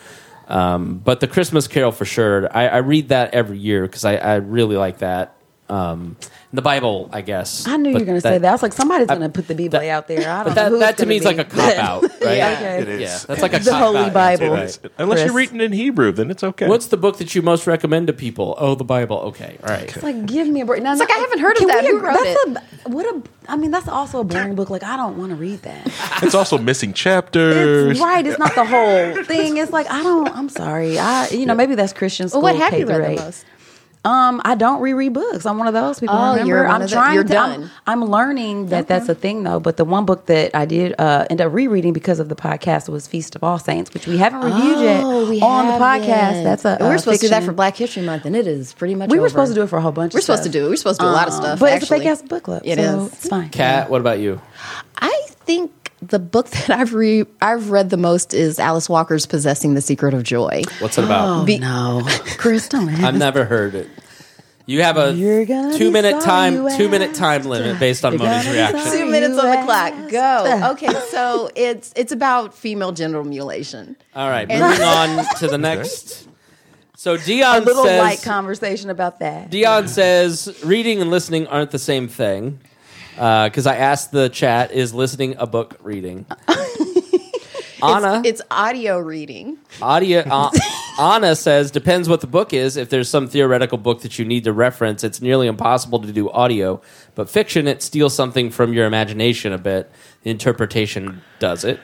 um, 0.48 1.00
but 1.00 1.20
the 1.20 1.28
Christmas 1.28 1.68
Carol 1.68 1.92
for 1.92 2.06
sure. 2.06 2.48
I, 2.56 2.68
I 2.68 2.78
read 2.78 3.10
that 3.10 3.34
every 3.34 3.58
year 3.58 3.82
because 3.82 4.06
I, 4.06 4.16
I 4.16 4.36
really 4.36 4.78
like 4.78 5.00
that. 5.00 5.36
Um, 5.70 6.16
the 6.58 6.62
Bible, 6.64 7.08
I 7.14 7.22
guess. 7.22 7.66
I 7.68 7.78
knew 7.78 7.92
you 7.92 8.00
were 8.00 8.04
going 8.04 8.18
to 8.18 8.22
say 8.22 8.38
that. 8.40 8.50
I 8.50 8.52
was 8.52 8.64
like, 8.64 8.74
somebody's 8.74 9.08
going 9.08 9.22
to 9.22 9.30
put 9.30 9.48
the 9.48 9.54
Bible 9.56 9.80
that- 9.80 9.88
out 9.90 10.08
there. 10.08 10.28
I 10.30 10.44
don't 10.44 10.46
But 10.46 10.56
that, 10.56 10.70
who's 10.72 10.80
that 10.80 10.98
to 10.98 11.04
gonna 11.04 11.10
me 11.10 11.16
is 11.18 11.24
like 11.24 11.38
a 11.38 11.46
cop 11.46 11.78
out, 11.78 12.02
right? 12.02 12.38
Yeah. 12.38 12.52
Okay. 12.58 12.82
It 12.82 12.90
is. 12.90 13.02
Yeah, 13.02 13.18
that's 13.28 13.42
like 13.42 13.54
a 13.54 13.60
The 13.68 13.72
cop 13.72 13.82
Holy 13.84 14.00
out 14.00 14.14
Bible. 14.14 14.56
answer, 14.56 14.80
right? 14.84 14.92
Unless 14.98 15.20
you're 15.20 15.28
Chris. 15.32 15.52
reading 15.52 15.62
in 15.62 15.72
Hebrew, 15.72 16.12
then 16.12 16.32
it's 16.32 16.44
okay. 16.44 16.68
What's 16.68 16.88
the 16.88 16.98
book 16.98 17.18
that 17.20 17.36
you 17.36 17.42
most 17.44 17.68
recommend 17.68 18.08
to 18.08 18.14
people? 18.14 18.56
Oh, 18.58 18.76
the 18.76 18.84
Bible. 18.84 19.18
Okay, 19.32 19.58
all 19.64 19.70
right. 19.70 19.84
It's 19.84 20.04
like, 20.04 20.26
give 20.26 20.48
me 20.48 20.62
a 20.62 20.66
break. 20.66 20.82
Now, 20.84 20.92
It's 20.92 21.00
like, 21.00 21.12
I 21.12 21.20
haven't 21.20 21.40
heard 21.40 21.58
of 21.62 21.68
that. 21.68 21.86
Who 21.86 22.00
wrote 22.00 22.18
that's 22.24 22.86
A, 22.86 22.90
what 22.90 23.06
a, 23.06 23.22
I 23.48 23.56
mean, 23.56 23.72
that's 23.72 23.88
also 23.88 24.20
a 24.20 24.24
boring 24.24 24.56
book. 24.56 24.70
Like, 24.70 24.84
I 24.84 24.98
don't 24.98 25.18
want 25.18 25.30
to 25.30 25.36
read 25.36 25.62
that. 25.62 25.88
It's 26.24 26.34
also 26.34 26.58
missing 26.58 26.94
chapters. 26.94 27.92
It's 27.92 28.00
right. 28.00 28.26
It's 28.26 28.40
not 28.40 28.56
the 28.56 28.66
whole 28.66 29.24
thing. 29.24 29.58
It's 29.58 29.72
like 29.72 29.90
I 29.92 30.02
don't. 30.02 30.28
I'm 30.36 30.50
sorry. 30.50 30.98
I 30.98 31.28
you 31.30 31.46
know 31.46 31.54
maybe 31.54 31.76
that's 31.76 31.94
Christian 31.94 32.28
school. 32.28 32.42
Well, 32.42 32.54
what 32.56 32.62
have 32.72 32.78
you 32.80 32.88
read 32.88 33.18
the 33.20 33.24
most? 33.24 33.46
Um, 34.08 34.42
I 34.46 34.56
don't 34.56 34.80
reread 34.82 35.14
books. 35.14 35.46
I'm 35.46 35.58
one 35.58 35.68
of 35.68 35.74
those 35.74 36.00
people. 36.00 36.16
Oh, 36.16 36.32
remember, 36.32 36.48
you're 36.48 36.64
one 36.64 36.76
I'm 36.76 36.82
of 36.84 36.90
the- 36.90 36.96
trying 36.96 37.16
you're 37.16 37.24
to. 37.26 37.38
I'm- 37.38 37.62
done. 37.62 37.72
I'm, 37.86 38.04
learning 38.06 38.68
that 38.68 38.88
that's 38.88 39.10
a 39.10 39.16
thing 39.16 39.44
though. 39.44 39.60
But 39.60 39.78
the 39.78 39.86
one 39.86 40.06
book 40.06 40.28
that 40.28 40.56
I 40.56 40.66
did 40.66 40.96
uh, 40.98 41.26
end 41.30 41.42
up 41.42 41.52
rereading 41.54 41.92
because 41.94 42.20
of 42.20 42.30
the 42.30 42.36
podcast 42.36 42.88
was 42.90 43.08
Feast 43.08 43.36
of 43.36 43.44
All 43.44 43.60
Saints, 43.60 43.94
which 43.94 44.08
we 44.08 44.18
haven't 44.18 44.42
reviewed 44.42 44.80
yet 44.80 45.04
Oh, 45.04 45.30
we 45.30 45.42
on 45.42 45.68
the 45.68 45.74
haven't. 45.74 46.08
podcast. 46.08 46.44
That's 46.44 46.64
a. 46.66 46.78
We're 46.80 46.96
uh, 46.96 46.98
supposed 47.00 47.22
to 47.22 47.28
do 47.28 47.30
that 47.32 47.44
for 47.44 47.52
Black 47.52 47.76
History 47.76 48.04
Month, 48.04 48.26
and 48.26 48.36
it 48.36 48.48
is 48.48 48.74
pretty 48.74 48.96
much. 48.96 49.10
We 49.10 49.18
were 49.18 49.24
over. 49.26 49.30
supposed 49.30 49.52
to 49.52 49.56
do 49.56 49.64
it 49.64 49.68
for 49.68 49.78
a 49.78 49.82
whole 49.82 49.92
bunch. 49.92 50.14
We're 50.14 50.20
of 50.20 50.24
supposed 50.24 50.44
to 50.44 50.50
do. 50.50 50.70
We're 50.70 50.76
supposed 50.78 51.00
to 51.02 51.06
do 51.06 51.10
a 51.10 51.12
lot 51.12 51.28
of 51.28 51.34
Um, 51.34 51.42
stuff. 51.42 51.60
but 51.60 51.74
actually. 51.74 51.98
it's 51.98 52.06
a 52.06 52.06
fake 52.06 52.08
ass 52.08 52.22
book 52.30 52.44
club. 52.44 52.62
It 52.66 52.78
so 52.78 53.06
is. 53.06 53.14
It's 53.14 53.28
fine. 53.28 53.50
Kat, 53.50 53.90
what 53.90 54.00
about 54.02 54.20
you? 54.20 54.42
I 55.00 55.26
think 55.46 55.72
the 56.08 56.20
book 56.20 56.50
that 56.50 56.70
I've 56.70 56.94
re- 56.94 57.26
I've 57.42 57.70
read 57.70 57.90
the 57.90 57.98
most 57.98 58.34
is 58.34 58.60
Alice 58.60 58.90
Walker's 58.90 59.26
"Possessing 59.26 59.74
the 59.74 59.82
Secret 59.82 60.14
of 60.14 60.24
Joy." 60.24 60.64
What's 60.80 60.98
it 60.98 61.04
about? 61.04 61.42
Oh 61.42 61.46
Be- 61.46 61.60
no, 61.60 62.04
Chris, 62.38 62.68
don't. 62.68 62.90
I've 62.90 63.18
never 63.18 63.46
heard 63.46 63.76
it. 63.76 63.90
You 64.66 64.82
have 64.82 64.98
a 64.98 65.14
two 65.78 65.92
minute 65.92 66.22
time 66.22 66.70
two 66.78 66.90
minute 66.90 67.16
time 67.16 67.44
limit 67.44 67.80
based 67.80 68.04
on 68.04 68.14
You're 68.14 68.24
Moni's 68.24 68.52
reaction. 68.52 68.92
Two 68.92 69.06
minutes 69.06 69.40
on 69.40 69.50
the 69.50 69.64
clock. 69.64 70.12
Go. 70.12 70.72
Okay, 70.72 70.94
so 71.10 71.50
it's 71.56 71.94
it's 71.96 72.12
about 72.12 72.54
female 72.54 72.92
genital 72.92 73.24
mutilation. 73.24 73.96
All 74.14 74.30
right, 74.30 74.48
moving 74.48 74.82
on 74.82 75.26
to 75.40 75.48
the 75.48 75.58
next. 75.58 76.28
So 76.98 77.16
Dion 77.16 77.62
A 77.62 77.66
little 77.66 77.86
says 77.86 78.02
light 78.02 78.22
conversation 78.24 78.90
about 78.90 79.20
that. 79.20 79.52
Dion 79.52 79.88
says 79.88 80.60
reading 80.66 81.00
and 81.00 81.12
listening 81.12 81.48
aren't 81.48 81.72
the 81.72 81.80
same 81.80 82.08
thing. 82.10 82.60
Because 83.18 83.66
I 83.66 83.76
asked 83.78 84.12
the 84.12 84.30
chat, 84.30 84.72
is 84.72 84.94
listening 84.94 85.36
a 85.40 85.48
book 85.48 85.76
reading? 85.82 86.26
Anna, 87.84 88.22
It's 88.26 88.42
audio 88.50 89.00
reading. 89.00 89.58
audio, 89.82 90.20
uh, 90.32 90.50
Anna 91.00 91.36
says 91.36 91.70
depends 91.70 92.10
what 92.10 92.22
the 92.22 92.28
book 92.28 92.54
is. 92.54 92.76
If 92.78 92.90
there's 92.90 93.10
some 93.10 93.28
theoretical 93.28 93.78
book 93.78 94.02
that 94.02 94.18
you 94.18 94.26
need 94.26 94.44
to 94.46 94.54
reference, 94.54 95.04
it's 95.04 95.22
nearly 95.22 95.48
impossible 95.48 96.00
to 96.00 96.12
do 96.12 96.30
audio. 96.32 96.82
But 97.16 97.30
fiction, 97.30 97.68
it 97.68 97.84
steals 97.84 98.16
something 98.16 98.50
from 98.50 98.74
your 98.74 98.86
imagination 98.86 99.54
a 99.54 99.58
bit. 99.60 99.92
The 100.24 100.32
interpretation 100.32 101.22
does 101.40 101.64
it. 101.64 101.80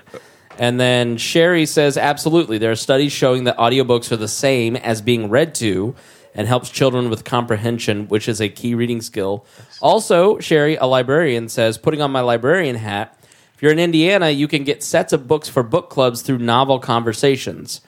And 0.60 0.80
then 0.80 1.18
Sherry 1.18 1.66
says 1.66 1.98
absolutely. 1.98 2.58
There 2.60 2.72
are 2.72 2.76
studies 2.76 3.12
showing 3.12 3.44
that 3.46 3.58
audiobooks 3.58 4.12
are 4.12 4.18
the 4.18 4.28
same 4.28 4.76
as 4.76 5.02
being 5.02 5.30
read 5.30 5.56
to 5.56 5.96
and 6.36 6.48
helps 6.48 6.70
children 6.70 7.10
with 7.10 7.24
comprehension, 7.24 8.08
which 8.08 8.28
is 8.28 8.42
a 8.42 8.50
key 8.50 8.74
reading 8.76 9.02
skill. 9.02 9.46
Also, 9.82 10.40
Sherry, 10.40 10.76
a 10.76 10.86
librarian, 10.86 11.50
says 11.50 11.78
putting 11.78 12.02
on 12.02 12.12
my 12.12 12.22
librarian 12.22 12.76
hat. 12.76 13.18
If 13.56 13.62
you're 13.62 13.72
in 13.72 13.80
Indiana, 13.80 14.30
you 14.30 14.48
can 14.48 14.64
get 14.64 14.84
sets 14.84 15.14
of 15.14 15.28
books 15.28 15.48
for 15.48 15.64
book 15.64 15.90
clubs 15.90 16.22
through 16.22 16.40
Novel 16.40 16.80
Conversations. 16.80 17.82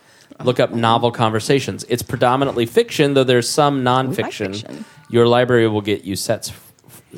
Look 0.44 0.60
up 0.60 0.72
Novel 0.72 1.12
Conversations. 1.12 1.86
It's 1.90 2.04
predominantly 2.04 2.66
fiction, 2.66 3.14
though 3.14 3.24
there's 3.24 3.50
some 3.50 3.84
nonfiction. 3.84 4.56
fiction. 4.62 4.86
Your 5.10 5.28
library 5.28 5.68
will 5.68 5.82
get 5.82 6.04
you 6.04 6.16
sets, 6.16 6.52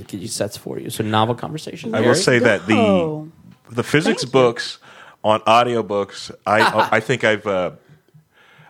get 0.08 0.22
you 0.22 0.28
sets 0.28 0.56
for 0.58 0.80
you. 0.80 0.90
So 0.90 1.04
Novel 1.04 1.34
Conversations. 1.36 1.94
I 1.94 2.00
will 2.00 2.06
Gary? 2.14 2.16
say 2.18 2.40
that 2.40 2.68
the 2.68 2.76
Oh. 2.76 3.30
the 3.72 3.84
physics 3.84 4.24
books 4.24 4.78
on 5.24 5.40
audiobooks, 5.42 6.32
I 6.46 6.90
I 6.92 7.00
think 7.00 7.24
I've 7.24 7.46
uh, 7.48 7.72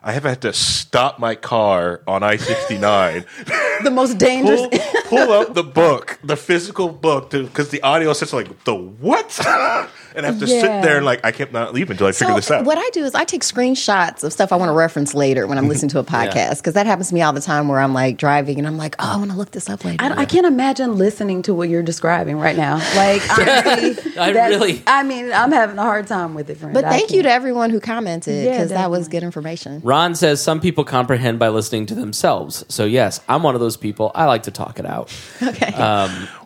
I 0.07 0.13
have 0.13 0.23
had 0.23 0.41
to 0.43 0.53
stop 0.53 1.19
my 1.19 1.35
car 1.35 1.99
on 2.07 2.23
I 2.23 2.37
sixty 2.37 2.77
nine, 2.77 3.25
The 3.83 3.91
most 3.91 4.17
dangerous. 4.17 4.61
pull, 4.61 4.79
pull 5.03 5.31
up 5.33 5.53
the 5.53 5.63
book, 5.63 6.17
the 6.23 6.37
physical 6.37 6.87
book, 6.87 7.31
because 7.31 7.71
the 7.71 7.81
audio 7.81 8.13
sits 8.13 8.31
like 8.31 8.63
the 8.63 8.73
what, 8.73 9.37
and 10.15 10.25
I 10.25 10.29
have 10.29 10.39
to 10.39 10.47
sit 10.47 10.61
there 10.61 10.97
and 10.97 11.05
like 11.05 11.25
I 11.25 11.31
can't 11.31 11.51
not 11.51 11.73
leave 11.73 11.89
until 11.89 12.07
I 12.07 12.11
figure 12.11 12.33
this 12.35 12.49
out. 12.51 12.65
what 12.65 12.77
I 12.77 12.89
do 12.93 13.03
is 13.03 13.13
I 13.15 13.23
take 13.23 13.41
screenshots 13.43 14.23
of 14.23 14.33
stuff 14.33 14.51
I 14.51 14.55
want 14.55 14.69
to 14.69 14.73
reference 14.73 15.13
later 15.13 15.47
when 15.47 15.57
I'm 15.57 15.67
listening 15.67 15.89
to 15.89 15.99
a 15.99 16.03
podcast 16.17 16.57
because 16.57 16.73
that 16.73 16.85
happens 16.85 17.09
to 17.09 17.13
me 17.13 17.21
all 17.21 17.33
the 17.33 17.41
time 17.41 17.67
where 17.67 17.79
I'm 17.79 17.93
like 17.93 18.17
driving 18.17 18.57
and 18.57 18.67
I'm 18.67 18.77
like, 18.77 18.95
oh, 18.99 19.13
I 19.13 19.17
want 19.17 19.31
to 19.31 19.37
look 19.37 19.51
this 19.51 19.69
up 19.69 19.83
later. 19.85 20.03
I, 20.03 20.21
I 20.21 20.25
can't 20.25 20.45
imagine 20.45 20.97
listening 20.97 21.41
to 21.43 21.53
what 21.53 21.69
you're 21.69 21.83
describing 21.83 22.37
right 22.39 22.55
now. 22.57 22.77
Like, 22.95 23.21
honestly, 23.37 24.17
I 24.19 24.29
really- 24.31 24.83
I 24.87 25.03
mean, 25.03 25.31
I'm 25.31 25.51
having 25.51 25.77
a 25.77 25.83
hard 25.83 26.07
time 26.07 26.33
with 26.33 26.49
it, 26.49 26.57
friend. 26.57 26.73
but 26.73 26.83
thank 26.85 27.11
you 27.11 27.23
to 27.23 27.31
everyone 27.31 27.69
who 27.69 27.79
commented 27.79 28.45
Yeah, 28.45 28.51
because 28.51 28.69
that 28.69 28.89
was 28.91 29.07
good 29.07 29.23
information. 29.23 29.81
Ron 29.83 30.15
says 30.15 30.41
some 30.41 30.59
people 30.59 30.83
comprehend 30.83 31.39
by 31.39 31.49
listening 31.49 31.85
to 31.87 31.95
themselves. 31.95 32.65
So 32.69 32.85
yes, 32.85 33.19
I'm 33.29 33.43
one 33.43 33.55
of 33.55 33.61
those 33.61 33.77
people. 33.77 34.11
I 34.15 34.25
like 34.25 34.43
to 34.43 34.51
talk 34.51 34.79
it 34.79 34.85
out. 34.85 35.13
Okay. 35.47 35.71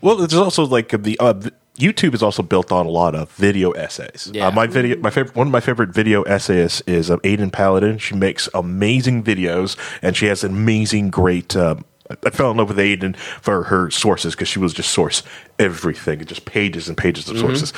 Well, 0.01 0.15
there's 0.17 0.33
also 0.33 0.65
like 0.65 0.89
the 0.89 1.17
uh, 1.19 1.33
v- 1.33 1.49
YouTube 1.77 2.13
is 2.13 2.21
also 2.21 2.43
built 2.43 2.71
on 2.71 2.85
a 2.85 2.89
lot 2.89 3.15
of 3.15 3.31
video 3.31 3.71
essays. 3.71 4.29
Yeah. 4.33 4.47
Uh, 4.47 4.51
my 4.51 4.67
video, 4.67 4.97
my 4.97 5.09
favorite, 5.09 5.35
one 5.35 5.47
of 5.47 5.53
my 5.53 5.61
favorite 5.61 5.89
video 5.93 6.23
essayists 6.23 6.81
is 6.85 7.09
um, 7.09 7.19
Aydin 7.21 7.51
Paladin. 7.51 7.97
She 7.97 8.13
makes 8.15 8.49
amazing 8.53 9.23
videos, 9.23 9.77
and 10.01 10.15
she 10.15 10.25
has 10.27 10.43
amazing, 10.43 11.09
great. 11.09 11.55
Um, 11.55 11.85
I- 12.09 12.17
I 12.25 12.29
fell 12.29 12.51
in 12.51 12.57
love 12.57 12.67
with 12.67 12.77
Aiden 12.77 13.15
for 13.15 13.63
her 13.63 13.89
sources 13.89 14.35
because 14.35 14.49
she 14.49 14.59
was 14.59 14.73
just 14.73 14.91
source 14.91 15.23
everything, 15.61 16.25
just 16.25 16.45
pages 16.45 16.87
and 16.89 16.97
pages 16.97 17.29
of 17.29 17.37
sources. 17.37 17.73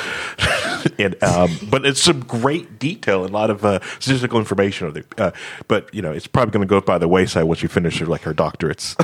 and 0.97 1.21
um, 1.23 1.51
but 1.69 1.85
it's 1.85 2.01
some 2.01 2.21
great 2.21 2.79
detail 2.79 3.23
and 3.23 3.29
a 3.29 3.33
lot 3.33 3.49
of 3.49 3.63
uh, 3.65 3.79
statistical 3.99 4.39
information. 4.39 4.87
Of 4.87 4.93
the, 4.93 5.05
uh, 5.17 5.31
but 5.67 5.93
you 5.93 6.01
know, 6.01 6.11
it's 6.11 6.27
probably 6.27 6.51
going 6.51 6.67
to 6.67 6.69
go 6.69 6.81
by 6.81 6.97
the 6.97 7.07
wayside 7.07 7.43
once 7.43 7.59
she 7.59 7.67
finishes 7.67 7.99
her, 8.01 8.05
like 8.05 8.21
her 8.21 8.33
doctorates, 8.33 8.95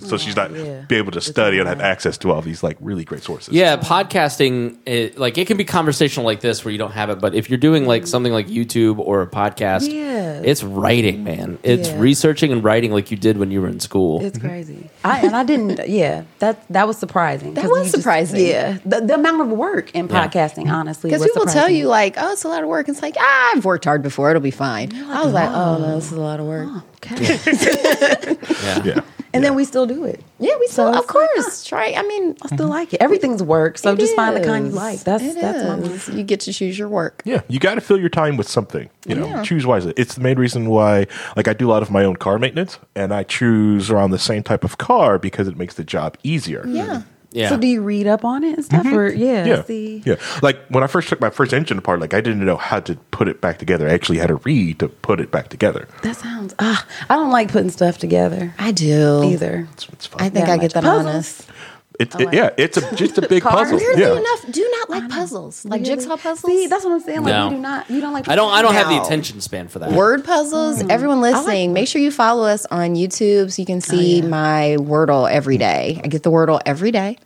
so 0.08 0.16
she's 0.16 0.36
not 0.36 0.50
yeah. 0.52 0.82
be 0.88 0.96
able 0.96 1.12
to 1.12 1.20
study 1.20 1.58
and 1.58 1.68
have 1.68 1.80
access 1.80 2.18
to 2.18 2.32
all 2.32 2.42
these 2.42 2.62
like 2.62 2.76
really 2.80 3.04
great 3.04 3.22
sources. 3.22 3.54
Yeah, 3.54 3.76
podcasting, 3.76 4.78
it, 4.86 5.18
like 5.18 5.38
it 5.38 5.46
can 5.46 5.56
be 5.56 5.64
conversational 5.64 6.24
like 6.26 6.40
this 6.40 6.64
where 6.64 6.72
you 6.72 6.78
don't 6.78 6.92
have 6.92 7.10
it, 7.10 7.20
but 7.20 7.34
if 7.34 7.50
you're 7.50 7.58
doing 7.58 7.86
like 7.86 8.06
something 8.06 8.32
like 8.32 8.46
YouTube 8.48 8.98
or 8.98 9.22
a 9.22 9.26
podcast, 9.26 9.92
Yeah. 9.92 10.40
It's 10.44 10.62
writing, 10.62 11.24
man. 11.24 11.58
It's 11.62 11.88
Yeah. 11.88 12.00
researching 12.00 12.52
and 12.52 12.64
writing 12.64 12.90
like 12.90 13.10
you 13.10 13.16
did 13.16 13.36
when 13.36 13.50
you 13.50 13.60
were 13.60 13.68
in 13.68 13.80
school. 13.80 14.24
It's 14.24 14.38
crazy. 14.38 14.90
I 15.04 15.20
and 15.20 15.36
I 15.36 15.44
didn't. 15.44 15.88
Yeah, 15.88 16.24
that 16.40 16.64
that 16.70 16.86
was 16.86 16.98
surprising. 16.98 17.54
That 17.54 17.68
was 17.68 17.86
you 17.86 17.90
just- 18.22 18.30
surprising. 18.32 18.50
yeah, 18.50 18.78
the, 18.84 19.00
the 19.06 19.14
amount 19.14 19.40
of 19.42 19.48
work 19.48 19.94
in 19.94 20.08
Yeah. 20.08 20.26
podcasting, 20.28 20.70
honestly, 20.72 21.10
Because 21.10 21.22
was 21.22 21.30
people 21.32 21.46
tell 21.46 21.68
you 21.68 21.88
like, 21.88 22.14
oh, 22.18 22.32
it's 22.32 22.44
a 22.44 22.48
lot 22.48 22.62
of 22.62 22.68
work. 22.68 22.88
It's 22.88 23.02
like, 23.02 23.16
ah, 23.18 23.52
I've 23.54 23.64
worked 23.64 23.84
hard 23.84 24.02
before. 24.02 24.30
It'll 24.30 24.40
be 24.42 24.50
fine. 24.50 24.94
I 24.94 25.22
was 25.24 25.32
like, 25.32 25.50
oh 25.50 25.78
no, 25.78 25.94
this 25.96 26.06
is 26.06 26.12
a 26.12 26.20
lot 26.20 26.40
of 26.40 26.46
work. 26.46 26.68
okay, 27.04 27.38
yeah. 28.62 28.82
Yeah. 28.84 29.00
and 29.34 29.42
then 29.42 29.54
we 29.54 29.64
still 29.64 29.86
do 29.86 30.04
it. 30.04 30.22
Yeah, 30.38 30.54
we 30.60 30.66
still, 30.66 30.86
So 30.92 30.98
of 30.98 31.04
it's 31.04 31.14
like, 31.14 31.28
course, 31.34 31.64
try. 31.64 31.94
I 31.96 32.02
mean, 32.02 32.36
I 32.42 32.54
still 32.54 32.68
like 32.68 32.92
it. 32.94 33.00
Everything's 33.00 33.42
work, 33.42 33.78
so 33.78 33.92
it 33.92 33.98
just 33.98 34.14
find 34.16 34.36
the 34.36 34.40
kind 34.44 34.66
you 34.66 34.72
like. 34.72 35.00
That's 35.00 35.22
It 35.22 35.40
that's 35.40 35.64
my 35.66 35.78
is. 35.78 36.08
You 36.08 36.22
get 36.22 36.40
to 36.40 36.52
choose 36.52 36.78
your 36.78 36.88
work. 36.88 37.22
Yeah, 37.24 37.40
you 37.48 37.58
got 37.58 37.76
to 37.76 37.80
fill 37.80 37.98
your 37.98 38.08
time 38.08 38.36
with 38.36 38.48
something. 38.48 38.88
You 39.06 39.14
know, 39.16 39.26
Yeah. 39.26 39.42
choose 39.42 39.64
wisely. 39.66 39.94
It's 39.96 40.14
the 40.16 40.20
main 40.20 40.38
reason 40.38 40.68
why, 40.68 41.06
like, 41.36 41.48
I 41.48 41.54
do 41.54 41.68
a 41.68 41.72
lot 41.72 41.82
of 41.82 41.90
my 41.90 42.04
own 42.04 42.16
car 42.16 42.38
maintenance, 42.38 42.78
and 42.94 43.12
I 43.14 43.22
choose 43.24 43.90
around 43.90 44.10
the 44.10 44.18
same 44.18 44.42
type 44.42 44.62
of 44.64 44.78
car 44.78 45.18
because 45.18 45.48
it 45.48 45.56
makes 45.56 45.74
the 45.74 45.84
job 45.84 46.16
easier. 46.22 46.64
Yeah. 46.66 47.02
Yeah. 47.32 47.48
So 47.48 47.56
do 47.56 47.66
you 47.66 47.82
read 47.82 48.06
up 48.06 48.24
on 48.24 48.44
it 48.44 48.54
and 48.56 48.64
stuff, 48.64 48.86
or 48.86 49.08
yeah, 49.12 49.44
Yeah, 49.44 49.62
see, 49.64 50.02
yeah. 50.04 50.16
Like 50.42 50.58
when 50.68 50.84
I 50.84 50.86
first 50.86 51.08
took 51.08 51.20
my 51.20 51.30
first 51.30 51.52
engine 51.52 51.78
apart, 51.78 52.00
like 52.00 52.14
I 52.14 52.20
didn't 52.20 52.44
know 52.44 52.56
how 52.56 52.80
to 52.80 52.94
put 53.10 53.26
it 53.28 53.40
back 53.40 53.58
together. 53.58 53.88
I 53.88 53.92
actually 53.92 54.18
had 54.18 54.28
to 54.28 54.36
read 54.36 54.78
to 54.80 54.88
put 54.88 55.18
it 55.20 55.30
back 55.30 55.48
together. 55.48 55.88
that 56.02 56.16
sounds. 56.16 56.54
Ah, 56.58 56.86
I 57.08 57.16
don't 57.16 57.30
like 57.30 57.50
putting 57.50 57.70
stuff 57.70 57.98
together 57.98 58.54
I 58.58 58.72
do. 58.72 59.22
either. 59.24 59.68
It's, 59.72 59.88
it's 59.88 60.06
fun. 60.06 60.20
I 60.20 60.28
think 60.28 60.46
That 60.46 60.52
I 60.52 60.56
get 60.58 60.62
much. 60.62 60.72
that 60.74 60.82
Puzzles? 60.84 61.06
honest. 61.06 61.46
It, 62.00 62.14
it- 62.20 62.32
yeah, 62.34 62.50
it's 62.56 62.76
a, 62.76 62.94
just 62.94 63.18
a 63.18 63.22
big 63.28 63.42
Cars? 63.42 63.54
puzzle. 63.70 63.78
Weirdly 63.78 64.02
Yeah. 64.02 64.16
enough, 64.18 64.44
do 64.50 64.68
not 64.78 64.90
like 64.90 65.02
um, 65.04 65.08
puzzles, 65.10 65.64
like 65.64 65.82
Really? 65.82 65.94
jigsaw 65.96 66.16
puzzles. 66.16 66.50
See, 66.52 66.66
that's 66.66 66.84
what 66.84 66.92
I'm 66.92 67.00
saying. 67.00 67.22
Like 67.22 67.32
No. 67.34 67.44
you 67.50 67.56
do 67.56 67.60
not, 67.60 67.90
you 67.90 68.00
don't 68.00 68.12
like. 68.12 68.28
I 68.28 68.34
don't. 68.34 68.52
I 68.52 68.62
don't 68.62 68.74
have 68.74 68.88
the 68.88 68.96
No. 68.96 69.02
attention 69.04 69.40
span 69.40 69.68
for 69.68 69.78
that. 69.80 69.92
Word 69.92 70.24
puzzles. 70.24 70.80
Hmm. 70.82 70.90
Everyone 70.90 71.20
listening, 71.20 71.72
make 71.72 71.88
sure 71.88 72.00
you 72.00 72.10
follow 72.10 72.44
us 72.44 72.66
on 72.66 72.94
YouTube 72.94 73.52
so 73.52 73.62
you 73.62 73.66
can 73.66 73.76
oh, 73.78 73.80
see 73.80 74.22
my 74.22 74.76
Wordle 74.80 75.30
every 75.30 75.58
day. 75.58 76.00
I 76.02 76.08
get 76.08 76.22
the 76.22 76.30
Wordle 76.30 76.60
every 76.64 76.90
day, 76.92 77.18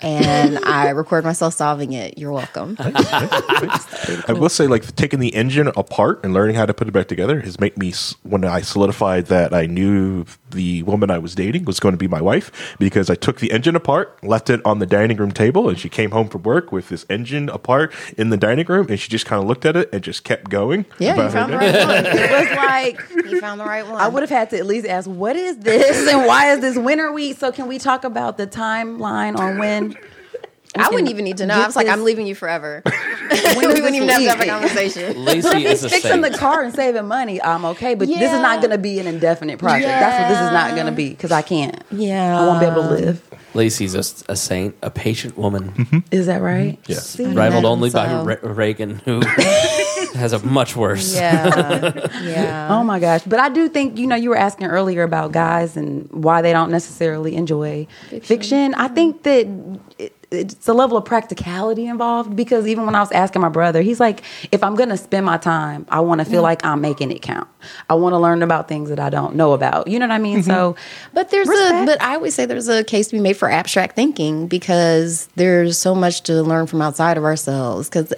and 0.00 0.58
I 0.64 0.90
record 0.90 1.24
myself 1.24 1.54
solving 1.54 1.92
it. 1.92 2.18
You're 2.18 2.32
welcome. 2.32 2.76
I 2.78 4.32
will 4.36 4.48
say, 4.48 4.66
like 4.66 4.94
taking 4.96 5.20
the 5.20 5.34
engine 5.34 5.68
apart 5.68 6.20
and 6.24 6.32
learning 6.32 6.56
how 6.56 6.66
to 6.66 6.74
put 6.74 6.88
it 6.88 6.92
back 6.92 7.08
together 7.08 7.40
has 7.40 7.58
made 7.60 7.76
me. 7.76 7.92
When 8.22 8.44
I 8.44 8.60
solidified 8.60 9.26
that 9.26 9.52
I 9.52 9.66
knew 9.66 10.24
the 10.50 10.82
woman 10.84 11.10
I 11.10 11.18
was 11.18 11.34
dating 11.34 11.64
was 11.64 11.80
going 11.80 11.92
to 11.92 11.98
be 11.98 12.08
my 12.08 12.20
wife, 12.20 12.76
because 12.78 13.10
I 13.10 13.14
took 13.14 13.40
the 13.40 13.50
engine 13.52 13.74
apart, 13.76 14.22
left 14.22 14.50
it 14.50 14.60
on 14.64 14.78
the 14.78 14.86
dining 14.86 15.16
room 15.16 15.32
table, 15.32 15.68
and 15.68 15.78
she 15.78 15.88
came 15.88 16.10
home 16.12 16.28
from 16.28 16.42
work 16.42 16.72
with 16.72 16.88
this 16.88 17.04
engine 17.10 17.48
apart 17.48 17.92
in 18.16 18.30
the 18.30 18.36
dining 18.36 18.66
room, 18.66 18.86
and 18.88 18.98
she 18.98 19.08
just 19.08 19.26
kind 19.26 19.42
of 19.42 19.48
looked 19.48 19.64
at 19.64 19.76
it 19.76 19.88
and 19.92 20.02
just 20.02 20.24
kept 20.24 20.50
going. 20.50 20.86
Yeah, 20.98 21.16
you 21.16 21.30
found 21.30 21.52
the 21.52 21.56
right 21.56 21.86
one. 21.86 22.06
It 22.20 22.30
was 22.30 22.56
like 22.56 23.00
You 23.30 23.40
found 23.40 23.60
the 23.60 23.64
right 23.64 23.86
one. 23.86 24.00
I 24.00 24.08
would 24.08 24.22
have 24.22 24.30
had 24.30 24.50
to 24.50 24.58
at 24.58 24.66
least 24.66 24.86
ask, 24.86 25.08
what 25.08 25.36
is 25.36 25.58
this 25.58 26.08
and 26.12 26.26
why 26.26 26.52
is 26.52 26.60
this 26.60 26.76
winter 26.76 27.12
wheat? 27.12 27.38
So 27.38 27.52
can 27.52 27.66
we 27.66 27.78
talk 27.78 28.04
about 28.04 28.36
the 28.36 28.46
timeline 28.46 29.38
on 29.38 29.58
when? 29.60 29.96
I 30.76 30.88
wouldn't 30.88 31.10
even 31.10 31.24
need 31.24 31.38
to 31.38 31.46
know. 31.46 31.54
I 31.54 31.66
was 31.66 31.74
like, 31.74 31.86
this- 31.86 31.92
I'm 31.92 32.04
leaving 32.04 32.28
you 32.28 32.36
forever. 32.36 32.80
we 32.86 32.90
wouldn't 33.66 33.74
this 33.74 33.94
even 33.94 34.08
have 34.08 34.20
to 34.20 34.28
have 34.30 34.40
a 34.40 34.46
conversation. 34.46 35.24
Lacey 35.24 35.66
is 35.66 35.82
a 35.82 35.88
Fixing 35.88 36.20
the 36.20 36.30
car 36.30 36.62
and 36.62 36.72
saving 36.72 37.06
money, 37.08 37.42
I'm 37.42 37.64
okay. 37.64 37.96
But 37.96 38.06
this 38.06 38.16
is 38.18 38.22
Yeah. 38.22 38.40
not 38.40 38.60
going 38.60 38.70
to 38.70 38.78
be 38.78 39.00
an 39.00 39.08
indefinite 39.08 39.58
project. 39.58 39.88
That's 39.88 40.22
what 40.22 40.28
this 40.28 40.46
is 40.46 40.52
not 40.52 40.74
going 40.76 40.86
to 40.86 40.92
be 40.92 41.10
because 41.10 41.32
I 41.32 41.42
can't. 41.42 41.82
Yeah. 41.90 42.40
I 42.40 42.46
won't 42.46 42.60
be 42.60 42.66
able 42.66 42.82
to 42.84 42.88
live. 42.88 43.28
Lacey's 43.52 43.96
a, 43.96 44.32
a 44.32 44.36
saint, 44.36 44.76
a 44.80 44.90
patient 44.92 45.36
woman, 45.36 45.72
mm-hmm. 45.72 45.98
Is 46.12 46.26
that 46.26 46.40
right? 46.40 46.80
Mm-hmm. 46.80 46.92
Yes. 46.92 47.08
See? 47.10 47.24
rivaled 47.24 47.64
imagine 47.64 47.66
only 47.66 47.90
by. 47.90 48.22
Re- 48.22 48.38
Reagan, 48.42 48.94
who 49.04 49.20
has 50.14 50.32
a 50.32 50.38
much 50.44 50.76
worse. 50.76 51.14
Yeah. 51.14 52.08
Yeah. 52.22 52.68
Oh 52.70 52.84
my 52.84 52.98
gosh. 52.98 53.22
But 53.24 53.40
I 53.40 53.48
do 53.48 53.68
think, 53.68 53.98
you 53.98 54.06
know, 54.06 54.16
you 54.16 54.30
were 54.30 54.36
asking 54.36 54.66
earlier 54.68 55.02
about 55.02 55.32
guys 55.32 55.76
and 55.76 56.08
why 56.10 56.42
they 56.42 56.52
don't 56.52 56.70
necessarily 56.70 57.36
enjoy 57.36 57.86
fiction. 58.22 58.74
I 58.74 58.88
think 58.88 59.22
that 59.22 59.46
it, 59.98 60.14
it's 60.30 60.68
a 60.68 60.72
level 60.72 60.96
of 60.96 61.04
practicality 61.04 61.86
involved 61.86 62.36
because 62.36 62.66
even 62.68 62.86
when 62.86 62.94
I 62.94 63.00
was 63.00 63.10
asking 63.10 63.42
my 63.42 63.48
brother, 63.48 63.82
he's 63.82 63.98
like, 63.98 64.22
if 64.52 64.62
I'm 64.62 64.76
going 64.76 64.90
to 64.90 64.96
spend 64.96 65.26
my 65.26 65.38
time, 65.38 65.86
I 65.88 66.00
want 66.00 66.20
to 66.20 66.24
feel 66.24 66.36
mm-hmm. 66.36 66.42
like 66.44 66.64
I'm 66.64 66.80
making 66.80 67.10
it 67.10 67.20
count. 67.20 67.48
I 67.88 67.94
want 67.94 68.12
to 68.12 68.18
learn 68.18 68.42
about 68.42 68.68
things 68.68 68.90
that 68.90 69.00
I 69.00 69.10
don't 69.10 69.34
know 69.34 69.52
about. 69.54 69.88
You 69.88 69.98
know 69.98 70.06
what 70.06 70.14
I 70.14 70.18
mean? 70.18 70.42
So, 70.42 70.72
mm-hmm. 70.72 71.14
But 71.14 71.30
there's 71.30 71.48
a 71.48 71.84
but 71.84 72.00
I 72.00 72.14
always 72.14 72.34
say 72.34 72.46
there's 72.46 72.68
a 72.68 72.84
case 72.84 73.08
to 73.08 73.16
be 73.16 73.20
made 73.20 73.36
for 73.36 73.50
abstract 73.50 73.96
thinking 73.96 74.46
because 74.46 75.28
there's 75.34 75.76
so 75.76 75.94
much 75.94 76.22
to 76.22 76.42
learn 76.42 76.66
from 76.68 76.80
outside 76.80 77.16
of 77.16 77.24
ourselves. 77.24 77.88
Because 77.88 78.12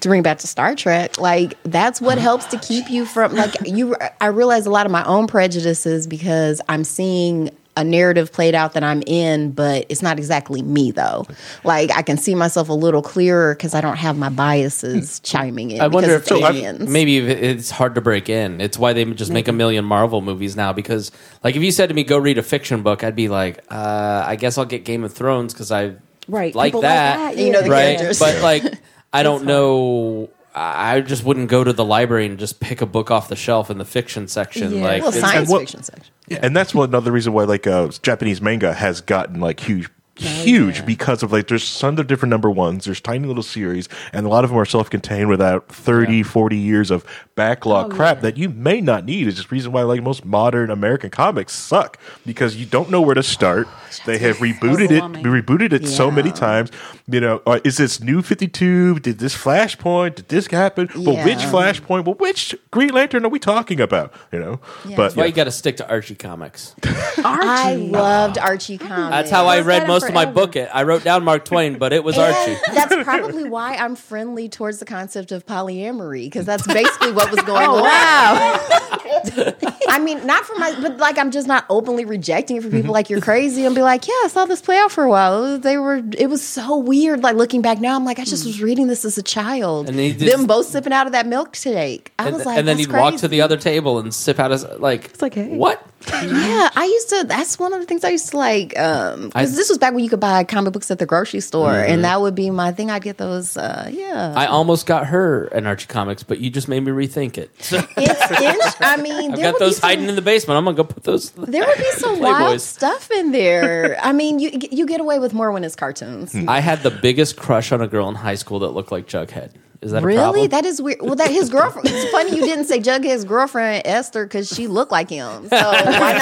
to 0.00 0.08
bring 0.08 0.22
back 0.22 0.38
to 0.38 0.46
Star 0.46 0.76
Trek, 0.76 1.18
like 1.18 1.60
that's 1.64 2.00
what 2.00 2.18
helps 2.18 2.46
to 2.46 2.58
keep 2.58 2.88
you 2.88 3.04
from 3.04 3.34
like 3.34 3.54
you. 3.66 3.96
I 4.20 4.26
realize 4.26 4.66
a 4.66 4.70
lot 4.70 4.86
of 4.86 4.92
my 4.92 5.04
own 5.04 5.26
prejudices 5.26 6.06
because 6.06 6.60
I'm 6.68 6.84
seeing 6.84 7.50
a 7.76 7.84
narrative 7.84 8.32
played 8.32 8.54
out 8.54 8.72
that 8.72 8.82
I'm 8.82 9.02
in, 9.06 9.52
but 9.52 9.84
it's 9.88 10.00
not 10.02 10.18
exactly 10.18 10.62
me 10.62 10.90
though. 10.90 11.26
Like 11.62 11.90
I 11.94 12.02
can 12.02 12.16
see 12.16 12.34
myself 12.34 12.68
a 12.68 12.72
little 12.72 13.02
clearer 13.02 13.54
because 13.54 13.74
I 13.74 13.80
don't 13.80 13.96
have 13.96 14.16
my 14.16 14.28
biases 14.30 15.20
chiming 15.20 15.72
in. 15.72 15.80
I 15.80 15.88
wonder 15.88 16.14
if 16.14 16.22
it's 16.22 16.30
maybe, 16.30 16.44
aliens. 16.44 16.88
maybe 16.88 17.18
if 17.18 17.28
it's 17.28 17.70
hard 17.70 17.94
to 17.96 18.00
break 18.00 18.28
in. 18.28 18.60
It's 18.60 18.78
why 18.78 18.92
they 18.94 19.04
just 19.12 19.30
make 19.30 19.46
a 19.48 19.52
million 19.52 19.84
Marvel 19.84 20.20
movies 20.22 20.56
now. 20.56 20.72
Because, 20.72 21.12
like, 21.44 21.54
if 21.56 21.62
you 21.62 21.70
said 21.70 21.88
to 21.90 21.94
me, 21.94 22.02
"Go 22.04 22.16
read 22.18 22.38
a 22.38 22.42
fiction 22.42 22.82
book," 22.82 23.04
I'd 23.04 23.14
be 23.16 23.28
like, 23.28 23.58
uh, 23.70 24.24
"I 24.26 24.36
guess 24.36 24.56
I'll 24.58 24.64
get 24.64 24.84
Game 24.84 25.04
of 25.04 25.12
Thrones 25.12 25.52
because 25.52 25.70
I 25.70 25.96
Right. 26.28 26.54
like 26.54 26.68
People 26.68 26.80
like 26.80 26.88
that." 26.90 27.34
that, 27.34 27.36
You 27.44 27.52
know 27.52 27.62
the 27.62 27.70
right? 27.70 27.96
characters. 27.98 28.18
But 28.18 28.40
like, 28.42 28.64
I 29.12 29.22
don't 29.22 29.44
know. 29.44 30.30
I 30.56 30.96
I 30.96 31.00
just 31.02 31.22
wouldn't 31.24 31.48
go 31.48 31.62
to 31.62 31.72
the 31.72 31.84
library 31.84 32.26
and 32.26 32.38
just 32.38 32.58
pick 32.60 32.80
a 32.80 32.86
book 32.86 33.10
off 33.10 33.28
the 33.28 33.36
shelf 33.36 33.70
in 33.70 33.78
the 33.78 33.84
fiction 33.84 34.26
section. 34.26 34.74
Yeah. 34.76 34.82
Like, 34.84 35.02
well, 35.02 35.12
science 35.12 35.34
and 35.36 35.48
what- 35.48 35.60
fiction 35.60 35.82
section. 35.82 36.12
Yeah, 36.28 36.40
and 36.42 36.56
that's 36.56 36.74
one 36.74 36.88
another 36.88 37.12
reason 37.12 37.32
why 37.34 37.44
like 37.44 37.68
uh, 37.68 37.88
Japanese 38.02 38.40
manga 38.40 38.72
has 38.72 39.00
gotten 39.00 39.38
like 39.40 39.60
huge 39.60 39.88
huge 40.16 40.84
because 40.86 41.22
of 41.22 41.32
like 41.32 41.48
there's 41.48 41.78
tons 41.78 42.00
of 42.00 42.06
different 42.06 42.30
number 42.30 42.50
ones 42.50 42.86
there's 42.86 43.00
tiny 43.00 43.26
little 43.26 43.42
series 43.42 43.88
and 44.12 44.24
a 44.24 44.28
lot 44.28 44.44
of 44.44 44.50
them 44.50 44.58
are 44.58 44.64
self-contained 44.64 45.28
without 45.28 45.68
30 45.68 46.22
40 46.22 46.56
years 46.56 46.90
of 46.90 47.04
backlog 47.34 47.92
crap 47.92 48.22
that 48.22 48.38
you 48.38 48.48
may 48.48 48.80
not 48.80 49.04
need. 49.04 49.26
Is 49.26 49.36
just 49.36 49.52
reason 49.52 49.72
why 49.72 49.82
like 49.82 50.02
most 50.02 50.24
modern 50.24 50.70
american 50.70 51.10
comics 51.10 51.52
suck 51.52 51.98
because 52.24 52.56
you 52.56 52.66
don't 52.66 52.90
know 52.90 53.00
where 53.00 53.14
to 53.14 53.22
start. 53.22 53.68
They 54.04 54.18
have 54.18 54.36
rebooted 54.38 54.90
it 54.90 55.02
overwhelming. 55.02 55.24
rebooted 55.24 55.72
it 55.72 55.88
so 55.88 56.10
many 56.10 56.30
times. 56.30 56.70
You 57.08 57.20
know 57.20 57.40
uh, 57.46 57.60
is 57.64 57.78
this 57.78 57.98
new 58.00 58.20
52 58.20 58.98
did 59.00 59.18
this 59.18 59.34
flashpoint? 59.34 60.16
Did 60.16 60.28
this 60.28 60.48
happen? 60.48 60.90
Well 60.94 61.24
which 61.24 61.38
flashpoint? 61.38 62.04
Well 62.04 62.14
which 62.16 62.54
green 62.70 62.90
lantern 62.90 63.24
are 63.24 63.30
we 63.30 63.38
talking 63.38 63.80
about? 63.80 64.12
You 64.32 64.40
know? 64.40 64.60
But 64.84 64.96
that's 64.96 65.16
why 65.16 65.24
yeah. 65.24 65.28
you 65.28 65.34
got 65.34 65.44
to 65.44 65.50
stick 65.50 65.78
to 65.78 65.88
Archie 65.88 66.14
comics. 66.14 66.74
I 67.18 67.76
loved 67.76 68.36
Archie 68.38 68.76
comics. 68.76 69.10
That's 69.10 69.30
how 69.30 69.46
I 69.46 69.60
read 69.60 69.86
most 69.86 70.05
of 70.08 70.14
my 70.14 70.24
forever. 70.24 70.46
book. 70.46 70.70
I 70.74 70.82
wrote 70.82 71.04
down 71.04 71.24
Mark 71.24 71.44
Twain, 71.44 71.78
but 71.78 71.92
it 71.92 72.02
was 72.04 72.16
Archie. 72.18 72.56
That's 72.74 72.94
probably 73.04 73.48
why 73.48 73.74
I'm 73.76 73.96
friendly 73.96 74.48
towards 74.48 74.78
the 74.78 74.84
concept 74.84 75.32
of 75.32 75.44
polyamory 75.46 76.24
because 76.24 76.46
that's 76.46 76.66
basically 76.66 77.12
what 77.12 77.30
was 77.30 77.40
going 77.42 77.66
Oh, 77.68 77.76
on. 77.76 77.82
wow. 77.82 79.52
I 79.88 79.98
mean, 79.98 80.26
not 80.26 80.44
for 80.44 80.54
my, 80.58 80.74
but 80.80 80.98
like 80.98 81.18
I'm 81.18 81.30
just 81.30 81.46
not 81.46 81.64
openly 81.70 82.04
rejecting 82.04 82.56
it 82.56 82.62
for 82.62 82.70
people 82.70 82.92
like 82.92 83.08
you're 83.10 83.20
crazy 83.20 83.64
and 83.64 83.74
be 83.74 83.82
like, 83.82 84.06
yeah, 84.06 84.14
I 84.24 84.28
saw 84.28 84.44
this 84.46 84.60
play 84.60 84.78
out 84.78 84.92
for 84.92 85.04
a 85.04 85.08
while. 85.10 85.58
They 85.58 85.76
were, 85.78 86.02
it 86.16 86.28
was 86.28 86.46
so 86.46 86.76
weird. 86.76 87.22
Like 87.22 87.36
looking 87.36 87.62
back 87.62 87.80
now, 87.80 87.96
I'm 87.96 88.04
like, 88.04 88.18
I 88.18 88.24
just 88.24 88.44
was 88.44 88.60
reading 88.60 88.86
this 88.88 89.04
as 89.04 89.16
a 89.18 89.22
child. 89.22 89.88
And 89.88 89.98
he 89.98 90.12
just- 90.12 90.36
Them 90.36 90.46
both 90.46 90.66
sipping 90.66 90.92
out 90.92 91.06
of 91.06 91.12
that 91.12 91.26
milkshake. 91.26 92.08
I 92.18 92.26
And, 92.26 92.36
was 92.36 92.46
like, 92.46 92.58
and 92.58 92.68
then 92.68 92.76
that's 92.76 92.86
he'd 92.88 92.96
walk 92.96 93.16
to 93.16 93.28
the 93.28 93.40
other 93.40 93.56
table 93.56 93.98
and 93.98 94.12
sip 94.12 94.38
out 94.38 94.50
his 94.50 94.64
like. 94.78 95.06
It's 95.06 95.22
like, 95.22 95.34
hey. 95.34 95.56
what? 95.56 95.84
Yeah, 96.08 96.70
I 96.76 96.84
used 96.84 97.08
to. 97.10 97.24
That's 97.26 97.58
one 97.58 97.72
of 97.72 97.80
the 97.80 97.86
things 97.86 98.04
I 98.04 98.10
used 98.10 98.28
to 98.30 98.36
like. 98.36 98.78
Um, 98.78 99.26
because 99.28 99.56
this 99.56 99.68
was 99.68 99.76
back 99.78 99.92
when 99.92 100.04
you 100.04 100.10
could 100.10 100.20
buy 100.20 100.44
comic 100.44 100.72
books 100.72 100.90
at 100.90 100.98
the 100.98 101.06
grocery 101.06 101.40
store, 101.40 101.72
Mm-hmm. 101.72 101.92
and 101.92 102.04
that 102.04 102.20
would 102.20 102.34
be 102.34 102.48
my 102.50 102.70
thing. 102.72 102.90
I'd 102.90 103.02
get 103.02 103.18
those. 103.18 103.56
Uh, 103.56 103.88
yeah, 103.92 104.32
I 104.36 104.46
almost 104.46 104.86
got 104.86 105.06
her 105.08 105.46
an 105.46 105.66
Archie 105.66 105.86
comics, 105.86 106.22
but 106.22 106.38
you 106.38 106.48
just 106.50 106.68
made 106.68 106.80
me 106.80 106.92
rethink 106.92 107.38
it. 107.38 107.50
So 107.62 107.78
it's. 107.96 108.76
I 108.80 108.96
mean, 108.98 109.32
I've 109.32 109.40
got 109.40 109.58
those 109.58 109.78
some- 109.78 109.88
hiding 109.88 110.08
in 110.08 110.14
the 110.16 110.22
basement. 110.22 110.58
I'm 110.58 110.64
gonna 110.64 110.76
go 110.76 110.84
put 110.84 111.02
those. 111.04 111.30
There 111.36 111.66
would 111.66 111.78
be 111.78 111.90
some 111.92 112.20
wild 112.20 112.60
stuff 112.60 113.10
in 113.10 113.32
there. 113.32 113.98
I 114.00 114.12
mean, 114.12 114.38
you 114.38 114.50
you 114.70 114.86
get 114.86 115.00
away 115.00 115.18
with 115.18 115.34
more 115.34 115.50
when 115.50 115.64
it's 115.64 115.74
cartoons. 115.76 116.34
I 116.46 116.60
had 116.60 116.82
the 116.82 116.90
biggest 116.90 117.36
crush 117.36 117.72
on 117.72 117.80
a 117.80 117.88
girl 117.88 118.08
in 118.08 118.14
high 118.14 118.34
school 118.36 118.60
that 118.60 118.70
looked 118.70 118.92
like 118.92 119.06
Jughead. 119.08 119.50
Is 119.82 119.92
that 119.92 120.02
a 120.02 120.06
Really? 120.06 120.18
problem? 120.18 120.48
That 120.48 120.64
is 120.64 120.80
weird. 120.80 121.02
Well, 121.02 121.14
that 121.16 121.30
his 121.30 121.50
girlfriend. 121.50 121.88
It's 121.88 122.10
funny 122.10 122.34
you 122.36 122.42
didn't 122.42 122.64
say 122.66 122.78
Jughead's 122.80 123.04
his 123.04 123.24
girlfriend 123.24 123.82
Esther 123.86 124.24
because 124.24 124.48
she 124.48 124.66
looked 124.66 124.92
like 124.92 125.10
him. 125.10 125.48
So 125.48 125.56
why 125.56 126.16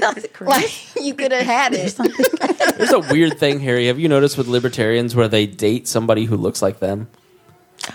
not? 0.00 0.40
like 0.40 0.96
you 1.02 1.14
could 1.14 1.32
have 1.32 1.44
had 1.46 1.72
it. 1.74 1.96
There's 2.76 2.92
a 2.92 3.00
weird 3.00 3.38
thing, 3.38 3.60
Harry. 3.60 3.86
Have 3.86 3.98
you 3.98 4.08
noticed 4.08 4.36
with 4.38 4.48
libertarians 4.48 5.14
where 5.16 5.28
they 5.28 5.46
date 5.46 5.86
somebody 5.88 6.24
who 6.24 6.36
looks 6.36 6.60
like 6.62 6.80
them? 6.80 7.08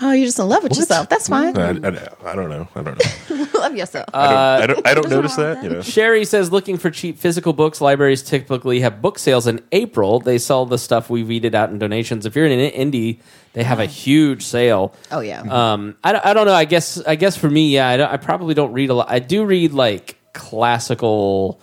Oh, 0.00 0.12
you're 0.12 0.26
just 0.26 0.38
in 0.38 0.48
love 0.48 0.62
with 0.62 0.76
yourself. 0.76 1.08
That's 1.08 1.28
fine. 1.28 1.56
I, 1.56 1.70
I, 1.70 1.72
I 1.72 2.34
don't 2.34 2.48
know. 2.50 2.68
I 2.74 2.82
don't 2.82 2.98
know. 2.98 3.46
love 3.54 3.76
yourself. 3.76 4.08
Uh, 4.12 4.18
I 4.18 4.66
don't. 4.66 4.70
I 4.70 4.74
don't, 4.74 4.86
I 4.86 4.94
don't 4.94 5.10
notice 5.10 5.38
wrong 5.38 5.54
that. 5.54 5.64
You 5.64 5.70
know. 5.70 5.82
Sherry 5.82 6.24
says, 6.24 6.50
looking 6.50 6.76
for 6.76 6.90
cheap 6.90 7.18
physical 7.18 7.52
books. 7.52 7.80
Libraries 7.80 8.22
typically 8.22 8.80
have 8.80 9.00
book 9.00 9.18
sales 9.18 9.46
in 9.46 9.62
April. 9.72 10.20
They 10.20 10.38
sell 10.38 10.66
the 10.66 10.78
stuff 10.78 11.10
we 11.10 11.22
weeded 11.22 11.54
out 11.54 11.70
in 11.70 11.78
donations. 11.78 12.26
If 12.26 12.34
you're 12.36 12.46
in 12.46 12.58
an 12.58 12.70
indie, 12.70 13.20
they 13.52 13.62
have 13.62 13.78
a 13.78 13.84
uh-huh. 13.84 13.92
huge 13.92 14.42
sale. 14.42 14.94
oh 15.10 15.20
yeah. 15.20 15.40
Mm-hmm. 15.40 15.50
Um, 15.50 15.96
I, 16.02 16.12
don't- 16.12 16.26
I 16.26 16.34
don't 16.34 16.46
know. 16.46 16.54
I 16.54 16.64
guess 16.64 17.00
I 17.06 17.14
guess 17.14 17.36
for 17.36 17.48
me, 17.48 17.70
yeah, 17.70 17.88
I, 17.88 17.96
don't, 17.96 18.10
I 18.10 18.16
probably 18.16 18.54
don't 18.54 18.72
read 18.72 18.90
a 18.90 18.94
lot. 18.94 19.10
I 19.10 19.20
do 19.20 19.44
read 19.44 19.72
like 19.72 20.18
classical, 20.32 21.60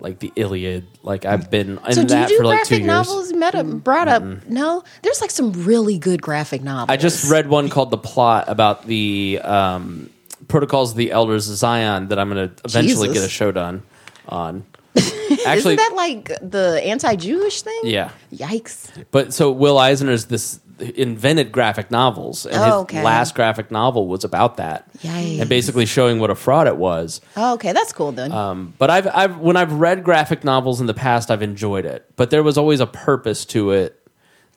like 0.00 0.18
the 0.18 0.32
Iliad. 0.36 0.86
Like 1.02 1.24
I've 1.24 1.50
been 1.50 1.78
in 1.86 1.92
so 1.92 2.04
do 2.04 2.14
you 2.14 2.20
that 2.20 2.28
do 2.28 2.36
for 2.38 2.44
like 2.44 2.64
two 2.64 2.76
graphic 2.76 2.78
years. 2.78 2.86
novels? 2.86 3.32
Meta 3.32 3.64
brought 3.64 4.08
up 4.08 4.22
no. 4.48 4.82
There's 5.02 5.20
like 5.20 5.30
some 5.30 5.52
really 5.64 5.98
good 5.98 6.22
graphic 6.22 6.62
novels. 6.62 6.90
I 6.90 6.96
just 6.96 7.30
read 7.30 7.48
one 7.48 7.68
called 7.68 7.90
The 7.90 7.98
Plot 7.98 8.44
about 8.48 8.86
the 8.86 9.40
um, 9.42 10.10
protocols 10.48 10.92
of 10.92 10.96
the 10.96 11.12
elders 11.12 11.48
of 11.48 11.56
Zion 11.56 12.08
that 12.08 12.18
I'm 12.18 12.30
going 12.30 12.48
to 12.48 12.54
eventually 12.64 13.08
Jesus. 13.08 13.22
get 13.22 13.26
a 13.26 13.30
show 13.30 13.52
done 13.52 13.82
on. 14.28 14.64
Isn't 14.96 15.76
that 15.76 15.92
like 15.94 16.28
the 16.42 16.80
anti-Jewish 16.84 17.62
thing? 17.62 17.80
yeah. 17.84 18.10
Yikes. 18.32 18.90
But 19.10 19.32
so 19.32 19.50
Will 19.50 19.78
Eisner's 19.78 20.26
this 20.26 20.60
invented 20.96 21.52
graphic 21.52 21.90
novels, 21.90 22.46
and 22.46 22.56
Oh, 22.56 22.64
his 22.64 22.72
okay. 22.74 23.02
last 23.04 23.34
graphic 23.34 23.70
novel 23.70 24.06
was 24.08 24.24
about 24.24 24.56
that, 24.56 24.90
Yikes. 25.02 25.40
and 25.40 25.48
basically 25.48 25.84
showing 25.84 26.18
what 26.20 26.30
a 26.30 26.34
fraud 26.34 26.66
it 26.66 26.76
was. 26.76 27.20
Oh, 27.36 27.52
okay, 27.54 27.72
that's 27.72 27.92
cool 27.92 28.12
then. 28.12 28.32
Um, 28.32 28.72
but 28.78 28.88
I've, 28.88 29.06
I've 29.08 29.36
when 29.38 29.56
I've 29.58 29.72
read 29.74 30.02
graphic 30.04 30.42
novels 30.42 30.80
in 30.80 30.86
the 30.86 30.94
past, 30.94 31.30
I've 31.30 31.42
enjoyed 31.42 31.84
it. 31.84 32.06
But 32.16 32.30
there 32.30 32.42
was 32.42 32.56
always 32.56 32.80
a 32.80 32.86
purpose 32.86 33.44
to 33.46 33.72
it. 33.72 33.99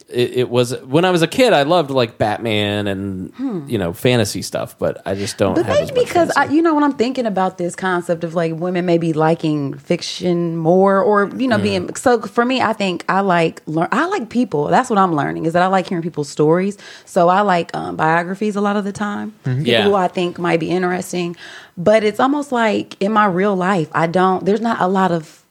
It, 0.10 0.32
it 0.32 0.49
was 0.49 0.80
when 0.82 1.06
I 1.06 1.12
was 1.12 1.22
a 1.22 1.28
kid, 1.28 1.54
I 1.54 1.64
loved 1.64 1.89
like 1.89 2.18
Batman 2.18 2.88
and 2.88 3.34
you 3.70 3.78
know 3.78 3.93
fantasy 3.93 4.41
stuff. 4.41 4.78
But 4.78 5.01
I 5.06 5.16
just 5.16 5.38
don't. 5.38 5.56
But 5.56 5.66
maybe 5.68 5.91
because 5.93 6.32
I, 6.38 6.45
you 6.45 6.62
know 6.62 6.76
when 6.76 6.84
I'm 6.84 6.93
thinking 6.93 7.26
about 7.26 7.58
this 7.58 7.76
concept 7.76 8.24
of 8.24 8.36
like 8.36 8.54
women 8.56 8.86
maybe 8.86 9.14
liking 9.14 9.74
fiction 9.78 10.58
more, 10.58 11.01
or 11.01 11.30
you 11.36 11.47
know 11.47 11.58
being 11.58 11.95
so 11.95 12.22
for 12.22 12.45
me, 12.45 12.62
I 12.62 12.74
think 12.74 13.06
I 13.10 13.22
like 13.22 13.62
learn. 13.66 13.88
I 13.91 14.06
like 14.08 14.30
people. 14.30 14.68
That's 14.68 14.89
what 14.89 14.99
I'm 14.99 15.16
learning 15.16 15.45
is 15.45 15.54
that 15.54 15.64
I 15.64 15.68
like 15.68 15.88
hearing 15.88 16.04
people's 16.04 16.30
stories. 16.30 16.78
So 17.06 17.30
I 17.30 17.41
like 17.41 17.76
um, 17.76 17.95
biographies 17.95 18.56
a 18.56 18.62
lot 18.62 18.76
of 18.76 18.84
the 18.84 18.91
time. 18.93 19.34
People 19.43 19.62
Yeah. 19.64 19.84
who 19.84 19.95
I 19.95 20.08
think 20.10 20.38
might 20.38 20.60
be 20.60 20.70
interesting, 20.70 21.36
but 21.78 22.04
it's 22.04 22.20
almost 22.20 22.51
like 22.51 23.01
in 23.01 23.12
my 23.12 23.26
real 23.26 23.56
life, 23.56 23.89
I 23.93 24.08
don't. 24.08 24.45
There's 24.45 24.62
not 24.62 24.80
a 24.82 24.88
lot 24.88 25.12
of 25.12 25.43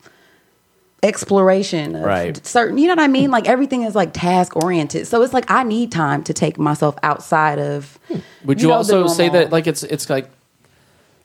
exploration 1.02 1.96
of 1.96 2.02
Right. 2.04 2.46
certain 2.46 2.78
you 2.78 2.86
know 2.86 2.92
what 2.94 3.02
i 3.02 3.08
mean? 3.08 3.30
Like 3.30 3.48
everything 3.48 3.82
is 3.82 3.94
like 3.94 4.12
task 4.12 4.54
oriented. 4.56 5.06
So 5.06 5.22
it's 5.22 5.34
like 5.34 5.50
i 5.50 5.62
need 5.64 5.90
time 5.92 6.22
to 6.24 6.32
take 6.32 6.58
myself 6.58 6.96
outside 7.02 7.58
of 7.58 7.98
Would 8.44 8.62
you, 8.62 8.68
know, 8.68 8.74
also 8.74 9.06
say 9.08 9.28
that 9.28 9.50
like 9.50 9.66
it's 9.66 9.82
it's 9.82 10.08
like 10.08 10.30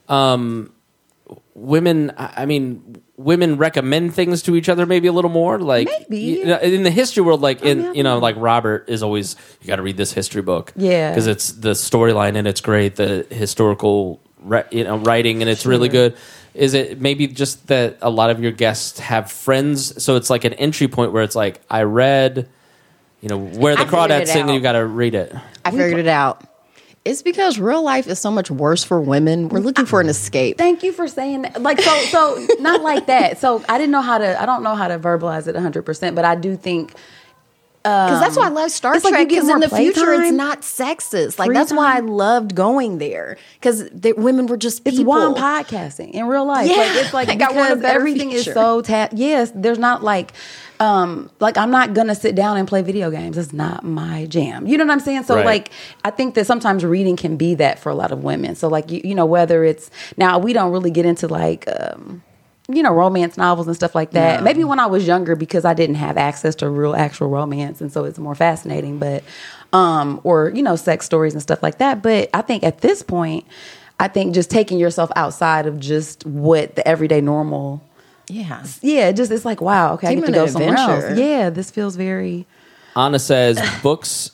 um 0.10 0.72
women 1.54 2.12
I 2.18 2.46
mean 2.46 3.02
women 3.18 3.58
recommend 3.58 4.14
things 4.14 4.44
to 4.44 4.56
each 4.56 4.70
other 4.70 4.86
maybe 4.86 5.08
a 5.08 5.12
little 5.12 5.32
more 5.32 5.60
like 5.60 5.88
Maybe. 5.88 6.20
you 6.20 6.46
know, 6.46 6.58
in 6.60 6.84
the 6.84 6.92
history 6.92 7.24
world 7.24 7.42
like 7.42 7.62
in 7.64 7.82
yeah, 7.84 7.92
you 7.94 8.04
know 8.04 8.20
like 8.20 8.36
Robert 8.38 8.86
is 8.88 9.02
always 9.04 9.36
you 9.62 9.68
got 9.68 9.78
to 9.78 9.82
read 9.82 9.98
this 9.98 10.14
history 10.14 10.42
book. 10.44 10.72
Yeah. 10.76 11.12
because 11.12 11.28
it's 11.28 11.52
the 11.52 11.72
storyline 11.72 12.36
and 12.38 12.48
it's 12.48 12.62
great 12.62 12.96
the 12.96 13.26
historical 13.32 14.22
ri- 14.44 14.64
you 14.72 14.84
know 14.84 14.98
writing 14.98 15.42
and 15.42 15.50
it's 15.50 15.66
really 15.66 15.90
good 15.90 16.16
is 16.58 16.74
it 16.74 17.00
maybe 17.00 17.28
just 17.28 17.68
that 17.68 17.98
a 18.02 18.10
lot 18.10 18.30
of 18.30 18.42
your 18.42 18.52
guests 18.52 19.00
have 19.00 19.32
friends 19.32 20.04
so 20.04 20.16
it's 20.16 20.30
like 20.30 20.44
an 20.44 20.54
entry 20.54 20.88
point 20.88 21.12
where 21.12 21.24
it's 21.24 21.36
like 21.36 21.62
I 21.70 21.84
read 21.84 22.50
you 23.22 23.30
know 23.30 23.38
where 23.38 23.76
the 23.76 23.82
I 23.82 23.86
figured 23.86 24.10
crawdads 24.10 24.28
sing 24.28 24.44
and 24.44 24.54
you 24.54 24.60
got 24.60 24.74
to 24.74 24.86
read 24.86 25.16
it 25.16 25.34
I 25.68 25.72
figured 25.72 26.00
it 26.00 26.08
out. 26.08 26.44
It's 27.04 27.22
because 27.22 27.58
real 27.58 27.84
life 27.84 28.08
is 28.08 28.20
so 28.20 28.30
much 28.30 28.52
worse 28.52 28.84
for 28.84 29.00
women. 29.00 29.48
We're 29.48 29.60
looking 29.60 29.86
for 29.86 30.02
an 30.02 30.10
escape. 30.10 30.58
Thank 30.58 30.84
you 30.84 30.92
for 30.92 31.08
saying 31.08 31.44
that. 31.44 31.62
Like 31.62 31.80
so, 31.80 31.98
so 32.06 32.48
not 32.60 32.82
like 32.82 33.06
that. 33.08 33.38
So 33.38 33.64
I 33.70 33.78
didn't 33.78 33.92
know 33.92 34.02
how 34.02 34.18
to. 34.18 34.42
I 34.42 34.46
don't 34.46 34.62
know 34.62 34.76
how 34.76 34.90
to 34.90 35.00
verbalize 35.00 35.48
it 35.48 35.54
100, 35.54 35.84
percent 35.84 36.18
but 36.18 36.26
I 36.26 36.36
do 36.36 36.58
think 36.58 36.94
Because 37.84 38.20
that's 38.20 38.36
why 38.36 38.48
I 38.48 38.50
love 38.50 38.70
Star 38.72 38.96
it's 38.96 39.08
Trek. 39.08 39.30
get 39.30 39.42
Because 39.42 39.48
in 39.50 39.60
the 39.62 39.70
future, 39.70 40.12
it's 40.14 40.32
not 40.34 40.62
sexist. 40.62 41.40
Like 41.40 41.48
Free 41.48 41.54
that's 41.56 41.72
why 41.72 41.96
I 41.96 42.00
loved 42.00 42.54
going 42.54 42.98
there. 42.98 43.38
Because 43.60 43.90
the 43.92 44.12
women 44.14 44.46
were 44.48 44.58
just 44.58 44.82
it's 44.86 44.98
people. 44.98 45.14
why 45.14 45.24
I'm 45.26 45.34
podcasting 45.36 46.12
in 46.12 46.28
real 46.28 46.46
life. 46.46 46.70
Yeah. 46.70 46.76
like 46.78 46.96
it's 46.96 47.14
like 47.14 47.30
I 47.30 47.36
got 47.36 47.50
because 47.54 47.82
better 47.82 47.98
everything 48.00 48.32
is 48.32 48.44
so 48.44 48.82
ta- 48.82 49.10
Yes, 49.14 49.52
there's 49.56 49.80
not 49.80 50.04
like. 50.04 50.34
Um, 50.80 51.32
like 51.40 51.58
I'm 51.58 51.72
not 51.72 51.96
gonna 51.96 52.14
sit 52.14 52.36
down 52.36 52.58
and 52.58 52.68
play 52.68 52.84
video 52.84 53.10
games. 53.10 53.36
It's 53.36 53.52
not 53.52 53.84
my 53.84 54.28
jam. 54.28 54.68
You 54.68 54.78
know 54.78 54.86
what 54.86 54.92
I'm 54.94 55.00
saying? 55.00 55.24
So 55.24 55.36
Right. 55.38 55.44
like, 55.46 55.70
I 56.04 56.12
think 56.12 56.36
that 56.36 56.46
sometimes 56.46 56.86
reading 56.86 57.16
can 57.16 57.36
be 57.36 57.56
that 57.56 57.80
for 57.80 57.90
a 57.90 57.96
lot 57.96 58.12
of 58.12 58.24
women. 58.24 58.54
So 58.54 58.68
like, 58.68 58.92
you, 58.92 59.02
you 59.04 59.16
know, 59.16 59.26
whether 59.26 59.64
it's 59.64 59.90
now 60.18 60.38
we 60.38 60.54
don't 60.54 60.72
really 60.72 60.92
get 60.92 61.04
into 61.04 61.28
like, 61.28 61.68
um, 61.68 62.22
you 62.70 62.84
know, 62.84 62.92
romance 62.92 63.38
novels 63.38 63.68
and 63.68 63.76
stuff 63.76 63.96
like 63.96 64.12
that. 64.12 64.44
Maybe 64.44 64.64
when 64.64 64.80
I 64.80 64.88
was 64.88 65.08
younger 65.08 65.36
because 65.36 65.64
I 65.66 65.74
didn't 65.74 65.96
have 65.96 66.18
access 66.18 66.56
to 66.56 66.70
real 66.70 66.96
actual 66.96 67.30
romance, 67.30 67.80
and 67.82 67.92
so 67.92 68.04
it's 68.06 68.20
more 68.20 68.36
fascinating. 68.36 69.00
But, 69.00 69.24
um, 69.74 70.20
or 70.24 70.50
you 70.50 70.62
know, 70.64 70.76
sex 70.76 71.06
stories 71.06 71.34
and 71.34 71.42
stuff 71.42 71.64
like 71.64 71.78
that. 71.78 72.02
But 72.02 72.30
I 72.34 72.42
think 72.42 72.64
at 72.64 72.82
this 72.82 73.02
point, 73.04 73.46
I 74.00 74.08
think 74.08 74.34
just 74.36 74.52
taking 74.52 74.80
yourself 74.80 75.10
outside 75.16 75.66
of 75.66 75.80
just 75.80 76.26
what 76.26 76.76
the 76.76 76.88
everyday 76.88 77.22
normal. 77.22 77.82
Yeah. 78.30 78.66
Yeah, 78.82 79.12
just 79.14 79.32
it's 79.32 79.46
like 79.46 79.62
wow, 79.62 79.94
okay, 79.94 80.08
I 80.08 80.10
Taking 80.16 80.26
get 80.26 80.34
to 80.34 80.40
an 80.42 80.46
go 80.46 80.52
somewhere 80.52 80.74
adventure. 80.74 81.08
else. 81.08 81.18
Yeah, 81.20 81.50
this 81.50 81.72
feels 81.72 81.96
very. 81.96 82.46
Anna 82.96 83.20
says 83.20 83.60
books 83.84 84.32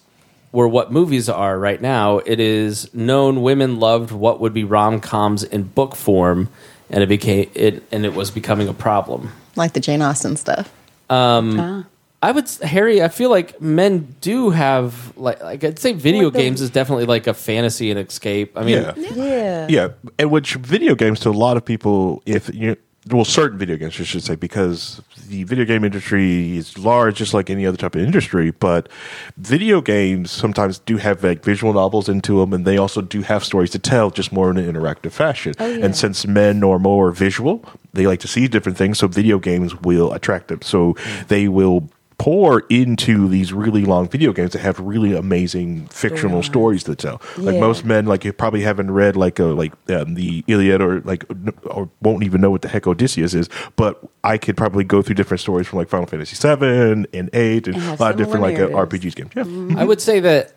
were 0.51 0.67
what 0.67 0.91
movies 0.91 1.29
are 1.29 1.59
right 1.59 1.79
now. 1.81 2.17
It 2.19 2.39
is 2.39 2.91
known 2.93 3.41
women 3.43 3.79
loved 3.79 4.11
what 4.11 4.39
would 4.39 4.53
be 4.53 4.63
rom 4.63 4.99
coms 4.99 5.43
in 5.43 5.63
book 5.63 5.95
form, 5.95 6.49
and 6.93 7.03
it 7.03 7.07
became 7.07 7.49
it 7.55 7.83
and 7.91 8.05
it 8.05 8.13
was 8.13 8.31
becoming 8.31 8.69
a 8.69 8.73
problem. 8.73 9.31
Like 9.57 9.73
the 9.73 9.81
Jane 9.81 10.01
Austen 10.01 10.37
stuff. 10.37 10.71
ah. 11.09 11.83
I 12.21 12.31
would 12.31 12.49
Harry. 12.61 13.03
I 13.03 13.09
feel 13.09 13.29
like 13.29 13.59
men 13.59 14.15
do 14.21 14.49
have 14.51 15.11
like 15.17 15.43
like 15.43 15.61
I'd 15.65 15.77
say 15.77 15.91
video 15.91 16.25
Like 16.25 16.33
the- 16.33 16.39
games 16.39 16.61
is 16.61 16.69
definitely 16.69 17.05
like 17.05 17.27
a 17.27 17.33
fantasy 17.33 17.91
and 17.91 17.99
escape. 17.99 18.57
I 18.57 18.63
mean, 18.63 18.77
Yeah. 18.81 18.93
Yeah. 19.13 19.67
Yeah, 19.69 19.87
and 20.17 20.31
which 20.31 20.53
video 20.55 20.95
games 20.95 21.19
to 21.21 21.29
a 21.29 21.31
lot 21.45 21.57
of 21.57 21.65
people, 21.65 22.23
if 22.25 22.49
you 22.55 22.77
well, 23.11 23.25
certain 23.25 23.57
video 23.57 23.75
games, 23.75 23.99
I 23.99 24.03
should 24.03 24.23
say, 24.23 24.35
because 24.35 25.01
the 25.27 25.43
video 25.43 25.65
game 25.65 25.83
industry 25.83 26.57
is 26.57 26.77
large, 26.77 27.17
just 27.17 27.33
like 27.33 27.49
any 27.49 27.65
other 27.65 27.75
type 27.75 27.95
of 27.95 28.01
industry. 28.01 28.51
But 28.51 28.87
video 29.35 29.81
games 29.81 30.31
sometimes 30.31 30.79
do 30.79 30.97
have 30.97 31.23
like 31.23 31.43
visual 31.43 31.73
novels 31.73 32.07
into 32.07 32.39
them, 32.39 32.53
and 32.53 32.65
they 32.65 32.77
also 32.77 33.01
do 33.01 33.21
have 33.21 33.43
stories 33.43 33.71
to 33.71 33.79
tell, 33.79 34.09
just 34.09 34.31
more 34.31 34.49
in 34.51 34.57
an 34.57 34.71
interactive 34.71 35.11
fashion. 35.11 35.53
Oh, 35.59 35.67
yeah. 35.67 35.85
And 35.85 35.95
since 35.95 36.25
men 36.25 36.63
are 36.63 36.79
more 36.79 37.11
visual, 37.11 37.65
they 37.91 38.07
like 38.07 38.21
to 38.21 38.27
see 38.27 38.47
different 38.47 38.77
things, 38.77 38.99
so 38.99 39.07
video 39.07 39.37
games 39.37 39.75
will 39.81 40.13
attract 40.13 40.47
them. 40.47 40.61
So 40.61 40.93
mm. 40.93 41.27
they 41.27 41.49
will 41.49 41.89
pour 42.23 42.61
into 42.69 43.27
these 43.27 43.51
really 43.51 43.83
long 43.83 44.07
video 44.07 44.31
games 44.31 44.53
that 44.53 44.59
have 44.61 44.79
really 44.79 45.13
amazing 45.13 45.85
fictional 45.87 46.39
Storylines. 46.39 46.45
stories 46.45 46.83
to 46.85 46.95
tell. 46.95 47.21
Like 47.37 47.55
Yeah. 47.55 47.59
most 47.59 47.83
men, 47.83 48.05
like 48.05 48.23
you 48.23 48.31
probably 48.31 48.61
haven't 48.61 48.91
read 48.91 49.17
like 49.17 49.39
a 49.39 49.43
like 49.47 49.73
um, 49.89 50.13
the 50.13 50.41
Iliad 50.47 50.81
or 50.81 51.01
like 51.01 51.25
or 51.65 51.89
won't 52.01 52.23
even 52.23 52.39
know 52.39 52.49
what 52.49 52.61
the 52.61 52.69
heck 52.69 52.87
Odysseus 52.87 53.33
is. 53.33 53.49
But 53.75 54.01
I 54.23 54.37
could 54.37 54.55
probably 54.55 54.85
go 54.85 55.01
through 55.01 55.15
different 55.15 55.41
stories 55.41 55.67
from 55.67 55.79
like 55.79 55.89
Final 55.89 56.05
Fantasy 56.05 56.37
seven 56.37 57.07
and 57.13 57.29
eight 57.33 57.67
and, 57.67 57.75
And 57.75 57.85
a 57.99 58.01
lot 58.01 58.11
of 58.11 58.17
different 58.17 58.41
like 58.41 58.57
uh. 58.57 58.69
RPGs 58.69 59.15
games. 59.15 59.31
Yeah, 59.35 59.81
I 59.81 59.83
would 59.83 59.99
say 59.99 60.21
that. 60.21 60.53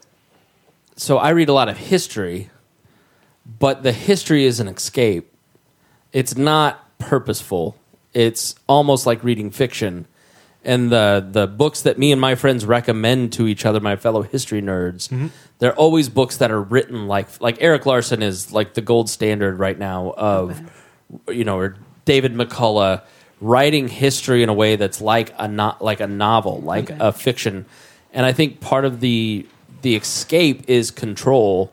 So 0.94 1.18
I 1.18 1.30
read 1.30 1.48
a 1.48 1.52
lot 1.52 1.68
of 1.68 1.76
history, 1.76 2.48
but 3.58 3.82
the 3.82 3.90
history 3.92 4.44
is 4.44 4.60
an 4.60 4.68
escape. 4.68 5.32
It's 6.12 6.36
not 6.36 6.96
purposeful. 6.98 7.76
It's 8.14 8.54
almost 8.68 9.04
like 9.04 9.24
reading 9.24 9.50
fiction. 9.50 10.06
And 10.66 10.90
the 10.90 11.26
the 11.30 11.46
books 11.46 11.82
that 11.82 11.96
me 11.96 12.10
and 12.10 12.20
my 12.20 12.34
friends 12.34 12.66
recommend 12.66 13.32
to 13.34 13.46
each 13.46 13.64
other, 13.64 13.78
my 13.80 13.94
fellow 13.96 14.22
history 14.22 14.60
nerds, 14.60 15.08
mm-hmm. 15.08 15.28
they're 15.60 15.74
always 15.76 16.08
books 16.08 16.38
that 16.38 16.50
are 16.50 16.60
written 16.60 17.06
like 17.06 17.40
like 17.40 17.62
Erik 17.62 17.86
Larson 17.86 18.20
is 18.20 18.52
like 18.52 18.74
the 18.74 18.80
gold 18.80 19.08
standard 19.08 19.60
right 19.60 19.78
now 19.78 20.12
of 20.16 20.60
you 21.28 21.44
know 21.44 21.56
or 21.56 21.76
David 22.04 22.34
McCullough 22.34 23.02
writing 23.40 23.86
history 23.86 24.42
in 24.42 24.48
a 24.48 24.54
way 24.54 24.76
that's 24.76 25.00
like 25.00 25.32
a 25.38 25.46
not 25.46 25.80
like 25.82 26.00
a 26.00 26.06
novel, 26.06 26.60
like 26.62 26.90
Okay. 26.90 26.96
a 27.00 27.12
fiction. 27.12 27.64
And 28.12 28.26
I 28.26 28.32
think 28.32 28.60
part 28.60 28.84
of 28.84 29.00
the 29.00 29.46
the 29.82 29.94
escape 29.94 30.64
is 30.68 30.90
control, 30.90 31.70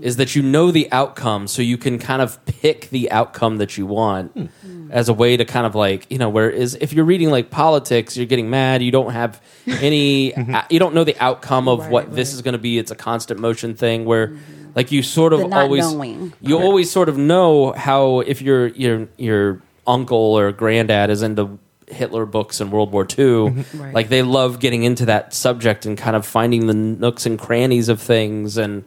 is 0.00 0.16
that 0.16 0.34
you 0.34 0.42
know 0.42 0.70
the 0.70 0.90
outcome, 0.92 1.46
so 1.46 1.62
you 1.62 1.76
can 1.76 1.98
kind 1.98 2.22
of 2.22 2.44
pick 2.46 2.90
the 2.90 3.10
outcome 3.10 3.58
that 3.58 3.76
you 3.76 3.86
want 3.86 4.32
hmm. 4.32 4.90
as 4.90 5.08
a 5.08 5.12
way 5.12 5.36
to 5.36 5.44
kind 5.44 5.66
of 5.66 5.74
like 5.74 6.10
you 6.10 6.18
know 6.18 6.28
where 6.28 6.50
is 6.50 6.74
if 6.80 6.92
you're 6.92 7.04
reading 7.04 7.30
like 7.30 7.50
politics, 7.50 8.16
you're 8.16 8.26
getting 8.26 8.50
mad, 8.50 8.82
you 8.82 8.90
don't 8.90 9.12
have 9.12 9.40
any, 9.66 10.32
mm-hmm. 10.32 10.56
you 10.70 10.78
don't 10.78 10.94
know 10.94 11.04
the 11.04 11.16
outcome 11.18 11.68
of 11.68 11.80
Right, 11.80 11.90
what 11.90 12.14
this 12.14 12.32
is 12.32 12.42
going 12.42 12.52
to 12.52 12.58
be. 12.58 12.78
It's 12.78 12.90
a 12.90 12.96
constant 12.96 13.40
motion 13.40 13.74
thing 13.74 14.04
where. 14.04 14.28
Mm-hmm. 14.28 14.58
Like 14.74 14.90
you 14.90 15.02
sort 15.02 15.34
of 15.34 15.52
always, 15.52 15.92
knowing. 15.92 16.32
you 16.40 16.58
always 16.58 16.90
sort 16.90 17.10
of 17.10 17.18
know 17.18 17.72
how 17.72 18.20
if 18.20 18.40
your 18.40 18.68
your 18.68 19.06
your 19.18 19.60
uncle 19.86 20.16
or 20.16 20.50
granddad 20.50 21.10
is 21.10 21.20
into 21.20 21.58
Hitler 21.92 22.26
books 22.26 22.60
and 22.60 22.72
World 22.72 22.92
War 22.92 23.06
II, 23.06 23.64
Right. 23.74 23.94
like 23.94 24.08
they 24.08 24.22
love 24.22 24.58
getting 24.58 24.82
into 24.82 25.06
that 25.06 25.34
subject 25.34 25.86
and 25.86 25.96
kind 25.96 26.16
of 26.16 26.26
finding 26.26 26.66
the 26.66 26.74
nooks 26.74 27.26
and 27.26 27.38
crannies 27.38 27.88
of 27.88 28.00
things 28.00 28.56
and 28.56 28.84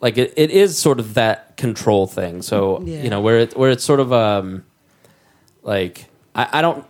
like 0.00 0.16
it, 0.18 0.32
it 0.36 0.50
is 0.50 0.78
sort 0.78 0.98
of 1.00 1.14
that 1.14 1.56
control 1.56 2.06
thing. 2.06 2.42
So 2.42 2.82
Yeah. 2.84 3.02
you 3.02 3.10
know 3.10 3.20
where 3.20 3.38
it 3.40 3.56
where 3.56 3.70
it's 3.70 3.84
sort 3.84 4.00
of 4.00 4.12
um 4.12 4.64
like 5.62 6.06
I, 6.34 6.48
I 6.58 6.62
don't. 6.62 6.84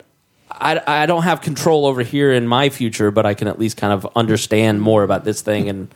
I, 0.53 0.81
I 0.85 1.07
don't 1.07 1.23
have 1.23 1.43
control 1.43 1.87
over 1.87 2.03
here 2.03 2.33
in 2.33 2.47
my 2.49 2.71
future, 2.71 3.13
but 3.13 3.25
I 3.25 3.35
can 3.35 3.47
at 3.47 3.59
least 3.61 3.77
kind 3.77 3.93
of 3.93 4.07
understand 4.17 4.83
more 4.83 5.05
about 5.05 5.25
this 5.25 5.43
thing 5.43 5.69
and, 5.69 5.95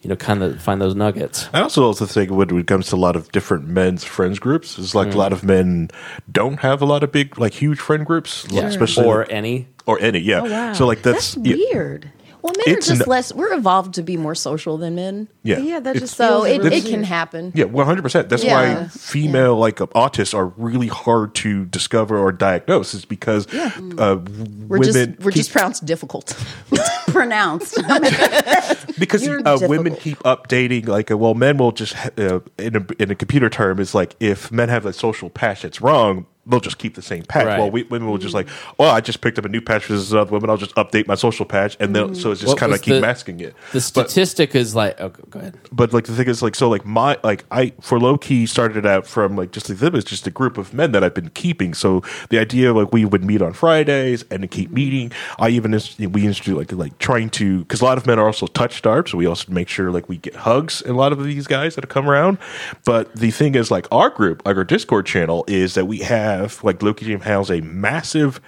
you 0.00 0.08
know, 0.08 0.14
kind 0.14 0.44
of 0.44 0.62
find 0.62 0.80
those 0.80 0.94
nuggets. 0.94 1.48
I 1.52 1.60
also 1.60 1.82
also 1.82 2.06
think 2.06 2.30
when 2.30 2.56
it 2.56 2.66
comes 2.68 2.86
to 2.90 2.94
a 2.94 3.02
lot 3.02 3.16
of 3.16 3.30
different 3.32 3.66
men's 3.66 4.04
friends 4.04 4.38
groups, 4.38 4.78
it's 4.78 4.92
Mm. 4.92 4.94
like 4.94 5.12
a 5.12 5.18
lot 5.18 5.32
of 5.32 5.42
men 5.42 5.90
don't 6.30 6.60
have 6.60 6.80
a 6.82 6.84
lot 6.86 7.02
of 7.02 7.10
big, 7.10 7.36
like 7.36 7.52
huge 7.52 7.80
friend 7.80 8.06
groups, 8.06 8.48
like, 8.52 8.64
especially 8.66 9.06
or 9.06 9.26
any. 9.28 9.66
or 9.86 9.98
any, 10.00 10.20
yeah. 10.20 10.40
Oh, 10.42 10.50
wow. 10.50 10.72
So 10.72 10.86
like 10.86 11.02
that's, 11.02 11.34
that's 11.34 11.46
yeah, 11.48 11.56
weird. 11.72 12.10
Well, 12.46 12.54
men 12.64 12.76
It's 12.76 12.86
are 12.86 12.90
just 12.92 13.02
n- 13.02 13.08
less. 13.08 13.32
We're 13.34 13.52
evolved 13.54 13.94
to 13.94 14.02
be 14.02 14.16
more 14.16 14.36
social 14.36 14.78
than 14.78 14.94
men. 14.94 15.26
yeah, 15.42 15.58
Yeah, 15.58 15.80
that 15.80 15.96
just 15.96 16.14
So 16.16 16.44
it, 16.44 16.64
it 16.64 16.84
can 16.84 17.02
happen. 17.02 17.50
Yeah, 17.56 17.64
one 17.64 17.86
hundred 17.86 18.02
percent. 18.02 18.28
That's 18.28 18.44
Yeah. 18.44 18.82
why 18.82 18.88
female 18.88 19.56
like 19.56 19.80
uh, 19.80 19.86
autists 19.88 20.32
are 20.32 20.46
really 20.56 20.86
hard 20.86 21.34
to 21.36 21.64
discover 21.64 22.16
or 22.16 22.30
diagnose. 22.30 22.94
Is 22.94 23.04
because 23.04 23.52
uh, 23.52 23.70
We're 23.78 24.78
women 24.78 24.82
just 24.84 24.96
we're 25.20 25.30
keep, 25.32 25.34
just 25.40 25.50
pronounced 25.52 25.84
difficult. 25.84 26.36
pronounced. 27.08 27.74
because 28.98 29.26
you're 29.26 29.46
uh, 29.46 29.58
women 29.62 29.96
keep 29.96 30.18
updating. 30.20 30.86
Like, 30.88 31.10
uh, 31.10 31.18
well, 31.18 31.34
men 31.34 31.56
will 31.58 31.72
just 31.72 31.96
uh, 32.18 32.40
in 32.58 32.76
a 32.76 32.86
in 33.00 33.10
a 33.10 33.14
computer 33.14 33.48
term 33.50 33.80
is 33.80 33.94
like 33.94 34.14
if 34.20 34.52
men 34.52 34.68
have 34.68 34.86
a 34.86 34.92
social 34.92 35.30
patch 35.30 35.62
that's 35.62 35.80
wrong. 35.80 36.26
They'll 36.46 36.60
just 36.60 36.78
keep 36.78 36.94
the 36.94 37.02
same 37.02 37.24
patch. 37.24 37.46
Right. 37.46 37.58
Well, 37.58 37.70
we, 37.70 37.82
women 37.84 38.08
will 38.08 38.18
just 38.18 38.34
like, 38.34 38.48
oh, 38.78 38.84
I 38.84 39.00
just 39.00 39.20
picked 39.20 39.38
up 39.38 39.44
a 39.44 39.48
new 39.48 39.60
patch 39.60 39.84
for 39.84 39.94
this 39.94 40.12
other 40.12 40.30
woman. 40.30 40.48
I'll 40.48 40.56
just 40.56 40.74
update 40.76 41.06
my 41.06 41.14
social 41.16 41.44
patch, 41.44 41.76
and 41.80 41.94
then 41.94 42.14
so 42.14 42.30
it's 42.30 42.40
just 42.40 42.52
What 42.52 42.58
kind 42.58 42.70
of 42.72 42.74
was 42.78 42.82
keep 42.82 42.94
the- 42.94 43.00
masking 43.00 43.40
it. 43.40 43.54
The 43.72 43.80
statistic 43.80 44.54
is 44.54 44.74
like, 44.74 45.00
oh, 45.00 45.08
go 45.30 45.40
ahead. 45.40 45.58
but 45.72 45.92
like 45.92 46.04
the 46.04 46.12
thing 46.14 46.28
is 46.28 46.42
like 46.42 46.54
so 46.54 46.68
like 46.68 46.84
my 46.86 47.18
like 47.24 47.44
I 47.50 47.72
for 47.80 47.98
low 47.98 48.16
key 48.16 48.46
started 48.46 48.86
out 48.86 49.06
from 49.06 49.36
like 49.36 49.50
just 49.50 49.68
like 49.68 49.78
them 49.78 49.94
as 49.94 50.04
just 50.04 50.26
a 50.26 50.30
group 50.30 50.56
of 50.58 50.72
men 50.72 50.92
that 50.92 51.02
I've 51.02 51.14
been 51.14 51.30
keeping. 51.30 51.74
So 51.74 52.02
the 52.30 52.38
idea 52.38 52.72
like 52.72 52.92
we 52.92 53.04
would 53.04 53.24
meet 53.24 53.42
on 53.42 53.52
Fridays 53.52 54.24
and 54.30 54.42
to 54.42 54.48
keep 54.48 54.70
meeting. 54.70 55.10
I 55.38 55.48
even 55.48 55.74
inst- 55.74 55.98
we 55.98 56.26
institute 56.26 56.56
like 56.56 56.70
like 56.72 56.98
trying 56.98 57.30
to 57.30 57.60
because 57.60 57.80
a 57.80 57.84
lot 57.84 57.98
of 57.98 58.06
men 58.06 58.18
are 58.18 58.26
also 58.26 58.46
touch 58.46 58.76
starved, 58.78 59.08
so 59.08 59.18
we 59.18 59.26
also 59.26 59.50
make 59.50 59.68
sure 59.68 59.90
like 59.90 60.08
we 60.08 60.18
get 60.18 60.34
hugs 60.36 60.80
in 60.82 60.92
a 60.92 60.96
lot 60.96 61.12
of 61.12 61.24
these 61.24 61.46
guys 61.46 61.74
that 61.74 61.82
have 61.84 61.90
come 61.90 62.08
around. 62.08 62.38
But 62.84 63.14
the 63.16 63.30
thing 63.30 63.54
is 63.54 63.70
like 63.70 63.86
our 63.90 64.10
group, 64.10 64.42
like 64.46 64.56
our 64.56 64.64
Discord 64.64 65.06
channel, 65.06 65.44
is 65.48 65.74
that 65.74 65.86
we 65.86 65.98
have 66.00 66.35
like 66.62 66.82
Loki 66.82 67.06
Jam 67.06 67.20
has 67.20 67.50
a 67.50 67.60
massive 67.60 68.40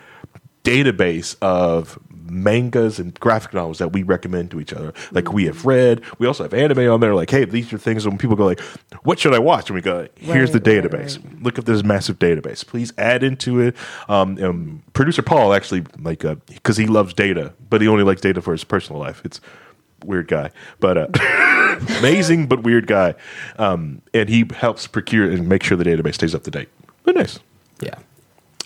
database 0.65 1.37
of 1.41 1.99
mangas 2.31 2.99
and 2.99 3.19
graphic 3.21 3.55
novels 3.55 3.79
that 3.79 3.93
we 3.93 4.03
recommend 4.03 4.51
to 4.51 4.61
each 4.61 4.73
other. 4.73 4.93
Like 5.13 5.33
we 5.33 5.47
have 5.47 5.65
read. 5.65 6.03
We 6.19 6.27
also 6.27 6.43
have 6.43 6.53
anime 6.53 6.91
on 6.91 7.01
there. 7.01 7.15
Like, 7.15 7.31
hey, 7.31 7.45
these 7.45 7.73
are 7.73 7.79
things 7.79 8.07
when 8.07 8.19
people 8.19 8.37
go 8.37 8.45
like, 8.45 8.61
"What 9.03 9.19
should 9.19 9.35
I 9.35 9.39
watch?" 9.39 9.71
And 9.71 9.75
we 9.75 9.81
go, 9.81 10.01
like, 10.01 10.19
"Here's 10.19 10.51
the 10.53 10.59
Right, 10.59 10.85
right, 10.85 10.91
database. 10.91 11.43
Look 11.43 11.59
at 11.59 11.65
this 11.65 11.83
massive 11.83 12.19
database. 12.19 12.67
Please 12.67 12.93
add 12.99 13.23
into 13.23 13.61
it." 13.61 13.77
Um, 14.09 14.43
um, 14.43 14.83
Producer 14.93 15.23
Paul 15.23 15.55
actually 15.55 15.85
like 16.01 16.25
because 16.49 16.77
he 16.77 16.87
loves 16.87 17.15
data, 17.15 17.55
but 17.71 17.81
he 17.81 17.89
only 17.89 18.05
likes 18.05 18.21
data 18.21 18.43
for 18.43 18.53
his 18.53 18.65
personal 18.65 19.01
life. 19.01 19.23
It's 19.25 19.41
weird 20.05 20.29
guy, 20.29 20.51
but 20.81 20.99
uh, 20.99 21.07
amazing 21.99 22.47
but 22.47 22.63
weird 22.63 22.87
guy. 22.87 23.15
Um, 23.59 24.03
and 24.13 24.29
he 24.29 24.45
helps 24.55 24.87
procure 24.87 25.31
and 25.31 25.49
make 25.49 25.63
sure 25.63 25.77
the 25.77 25.85
database 25.85 26.15
stays 26.15 26.35
up 26.35 26.43
to 26.45 26.51
date. 26.51 26.69
But 27.05 27.15
nice. 27.17 27.39
Yeah. 27.81 28.08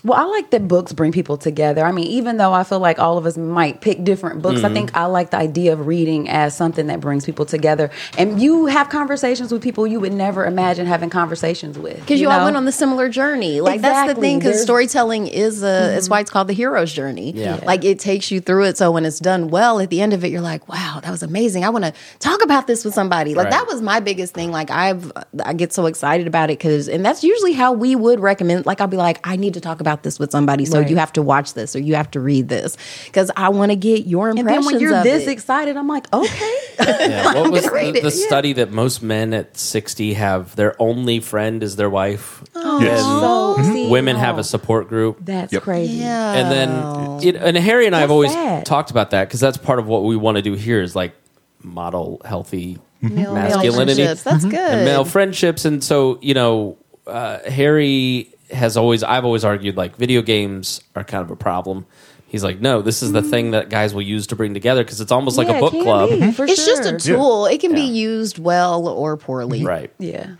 Well, 0.03 0.19
I 0.19 0.23
like 0.23 0.49
that 0.49 0.67
books 0.67 0.91
bring 0.91 1.11
people 1.11 1.37
together. 1.37 1.85
I 1.85 1.91
mean, 1.91 2.07
even 2.07 2.37
though 2.37 2.51
I 2.51 2.63
feel 2.63 2.79
like 2.79 2.99
all 2.99 3.17
of 3.17 3.25
us 3.25 3.37
might 3.37 3.81
pick 3.81 4.03
different 4.03 4.41
books, 4.41 4.59
I 4.59 4.63
mm-hmm. 4.63 4.73
think 4.73 4.97
I 4.97 5.05
like 5.05 5.29
the 5.29 5.37
idea 5.37 5.73
of 5.73 5.87
reading 5.87 6.27
as 6.29 6.55
something 6.55 6.87
that 6.87 6.99
brings 6.99 7.25
people 7.25 7.45
together. 7.45 7.91
And 8.17 8.41
you 8.41 8.65
have 8.65 8.89
conversations 8.89 9.51
with 9.53 9.61
people 9.61 9.87
you 9.87 9.99
would 9.99 10.11
never 10.11 10.45
imagine 10.45 10.87
having 10.87 11.09
conversations 11.09 11.77
with. 11.77 11.99
Because 11.99 12.19
you, 12.19 12.29
all 12.29 12.39
know? 12.39 12.45
went 12.45 12.57
on 12.57 12.65
the 12.65 12.71
similar 12.71 13.07
journey. 13.07 13.61
Like 13.61 13.81
that's 13.81 14.13
the 14.13 14.19
thing. 14.19 14.39
Because 14.39 14.61
storytelling 14.61 15.27
is 15.27 15.63
a. 15.63 15.95
It's 15.95 16.09
why 16.09 16.17
mm-hmm. 16.17 16.21
it's 16.23 16.31
called 16.31 16.47
the 16.47 16.53
hero's 16.53 16.91
journey. 16.91 17.31
Yeah. 17.31 17.61
Like 17.63 17.85
it 17.85 17.99
takes 17.99 18.31
you 18.31 18.41
through 18.41 18.65
it. 18.65 18.77
So 18.77 18.91
when 18.91 19.05
it's 19.05 19.19
done 19.19 19.49
well, 19.49 19.79
at 19.79 19.89
the 19.89 20.01
end 20.01 20.13
of 20.13 20.25
it, 20.25 20.31
you're 20.31 20.41
like, 20.41 20.67
wow, 20.67 20.99
that 21.01 21.11
was 21.11 21.23
amazing. 21.23 21.63
I 21.63 21.69
want 21.69 21.85
to 21.85 21.93
talk 22.19 22.43
about 22.43 22.67
this 22.67 22.83
with 22.83 22.93
somebody. 22.93 23.35
Like 23.35 23.43
Right. 23.45 23.51
that 23.51 23.67
was 23.67 23.81
my 23.81 23.99
biggest 23.99 24.33
thing. 24.33 24.51
Like 24.51 24.71
I've 24.71 25.11
I 25.43 25.53
get 25.53 25.73
so 25.73 25.85
excited 25.85 26.27
about 26.27 26.49
it 26.49 26.57
because, 26.59 26.87
and 26.87 27.05
that's 27.05 27.23
usually 27.23 27.53
how 27.53 27.73
we 27.73 27.95
would 27.95 28.19
recommend. 28.19 28.65
Like 28.65 28.81
I'll 28.81 28.87
be 28.87 28.97
like, 28.97 29.19
I 29.23 29.35
need 29.35 29.53
to 29.55 29.61
talk 29.61 29.79
about 29.79 29.92
this 30.01 30.17
with 30.17 30.31
somebody. 30.31 30.65
So 30.65 30.79
Right. 30.79 30.89
you 30.89 30.95
have 30.97 31.13
to 31.13 31.21
watch 31.21 31.53
this 31.53 31.75
or 31.75 31.79
you 31.79 31.93
have 31.95 32.09
to 32.11 32.19
read 32.19 32.49
this 32.49 32.75
because 33.05 33.29
I 33.37 33.49
want 33.49 33.71
to 33.71 33.75
get 33.75 34.07
your 34.07 34.29
And 34.29 34.39
impressions. 34.39 34.65
then 34.65 34.73
when 34.73 34.81
you're 34.81 34.97
of 34.97 35.03
this 35.03 35.27
it. 35.27 35.31
excited, 35.31 35.77
I'm 35.77 35.87
like, 35.87 36.11
okay. 36.11 36.55
Yeah. 36.79 37.25
What 37.35 37.37
I'm 37.45 37.51
was 37.51 37.61
gonna 37.61 37.73
read 37.73 37.93
the, 37.93 37.99
it, 37.99 38.03
the 38.03 38.09
yeah. 38.17 38.25
study 38.25 38.53
that 38.53 38.71
most 38.71 39.03
men 39.03 39.33
at 39.35 39.55
60 39.57 40.13
have 40.15 40.55
their 40.55 40.75
only 40.81 41.19
friend 41.19 41.61
is 41.61 41.75
their 41.75 41.89
wife? 41.89 42.43
Oh, 42.55 42.79
yes. 42.81 43.01
so 43.01 43.05
mm-hmm. 43.05 43.61
And 43.61 43.73
see, 43.73 43.89
women 43.89 44.15
have 44.15 44.39
a 44.39 44.43
support 44.43 44.89
group. 44.89 45.19
That's 45.21 45.53
Yep. 45.53 45.61
crazy. 45.61 45.93
yeah. 45.97 46.33
and 46.33 46.51
then 46.51 47.21
it, 47.27 47.35
and 47.35 47.55
Harry 47.57 47.85
and 47.85 47.95
I 47.95 47.99
have 47.99 48.09
always 48.11 48.31
sad. 48.31 48.65
talked 48.65 48.89
about 48.89 49.11
that 49.11 49.27
because 49.27 49.39
that's 49.39 49.57
part 49.57 49.77
of 49.77 49.85
what 49.87 50.03
we 50.03 50.15
want 50.15 50.37
to 50.37 50.41
do 50.41 50.53
here 50.53 50.81
is 50.81 50.95
like 50.95 51.13
model 51.61 52.21
healthy 52.25 52.77
mm-hmm. 53.01 53.15
Male 53.15 53.33
masculinity 53.33 54.01
relationships. 54.01 54.23
That's 54.23 54.45
good. 54.45 54.55
and 54.55 54.85
male 54.85 55.05
friendships 55.05 55.65
and 55.65 55.83
so 55.83 56.17
you 56.21 56.33
know 56.33 56.77
uh, 57.07 57.39
Harry 57.49 58.32
has 58.53 58.77
always 58.77 59.03
I've 59.03 59.25
always 59.25 59.43
argued 59.45 59.75
like 59.77 59.95
video 59.97 60.21
games 60.21 60.81
are 60.95 61.03
kind 61.03 61.23
of 61.23 61.31
a 61.31 61.35
problem 61.35 61.85
he's 62.27 62.43
like 62.43 62.59
no 62.61 62.81
this 62.81 63.03
is 63.03 63.11
the 63.11 63.21
thing 63.21 63.51
that 63.51 63.69
guys 63.69 63.93
will 63.93 64.01
use 64.01 64.27
to 64.27 64.35
bring 64.35 64.53
together 64.53 64.83
because 64.83 65.01
it's 65.01 65.11
almost 65.11 65.37
like 65.37 65.47
Yeah, 65.47 65.55
a 65.55 65.57
it 65.57 65.61
book 65.61 65.71
can 65.73 65.83
club 65.83 66.09
be, 66.09 66.31
for 66.31 66.45
it's 66.45 66.65
just 66.65 66.81
a 66.83 66.99
sure. 66.99 67.15
tool. 67.17 67.45
It 67.47 67.59
can 67.61 67.73
be 67.73 67.81
used 67.81 68.39
well 68.39 68.87
or 68.87 69.17
poorly. 69.17 69.63
right 69.63 69.91
Yeah. 69.99 70.35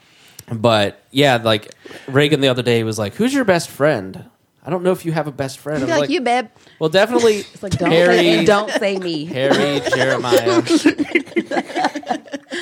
but 0.51 1.01
yeah 1.11 1.37
like 1.37 1.73
Reagan 2.07 2.39
the 2.41 2.47
other 2.49 2.63
day 2.63 2.83
was 2.83 2.97
like 2.99 3.13
who's 3.15 3.33
your 3.33 3.45
best 3.45 3.69
friend 3.69 4.25
I 4.65 4.69
don't 4.69 4.81
know 4.83 4.91
if 4.93 5.03
you 5.05 5.11
have 5.11 5.27
a 5.27 5.31
best 5.33 5.59
friend 5.59 5.85
Be 5.85 5.91
I'm 5.91 5.99
like, 5.99 6.09
you, 6.09 6.21
babe. 6.21 6.47
well 6.79 6.89
definitely 6.89 7.39
It's 7.39 7.61
like, 7.61 7.73
don't, 7.73 7.91
Harry 7.91 8.17
say, 8.17 8.45
don't 8.45 8.71
say 8.71 8.97
me. 8.97 9.25
Harry 9.25 9.81
Jeremiah 9.89 10.63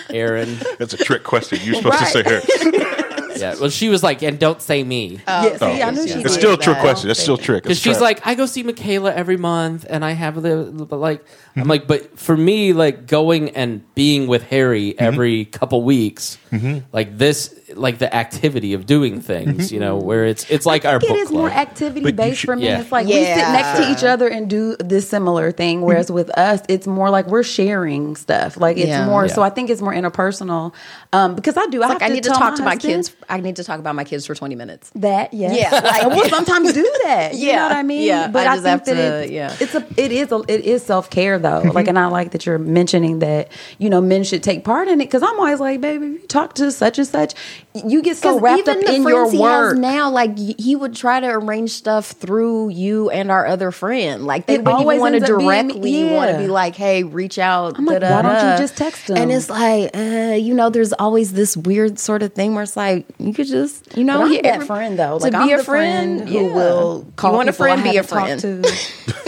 Aaron 0.09 0.57
That's 0.79 0.93
a 0.93 0.97
trick 0.97 1.23
question. 1.23 1.59
You're 1.63 1.75
supposed 1.75 1.99
to 1.99 2.05
say 2.05 2.23
here. 2.23 2.41
Yeah, 3.41 3.55
well, 3.59 3.69
she 3.69 3.89
was 3.89 4.03
like, 4.03 4.21
and 4.21 4.39
don't 4.39 4.61
say 4.61 4.83
me. 4.83 5.19
Oh, 5.27 5.47
yeah, 5.47 5.57
see, 5.57 5.81
I 5.81 5.91
knew 5.91 6.07
she 6.07 6.13
It's 6.13 6.23
did 6.23 6.39
still 6.39 6.53
a 6.53 6.57
trick 6.57 6.77
that. 6.77 6.81
question. 6.81 7.09
It's 7.09 7.19
still 7.19 7.35
a 7.35 7.37
trick. 7.37 7.63
Because 7.63 7.77
It's 7.77 7.83
she's 7.83 7.97
trap. 7.97 8.01
like, 8.01 8.27
I 8.27 8.35
go 8.35 8.45
see 8.45 8.63
Michaela 8.63 9.13
every 9.13 9.37
month, 9.37 9.85
and 9.89 10.05
I 10.05 10.11
have 10.11 10.41
the, 10.41 10.71
but 10.89 10.97
like, 10.97 11.25
I'm 11.55 11.67
like, 11.67 11.87
but 11.87 12.17
for 12.17 12.37
me, 12.37 12.73
like 12.73 13.07
going 13.07 13.49
and 13.51 13.83
being 13.95 14.27
with 14.27 14.43
Harry 14.43 14.97
every 14.97 15.45
mm-hmm. 15.45 15.51
couple 15.51 15.83
weeks, 15.83 16.37
mm-hmm. 16.51 16.79
like 16.93 17.17
this, 17.17 17.53
like 17.75 17.97
the 17.99 18.13
activity 18.15 18.73
of 18.73 18.85
doing 18.85 19.21
things, 19.21 19.71
you 19.71 19.79
know, 19.79 19.97
where 19.97 20.25
it's 20.25 20.49
it's 20.49 20.65
like 20.65 20.85
our 20.85 20.99
book 20.99 21.09
is 21.11 21.29
club. 21.29 21.39
more 21.39 21.49
activity 21.49 22.01
But 22.01 22.09
you 22.13 22.17
based 22.17 22.39
should- 22.39 22.47
for 22.47 22.55
me. 22.55 22.65
Yeah. 22.65 22.81
It's 22.81 22.91
like 22.91 23.05
we 23.07 23.13
sit 23.13 23.21
Yeah. 23.37 23.51
next 23.51 23.79
to 23.79 23.91
each 23.91 24.03
other 24.03 24.27
and 24.27 24.49
do 24.49 24.75
this 24.77 25.07
similar 25.09 25.51
thing. 25.51 25.81
Whereas 25.81 26.11
with 26.11 26.29
us, 26.37 26.61
it's 26.67 26.87
more 26.87 27.09
like 27.09 27.27
we're 27.27 27.43
sharing 27.43 28.15
stuff. 28.15 28.57
Like 28.57 28.77
it's 28.77 28.87
Yeah. 28.87 29.05
more. 29.05 29.25
Yeah. 29.25 29.33
So 29.33 29.41
I 29.41 29.49
think 29.49 29.69
it's 29.69 29.81
more 29.81 29.93
interpersonal. 29.93 30.73
Um, 31.13 31.35
because 31.35 31.57
I 31.57 31.65
do. 31.67 31.81
I 31.83 31.87
Like 31.87 32.01
have 32.01 32.11
I 32.11 32.13
need 32.13 32.23
to 32.23 32.29
tell 32.29 32.39
talk 32.39 32.55
to 32.55 32.63
my 32.63 32.71
husband 32.75 32.93
kids. 33.05 33.15
I 33.29 33.39
need 33.39 33.55
to 33.57 33.63
talk 33.63 33.79
about 33.79 33.95
my 33.95 34.03
kids 34.03 34.25
for 34.25 34.33
20 34.35 34.55
minutes. 34.55 34.91
That 34.95 35.33
yeah, 35.33 35.53
Yeah, 35.53 35.71
like- 35.83 36.03
I 36.03 36.07
will 36.07 36.25
sometimes 36.29 36.73
do 36.73 36.83
that. 37.03 37.35
You 37.35 37.47
Yeah, 37.47 37.55
know 37.57 37.63
what 37.69 37.77
I 37.77 37.83
mean? 37.83 38.03
yeah, 38.03 38.27
but 38.27 38.47
I 38.47 38.51
I, 38.51 38.55
just 38.55 38.63
think 38.63 38.79
have 38.79 38.85
that 38.85 38.93
to- 38.95 39.23
it's, 39.23 39.31
yeah. 39.31 39.55
it's 39.59 39.75
a 39.75 39.85
it 39.97 40.11
is 40.11 40.31
a 40.31 40.41
it 40.47 40.61
is 40.65 40.83
self 40.83 41.09
care 41.09 41.37
though. 41.39 41.61
like, 41.73 41.87
and 41.87 41.97
I 41.99 42.07
like 42.07 42.31
that 42.31 42.45
you're 42.45 42.59
mentioning 42.59 43.19
that 43.19 43.51
you 43.77 43.89
know 43.89 44.01
men 44.01 44.23
should 44.23 44.43
take 44.43 44.63
part 44.63 44.87
in 44.87 44.95
it 45.01 45.05
because 45.05 45.23
I'm 45.23 45.37
always 45.39 45.59
like, 45.59 45.81
baby, 45.81 46.05
if 46.07 46.21
you 46.21 46.27
talk 46.27 46.53
to 46.55 46.71
such 46.71 46.97
and 46.97 47.07
such, 47.07 47.33
you 47.73 48.01
get 48.01 48.17
so 48.17 48.39
wrapped 48.39 48.67
up 48.67 48.77
in 48.77 49.03
your 49.07 49.25
work. 49.31 49.71
has 49.71 49.79
now, 49.79 50.09
like 50.09 50.37
he 50.37 50.75
would 50.75 50.95
try 50.95 51.19
to 51.19 51.27
arrange 51.27 51.71
stuff 51.71 52.11
through 52.11 52.69
you 52.69 53.09
and 53.09 53.31
our 53.31 53.45
other 53.45 53.71
friend. 53.71 54.25
Like 54.25 54.45
they 54.45 54.57
wouldn't 54.57 54.75
always 54.75 54.99
want 54.99 55.13
to 55.13 55.17
ends 55.17 55.29
up 55.29 55.37
being- 55.37 55.67
directly 55.69 56.03
want 56.11 56.31
to 56.31 56.37
be 56.37 56.47
like, 56.47 56.75
"Hey, 56.75 57.03
reach 57.03 57.39
out." 57.39 57.77
I'm 57.77 57.85
like, 57.85 58.01
why 58.01 58.21
don't 58.21 58.51
you 58.51 58.57
just 58.57 58.75
text 58.77 59.09
him? 59.09 59.17
And 59.17 59.31
it's 59.31 59.49
like, 59.49 59.95
uh, 59.95 60.35
you 60.37 60.53
know, 60.53 60.69
there's 60.69 60.93
always 60.93 61.33
this 61.33 61.55
weird 61.55 61.97
sort 61.99 62.23
of 62.23 62.33
thing 62.33 62.53
where 62.55 62.63
it's 62.63 62.75
like 62.77 63.05
you 63.19 63.33
could 63.33 63.47
just, 63.47 63.95
you 63.97 64.03
know, 64.03 64.27
that 64.27 64.45
every- 64.45 64.65
friend 64.65 64.99
though. 64.99 65.17
To 65.19 65.23
Like 65.23 65.31
be 65.33 65.37
I'm 65.37 65.49
a 65.49 65.57
the 65.57 65.63
friend, 65.63 66.27
who 66.27 66.47
yeah. 66.47 66.53
will 66.53 67.07
call 67.15 67.31
You 67.31 67.37
want 67.37 67.49
a 67.49 67.53
friend? 67.53 67.83
Be 67.83 67.97
a 67.97 68.03
friend. 68.03 68.39
to. 68.41 68.63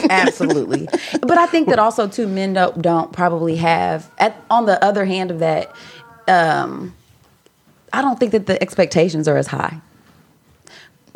Absolutely. 0.09 0.87
But 1.21 1.37
I 1.37 1.45
think 1.45 1.69
that 1.69 1.79
also 1.79 2.07
too 2.07 2.27
men 2.27 2.53
don't, 2.53 2.81
don't 2.81 3.11
probably 3.13 3.55
have. 3.57 4.09
At 4.17 4.35
on 4.49 4.65
the 4.65 4.83
other 4.83 5.05
hand 5.05 5.31
of 5.31 5.39
that, 5.39 5.73
um, 6.27 6.93
I 7.93 8.01
don't 8.01 8.19
think 8.19 8.31
that 8.31 8.47
the 8.47 8.61
expectations 8.61 9.27
are 9.27 9.37
as 9.37 9.47
high. 9.47 9.79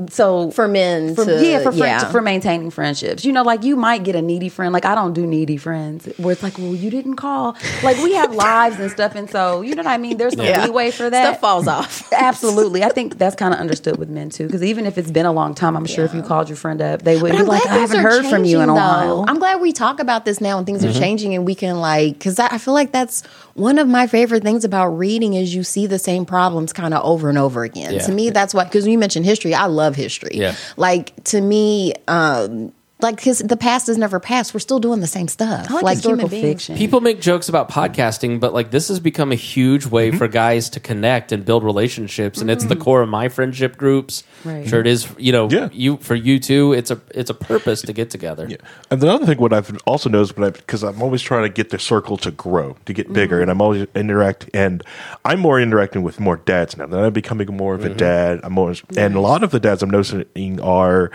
So 0.10 0.52
For 0.52 0.68
men 0.68 1.16
for, 1.16 1.26
to- 1.26 1.44
yeah 1.44 1.58
for 1.60 1.72
friend, 1.72 2.02
yeah. 2.02 2.12
for 2.12 2.22
maintaining 2.22 2.70
friendships 2.70 3.26
you 3.26 3.34
know 3.34 3.42
like 3.42 3.64
you 3.64 3.76
might 3.76 4.04
get 4.04 4.16
a 4.16 4.22
needy 4.22 4.48
friend 4.48 4.72
like 4.72 4.86
i 4.86 4.94
don't 4.94 5.14
do 5.14 5.26
needy 5.26 5.58
friends 5.58 6.08
where 6.18 6.34
it's 6.34 6.44
like 6.44 6.56
well 6.60 6.76
you 6.76 6.92
didn't 6.92 7.16
call 7.16 7.56
like 7.84 7.98
we 8.04 8.14
have 8.14 8.34
lives 8.36 8.80
and 8.80 8.92
stuff 8.92 9.16
and 9.16 9.28
so 9.30 9.62
you 9.62 9.74
know 9.74 9.82
what 9.82 9.90
i 9.92 9.98
mean 9.98 10.18
there's 10.18 10.38
no 10.38 10.44
Yeah. 10.44 10.66
leeway 10.66 10.92
for 10.92 11.10
that 11.10 11.24
Stuff 11.30 11.42
falls 11.42 11.68
off. 11.68 12.12
absolutely 12.18 12.84
i 12.84 12.90
think 12.90 13.18
that's 13.18 13.36
kind 13.36 13.54
of 13.56 13.60
understood 13.60 13.98
with 13.98 14.10
men 14.10 14.30
too 14.30 14.46
because 14.46 14.64
even 14.64 14.86
if 14.86 14.98
it's 15.00 15.10
been 15.10 15.26
a 15.26 15.32
long 15.34 15.56
time 15.56 15.76
i'm 15.76 15.86
sure 15.88 16.06
if 16.06 16.14
you 16.14 16.22
called 16.22 16.48
your 16.48 16.58
friend 16.58 16.80
up 16.82 17.02
they 17.02 17.20
would 17.20 17.32
But 17.32 17.40
be 17.40 17.44
like 17.46 17.66
i 17.66 17.78
haven't 17.78 17.98
are 17.98 18.02
heard 18.04 18.26
from 18.28 18.46
you 18.46 18.58
in 18.60 18.70
a 18.70 18.74
changing, 18.74 18.76
while. 18.76 19.26
I'm 19.28 19.40
glad 19.40 19.62
we 19.62 19.74
talk 19.74 20.00
about 20.00 20.26
this 20.26 20.40
now 20.42 20.58
and 20.58 20.66
things 20.66 20.78
Mm-hmm. 20.84 20.96
are 20.96 21.00
changing 21.00 21.34
and 21.36 21.44
we 21.44 21.56
can 21.56 21.80
like 21.82 22.14
because 22.14 22.38
I 22.38 22.60
feel 22.60 22.76
like 22.76 22.92
that's 22.92 23.24
one 23.56 23.80
of 23.80 23.88
my 23.88 24.06
favorite 24.06 24.44
things 24.44 24.64
about 24.64 24.90
reading 24.90 25.34
is 25.34 25.56
you 25.56 25.64
see 25.64 25.88
the 25.88 25.98
same 25.98 26.24
problems 26.26 26.72
kind 26.72 26.94
of 26.94 27.04
over 27.04 27.30
and 27.30 27.38
over 27.40 27.64
again. 27.64 27.94
Yeah. 27.94 28.02
To 28.04 28.12
me, 28.12 28.30
that's 28.30 28.54
why 28.54 28.66
because 28.66 28.86
you 28.86 29.00
mentioned 29.00 29.26
history, 29.26 29.56
I 29.56 29.66
love 29.66 29.87
history. 29.96 30.32
Yeah. 30.34 30.56
Like 30.76 31.24
to 31.26 31.42
me, 31.42 31.94
um, 32.08 32.74
like 33.00 33.18
because 33.18 33.40
the 33.40 33.58
past 33.58 33.90
is 33.90 33.98
never 33.98 34.20
past. 34.20 34.54
We're 34.54 34.60
still 34.60 34.80
doing 34.80 35.02
the 35.02 35.08
same 35.08 35.28
stuff. 35.28 35.70
I 35.70 35.82
like, 35.82 35.98
historical 35.98 36.30
human 36.30 36.54
fiction 36.54 36.78
People 36.78 37.02
make 37.02 37.22
jokes 37.22 37.48
about 37.50 37.70
podcasting, 37.70 38.40
but 38.40 38.54
like 38.54 38.72
this 38.72 38.88
has 38.88 39.00
become 39.00 39.32
a 39.32 39.36
huge 39.36 39.86
way 39.86 40.08
Mm-hmm. 40.08 40.18
for 40.18 40.28
guys 40.28 40.70
to 40.70 40.80
connect 40.80 41.32
and 41.32 41.44
build 41.44 41.64
relationships, 41.64 42.40
and 42.40 42.50
it's 42.50 42.64
the 42.66 42.76
mm-hmm. 42.76 42.84
core 42.84 43.02
of 43.02 43.10
my 43.10 43.28
friendship 43.30 43.76
groups. 43.78 44.24
Right. 44.46 44.68
Sure, 44.68 44.80
it 44.80 44.88
is. 44.88 45.08
You 45.18 45.32
know, 45.32 45.50
Yeah. 45.50 45.70
you 45.72 45.98
for 45.98 46.16
you 46.16 46.40
too. 46.40 46.74
It's 46.74 46.92
a 46.92 47.02
it's 47.14 47.30
a 47.30 47.34
purpose 47.34 47.82
to 47.82 47.94
get 47.94 48.10
together. 48.10 48.48
Yeah. 48.50 48.58
And 48.90 49.02
the 49.02 49.10
other 49.12 49.26
thing, 49.26 49.38
what 49.38 49.54
I've 49.54 49.76
also 49.86 50.10
noticed, 50.10 50.38
when 50.38 50.48
I 50.48 50.52
because 50.52 50.84
I'm 50.84 51.02
always 51.02 51.22
trying 51.22 51.44
to 51.44 51.50
get 51.50 51.72
the 51.72 51.80
circle 51.80 52.18
to 52.18 52.32
grow, 52.32 52.78
to 52.86 52.94
get 52.94 53.12
bigger, 53.12 53.36
mm-hmm. 53.36 53.44
and 53.44 53.52
I'm 53.52 53.62
always 53.62 53.88
interact, 53.96 54.50
and 54.54 54.84
I'm 55.26 55.40
more 55.40 55.60
interacting 55.60 56.04
with 56.04 56.20
more 56.20 56.38
dads 56.38 56.78
now. 56.78 56.88
That 56.88 57.04
I'm 57.04 57.14
becoming 57.14 57.56
more 57.56 57.76
of 57.76 57.84
a 57.84 57.90
mm-hmm. 57.90 57.98
dad. 57.98 58.40
I'm 58.44 58.58
always, 58.58 58.82
and 58.96 59.16
a 59.16 59.22
lot 59.22 59.44
of 59.44 59.52
the 59.52 59.60
dads 59.60 59.84
I'm 59.84 59.90
noticing 59.90 60.62
are 60.62 61.12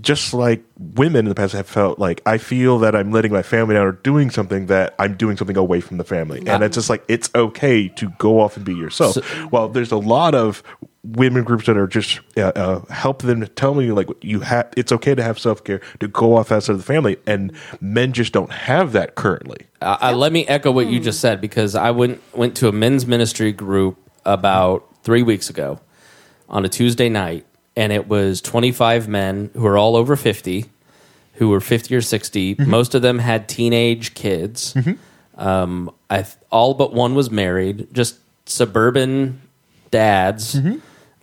just 0.00 0.34
like 0.34 0.62
women 0.78 1.20
in 1.20 1.28
the 1.28 1.34
past 1.34 1.52
have 1.54 1.66
felt 1.66 1.98
like 1.98 2.20
I 2.26 2.38
feel 2.38 2.78
that 2.80 2.94
I'm 2.94 3.10
letting 3.10 3.32
my 3.32 3.42
family 3.42 3.74
down 3.74 3.86
or 3.86 3.92
doing 3.92 4.30
something 4.30 4.66
that 4.66 4.94
I'm 4.98 5.16
doing 5.16 5.36
something 5.36 5.56
away 5.56 5.80
from 5.80 5.98
the 5.98 6.04
family, 6.04 6.42
and 6.46 6.62
it's 6.62 6.76
just 6.76 6.90
like 6.90 7.04
it's 7.08 7.30
okay 7.34 7.88
to 7.88 8.10
go 8.18 8.40
off 8.40 8.56
and 8.56 8.64
be 8.64 8.74
yourself. 8.74 9.16
well, 9.52 9.68
there's 9.68 9.92
a 9.92 9.96
lot 9.96 10.34
of 10.34 10.62
women 11.04 11.44
groups 11.44 11.66
that 11.66 11.76
are 11.76 11.86
just 11.86 12.20
uh, 12.36 12.52
uh, 12.54 12.84
help 12.86 13.22
them 13.22 13.46
tell 13.54 13.74
me 13.74 13.92
like 13.92 14.08
you 14.20 14.40
have 14.40 14.68
it's 14.76 14.92
okay 14.92 15.14
to 15.14 15.22
have 15.22 15.38
self 15.38 15.64
care 15.64 15.80
to 16.00 16.08
go 16.08 16.36
off 16.36 16.52
outside 16.52 16.72
of 16.72 16.78
the 16.78 16.84
family, 16.84 17.16
and 17.26 17.52
men 17.80 18.12
just 18.12 18.32
don't 18.32 18.52
have 18.52 18.92
that 18.92 19.14
currently. 19.14 19.66
Uh, 19.80 19.96
uh, 20.00 20.12
let 20.12 20.32
me 20.32 20.46
echo 20.46 20.70
what 20.70 20.86
you 20.86 21.00
just 21.00 21.20
said 21.20 21.40
because 21.40 21.74
I 21.74 21.90
went 21.90 22.20
went 22.36 22.56
to 22.56 22.68
a 22.68 22.72
men's 22.72 23.06
ministry 23.06 23.52
group 23.52 23.98
about 24.24 24.88
three 25.02 25.22
weeks 25.22 25.48
ago 25.48 25.80
on 26.48 26.64
a 26.64 26.68
Tuesday 26.68 27.08
night, 27.08 27.46
and 27.78 27.92
it 27.92 28.08
was 28.08 28.40
25 28.40 29.06
men 29.06 29.50
who 29.54 29.64
are 29.64 29.78
all 29.78 29.94
over 29.94 30.16
50, 30.16 30.64
who 31.34 31.48
were 31.48 31.60
50 31.60 31.94
or 31.94 32.00
60. 32.00 32.56
Most 32.58 32.96
of 32.96 33.02
them 33.02 33.20
had 33.20 33.48
teenage 33.48 34.14
kids. 34.14 34.76
Um, 35.36 35.92
I 36.10 36.22
th- 36.22 36.34
all 36.50 36.74
but 36.74 36.92
one 36.92 37.14
was 37.14 37.30
married, 37.30 37.86
just 37.92 38.18
suburban 38.46 39.40
dads, 39.92 40.58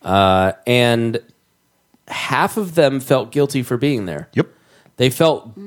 uh, 0.01 0.53
and 0.65 1.19
half 2.07 2.55
of 2.55 2.75
them 2.75 3.01
felt 3.01 3.33
guilty 3.33 3.61
for 3.61 3.75
being 3.75 4.05
there. 4.05 4.29
Yep. 4.33 4.47
They 4.95 5.09
felt, 5.09 5.57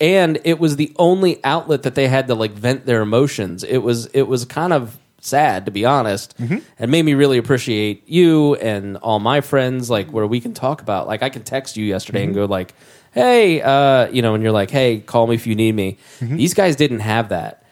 and 0.00 0.40
it 0.44 0.58
was 0.58 0.76
the 0.76 0.94
only 0.98 1.44
outlet 1.44 1.82
that 1.82 1.94
they 1.94 2.08
had 2.08 2.28
to 2.28 2.34
like 2.34 2.52
vent 2.52 2.86
their 2.86 3.02
emotions. 3.02 3.62
It 3.62 3.78
was 3.78 4.06
it 4.06 4.22
was 4.22 4.46
kind 4.46 4.72
of 4.72 4.96
sad 5.24 5.64
to 5.66 5.70
be 5.70 5.84
honest, 5.84 6.34
and 6.38 6.90
made 6.90 7.04
me 7.04 7.14
really 7.14 7.38
appreciate 7.38 8.08
you 8.08 8.54
and 8.56 8.96
all 8.98 9.18
my 9.20 9.40
friends. 9.40 9.90
Like 9.90 10.10
where 10.12 10.26
we 10.26 10.40
can 10.40 10.54
talk 10.54 10.80
about, 10.82 11.06
like 11.06 11.22
I 11.22 11.28
can 11.28 11.42
text 11.42 11.76
you 11.76 11.84
yesterday 11.84 12.24
and 12.24 12.34
go 12.34 12.44
like, 12.46 12.74
"Hey, 13.12 13.60
uh, 13.62 14.08
you 14.10 14.22
know," 14.22 14.34
and 14.34 14.42
you're 14.42 14.52
like, 14.52 14.70
"Hey, 14.70 15.00
call 15.00 15.26
me 15.26 15.34
if 15.34 15.46
you 15.46 15.54
need 15.54 15.74
me." 15.74 15.98
These 16.20 16.54
guys 16.54 16.76
didn't 16.76 17.00
have 17.00 17.28
that, 17.30 17.64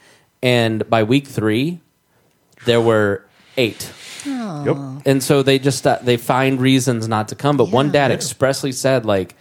and 0.43 0.89
by 0.89 1.03
week 1.03 1.27
three, 1.27 1.81
there 2.65 2.81
were 2.81 3.25
eight. 3.57 3.93
Yep. 4.27 4.77
and 5.07 5.23
so 5.23 5.43
they 5.43 5.59
just 5.59 5.87
uh, 5.87 5.99
they 6.03 6.17
find 6.17 6.61
reasons 6.61 7.09
not 7.09 7.29
to 7.29 7.35
come. 7.35 7.57
But 7.57 7.71
one 7.71 7.91
dad 7.91 8.11
expressly 8.11 8.73
said 8.73 9.07
like 9.07 9.37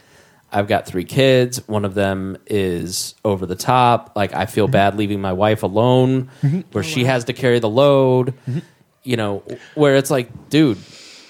i've 0.52 0.68
got 0.68 0.86
three 0.86 1.06
kids. 1.06 1.68
One 1.68 1.86
of 1.86 1.94
them 1.94 2.38
is 2.46 3.16
over 3.24 3.46
the 3.46 3.56
top. 3.56 4.14
Like 4.16 4.34
i 4.34 4.46
feel 4.46 4.68
bad 4.68 4.96
leaving 4.96 5.22
my 5.22 5.34
wife 5.34 5.64
alone 5.64 6.30
mm-hmm. 6.42 6.62
where 6.72 6.84
she 6.84 7.04
has 7.06 7.26
to 7.26 7.34
carry 7.34 7.60
the 7.60 7.70
load 7.70 8.34
mm-hmm. 8.48 8.60
you 9.04 9.18
know 9.18 9.44
where 9.76 9.96
it's 9.96 10.12
like 10.12 10.50
dude 10.50 10.78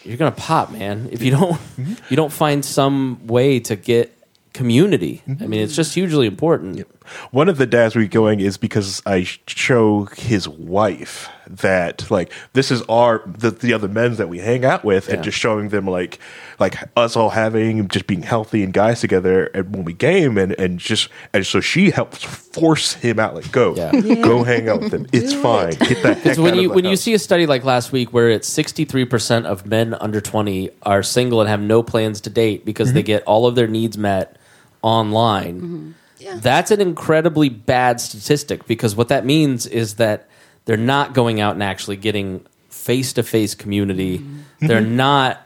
you're 0.07 0.18
gonna 0.18 0.31
pop 0.31 0.72
man. 0.72 1.10
If 1.11 1.22
you 1.22 1.31
don't 1.31 1.53
mm-hmm. 1.53 1.94
you 2.10 2.15
don't 2.15 2.31
find 2.31 2.64
some 2.64 3.27
way 3.27 3.60
to 3.61 3.76
get 3.76 4.14
community. 4.53 5.22
I 5.27 5.48
mean 5.48 5.61
it's 5.61 5.76
just 5.76 5.94
hugely 5.94 6.27
important 6.27 6.88
One 7.31 7.49
of 7.49 7.57
the 7.57 7.65
dads 7.65 7.95
we 7.95 8.07
going 8.07 8.39
is 8.39 8.57
because 8.57 9.01
I 9.05 9.23
show 9.47 10.05
his 10.15 10.47
wife 10.47 11.29
that 11.49 12.09
like 12.11 12.31
this 12.53 12.71
is 12.71 12.81
our 12.84 13.23
the, 13.25 13.51
the 13.51 13.73
other 13.73 13.88
men 13.88 14.15
that 14.15 14.27
we 14.27 14.39
hang 14.39 14.65
out 14.65 14.84
with, 14.84 15.07
Yeah. 15.07 15.15
and 15.15 15.23
just 15.23 15.38
showing 15.38 15.69
them 15.69 15.88
like 15.88 16.19
like 16.59 16.75
us 16.95 17.15
all 17.15 17.29
having 17.29 17.88
just 17.88 18.07
being 18.07 18.23
healthy 18.23 18.63
and 18.63 18.73
guys 18.73 19.01
together, 19.01 19.45
and 19.53 19.75
when 19.75 19.85
we 19.85 19.93
game 19.93 20.38
and 20.38 20.53
and 20.59 20.79
just 20.79 21.09
and 21.34 21.45
so 21.45 21.61
she 21.61 21.91
helps 21.91 22.23
force 22.23 22.93
him 22.93 23.19
out 23.19 23.35
like 23.35 23.51
go 23.51 23.75
Yeah. 23.75 23.91
go 24.15 24.43
hang 24.43 24.69
out 24.69 24.81
with 24.81 24.91
them. 24.91 25.07
It's 25.13 25.34
fine. 25.34 25.71
Get 25.71 26.03
that 26.03 26.15
heck 26.15 26.23
Because 26.23 26.39
when 26.39 26.53
out 26.53 26.59
you 26.59 26.69
of 26.69 26.71
the 26.71 26.75
when 26.75 26.85
you 26.85 26.95
see 26.97 27.13
a 27.13 27.19
study 27.19 27.45
like 27.45 27.63
last 27.63 27.91
week 27.91 28.11
where 28.13 28.29
it's 28.29 28.47
sixty 28.47 28.85
three 28.85 29.05
percent 29.05 29.45
of 29.45 29.65
men 29.65 29.93
under 29.95 30.19
twenty 30.19 30.69
are 30.84 31.03
single 31.03 31.39
and 31.39 31.49
have 31.49 31.61
no 31.61 31.81
plans 31.84 32.21
to 32.21 32.29
date 32.29 32.65
because 32.65 32.93
they 32.93 33.01
mm-hmm. 33.01 33.07
get 33.07 33.23
all 33.23 33.47
of 33.47 33.55
their 33.55 33.67
needs 33.67 33.97
met 33.97 34.38
online, 34.81 35.61
mm-hmm. 35.61 35.91
That's 36.35 36.72
an 36.72 36.81
incredibly 36.81 37.49
bad 37.49 38.02
statistic. 38.02 38.65
Because 38.68 38.95
what 38.95 39.10
that 39.10 39.26
means 39.26 39.65
is 39.65 39.95
that 39.95 40.27
they're 40.65 40.77
not 40.77 41.14
going 41.14 41.39
out 41.39 41.53
and 41.53 41.64
actually 41.64 41.98
getting 41.98 42.45
face 42.69 43.14
to 43.14 43.23
face 43.23 43.56
community. 43.56 44.19
Mm-hmm. 44.19 44.68
They're 44.68 44.81
mm-hmm. 44.81 44.95
not. 44.95 45.41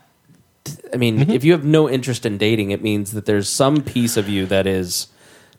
I 0.94 0.98
mean, 0.98 1.20
mm-hmm. 1.20 1.32
if 1.32 1.44
you 1.44 1.54
have 1.54 1.66
no 1.66 1.90
interest 1.90 2.26
in 2.26 2.38
dating, 2.38 2.72
it 2.72 2.84
means 2.84 3.12
that 3.12 3.26
there's 3.26 3.50
some 3.50 3.82
piece 3.82 4.16
of 4.16 4.30
you 4.30 4.46
that 4.48 4.68
is 4.68 5.08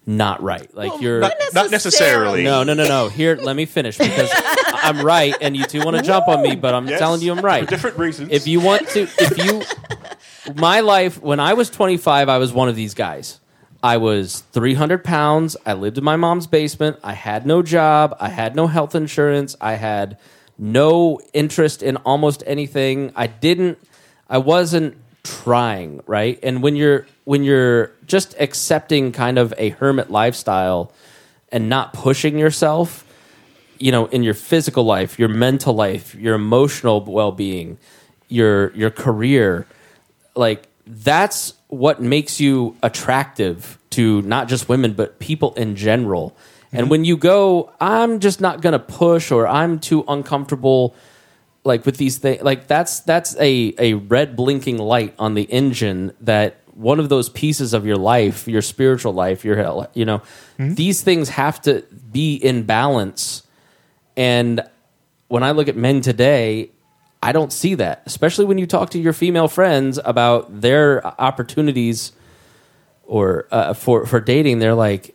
not 0.07 0.43
right. 0.43 0.73
Like 0.75 1.01
you're 1.01 1.21
not, 1.21 1.35
not 1.55 1.71
necessarily. 1.71 2.43
no, 2.43 2.63
no, 2.63 2.75
no, 2.75 2.87
no. 2.87 3.09
Here, 3.09 3.37
let 3.37 3.57
me 3.57 3.67
finish 3.67 3.99
because 3.99 4.31
I'm 4.67 5.05
right, 5.05 5.35
and 5.41 5.57
you 5.57 5.65
two 5.65 5.85
want 5.85 5.97
to 5.97 6.03
jump 6.03 6.29
on 6.29 6.43
me, 6.43 6.57
but 6.57 6.75
I'm 6.75 6.89
Yes. 6.89 6.99
telling 6.99 7.21
you 7.21 7.33
I'm 7.33 7.45
right. 7.45 7.65
For 7.65 7.71
different 7.71 7.99
reasons. 7.99 8.31
If 8.33 8.47
you 8.47 8.61
want 8.61 8.89
to, 8.89 9.03
if 9.03 9.39
you, 9.39 9.63
my 10.55 10.81
life 10.81 11.21
when 11.23 11.41
I 11.41 11.55
was 11.55 11.71
25, 11.71 12.29
I 12.29 12.39
was 12.39 12.53
one 12.53 12.69
of 12.69 12.77
these 12.77 12.95
guys. 12.95 13.39
I 13.83 13.97
was 13.97 14.41
300 14.53 15.03
pounds. 15.03 15.57
I 15.67 15.73
lived 15.73 15.99
in 15.99 16.05
my 16.05 16.17
mom's 16.17 16.47
basement. 16.47 16.99
I 17.03 17.15
had 17.15 17.47
no 17.47 17.63
job. 17.63 18.17
I 18.21 18.29
had 18.29 18.55
no 18.55 18.69
health 18.69 18.95
insurance. 18.95 19.57
I 19.61 19.75
had 19.75 20.19
no 20.57 21.21
interest 21.33 21.83
in 21.83 21.97
almost 21.99 22.45
anything. 22.47 23.13
I 23.17 23.27
didn't. 23.27 23.79
I 24.29 24.39
wasn't 24.39 24.97
trying 25.25 26.01
right. 26.07 26.39
And 26.43 26.63
when 26.63 26.77
you're 26.77 27.07
when 27.25 27.43
you're 27.43 27.93
just 28.07 28.35
accepting 28.39 29.13
kind 29.13 29.39
of 29.39 29.53
a 29.59 29.71
hermit 29.71 30.11
lifestyle 30.11 30.93
and 31.51 31.69
not 31.69 31.93
pushing 31.93 32.39
yourself, 32.39 33.05
you 33.79 33.93
know, 33.93 34.07
in 34.07 34.23
your 34.23 34.35
physical 34.35 34.85
life, 34.85 35.19
your 35.19 35.29
mental 35.29 35.75
life, 35.75 36.15
your 36.15 36.35
emotional 36.35 37.05
well-being, 37.05 37.79
your 38.29 38.73
your 38.75 38.91
career, 38.91 39.67
like 40.35 40.69
that's 40.87 41.55
what 41.69 42.01
makes 42.01 42.41
you 42.41 42.77
attractive 42.83 43.79
to 43.91 44.23
not 44.23 44.49
just 44.49 44.69
women 44.69 44.93
but 44.95 45.19
people 45.19 45.55
in 45.55 45.77
general. 45.77 46.37
And 46.73 46.83
mm-hmm. 46.83 46.91
when 46.91 47.05
you 47.05 47.17
go, 47.17 47.73
I'm 47.81 48.21
just 48.21 48.41
not 48.41 48.61
going 48.61 48.73
to 48.73 48.79
push 48.79 49.31
or 49.31 49.47
I'm 49.47 49.79
too 49.79 50.05
uncomfortable 50.09 50.95
like 51.65 51.87
with 51.87 51.97
these 51.97 52.19
things 52.19 52.43
like 52.43 52.67
that's 52.67 53.01
that's 53.01 53.37
a 53.39 53.73
a 53.79 53.95
red 53.95 54.35
blinking 54.35 54.79
light 54.79 55.15
on 55.19 55.35
the 55.35 55.45
engine 55.45 56.13
that 56.21 56.57
one 56.75 56.99
of 56.99 57.09
those 57.09 57.29
pieces 57.29 57.73
of 57.73 57.87
your 57.87 57.97
life 57.97 58.49
your 58.49 58.63
spiritual 58.63 59.13
life 59.13 59.45
your 59.45 59.89
you 59.95 60.05
know 60.05 60.19
mm-hmm. 60.59 60.75
these 60.75 61.03
things 61.03 61.29
have 61.29 61.61
to 61.63 61.85
be 62.11 62.35
in 62.35 62.65
balance. 62.65 63.47
And 64.17 64.63
when 65.29 65.43
i 65.43 65.53
look 65.53 65.69
at 65.69 65.77
men 65.77 66.01
today 66.01 66.71
i 67.23 67.33
don't 67.33 67.53
see 67.53 67.75
that 67.75 68.03
especially 68.07 68.45
when 68.45 68.59
you 68.59 68.67
talk 68.67 68.91
to 68.91 68.99
your 68.99 69.13
female 69.13 69.49
friends 69.49 69.99
about 70.05 70.61
their 70.61 71.05
opportunities 71.21 72.13
or 73.05 73.47
uh, 73.51 73.73
for 73.75 74.07
for 74.07 74.21
dating 74.21 74.59
they're 74.59 74.75
like 74.75 75.15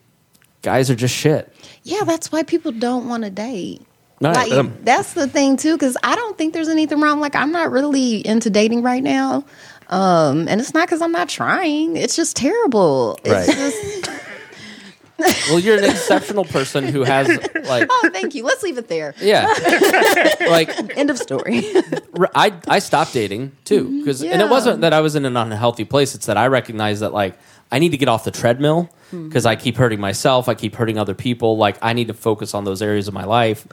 guys 0.61 0.89
are 0.89 0.95
just 0.95 1.13
shit 1.15 1.53
Yeah, 1.83 2.03
that's 2.05 2.31
why 2.31 2.43
people 2.43 2.71
don't 2.73 3.07
want 3.07 3.23
to 3.23 3.29
date. 3.29 3.81
No, 4.19 4.31
like 4.31 4.51
um, 4.51 4.73
that's 4.81 5.13
the 5.13 5.27
thing 5.27 5.55
too, 5.57 5.73
because 5.77 5.95
I 6.03 6.15
don't 6.15 6.37
think 6.37 6.53
there's 6.53 6.67
anything 6.69 6.99
wrong. 6.99 7.19
Like 7.21 7.35
I'm 7.35 7.51
not 7.51 7.71
really 7.71 8.25
into 8.27 8.49
dating 8.49 8.81
right 8.81 9.03
now, 9.03 9.45
um, 9.89 10.47
and 10.49 10.59
it's 10.59 10.73
not 10.73 10.87
because 10.87 11.01
I'm 11.01 11.11
not 11.13 11.29
trying. 11.29 11.95
It's 11.95 12.15
just 12.15 12.35
terrible. 12.35 13.19
It's 13.23 13.47
Right. 13.47 13.55
just 13.55 14.09
Well, 15.49 15.59
you're 15.59 15.77
an 15.77 15.85
exceptional 15.85 16.43
person 16.43 16.87
who 16.87 17.03
has 17.03 17.27
like 17.67 17.87
Oh, 17.89 18.09
thank 18.11 18.35
you. 18.35 18.43
Let's 18.43 18.63
leave 18.63 18.77
it 18.77 18.87
there. 18.87 19.15
yeah, 19.19 19.45
like 20.49 20.97
End 20.97 21.09
of 21.09 21.17
story. 21.17 21.63
I 22.35 22.53
I 22.67 22.79
stopped 22.79 23.13
dating 23.13 23.53
too 23.63 23.85
mm-hmm. 23.85 23.99
because 23.99 24.21
and 24.21 24.41
it 24.41 24.49
wasn't 24.49 24.81
that 24.81 24.93
I 24.93 24.99
was 25.01 25.15
in 25.15 25.25
an 25.25 25.37
unhealthy 25.37 25.85
place. 25.85 26.15
It's 26.15 26.25
that 26.25 26.37
I 26.37 26.47
recognized 26.47 27.01
that 27.01 27.13
like 27.13 27.37
I 27.71 27.79
need 27.79 27.89
to 27.89 27.97
get 27.97 28.09
off 28.09 28.23
the 28.23 28.31
treadmill 28.31 28.89
hmm. 29.09 29.27
because 29.27 29.45
I 29.45 29.55
keep 29.55 29.75
hurting 29.75 29.99
myself. 29.99 30.49
I 30.49 30.53
keep 30.53 30.75
hurting 30.75 30.97
other 30.97 31.13
people. 31.13 31.57
Like 31.57 31.77
I 31.81 31.93
need 31.93 32.07
to 32.07 32.13
focus 32.13 32.53
on 32.53 32.63
those 32.65 32.81
areas 32.81 33.07
of 33.07 33.13
my 33.13 33.25
life, 33.25 33.67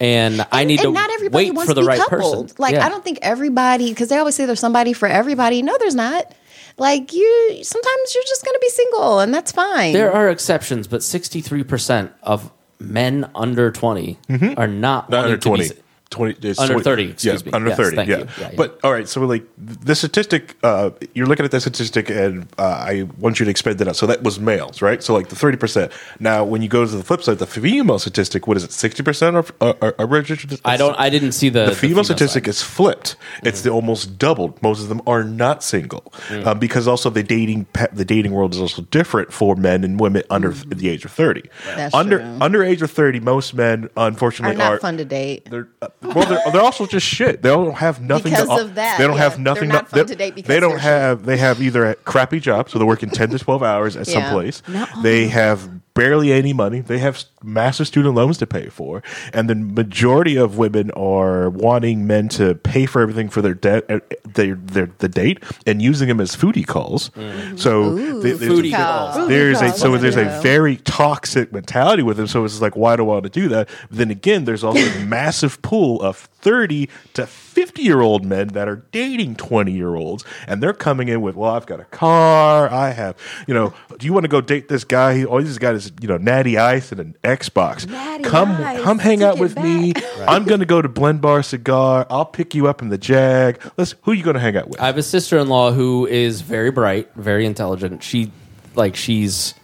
and, 0.00 0.46
I 0.52 0.64
need 0.64 0.80
and 0.80 0.88
to 0.88 0.92
not 0.92 1.10
everybody 1.10 1.46
wait 1.46 1.54
wants 1.54 1.70
for 1.70 1.74
the 1.74 1.80
to 1.80 1.86
be 1.86 1.88
right 1.88 2.00
coupled. 2.00 2.48
person. 2.48 2.56
Like 2.58 2.74
Yeah. 2.74 2.86
I 2.86 2.88
don't 2.88 3.04
think 3.04 3.18
everybody 3.22 3.90
because 3.90 4.08
they 4.08 4.18
always 4.18 4.34
say 4.34 4.46
there's 4.46 4.60
somebody 4.60 4.92
for 4.92 5.08
everybody. 5.08 5.62
No, 5.62 5.76
there's 5.78 5.94
not. 5.94 6.32
Like 6.78 7.12
you, 7.12 7.58
sometimes 7.62 8.14
you're 8.14 8.24
just 8.24 8.44
going 8.44 8.54
to 8.54 8.58
be 8.60 8.68
single, 8.68 9.20
and 9.20 9.32
that's 9.32 9.50
fine. 9.52 9.92
There 9.94 10.12
are 10.12 10.28
exceptions, 10.28 10.86
but 10.86 11.00
63% 11.00 12.10
of 12.22 12.52
men 12.78 13.30
under 13.34 13.70
20 13.70 14.18
are 14.56 14.66
not, 14.66 14.66
Mm-hmm. 14.68 14.80
Not 14.80 15.10
wanting 15.10 15.24
under 15.24 15.36
to 15.38 15.50
be 15.50 15.56
20. 15.68 15.82
S- 16.06 16.16
20 16.16 16.36
it's 16.48 16.58
Under 16.58 16.74
20 16.74 16.84
30, 16.84 17.02
excuse 17.10 17.42
yeah, 17.42 17.46
me. 17.46 17.52
Under 17.52 17.68
Yes, 17.68 17.76
30, 17.76 17.96
thank 17.96 18.08
yeah. 18.08 18.18
you. 18.18 18.24
Yeah, 18.38 18.48
yeah. 18.50 18.56
But 18.56 18.80
all 18.84 18.92
right, 18.92 19.08
so 19.08 19.20
like 19.26 19.44
the 19.58 19.94
statistic, 19.94 20.56
uh, 20.62 20.90
you're 21.14 21.26
looking 21.26 21.44
at 21.44 21.50
the 21.50 21.60
statistic, 21.60 22.08
and 22.10 22.46
uh, 22.58 22.62
I 22.62 23.08
want 23.18 23.38
you 23.40 23.44
to 23.44 23.50
expand 23.50 23.80
it 23.80 23.88
out. 23.88 23.96
So 23.96 24.06
that 24.06 24.22
was 24.22 24.38
males, 24.40 24.80
right? 24.82 25.02
So 25.02 25.14
like 25.14 25.28
the 25.28 25.36
30%. 25.36 25.92
Now, 26.20 26.44
when 26.44 26.62
you 26.62 26.68
go 26.68 26.84
to 26.86 26.90
the 26.96 27.02
flip 27.02 27.22
side, 27.22 27.38
the 27.38 27.46
female 27.46 27.98
statistic, 27.98 28.46
what 28.46 28.56
is 28.56 28.64
it, 28.64 28.70
60% 28.70 29.34
are, 29.34 29.66
are, 29.66 29.76
are, 29.82 29.94
are 29.98 30.06
registered? 30.06 30.60
I 30.64 30.76
don't. 30.76 30.94
I 30.98 31.10
didn't 31.10 31.32
see 31.32 31.48
the 31.48 31.66
the 31.66 31.74
female 31.74 32.04
side. 32.04 32.16
statistic 32.16 32.46
is 32.48 32.62
flipped. 32.62 33.16
It's 33.42 33.62
the 33.62 33.70
almost 33.70 34.18
doubled. 34.18 34.62
Most 34.62 34.80
of 34.82 34.88
them 34.88 35.02
are 35.06 35.24
not 35.24 35.62
single 35.62 36.12
Mm. 36.28 36.46
um, 36.46 36.58
because 36.58 36.88
also 36.88 37.10
the 37.10 37.22
dating 37.22 37.66
the 37.92 38.04
dating 38.04 38.32
world 38.32 38.54
is 38.54 38.60
also 38.60 38.82
different 38.82 39.32
for 39.32 39.54
men 39.56 39.84
and 39.84 40.00
women 40.00 40.22
under 40.30 40.52
th- 40.52 40.66
the 40.68 40.88
age 40.88 41.04
of 41.04 41.12
thirty. 41.12 41.42
That's 41.76 41.94
under 41.94 42.18
true. 42.18 42.38
under 42.40 42.62
age 42.64 42.80
of 42.82 42.90
thirty, 42.90 43.20
most 43.20 43.54
men 43.54 43.88
unfortunately 43.96 43.96
are 43.96 44.06
unfortunately 44.06 44.56
not 44.56 44.72
are 44.72 44.78
fun 44.78 44.96
to 44.98 45.04
date. 45.04 45.48
they're 45.50 45.68
uh, 45.82 45.88
well, 46.02 46.26
they're, 46.26 46.52
they're 46.52 46.60
also 46.62 46.86
just 46.86 47.06
shit. 47.06 47.42
They 47.42 47.48
don't 47.48 47.74
have 47.74 48.00
nothing 48.00 48.32
Because 48.32 48.48
to, 48.48 48.54
of 48.64 48.74
that, 48.76 48.98
They 48.98 49.06
don't 49.06 49.16
yeah. 49.16 49.22
have 49.22 49.32
They're 49.34 49.42
nothing. 49.44 49.68
not 49.68 49.90
they, 49.90 50.00
fun 50.00 50.06
to 50.08 50.14
date 50.16 50.34
because 50.34 50.48
they 50.48 50.60
don't 50.60 50.70
they're 50.72 50.78
have. 50.80 51.24
They 51.24 51.36
have 51.38 51.60
either 51.62 51.84
a 51.86 51.94
crappy 51.94 52.40
job, 52.40 52.68
so 52.70 52.78
they're 52.78 52.86
working 52.86 53.10
ten 53.10 53.30
to 53.30 53.38
twelve 53.38 53.62
hours 53.62 53.96
at 53.96 54.06
some 54.06 54.22
Yeah. 54.22 54.32
place. 54.32 54.62
They 55.02 55.28
have 55.28 55.68
barely 55.94 56.32
any 56.32 56.52
money. 56.52 56.80
They 56.80 56.98
have 56.98 57.22
massive 57.46 57.86
student 57.86 58.14
loans 58.14 58.38
to 58.38 58.46
pay 58.46 58.68
for, 58.68 59.02
and 59.32 59.48
the 59.48 59.54
majority 59.54 60.36
of 60.36 60.58
women 60.58 60.90
are 60.92 61.48
wanting 61.48 62.06
men 62.06 62.28
to 62.30 62.54
pay 62.56 62.84
for 62.86 63.00
everything 63.00 63.28
for 63.28 63.40
their 63.40 63.54
debt, 63.54 63.84
uh, 63.90 64.00
their 64.24 64.56
their 64.56 64.90
the 64.98 65.08
date, 65.08 65.42
and 65.66 65.80
using 65.80 66.08
them 66.08 66.20
as 66.20 66.34
foodie 66.36 66.66
calls. 66.66 67.10
So 67.56 67.96
th- 67.96 68.22
there's 68.38 68.42
a- 68.42 68.46
Foodie 68.46 68.74
calls. 68.74 69.14
calls. 69.14 69.28
there's 69.28 69.60
a 69.62 69.72
so 69.72 69.96
there's 69.96 70.16
a 70.16 70.40
very 70.42 70.76
toxic 70.78 71.52
mentality 71.52 72.02
with 72.02 72.16
them. 72.16 72.26
So 72.26 72.44
it's 72.44 72.60
like, 72.60 72.76
why 72.76 72.96
do 72.96 73.02
I 73.04 73.06
want 73.06 73.24
to 73.24 73.30
do 73.30 73.48
that? 73.48 73.68
But 73.88 73.98
then 73.98 74.10
again, 74.10 74.44
there's 74.44 74.64
also 74.64 74.80
a 74.80 75.04
massive 75.06 75.62
pool 75.62 76.02
of 76.02 76.16
30 76.40 76.88
to 77.14 77.26
50 77.26 77.82
year 77.82 78.00
old 78.00 78.24
men 78.24 78.48
that 78.48 78.68
are 78.68 78.84
dating 78.92 79.36
20 79.36 79.72
year 79.72 79.94
olds, 79.94 80.24
and 80.46 80.62
they're 80.62 80.72
coming 80.72 81.08
in 81.08 81.20
with, 81.22 81.34
well, 81.34 81.52
I've 81.54 81.66
got 81.66 81.80
a 81.80 81.84
car, 81.86 82.70
I 82.70 82.90
have, 82.90 83.16
you 83.46 83.54
know, 83.54 83.72
do 83.98 84.06
you 84.06 84.12
want 84.12 84.24
to 84.24 84.28
go 84.28 84.40
date 84.40 84.68
this 84.68 84.84
guy? 84.84 85.16
He 85.16 85.24
always 85.24 85.58
got 85.58 85.74
his, 85.74 85.90
you 86.00 86.08
know, 86.08 86.18
natty 86.18 86.56
ice 86.58 86.92
and 86.92 87.00
an 87.00 87.16
Xbox. 87.38 87.88
Natty 87.88 88.24
come, 88.24 88.50
Ice, 88.52 88.82
come 88.82 88.98
hang 88.98 89.18
take 89.18 89.28
out 89.28 89.36
it 89.36 89.40
with 89.40 89.58
me. 89.58 89.92
back. 89.92 90.04
I'm 90.28 90.44
going 90.44 90.60
to 90.60 90.66
go 90.66 90.80
to 90.80 90.88
Blend 90.88 91.20
Bar 91.20 91.42
Cigar. 91.42 92.06
I'll 92.10 92.24
pick 92.24 92.54
you 92.54 92.66
up 92.66 92.82
in 92.82 92.88
the 92.88 92.98
Jag. 92.98 93.60
Let's. 93.76 93.94
Who 94.02 94.12
are 94.12 94.14
you 94.14 94.22
going 94.22 94.34
to 94.34 94.40
hang 94.40 94.56
out 94.56 94.68
with? 94.68 94.80
I 94.80 94.86
have 94.86 94.98
a 94.98 95.02
sister 95.02 95.38
in 95.38 95.48
law 95.48 95.72
who 95.72 96.06
is 96.06 96.40
very 96.40 96.70
bright, 96.70 97.10
very 97.14 97.46
intelligent. 97.46 98.02
She, 98.02 98.32
like, 98.74 98.96
she's. 98.96 99.54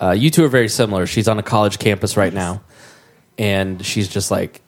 Uh, 0.00 0.10
you 0.10 0.30
two 0.30 0.44
are 0.44 0.48
very 0.48 0.68
similar. 0.68 1.06
She's 1.06 1.28
on 1.28 1.38
a 1.38 1.42
college 1.42 1.78
campus 1.78 2.16
right 2.16 2.32
now, 2.32 2.62
and 3.38 3.84
she's 3.84 4.08
just 4.08 4.30
like, 4.30 4.60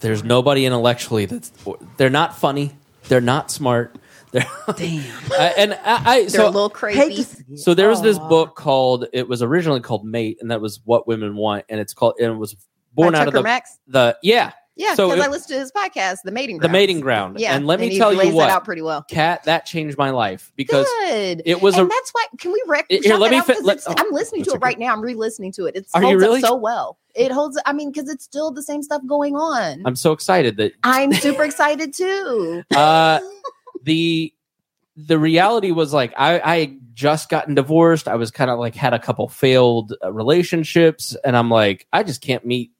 there's 0.00 0.24
nobody 0.24 0.64
intellectually 0.66 1.26
that's. 1.26 1.52
They're 1.96 2.10
not 2.10 2.36
funny. 2.36 2.72
They're 3.08 3.20
not 3.20 3.50
smart. 3.50 3.96
They're 4.32 4.46
Damn. 4.76 5.04
I- 5.32 5.54
and 5.56 5.72
I, 5.74 5.78
I 5.84 6.20
They're 6.22 6.28
so 6.30 6.46
a 6.46 6.50
little 6.50 6.70
crazy. 6.70 7.24
to. 7.24 7.56
So 7.56 7.74
there 7.74 7.88
was 7.88 8.02
this 8.02 8.18
book 8.18 8.56
called. 8.56 9.06
It 9.12 9.28
was 9.28 9.42
originally 9.42 9.80
called 9.80 10.04
Mate, 10.04 10.38
and 10.40 10.50
that 10.50 10.60
was 10.60 10.80
what 10.84 11.06
women 11.06 11.36
want, 11.36 11.64
and 11.68 11.80
it's 11.80 11.94
called. 11.94 12.14
And 12.18 12.32
it 12.32 12.36
was 12.36 12.56
born 12.94 13.12
By 13.12 13.20
out 13.20 13.28
of 13.28 13.34
the 13.34 13.42
Max? 13.42 13.78
the 13.86 14.16
yeah 14.22 14.52
Yeah, 14.74 14.94
So 14.94 15.08
because 15.08 15.24
it- 15.24 15.28
I 15.28 15.30
listened 15.30 15.54
to 15.54 15.58
his 15.60 15.72
podcast, 15.72 16.18
The 16.24 16.32
Mating 16.32 16.56
the 16.56 16.60
Ground. 16.60 16.72
mating 16.72 17.00
ground. 17.00 17.40
Yeah, 17.40 17.54
and 17.56 17.66
let 17.66 17.78
me 17.80 17.96
tell 17.98 18.10
lays 18.12 18.28
you 18.28 18.34
what, 18.34 18.46
that 18.46 18.52
out 18.52 18.64
pretty 18.64 18.82
well. 18.82 19.04
Kat, 19.08 19.44
that 19.44 19.64
changed 19.66 19.96
my 19.98 20.10
life 20.10 20.50
because 20.56 20.86
Good. 20.86 21.42
it 21.46 21.60
was 21.62 21.76
and 21.76 21.86
a- 21.86 21.88
that's 21.88 22.10
why. 22.12 22.26
Can 22.38 22.52
we 22.52 22.62
rec- 22.66 22.86
Here, 22.90 23.16
let 23.16 23.30
me 23.30 23.36
out? 23.38 23.46
fi- 23.46 23.54
'Cause 23.54 23.62
let- 23.64 23.76
it's- 23.78 23.94
I'm 23.98 24.12
listening 24.12 24.42
to 24.44 24.50
That's 24.50 24.62
it 24.62 24.64
right 24.64 24.78
now. 24.78 24.92
I'm 24.94 25.00
re-listening 25.02 25.52
to 25.52 25.66
it. 25.66 25.76
It's 25.76 25.94
Are 25.94 26.00
you 26.02 26.08
holds 26.08 26.22
really? 26.22 26.42
up 26.42 26.48
so 26.48 26.56
well. 26.56 26.98
It 27.14 27.30
holds. 27.32 27.60
I 27.64 27.72
mean, 27.72 27.90
because 27.92 28.08
it's 28.10 28.24
still 28.24 28.50
the 28.50 28.62
same 28.62 28.82
stuff 28.82 29.02
going 29.06 29.36
on. 29.36 29.82
I'm 29.86 29.96
so 29.96 30.12
excited 30.12 30.56
that 30.58 30.72
I'm 30.82 31.12
super 31.14 31.44
excited 31.44 31.94
too. 31.94 32.62
uh, 32.74 33.20
the 33.86 34.34
the 34.96 35.18
reality 35.18 35.70
was 35.70 35.92
like 35.92 36.12
I 36.18 36.40
I 36.40 36.76
just 36.92 37.28
gotten 37.28 37.54
divorced. 37.54 38.08
I 38.08 38.16
was 38.16 38.30
kind 38.30 38.50
of 38.50 38.58
like 38.58 38.74
had 38.74 38.92
a 38.92 38.98
couple 38.98 39.28
failed 39.28 39.94
uh, 40.04 40.12
relationships, 40.12 41.16
and 41.24 41.36
I'm 41.36 41.48
like 41.50 41.86
I 41.92 42.02
just 42.02 42.20
can't 42.20 42.44
meet 42.44 42.72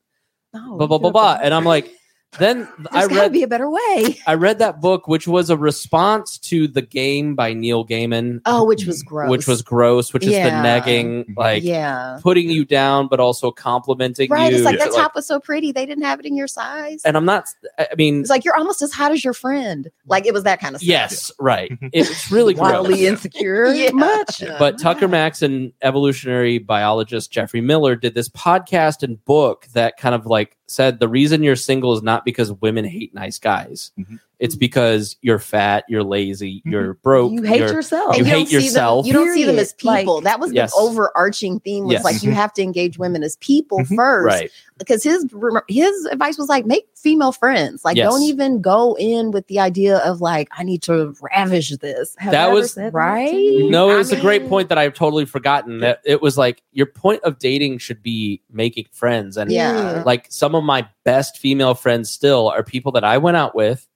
No, 0.53 0.77
blah 0.77 0.87
blah 0.87 0.99
blah 0.99 1.11
blah. 1.11 1.39
And 1.43 1.55
I'm 1.55 1.65
like, 1.65 1.91
then 2.39 2.69
I 2.93 3.01
There's 3.01 3.09
got 3.09 3.15
to 3.15 3.21
read 3.23 3.33
be 3.33 3.43
a 3.43 3.49
better 3.49 3.71
way. 3.71 4.19
I 4.27 4.35
read 4.35 4.59
that 4.59 4.81
book, 4.81 5.09
which 5.09 5.27
was 5.27 5.49
a 5.49 5.57
response 5.57 6.37
to 6.41 6.69
the 6.69 6.83
game 6.83 7.35
by 7.35 7.55
Neil 7.55 7.87
Gaiman. 7.87 8.41
Oh, 8.45 8.65
which 8.65 8.85
was 8.85 9.03
gross. 9.03 9.31
which 9.31 9.47
was 9.47 9.63
gross, 9.63 10.13
which 10.13 10.25
is 10.25 10.33
the 10.33 10.51
negging, 10.51 11.35
like 11.37 11.63
yeah. 11.63 12.19
putting 12.23 12.51
you 12.51 12.65
down, 12.67 13.09
but 13.09 13.21
also 13.21 13.51
complimenting 13.51 14.31
Right. 14.31 14.39
you. 14.39 14.45
Right. 14.45 14.53
It's 14.55 14.65
like 14.65 14.79
to, 14.79 14.85
that 14.85 14.93
top 14.95 15.15
was 15.15 15.27
so 15.27 15.41
pretty. 15.41 15.73
They 15.73 15.87
didn't 15.87 16.05
have 16.05 16.21
it 16.21 16.27
in 16.27 16.37
your 16.37 16.47
size. 16.49 17.03
and 17.05 17.17
I'm 17.17 17.25
not. 17.25 17.47
I 17.79 17.89
mean, 17.97 18.21
It's 18.21 18.31
like 18.31 18.45
you're 18.45 18.57
almost 18.57 18.83
as 18.83 18.93
hot 18.93 19.13
as 19.13 19.25
your 19.25 19.33
friend. 19.35 19.89
Like 20.07 20.27
it 20.27 20.35
was 20.35 20.43
that 20.45 20.61
kind 20.61 20.75
of 20.75 20.81
stuff. 20.83 20.89
yes, 20.89 21.33
right. 21.41 21.73
It's 21.93 22.31
really 22.31 22.55
Wildly 22.55 23.07
insecure. 23.07 23.67
Yeah. 23.75 23.91
Much. 23.93 24.43
But 24.59 24.79
Tucker 24.79 25.09
Max 25.09 25.41
and 25.43 25.73
evolutionary 25.83 26.59
biologist 26.59 27.31
Geoffrey 27.31 27.61
Miller 27.61 27.97
did 27.97 28.15
this 28.15 28.29
podcast 28.29 29.03
and 29.03 29.23
book 29.25 29.67
that 29.73 29.97
kind 29.97 30.15
of 30.15 30.27
like 30.27 30.57
said 30.69 30.99
the 30.99 31.09
reason 31.09 31.43
you're 31.43 31.57
single 31.57 31.93
is 31.95 32.03
not 32.03 32.25
because 32.25 32.53
women 32.53 32.85
hate 32.85 33.15
nice 33.15 33.39
guys. 33.39 33.93
Mhm. 33.99 34.21
It's 34.39 34.55
mm. 34.55 34.59
because 34.61 35.17
you're 35.23 35.39
fat, 35.39 35.85
you're 35.89 36.03
lazy, 36.05 36.59
mm-hmm. 36.59 36.71
you're 36.71 36.95
broke. 36.95 37.33
You 37.33 37.43
hate 37.43 37.61
you're- 37.61 37.73
yourself. 37.73 38.17
You 38.17 38.21
And 38.21 38.27
hate 38.27 38.33
don't 38.35 38.47
see 38.49 38.55
them- 38.57 38.63
yourself. 38.65 39.07
you 39.07 39.13
don't 39.13 39.33
see 39.35 39.45
them 39.45 39.59
as 39.59 39.73
people. 39.73 40.17
Like- 40.17 40.25
that 40.25 40.41
was 40.41 40.53
Yes. 40.53 40.73
the 40.75 40.79
overarching 40.81 41.61
theme. 41.61 41.85
Was 41.85 41.93
Yes. 41.95 42.05
like 42.05 42.23
you 42.23 42.31
mm-hmm. 42.31 42.37
have 42.37 42.53
to 42.55 42.63
engage 42.63 42.99
women 42.99 43.23
as 43.23 43.37
people 43.37 43.79
Mhm. 43.81 43.97
first, 43.97 44.27
Right. 44.27 44.51
Because 44.79 45.03
his 45.03 45.25
his 45.69 46.05
advice 46.07 46.37
was 46.37 46.51
like 46.51 46.67
make 46.67 46.87
female 46.95 47.33
friends. 47.33 47.83
Like 47.83 47.97
Yes. 47.97 48.11
don't 48.11 48.23
even 48.25 48.61
go 48.61 48.95
in 48.99 49.31
with 49.31 49.47
the 49.47 49.59
idea 49.59 49.99
of 49.99 50.21
like 50.21 50.49
I 50.57 50.65
need 50.65 50.83
to 50.83 51.15
ravish 51.23 51.71
this. 51.79 52.15
Have 52.19 52.33
That 52.33 52.53
was- 52.53 52.73
said 52.73 52.93
that 52.93 52.95
right. 52.95 53.71
No, 53.71 53.89
it 53.89 53.95
I 53.95 53.97
was 53.97 54.13
a 54.13 54.21
great 54.21 54.49
point 54.51 54.69
that 54.69 54.77
I've 54.77 54.93
totally 54.93 55.25
forgotten. 55.25 55.81
That 55.81 56.01
it 56.05 56.21
was 56.21 56.37
like 56.37 56.63
your 56.73 56.85
point 56.87 57.23
of 57.23 57.39
dating 57.39 57.79
should 57.79 58.03
be 58.03 58.43
making 58.53 58.85
friends, 58.93 59.39
and 59.39 59.51
Yeah. 59.51 60.03
like 60.05 60.27
some 60.29 60.55
of 60.55 60.63
my 60.63 60.87
best 61.05 61.39
female 61.39 61.73
friends 61.75 62.11
still 62.11 62.49
are 62.51 62.63
people 62.63 62.93
that 62.93 63.05
I 63.05 63.17
went 63.17 63.39
out 63.39 63.55
with 63.55 63.87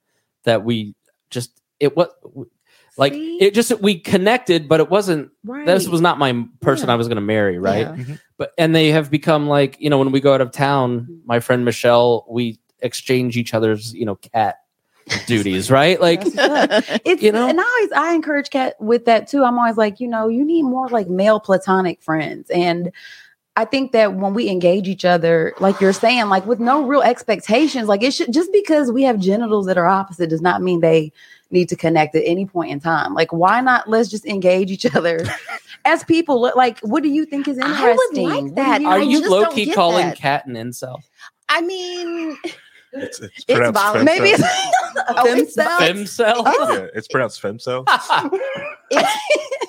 that 0.43 0.63
we 0.63 0.95
just 1.29 1.61
it 1.79 1.95
was 1.95 2.09
like 2.97 3.13
See? 3.13 3.37
it 3.41 3.53
just 3.53 3.79
we 3.81 3.99
connected, 3.99 4.67
but 4.67 4.79
it 4.79 4.89
wasn't. 4.89 5.31
Right. 5.43 5.65
This 5.65 5.87
was 5.87 6.01
not 6.01 6.19
my 6.19 6.45
person 6.59 6.87
Yeah. 6.87 6.93
I 6.93 6.95
was 6.97 7.07
going 7.07 7.15
to 7.15 7.21
marry, 7.21 7.57
right? 7.57 7.97
Yeah. 7.97 8.15
But 8.37 8.53
and 8.57 8.75
they 8.75 8.89
have 8.89 9.09
become 9.09 9.47
like 9.47 9.77
you 9.79 9.89
know 9.89 9.97
when 9.97 10.11
we 10.11 10.19
go 10.19 10.33
out 10.33 10.41
of 10.41 10.51
town, 10.51 11.21
my 11.25 11.39
friend 11.39 11.63
Michelle, 11.63 12.25
we 12.29 12.59
exchange 12.79 13.37
each 13.37 13.53
other's 13.53 13.93
you 13.93 14.05
know 14.05 14.15
cat 14.15 14.57
duties, 15.27 15.71
right? 15.71 15.99
Like 16.01 16.23
That's 16.23 16.35
what's 16.35 16.91
up. 16.91 17.01
It's 17.05 17.23
You 17.23 17.31
know? 17.31 17.47
and 17.47 17.59
I 17.59 17.63
always 17.63 17.91
I 17.93 18.13
encourage 18.13 18.49
cat 18.49 18.75
with 18.79 19.05
that 19.05 19.27
too. 19.27 19.43
I'm 19.43 19.57
always 19.57 19.77
like, 19.77 19.99
you 19.99 20.07
know, 20.07 20.27
you 20.27 20.43
need 20.43 20.63
more 20.63 20.89
like 20.89 21.07
male 21.09 21.39
platonic 21.39 22.01
friends. 22.01 22.49
And 22.49 22.91
I 23.57 23.65
think 23.65 23.91
that 23.91 24.13
when 24.15 24.33
we 24.33 24.49
engage 24.49 24.87
each 24.87 25.03
other, 25.03 25.53
like 25.59 25.81
you're 25.81 25.91
saying, 25.93 26.29
like 26.29 26.45
with 26.45 26.59
no 26.59 26.83
real 26.85 27.01
expectations, 27.01 27.87
like 27.89 28.01
it 28.01 28.13
should 28.13 28.31
just 28.33 28.51
because 28.53 28.91
we 28.91 29.03
have 29.03 29.19
genitals 29.19 29.65
that 29.65 29.77
are 29.77 29.85
opposite 29.87 30.29
does 30.29 30.41
not 30.41 30.61
mean 30.61 30.79
they 30.79 31.11
need 31.49 31.67
to 31.67 31.75
connect 31.75 32.15
at 32.15 32.23
any 32.25 32.45
point 32.45 32.71
in 32.71 32.79
time. 32.79 33.13
Like, 33.13 33.33
why 33.33 33.59
not 33.59 33.89
let's 33.89 34.07
just 34.09 34.25
engage 34.25 34.71
each 34.71 34.85
other 34.95 35.19
as 35.85 36.03
people? 36.05 36.49
Like, 36.55 36.79
what 36.79 37.03
do 37.03 37.09
you 37.09 37.25
think 37.25 37.47
is 37.49 37.59
I 37.59 37.67
would 37.67 38.17
interesting? 38.17 38.45
like 38.45 38.55
that. 38.55 38.81
you- 38.81 38.87
are 38.87 38.99
I 38.99 39.01
you 39.01 39.29
low 39.29 39.47
key 39.51 39.73
calling 39.73 40.07
that. 40.07 40.17
cat 40.17 40.45
an 40.45 40.53
incel? 40.53 41.01
I 41.49 41.61
mean, 41.61 42.37
It's, 42.93 43.19
it's 43.19 43.35
It's 43.37 43.45
pronounced 43.45 43.79
violent. 43.81 44.05
Maybe 44.05 44.29
it's 44.29 44.43
Oh, 45.07 45.25
it's 45.25 45.55
femcel. 45.55 46.43
Femcel? 46.43 46.45
yeah, 46.45 46.87
it's 46.93 47.07
pronounced 47.07 47.41
femcel. 47.41 47.85
it's, 48.91 49.11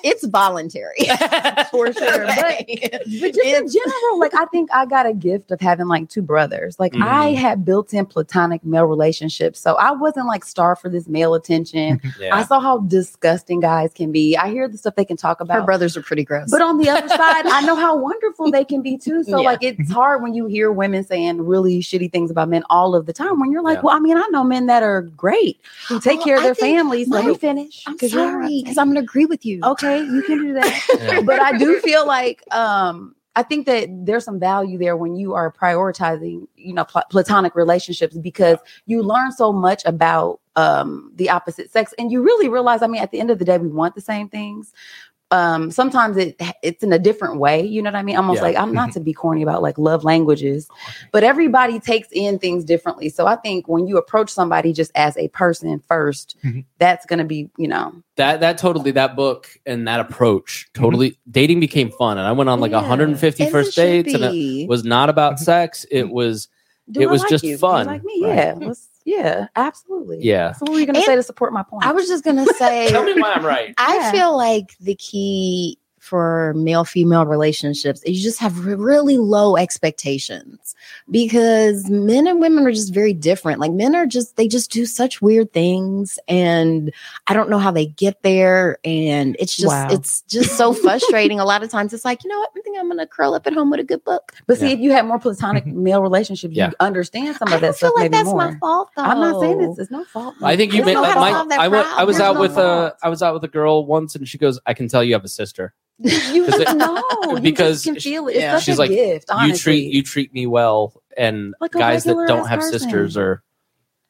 it's 0.03 0.27
voluntary 0.27 0.97
for 1.71 1.91
sure. 1.93 2.25
But, 2.25 2.65
but 2.67 3.33
just 3.33 3.39
in 3.39 3.69
general, 3.69 4.19
like 4.19 4.33
I 4.35 4.45
think 4.51 4.69
I 4.73 4.85
got 4.85 5.05
a 5.05 5.13
gift 5.13 5.51
of 5.51 5.61
having 5.61 5.87
like 5.87 6.09
two 6.09 6.21
brothers. 6.21 6.77
Like 6.79 6.93
I 6.95 7.33
Mhm. 7.33 7.35
had 7.35 7.65
built-in 7.65 8.05
platonic 8.05 8.65
male 8.65 8.83
relationships, 8.85 9.59
so 9.59 9.75
I 9.75 9.91
wasn't 9.91 10.27
like 10.27 10.43
starved 10.43 10.81
for 10.81 10.89
this 10.89 11.07
male 11.07 11.33
attention. 11.35 12.01
I 12.31 12.43
saw 12.43 12.59
how 12.59 12.79
disgusting 12.79 13.61
guys 13.61 13.93
can 13.93 14.11
be. 14.11 14.35
I 14.35 14.49
hear 14.49 14.67
the 14.67 14.77
stuff 14.77 14.95
they 14.95 15.05
can 15.05 15.17
talk 15.17 15.39
about. 15.39 15.55
Her 15.55 15.63
brothers 15.65 15.95
are 15.95 16.01
pretty 16.01 16.25
gross. 16.25 16.51
But 16.51 16.61
on 16.61 16.77
the 16.79 16.89
other 16.89 17.07
side, 17.07 17.45
I 17.45 17.61
know 17.65 17.75
how 17.75 17.95
wonderful 17.95 18.51
they 18.51 18.65
can 18.65 18.81
be 18.81 18.97
too. 18.97 19.23
So 19.23 19.39
Yeah. 19.39 19.45
like 19.45 19.59
it's 19.63 19.91
hard 19.91 20.21
when 20.21 20.33
you 20.33 20.47
hear 20.47 20.71
women 20.71 21.03
saying 21.05 21.41
really 21.45 21.79
shitty 21.79 22.11
things 22.11 22.29
about 22.29 22.49
men 22.49 22.63
all 22.69 22.93
of 22.93 23.05
the 23.05 23.12
time. 23.13 23.39
When 23.39 23.51
you're 23.51 23.61
like, 23.63 23.77
Yeah. 23.77 23.81
well, 23.83 23.95
I 23.95 23.99
mean, 23.99 24.17
I 24.17 24.27
know 24.31 24.43
men 24.43 24.65
that 24.67 24.83
are 24.83 25.01
great 25.03 25.59
who 25.87 25.99
take 25.99 26.17
Well, 26.17 26.25
care 26.25 26.35
of 26.37 26.41
I 26.41 26.45
their 26.47 26.55
think 26.55 26.75
families. 26.77 27.09
Let 27.09 27.25
me 27.25 27.35
finish. 27.35 27.83
I'm 27.87 27.97
'cause 27.97 28.13
you're 28.13 28.25
sorry 28.29 28.41
not 28.43 28.63
because 28.63 28.77
I'm 28.77 28.87
going 28.87 28.95
to 28.95 29.01
agree 29.01 29.25
with 29.25 29.45
you. 29.45 29.59
okay. 29.63 30.01
You 30.01 30.23
can 30.23 30.39
do 30.39 30.53
that 30.53 30.83
Yeah. 30.99 31.21
but 31.21 31.39
I 31.41 31.57
do 31.57 31.79
feel 31.79 32.05
like 32.07 32.43
um 32.53 33.15
I 33.35 33.41
think 33.41 33.65
that 33.65 33.87
there's 34.05 34.23
some 34.25 34.39
value 34.39 34.77
there 34.77 34.95
when 34.95 35.15
you 35.15 35.33
are 35.33 35.51
prioritizing, 35.51 36.47
you 36.55 36.71
know, 36.71 36.83
pl- 36.85 37.01
platonic 37.09 37.55
relationships 37.55 38.15
because 38.15 38.59
you 38.85 39.01
learn 39.01 39.31
so 39.31 39.51
much 39.51 39.81
about 39.85 40.39
um 40.55 41.11
the 41.15 41.29
opposite 41.31 41.71
sex 41.71 41.95
and 41.97 42.11
you 42.11 42.21
really 42.21 42.47
realize 42.47 42.83
I 42.83 42.87
mean 42.87 43.01
at 43.01 43.09
the 43.11 43.19
end 43.19 43.31
of 43.31 43.39
the 43.39 43.45
day 43.45 43.57
we 43.57 43.69
want 43.69 43.95
the 43.95 44.01
same 44.01 44.29
things. 44.29 44.71
Um 45.31 45.71
sometimes 45.71 46.15
it 46.17 46.39
it's 46.61 46.83
in 46.83 46.93
a 46.93 46.99
different 46.99 47.37
way, 47.37 47.65
you 47.65 47.81
know 47.81 47.89
what 47.89 47.95
I 47.95 48.03
mean? 48.03 48.17
Almost 48.17 48.37
Yeah. 48.37 48.43
like 48.43 48.55
I'm 48.57 48.71
not 48.73 48.89
mm-hmm. 48.89 48.99
to 48.99 48.99
be 48.99 49.13
corny 49.13 49.41
about 49.41 49.61
like 49.63 49.77
love 49.77 50.03
languages, 50.03 50.67
but 51.11 51.23
everybody 51.23 51.79
takes 51.79 52.07
in 52.11 52.37
things 52.37 52.63
differently. 52.63 53.09
So 53.09 53.25
I 53.25 53.35
think 53.37 53.67
when 53.67 53.87
you 53.87 53.97
approach 53.97 54.29
somebody 54.29 54.73
just 54.73 54.91
as 54.95 55.17
a 55.17 55.29
person 55.29 55.81
1st 55.89 56.35
Mhm. 56.43 56.65
that's 56.77 57.05
going 57.07 57.19
to 57.19 57.25
be, 57.25 57.49
you 57.57 57.67
know, 57.67 57.93
that 58.17 58.41
that 58.41 58.57
totally 58.59 58.91
that 58.91 59.15
book 59.15 59.49
and 59.65 59.87
that 59.87 59.99
approach 59.99 60.67
mm-hmm. 60.73 60.83
totally 60.83 61.17
dating 61.31 61.59
became 61.59 61.89
fun 61.91 62.17
and 62.17 62.27
I 62.27 62.31
went 62.31 62.49
on 62.49 62.59
like 62.59 62.71
Yeah. 62.71 62.81
150 62.81 63.43
As 63.45 63.51
first 63.51 63.75
dates 63.75 64.13
and 64.13 64.23
it 64.23 64.69
was 64.69 64.83
not 64.83 65.09
about 65.09 65.35
mm-hmm. 65.35 65.45
sex. 65.45 65.85
It 65.89 66.09
was 66.09 66.47
Do 66.91 67.01
It 67.01 67.07
I 67.07 67.11
was 67.11 67.21
like 67.21 67.29
just 67.29 67.43
you? 67.43 67.57
Fun. 67.57 67.87
like 67.87 68.03
me? 68.03 68.21
Right. 68.23 68.35
Yeah. 68.35 68.53
let's- 68.57 68.89
yeah, 69.05 69.47
absolutely. 69.55 70.19
yeah. 70.21 70.53
So 70.53 70.65
what 70.65 70.73
were 70.73 70.79
you 70.79 70.85
going 70.85 70.93
to 70.95 70.99
And 70.99 71.05
say 71.05 71.15
to 71.15 71.23
support 71.23 71.53
my 71.53 71.63
point? 71.63 71.85
I 71.85 71.91
was 71.91 72.07
just 72.07 72.23
going 72.23 72.37
to 72.45 72.53
say, 72.55 72.89
Tell 72.91 73.03
me 73.03 73.13
why 73.19 73.33
I'm 73.33 73.45
right. 73.45 73.73
I 73.77 73.95
Yeah. 73.97 74.11
feel 74.11 74.37
like 74.37 74.77
the 74.79 74.95
key 74.95 75.77
for 76.13 76.53
male 76.55 76.83
female 76.85 77.25
relationships 77.25 78.03
is 78.03 78.15
you 78.17 78.21
just 78.21 78.37
have 78.37 78.67
really 78.67 79.17
low 79.17 79.57
expectations 79.57 80.75
because 81.09 81.89
men 81.89 82.27
and 82.27 82.39
women 82.39 82.67
are 82.67 82.71
just 82.71 82.93
very 82.93 83.13
different. 83.13 83.59
Like 83.59 83.71
men 83.71 83.95
are 83.95 84.05
just 84.05 84.35
they 84.35 84.47
just 84.47 84.69
do 84.69 84.85
such 84.85 85.23
weird 85.23 85.51
things 85.53 86.19
and 86.27 86.93
I 87.25 87.33
don't 87.33 87.49
know 87.49 87.57
how 87.57 87.71
they 87.71 87.87
get 87.87 88.21
there 88.21 88.77
and 88.85 89.35
it's 89.39 89.55
just 89.57 89.69
Wow. 89.69 89.87
it's 89.89 90.21
just 90.29 90.55
so 90.55 90.71
frustrating. 90.73 91.39
a 91.39 91.45
lot 91.45 91.63
of 91.63 91.71
times 91.71 91.93
it's 91.95 92.05
like, 92.05 92.23
you 92.23 92.29
know 92.29 92.37
what? 92.37 92.51
I 92.55 92.61
think 92.61 92.77
I'm 92.77 92.85
going 92.85 92.99
to 92.99 93.07
curl 93.07 93.33
up 93.33 93.47
at 93.47 93.53
home 93.53 93.71
with 93.71 93.79
a 93.79 93.83
good 93.83 94.03
book. 94.03 94.33
but 94.45 94.59
see, 94.59 94.67
Yeah. 94.67 94.73
if 94.73 94.79
you 94.81 94.91
had 94.91 95.07
more 95.07 95.17
platonic 95.17 95.65
mm-hmm. 95.65 95.81
male 95.81 96.03
relationships, 96.03 96.53
Yeah. 96.55 96.67
you 96.67 96.73
understand 96.79 97.37
some 97.37 97.47
I 97.47 97.55
of 97.55 97.61
that 97.61 97.67
don't 97.69 97.77
feel 97.77 97.89
stuff 97.89 97.93
like 97.95 98.11
maybe 98.11 98.17
that's 98.23 98.29
more. 98.29 98.51
my 98.51 98.55
fault 98.59 98.89
though. 98.95 99.01
I'm 99.01 99.19
not 99.19 99.41
saying 99.41 99.61
it's, 99.61 99.79
it's 99.79 99.89
no 99.89 100.03
fault. 100.03 100.35
I 100.43 100.55
think 100.55 100.73
you 100.73 100.85
made 100.85 100.93
no 100.93 101.03
how 101.05 101.15
to 101.15 101.19
my, 101.49 101.55
I 101.57 101.67
went 101.69 101.87
I 101.87 102.03
was 102.03 102.17
problem. 102.17 102.37
out 102.37 102.39
There's 102.39 102.49
with 102.49 102.57
no 102.57 102.63
a 102.63 102.89
fault. 102.89 102.93
I 103.01 103.09
was 103.09 103.23
out 103.23 103.33
with 103.33 103.43
a 103.45 103.47
girl 103.47 103.87
once 103.87 104.13
and 104.15 104.27
she 104.27 104.37
goes, 104.37 104.59
I 104.67 104.75
can 104.75 104.87
tell 104.87 105.03
you 105.03 105.13
have 105.13 105.23
a 105.25 105.27
sister. 105.29 105.73
You 106.03 106.45
'Cause 106.45 106.59
it- 106.59 106.65
just 106.65 106.77
know 106.77 107.03
you 107.35 107.39
because 107.41 107.83
just 107.83 107.85
can 107.85 107.99
feel 108.01 108.27
it. 108.27 108.31
It's 108.31 108.39
yeah. 108.41 108.55
such 108.55 108.63
She's 108.65 108.75
a 108.77 108.79
like, 108.79 108.89
gift. 108.91 109.29
Honestly. 109.29 109.49
You 109.51 109.57
treat 109.57 109.93
you 109.93 110.03
treat 110.03 110.33
me 110.33 110.47
well 110.47 111.01
and 111.17 111.53
Like 111.61 111.71
guys 111.71 112.03
that 112.03 112.15
don't 112.27 112.47
have 112.47 112.59
person. 112.59 112.79
sisters 112.79 113.17
or 113.17 113.43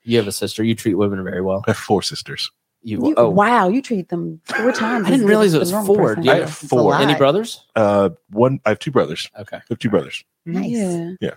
you 0.03 0.17
have 0.17 0.27
a 0.27 0.31
sister, 0.31 0.63
you 0.63 0.75
treat 0.75 0.95
women 0.95 1.23
very 1.23 1.41
well. 1.41 1.63
I 1.67 1.71
have 1.71 1.77
four 1.77 2.01
sisters. 2.01 2.51
You, 2.85 2.97
You, 3.07 3.13
oh 3.15 3.29
Wow, 3.29 3.69
you 3.69 3.81
treat 3.81 4.09
them 4.09 4.41
four 4.43 4.71
times. 4.73 5.07
I 5.07 5.11
didn't 5.11 5.25
realize 5.27 5.53
it 5.53 5.59
was 5.59 5.71
four. 5.71 5.95
person. 6.09 6.23
Do 6.23 6.27
you 6.29 6.35
I 6.35 6.39
have 6.39 6.53
four. 6.53 6.95
any 6.95 7.15
brothers? 7.15 7.65
Uh, 7.75 8.09
one. 8.29 8.59
I 8.65 8.69
have 8.69 8.79
two 8.79 8.91
brothers. 8.91 9.29
Okay. 9.39 9.57
I 9.57 9.61
have 9.69 9.79
two 9.79 9.89
brothers. 9.89 10.23
Nice. 10.45 10.69
Yeah. 10.71 11.11
Yeah. 11.21 11.33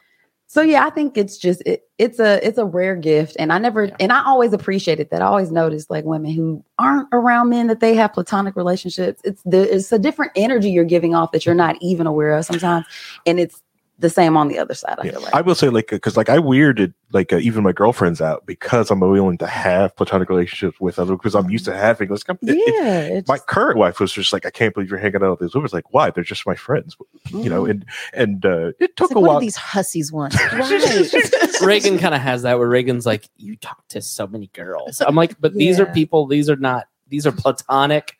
So 0.48 0.62
yeah, 0.62 0.86
I 0.86 0.90
think 0.90 1.18
it's 1.18 1.38
just 1.38 1.60
it, 1.66 1.82
it's 1.98 2.20
a 2.20 2.46
it's 2.46 2.56
a 2.56 2.64
rare 2.64 2.94
gift, 2.94 3.36
and 3.38 3.52
I 3.52 3.58
never 3.58 3.86
Yeah. 3.86 3.96
and 3.98 4.12
I 4.12 4.24
always 4.24 4.52
appreciated 4.52 5.10
that. 5.10 5.20
I 5.20 5.26
always 5.26 5.50
noticed 5.50 5.90
like 5.90 6.04
women 6.04 6.30
who 6.30 6.64
aren't 6.78 7.08
around 7.12 7.48
men 7.50 7.66
that 7.66 7.80
they 7.80 7.94
have 7.96 8.12
platonic 8.12 8.54
relationships. 8.54 9.20
It's 9.24 9.42
the 9.42 9.74
it's 9.74 9.90
a 9.90 9.98
different 9.98 10.32
energy 10.36 10.70
you're 10.70 10.84
giving 10.84 11.14
off 11.16 11.32
that 11.32 11.44
you're 11.46 11.54
not 11.56 11.76
even 11.80 12.06
aware 12.06 12.32
of 12.36 12.44
sometimes, 12.44 12.86
and 13.26 13.40
it's 13.40 13.60
the 13.98 14.10
same 14.10 14.36
on 14.36 14.48
the 14.48 14.58
other 14.58 14.74
side. 14.74 14.96
I 14.98 15.04
Yeah. 15.06 15.12
feel 15.12 15.22
like 15.22 15.34
I 15.34 15.40
will 15.40 15.54
say, 15.54 15.68
like, 15.70 15.88
because 15.88 16.16
like 16.16 16.28
I 16.28 16.36
weirded 16.38 16.92
like 17.12 17.32
uh, 17.32 17.36
even 17.38 17.62
my 17.62 17.72
girlfriends 17.72 18.20
out 18.20 18.44
because 18.44 18.90
I'm 18.90 19.00
willing 19.00 19.38
to 19.38 19.46
have 19.46 19.96
platonic 19.96 20.28
relationships 20.28 20.78
with 20.80 20.98
other 20.98 21.14
because 21.16 21.34
I'm 21.34 21.48
used 21.48 21.64
to 21.66 21.74
having. 21.74 22.10
Like, 22.10 22.20
I'm- 22.28 22.38
it- 22.42 22.56
it- 22.58 22.74
yeah, 23.14 23.20
my 23.26 23.38
current 23.38 23.78
wife 23.78 23.98
was 23.98 24.12
just 24.12 24.32
like, 24.32 24.44
I 24.44 24.50
can't 24.50 24.74
believe 24.74 24.90
you're 24.90 24.98
hanging 24.98 25.22
out 25.22 25.30
with 25.30 25.40
these 25.40 25.54
women. 25.54 25.64
It's 25.64 25.72
like, 25.74 25.92
why? 25.94 26.10
They're 26.10 26.24
just 26.24 26.46
my 26.46 26.54
friends, 26.56 26.96
you 27.30 27.48
know. 27.48 27.64
And 27.64 27.86
and 28.12 28.44
uh, 28.44 28.66
it 28.68 28.76
It's 28.80 28.94
took 28.96 29.10
like, 29.12 29.16
a 29.16 29.20
while. 29.20 29.38
do 29.40 29.46
these 29.46 29.56
hussies 29.56 30.12
want? 30.12 30.34
Reagan 31.62 31.98
kind 31.98 32.14
of 32.14 32.20
has 32.20 32.42
that 32.42 32.58
where 32.58 32.68
Reagan's 32.68 33.06
like, 33.06 33.28
you 33.36 33.56
talk 33.56 33.86
to 33.88 34.02
so 34.02 34.26
many 34.26 34.48
girls. 34.48 35.00
I'm 35.00 35.14
like, 35.14 35.40
but 35.40 35.54
these 35.54 35.80
are 35.80 35.86
people. 35.86 36.26
These 36.26 36.50
are 36.50 36.56
not. 36.56 36.86
These 37.08 37.26
are 37.26 37.32
platonic. 37.32 38.15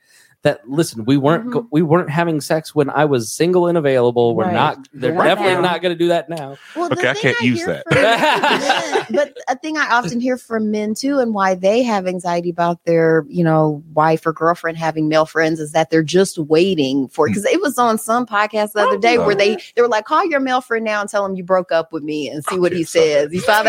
That 0.47 0.71
listen, 0.71 1.05
we 1.05 1.17
weren't 1.17 1.51
go, 1.51 1.63
mm-hmm. 1.63 1.69
we 1.73 1.83
weren't 1.83 2.09
having 2.09 2.41
sex 2.41 2.73
when 2.73 2.89
I 2.89 3.05
was 3.05 3.33
single 3.33 3.67
and 3.67 3.77
available. 3.77 4.37
We're 4.37 4.45
Right. 4.45 4.55
not. 4.55 4.89
They're 4.93 5.13
Not 5.13 5.25
definitely 5.25 5.55
now. 5.55 5.61
not 5.63 5.83
going 5.83 5.93
to 5.93 5.99
do 5.99 6.07
that 6.07 6.29
now. 6.29 6.57
Well, 6.77 6.93
Okay, 6.93 7.09
I 7.09 7.15
can't 7.15 7.41
use 7.41 7.65
that. 7.65 7.83
from 7.89 8.01
men- 8.01 9.07
but 9.11 9.37
a 9.49 9.59
thing 9.59 9.77
I 9.77 9.89
often 9.91 10.21
hear 10.21 10.37
from 10.37 10.71
men 10.71 10.95
too, 10.95 11.19
and 11.19 11.35
why 11.35 11.57
they 11.57 11.83
have 11.83 12.07
anxiety 12.07 12.49
about 12.49 12.85
their, 12.85 13.27
you 13.29 13.43
know, 13.43 13.83
wife 13.93 14.25
or 14.25 14.33
girlfriend 14.33 14.79
having 14.79 15.09
male 15.09 15.27
friends 15.27 15.59
is 15.59 15.73
that 15.73 15.91
they're 15.91 16.05
just 16.05 16.39
waiting 16.39 17.09
for. 17.09 17.27
Because 17.27 17.43
hmm. 17.43 17.53
it 17.53 17.61
was 17.61 17.77
on 17.77 17.99
some 17.99 18.25
podcast 18.25 18.71
the 18.71 18.83
other 18.83 18.99
day 18.99 19.19
where 19.19 19.35
they 19.35 19.57
oh. 19.57 19.61
they 19.75 19.83
were 19.83 19.89
like, 19.89 20.05
call 20.05 20.25
your 20.27 20.39
male 20.39 20.61
friend 20.61 20.85
now 20.85 21.01
and 21.01 21.11
tell 21.11 21.27
him 21.27 21.35
you 21.35 21.43
broke 21.43 21.73
up 21.73 21.93
with 21.93 22.05
me 22.05 22.29
and 22.29 22.45
see 22.45 22.57
oh, 22.57 22.61
what 22.61 22.71
he 22.71 22.83
Okay, 22.83 22.85
saw 22.85 23.01
that. 23.01 23.23
says. 23.23 23.33
You 23.33 23.41
saw 23.41 23.63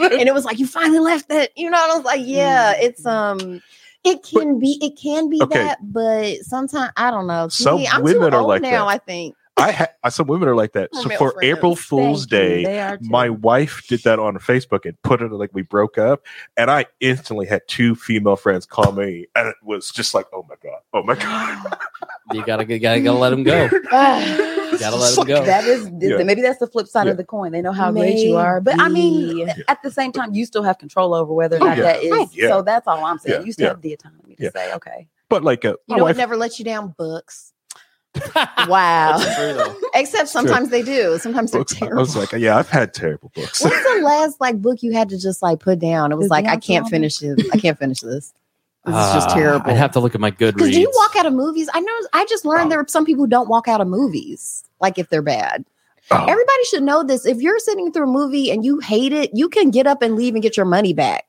that? 0.00 0.12
and 0.12 0.28
it 0.28 0.34
was 0.34 0.44
like 0.44 0.58
you 0.58 0.66
finally 0.66 0.98
left 0.98 1.30
it. 1.30 1.52
You 1.54 1.70
know, 1.70 1.80
and 1.80 1.92
I 1.92 1.94
was 1.94 2.04
like, 2.04 2.22
yeah, 2.24 2.74
hmm. 2.74 2.82
it's 2.82 3.06
um. 3.06 3.62
It 4.06 4.24
can 4.24 4.60
be, 4.60 4.78
it 4.82 4.98
can 5.00 5.30
be 5.30 5.40
Okay. 5.42 5.58
that, 5.58 5.78
but 5.82 6.38
sometimes 6.46 6.92
I 6.96 7.10
don't 7.12 7.28
know. 7.28 7.48
Some 7.48 7.78
me, 7.78 7.88
I'm 7.88 8.02
women 8.02 8.32
too 8.32 8.36
are 8.36 8.42
old 8.42 8.48
like 8.48 8.62
now. 8.62 8.86
that. 8.86 8.88
I 8.88 8.98
think 8.98 9.35
I 9.58 9.72
ha- 9.72 10.10
some 10.10 10.26
women 10.26 10.48
are 10.48 10.54
like 10.54 10.72
that. 10.72 10.90
For 10.92 11.02
So 11.02 11.08
for 11.16 11.32
friends. 11.32 11.44
April 11.56 11.76
Fool's 11.76 12.26
Thank. 12.26 12.30
Day, 12.30 12.64
They 12.64 12.78
are 12.80 12.98
too. 12.98 13.08
my 13.08 13.30
wife 13.30 13.86
did 13.88 14.02
that 14.02 14.18
on 14.18 14.36
Facebook 14.38 14.84
and 14.84 15.00
put 15.02 15.22
it 15.22 15.32
like 15.32 15.50
we 15.54 15.62
broke 15.62 15.96
up, 15.96 16.24
and 16.58 16.70
I 16.70 16.84
instantly 17.00 17.46
had 17.46 17.62
two 17.66 17.94
female 17.94 18.36
friends 18.36 18.66
call 18.66 18.92
me, 18.92 19.26
and 19.34 19.48
it 19.48 19.56
was 19.62 19.90
just 19.90 20.12
like, 20.12 20.26
oh 20.34 20.44
my 20.48 20.56
god, 20.62 20.80
oh 20.92 21.02
my 21.02 21.14
god. 21.14 21.78
You 22.32 22.44
gotta 22.44 22.66
you 22.68 22.80
gotta, 22.80 23.00
gotta 23.00 23.18
let 23.18 23.30
them 23.30 23.44
go. 23.44 23.68
Gotta 24.80 24.96
let 24.96 25.14
them 25.14 25.26
go. 25.26 25.44
That 25.44 25.64
is 25.64 25.88
Yeah. 26.00 26.22
maybe 26.24 26.42
that's 26.42 26.58
the 26.58 26.66
flip 26.66 26.88
side 26.88 27.06
Yeah. 27.06 27.12
of 27.12 27.16
the 27.18 27.24
coin. 27.24 27.52
They 27.52 27.62
know 27.62 27.70
how 27.72 27.92
great 27.92 28.18
you 28.18 28.36
are, 28.36 28.60
but 28.60 28.78
I 28.80 28.88
mean, 28.88 29.46
Maybe. 29.46 29.62
at 29.68 29.80
the 29.82 29.92
same 29.92 30.10
time, 30.10 30.34
you 30.34 30.44
still 30.44 30.64
have 30.64 30.76
control 30.78 31.14
over 31.14 31.32
whether 31.32 31.56
or 31.56 31.62
Oh, 31.62 31.66
not 31.66 31.76
yeah. 31.78 31.82
that 31.84 32.02
is. 32.02 32.12
Oh, 32.12 32.28
yeah. 32.32 32.48
So 32.48 32.62
that's 32.62 32.86
all 32.88 33.02
I'm 33.04 33.18
saying. 33.18 33.40
Yeah, 33.42 33.46
You 33.46 33.52
still 33.52 33.64
yeah. 33.66 33.70
have 33.70 33.80
the 33.80 33.92
autonomy 33.92 34.34
to 34.34 34.42
Yeah. 34.42 34.50
say, 34.50 34.74
okay, 34.74 35.08
But 35.28 35.44
like, 35.44 35.64
uh, 35.64 35.68
you 35.68 35.76
my 35.86 35.96
know 35.98 36.02
what 36.02 36.08
wife, 36.10 36.16
never 36.16 36.36
let 36.36 36.58
you 36.58 36.64
down? 36.64 36.94
Books. 36.98 37.52
Wow. 38.68 39.18
That's 39.18 39.36
true. 39.36 39.88
Except 39.94 40.28
sometimes 40.28 40.70
they 40.70 40.82
do. 40.82 41.18
Sometimes 41.18 41.52
they're 41.52 41.60
books, 41.60 41.74
I 41.76 41.78
terrible. 41.80 42.00
was 42.00 42.16
like, 42.16 42.32
yeah, 42.32 42.56
I've 42.58 42.68
had 42.68 42.92
terrible 42.94 43.30
books. 43.34 43.62
What's 43.62 43.76
the 43.94 44.00
last 44.02 44.40
like 44.40 44.60
book 44.60 44.82
you 44.82 44.92
had 44.92 45.08
to 45.10 45.18
just 45.18 45.40
like 45.42 45.60
put 45.60 45.78
down? 45.78 46.10
It 46.12 46.16
was 46.16 46.26
Is 46.26 46.30
like 46.30 46.46
I 46.46 46.56
can't 46.56 46.84
on 46.84 46.90
finish 46.90 47.22
it. 47.22 47.40
I 47.52 47.58
can't 47.58 47.78
finish 47.78 48.00
this. 48.00 48.32
This 48.84 48.94
is 48.94 49.12
just 49.14 49.28
Ah, 49.30 49.34
terrible. 49.34 49.70
I'd 49.70 49.76
have 49.76 49.92
to 49.92 50.00
look 50.00 50.14
at 50.14 50.20
my 50.20 50.30
good 50.30 50.54
reasons. 50.56 50.70
Because 50.70 50.74
do 50.76 50.80
you 50.80 50.92
walk 50.94 51.16
out 51.16 51.26
of 51.26 51.32
movies? 51.32 51.68
I 51.74 51.80
know. 51.80 51.92
I 52.12 52.24
just 52.26 52.44
learned 52.44 52.66
Oh. 52.66 52.68
there 52.70 52.80
are 52.80 52.88
some 52.88 53.04
people 53.04 53.24
who 53.24 53.28
don't 53.30 53.48
walk 53.48 53.68
out 53.68 53.80
of 53.80 53.88
movies, 53.88 54.64
like 54.80 54.98
if 54.98 55.08
they're 55.10 55.22
bad. 55.22 55.64
Oh, 56.10 56.16
Everybody 56.22 56.64
should 56.70 56.84
know 56.84 57.02
this. 57.02 57.26
If 57.26 57.38
you're 57.40 57.58
sitting 57.58 57.90
through 57.92 58.04
a 58.04 58.12
movie 58.12 58.50
and 58.52 58.64
you 58.64 58.78
hate 58.78 59.12
it, 59.12 59.30
you 59.34 59.48
can 59.48 59.70
get 59.70 59.86
up 59.88 60.02
and 60.02 60.14
leave 60.14 60.34
and 60.34 60.42
get 60.42 60.56
your 60.56 60.66
money 60.66 60.92
back. 60.92 61.25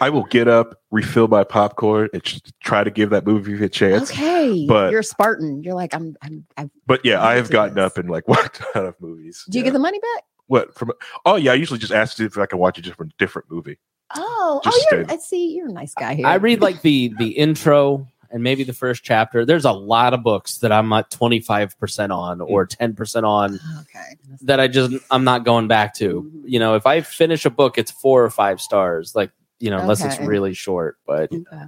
I 0.00 0.10
will 0.10 0.24
get 0.24 0.48
up, 0.48 0.80
refill 0.90 1.28
my 1.28 1.44
popcorn, 1.44 2.08
and 2.12 2.22
try 2.62 2.84
to 2.84 2.90
give 2.90 3.10
that 3.10 3.26
movie 3.26 3.62
a 3.64 3.68
chance. 3.68 4.10
okay, 4.10 4.66
but- 4.66 4.90
you're 4.90 5.00
a 5.00 5.04
Spartan. 5.04 5.62
You're 5.62 5.74
like 5.74 5.94
I'm. 5.94 6.16
I'm. 6.22 6.46
I'm 6.56 6.70
But 6.86 7.04
yeah, 7.04 7.22
I 7.22 7.34
have 7.36 7.50
gotten 7.50 7.74
this. 7.74 7.84
up 7.84 7.98
and 7.98 8.10
like 8.10 8.26
walked 8.28 8.62
out 8.74 8.84
of 8.86 8.94
movies. 9.00 9.44
do 9.50 9.58
you 9.58 9.64
yeah. 9.64 9.70
get 9.70 9.72
the 9.72 9.78
money 9.80 9.98
back? 10.00 10.24
what 10.48 10.74
from? 10.74 10.92
Oh 11.24 11.36
yeah, 11.36 11.52
I 11.52 11.54
usually 11.54 11.78
just 11.80 11.92
ask 11.92 12.20
if 12.20 12.38
I 12.38 12.46
can 12.46 12.58
watch 12.58 12.78
a 12.78 12.82
different 12.82 13.16
different 13.18 13.50
movie. 13.50 13.78
Oh, 14.14 14.60
Just 14.62 14.86
oh, 14.92 14.96
you're. 14.96 15.10
I 15.10 15.16
see. 15.16 15.54
You're 15.56 15.68
a 15.68 15.72
nice 15.72 15.92
guy 15.94 16.14
here. 16.14 16.26
I 16.26 16.36
read 16.36 16.60
like 16.60 16.82
the 16.82 17.12
the 17.18 17.30
intro 17.30 18.06
and 18.30 18.42
maybe 18.44 18.62
the 18.62 18.72
first 18.72 19.02
chapter. 19.02 19.44
There's 19.44 19.64
a 19.64 19.72
lot 19.72 20.14
of 20.14 20.22
books 20.22 20.58
that 20.58 20.70
I'm 20.70 20.92
at 20.92 21.10
25 21.10 21.76
percent 21.80 22.12
on 22.12 22.40
or 22.40 22.66
10 22.66 22.94
percent 22.94 23.26
on 23.26 23.58
Okay. 23.80 24.16
that 24.42 24.60
I 24.60 24.68
just 24.68 24.94
I'm 25.10 25.24
not 25.24 25.44
going 25.44 25.66
back 25.66 25.94
to. 25.94 26.22
Mm-hmm. 26.22 26.46
You 26.46 26.60
know, 26.60 26.76
if 26.76 26.86
I 26.86 27.00
finish 27.00 27.44
a 27.44 27.50
book, 27.50 27.78
it's 27.78 27.90
four 27.90 28.22
or 28.24 28.30
five 28.30 28.60
stars. 28.60 29.16
Like 29.16 29.32
you 29.58 29.70
know, 29.70 29.78
unless 29.78 30.04
it's 30.04 30.18
really 30.20 30.54
short. 30.54 30.98
But 31.06 31.32
okay. 31.32 31.66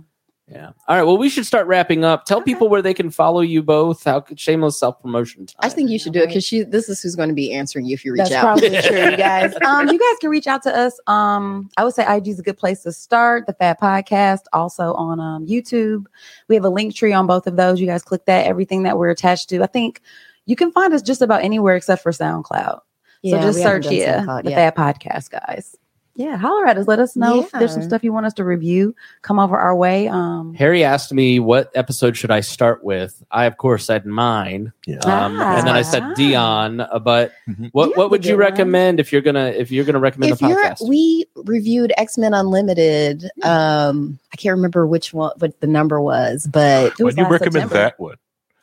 Yeah. 0.51 0.71
All 0.87 0.97
right. 0.97 1.03
Well, 1.03 1.19
we 1.19 1.29
should 1.29 1.45
start 1.45 1.67
wrapping 1.67 2.05
up. 2.05 2.25
Tell 2.25 2.41
people 2.41 2.71
where 2.71 2.81
they 2.81 2.95
can 2.95 3.11
follow 3.11 3.43
you 3.43 3.63
both. 3.63 4.05
How 4.05 4.25
shameless 4.35 4.79
self 4.79 5.01
promotion 5.03 5.45
time. 5.45 5.57
I 5.61 5.69
think 5.69 5.91
you 5.91 5.99
should 5.99 6.15
do 6.15 6.21
it 6.21 6.29
because 6.29 6.45
she. 6.45 6.63
This 6.63 6.89
is 6.89 7.03
who's 7.03 7.17
going 7.17 7.29
to 7.29 7.35
be 7.35 7.53
answering 7.53 7.85
you 7.85 7.93
if 7.93 8.05
you 8.05 8.13
reach 8.13 8.21
out. 8.21 8.29
That's 8.31 8.35
out. 8.35 8.59
probably 8.59 8.81
true, 8.81 9.11
you 9.11 9.17
guys. 9.19 9.55
Um, 9.67 9.89
you 9.89 9.99
guys 9.99 10.19
can 10.21 10.31
reach 10.31 10.47
out 10.47 10.63
to 10.63 10.75
us. 10.75 10.99
Um, 11.07 11.69
I 11.77 11.85
would 11.85 11.95
say 11.95 12.07
IG 12.09 12.29
is 12.29 12.39
a 12.39 12.43
good 12.43 12.57
place 12.57 12.83
to 12.85 12.93
start. 12.93 13.47
The 13.47 13.53
Fat 13.53 13.79
Podcast, 13.79 14.45
also 14.55 14.95
on 14.95 15.21
um, 15.21 15.47
YouTube. 15.47 16.07
We 16.49 16.55
have 16.55 16.65
a 16.65 16.71
link 16.71 16.95
tree 16.95 17.13
on 17.13 17.27
both 17.27 17.47
of 17.47 17.57
those. 17.57 17.79
You 17.79 17.87
guys 17.87 18.03
click 18.03 18.25
that. 18.25 18.47
Everything 18.47 18.85
that 18.85 18.97
we're 18.97 19.11
attached 19.11 19.51
to. 19.51 19.63
I 19.63 19.67
think 19.67 20.01
you 20.47 20.57
can 20.57 20.73
find 20.73 20.95
us 20.95 21.03
just 21.03 21.21
about 21.21 21.43
anywhere 21.43 21.77
except 21.77 22.03
for 22.03 22.11
SoundCloud. 22.11 22.81
Yeah, 23.21 23.41
so 23.41 23.47
just 23.49 23.63
search, 23.63 23.85
done 23.85 23.93
yeah, 23.93 24.21
SoundCloud 24.21 24.45
the 24.45 24.51
yet. 24.51 24.75
Fat 24.75 24.97
Podcast, 24.97 25.31
guys. 25.31 25.77
Yeah, 26.19 26.37
holler 26.37 26.67
at 26.67 26.77
us. 26.77 26.89
Let 26.89 26.99
us 26.99 27.15
know 27.15 27.45
if 27.45 27.51
there's 27.53 27.73
some 27.73 27.83
stuff 27.85 28.03
you 28.03 28.13
want 28.13 28.27
us 28.27 28.35
to 28.35 28.45
review. 28.45 28.93
Come 29.23 29.39
over 29.39 29.57
our 29.57 29.77
way. 29.77 30.09
Um, 30.09 30.53
Harry 30.55 30.83
asked 30.83 31.15
me 31.15 31.39
what 31.39 31.71
episode 31.77 32.17
should 32.17 32.33
I 32.33 32.41
start 32.41 32.83
with. 32.83 33.23
I 33.31 33.45
of 33.45 33.57
course 33.57 33.85
said 33.85 34.05
mine, 34.05 34.73
Yeah. 34.85 34.97
um, 35.05 35.39
Ah. 35.39 35.59
and 35.59 35.67
then 35.69 35.77
I 35.77 35.83
said 35.83 36.03
Dion. 36.17 36.81
uh, 36.81 36.99
But 36.99 37.31
Mhm. 37.49 37.69
what 37.71 37.85
Dion's 37.85 37.97
what 37.97 38.11
would 38.11 38.25
you 38.27 38.33
good 38.33 38.43
one. 38.43 38.51
recommend 38.51 38.99
if 38.99 39.13
you're 39.13 39.23
gonna 39.23 39.47
if 39.57 39.71
you're 39.71 39.85
gonna 39.85 40.01
recommend 40.01 40.33
if 40.33 40.43
a 40.43 40.45
podcast? 40.47 40.89
we 40.89 41.25
reviewed 41.37 41.93
X 41.97 42.19
Men 42.19 42.35
Unlimited. 42.35 43.31
Um, 43.45 44.19
I 44.33 44.37
can't 44.37 44.57
remember 44.57 44.89
which 44.89 45.15
one, 45.15 45.31
what 45.39 45.61
the 45.61 45.69
number 45.69 46.01
was, 46.01 46.49
but 46.51 46.95
it 46.99 47.05
was 47.05 47.15
When 47.15 47.27
you 47.27 47.31
recommend 47.31 47.71
September. 47.71 47.75
that 47.75 48.01
one? 48.01 48.17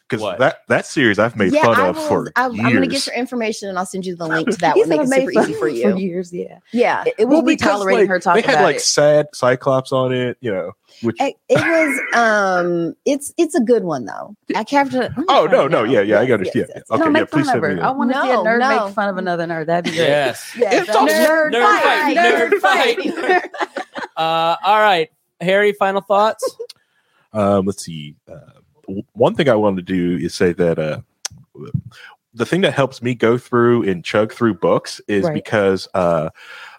Because 0.07 0.21
What? 0.21 0.37
that 0.37 0.57
that 0.67 0.85
series 0.85 1.17
I've 1.17 1.35
made 1.35 1.51
yeah, 1.51 1.63
fun 1.63 1.79
I 1.79 1.87
of 1.87 1.97
will, 1.97 2.07
for 2.07 2.31
I, 2.35 2.45
I'm 2.45 2.55
going 2.55 2.81
to 2.81 2.87
get 2.87 3.07
your 3.07 3.15
information 3.15 3.69
and 3.69 3.77
I'll 3.79 3.87
send 3.87 4.05
you 4.05 4.15
the 4.15 4.27
link 4.27 4.47
to 4.51 4.57
that 4.57 4.75
He 4.75 4.81
one. 4.81 4.89
Make 4.89 5.01
said 5.09 5.09
it 5.09 5.13
I 5.13 5.19
super 5.21 5.31
fun 5.33 5.43
easy 5.45 5.53
for 5.53 5.59
for 5.59 5.67
you. 5.67 5.97
years. 5.97 6.31
Yeah, 6.31 6.59
Yeah, 6.71 7.03
it, 7.07 7.15
it 7.17 7.25
was 7.27 7.43
me 7.43 7.53
because, 7.55 7.71
tolerating 7.71 8.01
like, 8.01 8.09
her 8.09 8.19
talk 8.19 8.35
They 8.35 8.41
had 8.41 8.51
about 8.55 8.63
like 8.65 8.75
it. 8.75 8.81
sad 8.83 9.27
Cyclops 9.33 9.91
on 9.91 10.13
it, 10.13 10.37
you 10.41 10.51
know. 10.51 10.73
Which 11.01 11.17
it, 11.19 11.35
it 11.49 11.55
was. 11.57 12.01
Um, 12.13 12.95
it's 13.05 13.33
it's 13.37 13.55
a 13.55 13.59
good 13.61 13.83
one 13.83 14.05
though. 14.05 14.35
I 14.55 14.63
captured. 14.63 15.13
oh 15.27 15.47
no 15.51 15.67
no 15.67 15.83
yeah 15.83 16.01
yeah 16.01 16.19
I 16.19 16.31
understand. 16.31 16.67
yes, 16.69 16.83
yes. 16.89 16.91
Okay 16.91 17.09
no, 17.09 17.19
yeah 17.19 17.25
please 17.25 17.47
send 17.47 17.65
of 17.65 17.75
me. 17.75 17.81
I 17.81 17.89
want 17.91 18.11
to 18.13 18.21
see 18.21 18.29
a 18.29 18.35
nerd 18.37 18.59
no. 18.59 18.85
make 18.85 18.93
fun 18.95 19.09
of 19.09 19.17
another 19.17 19.45
nerd. 19.47 19.65
That'd 19.65 19.85
be 19.91 19.97
great. 19.97 20.07
yes. 20.07 20.53
Yes, 20.55 20.87
It's 20.87 20.95
also- 20.95 21.11
nerd, 21.13 21.51
nerd 21.51 21.63
fight, 21.63 22.15
fight, 22.15 22.17
nerd 22.17 22.49
nerd 22.51 22.59
fight. 22.61 23.51
Uh, 24.17 24.55
all 24.63 24.79
right, 24.79 25.09
Harry. 25.41 25.73
Final 25.73 25.99
thoughts. 26.01 26.55
Um, 27.33 27.65
let's 27.65 27.83
see. 27.83 28.15
Uh, 28.29 28.33
w- 28.35 28.64
one 29.13 29.35
thing 29.35 29.49
I 29.49 29.55
wanted 29.55 29.85
to 29.87 29.93
do 29.93 30.23
is 30.25 30.33
say 30.33 30.53
that 30.53 30.79
uh, 30.79 31.01
the 32.33 32.45
thing 32.45 32.61
that 32.61 32.73
helps 32.73 33.01
me 33.01 33.15
go 33.15 33.37
through 33.37 33.83
and 33.89 34.03
chug 34.03 34.33
through 34.33 34.55
books 34.55 34.99
is 35.07 35.25
Right. 35.25 35.33
because 35.33 35.87
uh, 35.93 36.29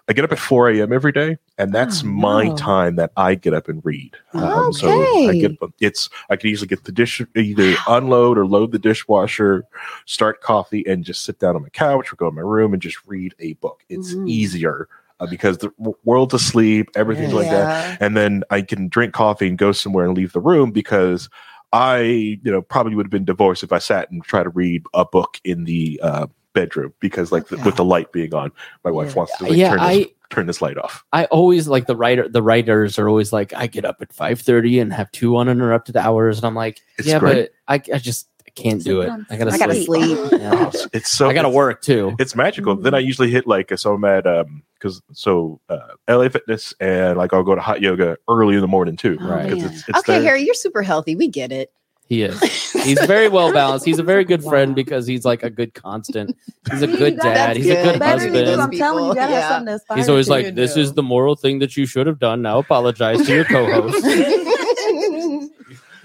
I 0.07 0.13
get 0.13 0.23
up 0.23 0.31
at 0.31 0.39
4 0.39 0.69
a.m. 0.69 0.93
every 0.93 1.11
day, 1.11 1.37
and 1.57 1.73
that's 1.73 2.03
Oh, 2.03 2.07
my 2.07 2.47
no. 2.47 2.55
time 2.55 2.95
that 2.97 3.11
I 3.17 3.35
get 3.35 3.53
up 3.53 3.67
and 3.67 3.83
read. 3.83 4.15
Um, 4.33 4.71
So 4.71 4.87
I 5.27 5.33
get 5.33 5.57
it's 5.81 6.09
I 6.29 6.35
can 6.35 6.49
easily 6.49 6.67
get 6.67 6.83
the 6.83 6.91
dish 6.91 7.21
either 7.35 7.75
unload 7.87 8.37
or 8.37 8.45
load 8.45 8.71
the 8.71 8.79
dishwasher, 8.79 9.65
start 10.05 10.41
coffee, 10.41 10.85
and 10.87 11.03
just 11.03 11.25
sit 11.25 11.39
down 11.39 11.55
on 11.55 11.63
my 11.63 11.69
couch 11.69 12.13
or 12.13 12.15
go 12.15 12.27
in 12.27 12.35
my 12.35 12.41
room 12.41 12.73
and 12.73 12.81
just 12.81 12.99
read 13.05 13.33
a 13.39 13.53
book. 13.53 13.83
It's 13.89 14.13
Mhm. 14.13 14.29
easier. 14.29 14.87
Uh, 15.19 15.25
because 15.25 15.57
the 15.57 15.71
world's 16.03 16.35
asleep, 16.35 16.89
everything's 16.95 17.33
like 17.33 17.49
that 17.49 17.97
and 17.99 18.15
then 18.15 18.43
I 18.51 18.61
can 18.61 18.87
drink 18.87 19.13
coffee 19.15 19.47
and 19.47 19.57
go 19.57 19.71
somewhere 19.71 20.05
and 20.05 20.15
leave 20.15 20.31
the 20.31 20.39
room 20.39 20.69
because 20.69 21.27
I, 21.73 21.99
you 21.99 22.39
know, 22.51 22.61
probably 22.61 22.95
would 22.95 23.05
have 23.05 23.11
been 23.11 23.25
divorced 23.25 23.63
if 23.63 23.71
I 23.73 23.79
sat 23.79 24.09
and 24.11 24.23
tried 24.23 24.43
to 24.43 24.49
read 24.49 24.83
a 24.93 25.03
book 25.05 25.39
in 25.43 25.65
the 25.65 25.99
uh, 26.01 26.27
bedroom 26.53 26.93
because, 26.99 27.31
like, 27.31 27.47
the, 27.47 27.57
with 27.57 27.75
the 27.75 27.83
light 27.85 28.11
being 28.11 28.33
on, 28.33 28.51
my 28.83 28.91
wife 28.91 29.09
Yeah. 29.09 29.15
wants 29.15 29.37
to 29.37 29.43
like, 29.43 29.53
Yeah, 29.53 29.69
turn, 29.71 29.77
this, 29.79 29.87
I- 30.07 30.11
turn 30.29 30.45
this 30.47 30.61
light 30.61 30.77
off. 30.77 31.03
I 31.13 31.25
always 31.25 31.67
like 31.67 31.85
the 31.87 31.95
writer. 31.95 32.27
The 32.29 32.41
writers 32.41 32.97
are 32.97 33.09
always 33.09 33.33
like, 33.33 33.53
I 33.53 33.67
get 33.67 33.83
up 33.85 33.97
at 34.01 34.13
five 34.13 34.39
thirty 34.39 34.79
and 34.79 34.91
have 34.93 35.11
two 35.11 35.37
uninterrupted 35.37 35.97
hours, 35.97 36.37
and 36.37 36.45
I'm 36.45 36.55
like, 36.55 36.79
It's 36.97 37.07
yeah, 37.07 37.19
great. 37.19 37.51
but 37.67 37.91
I, 37.91 37.95
I 37.95 37.97
just 37.99 38.29
can't 38.55 38.83
do 38.83 39.01
it. 39.01 39.09
I 39.29 39.37
gotta, 39.37 39.51
I 39.51 39.57
gotta 39.57 39.75
sleep. 39.83 40.17
sleep. 40.17 40.41
Yeah. 40.41 40.53
It's- 40.67 40.87
it's 40.93 41.11
so 41.11 41.29
I 41.29 41.33
gotta 41.33 41.49
work 41.49 41.81
too. 41.81 42.15
It's 42.17 42.35
magical. 42.35 42.75
Then 42.75 42.93
I 42.95 42.99
usually 42.99 43.29
hit 43.29 43.45
like 43.45 43.71
so 43.77 43.93
I'm 43.93 44.03
at 44.05 44.25
um 44.25 44.63
because 44.79 45.01
so 45.13 45.59
uh, 45.69 45.79
LA 46.09 46.29
Fitness 46.29 46.73
and 46.79 47.17
like 47.17 47.33
I'll 47.33 47.43
go 47.43 47.55
to 47.55 47.61
hot 47.61 47.81
yoga 47.81 48.17
early 48.29 48.55
in 48.55 48.61
the 48.61 48.67
morning 48.67 48.95
too. 48.95 49.17
Oh, 49.21 49.27
Right. 49.27 49.49
'Cause 49.51 49.63
it's, 49.63 49.89
it's 49.89 49.99
Okay, 49.99 50.13
there. 50.13 50.23
Harry, 50.23 50.43
you're 50.43 50.53
super 50.53 50.81
healthy. 50.81 51.15
We 51.15 51.27
get 51.27 51.51
it. 51.51 51.71
He 52.09 52.21
is. 52.23 52.39
He's 52.71 52.99
very 53.05 53.27
well 53.27 53.51
balanced. 53.51 53.85
He's 53.85 53.99
a 53.99 54.03
very 54.03 54.23
good 54.23 54.41
friend 54.41 54.71
Wow. 54.71 54.75
because 54.75 55.05
he's 55.07 55.25
like 55.25 55.43
a 55.43 55.49
good 55.49 55.73
constant. 55.73 56.37
He's 56.71 56.81
a 56.81 56.87
See, 56.87 56.95
good 56.97 57.15
that's 57.17 57.25
dad. 57.25 57.57
He's 57.57 57.65
a 57.69 57.73
good. 57.75 57.83
good 57.83 57.99
Better 57.99 58.23
husband. 58.29 58.61
I'm 58.61 58.71
telling 58.71 59.03
you, 59.03 59.09
you 59.09 59.15
gotta 59.15 59.31
Yeah. 59.33 59.41
have 59.41 59.51
something 59.67 59.79
to 59.89 59.95
He's 59.95 60.07
always 60.07 60.29
like, 60.29 60.55
"This 60.55 60.77
is 60.77 60.93
the 60.93 61.03
moral 61.03 61.35
thing 61.35 61.59
that 61.59 61.75
you 61.75 61.85
should 61.85 62.07
have 62.07 62.17
done. 62.19 62.41
Now 62.41 62.59
apologize 62.59 63.25
to 63.27 63.33
your 63.35 63.43
co-host." 63.43 64.05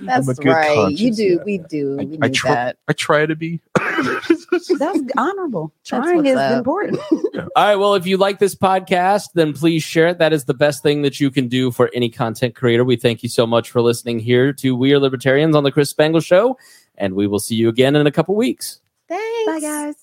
That's 0.06 0.28
a 0.28 0.34
good 0.34 0.46
right. 0.50 0.90
You 0.92 1.12
do. 1.12 1.22
yeah. 1.24 1.42
We 1.44 1.58
do. 1.58 1.98
I- 2.00 2.04
we 2.04 2.18
I 2.22 2.26
need 2.28 2.34
try- 2.34 2.54
that. 2.54 2.76
I 2.88 2.92
try 2.92 3.26
to 3.26 3.34
be. 3.36 3.60
That's 4.78 5.00
honorable. 5.16 5.72
Trying 5.84 6.16
what's 6.18 6.28
is 6.28 6.36
up. 6.36 6.58
important. 6.58 7.00
All 7.34 7.48
right. 7.56 7.76
Well, 7.76 7.94
if 7.94 8.06
you 8.06 8.16
like 8.16 8.38
this 8.38 8.54
podcast, 8.54 9.28
then 9.34 9.52
please 9.52 9.82
share 9.82 10.08
it. 10.08 10.18
That 10.18 10.32
is 10.32 10.44
the 10.44 10.54
best 10.54 10.82
thing 10.82 11.02
that 11.02 11.20
you 11.20 11.30
can 11.30 11.48
do 11.48 11.70
for 11.70 11.90
any 11.94 12.08
content 12.08 12.54
creator. 12.54 12.84
We 12.84 12.96
thank 12.96 13.22
you 13.22 13.28
so 13.28 13.46
much 13.46 13.70
for 13.70 13.80
listening 13.80 14.18
here 14.18 14.52
to 14.54 14.76
We 14.76 14.92
Are 14.92 14.98
Libertarians 14.98 15.56
on 15.56 15.64
the 15.64 15.72
Chris 15.72 15.90
Spangle 15.90 16.20
Show, 16.20 16.58
and 16.96 17.14
we 17.14 17.26
will 17.26 17.40
see 17.40 17.54
you 17.54 17.68
again 17.68 17.96
in 17.96 18.06
a 18.06 18.12
couple 18.12 18.34
weeks. 18.34 18.80
Thanks. 19.08 19.46
Bye, 19.46 19.60
guys. 19.60 19.94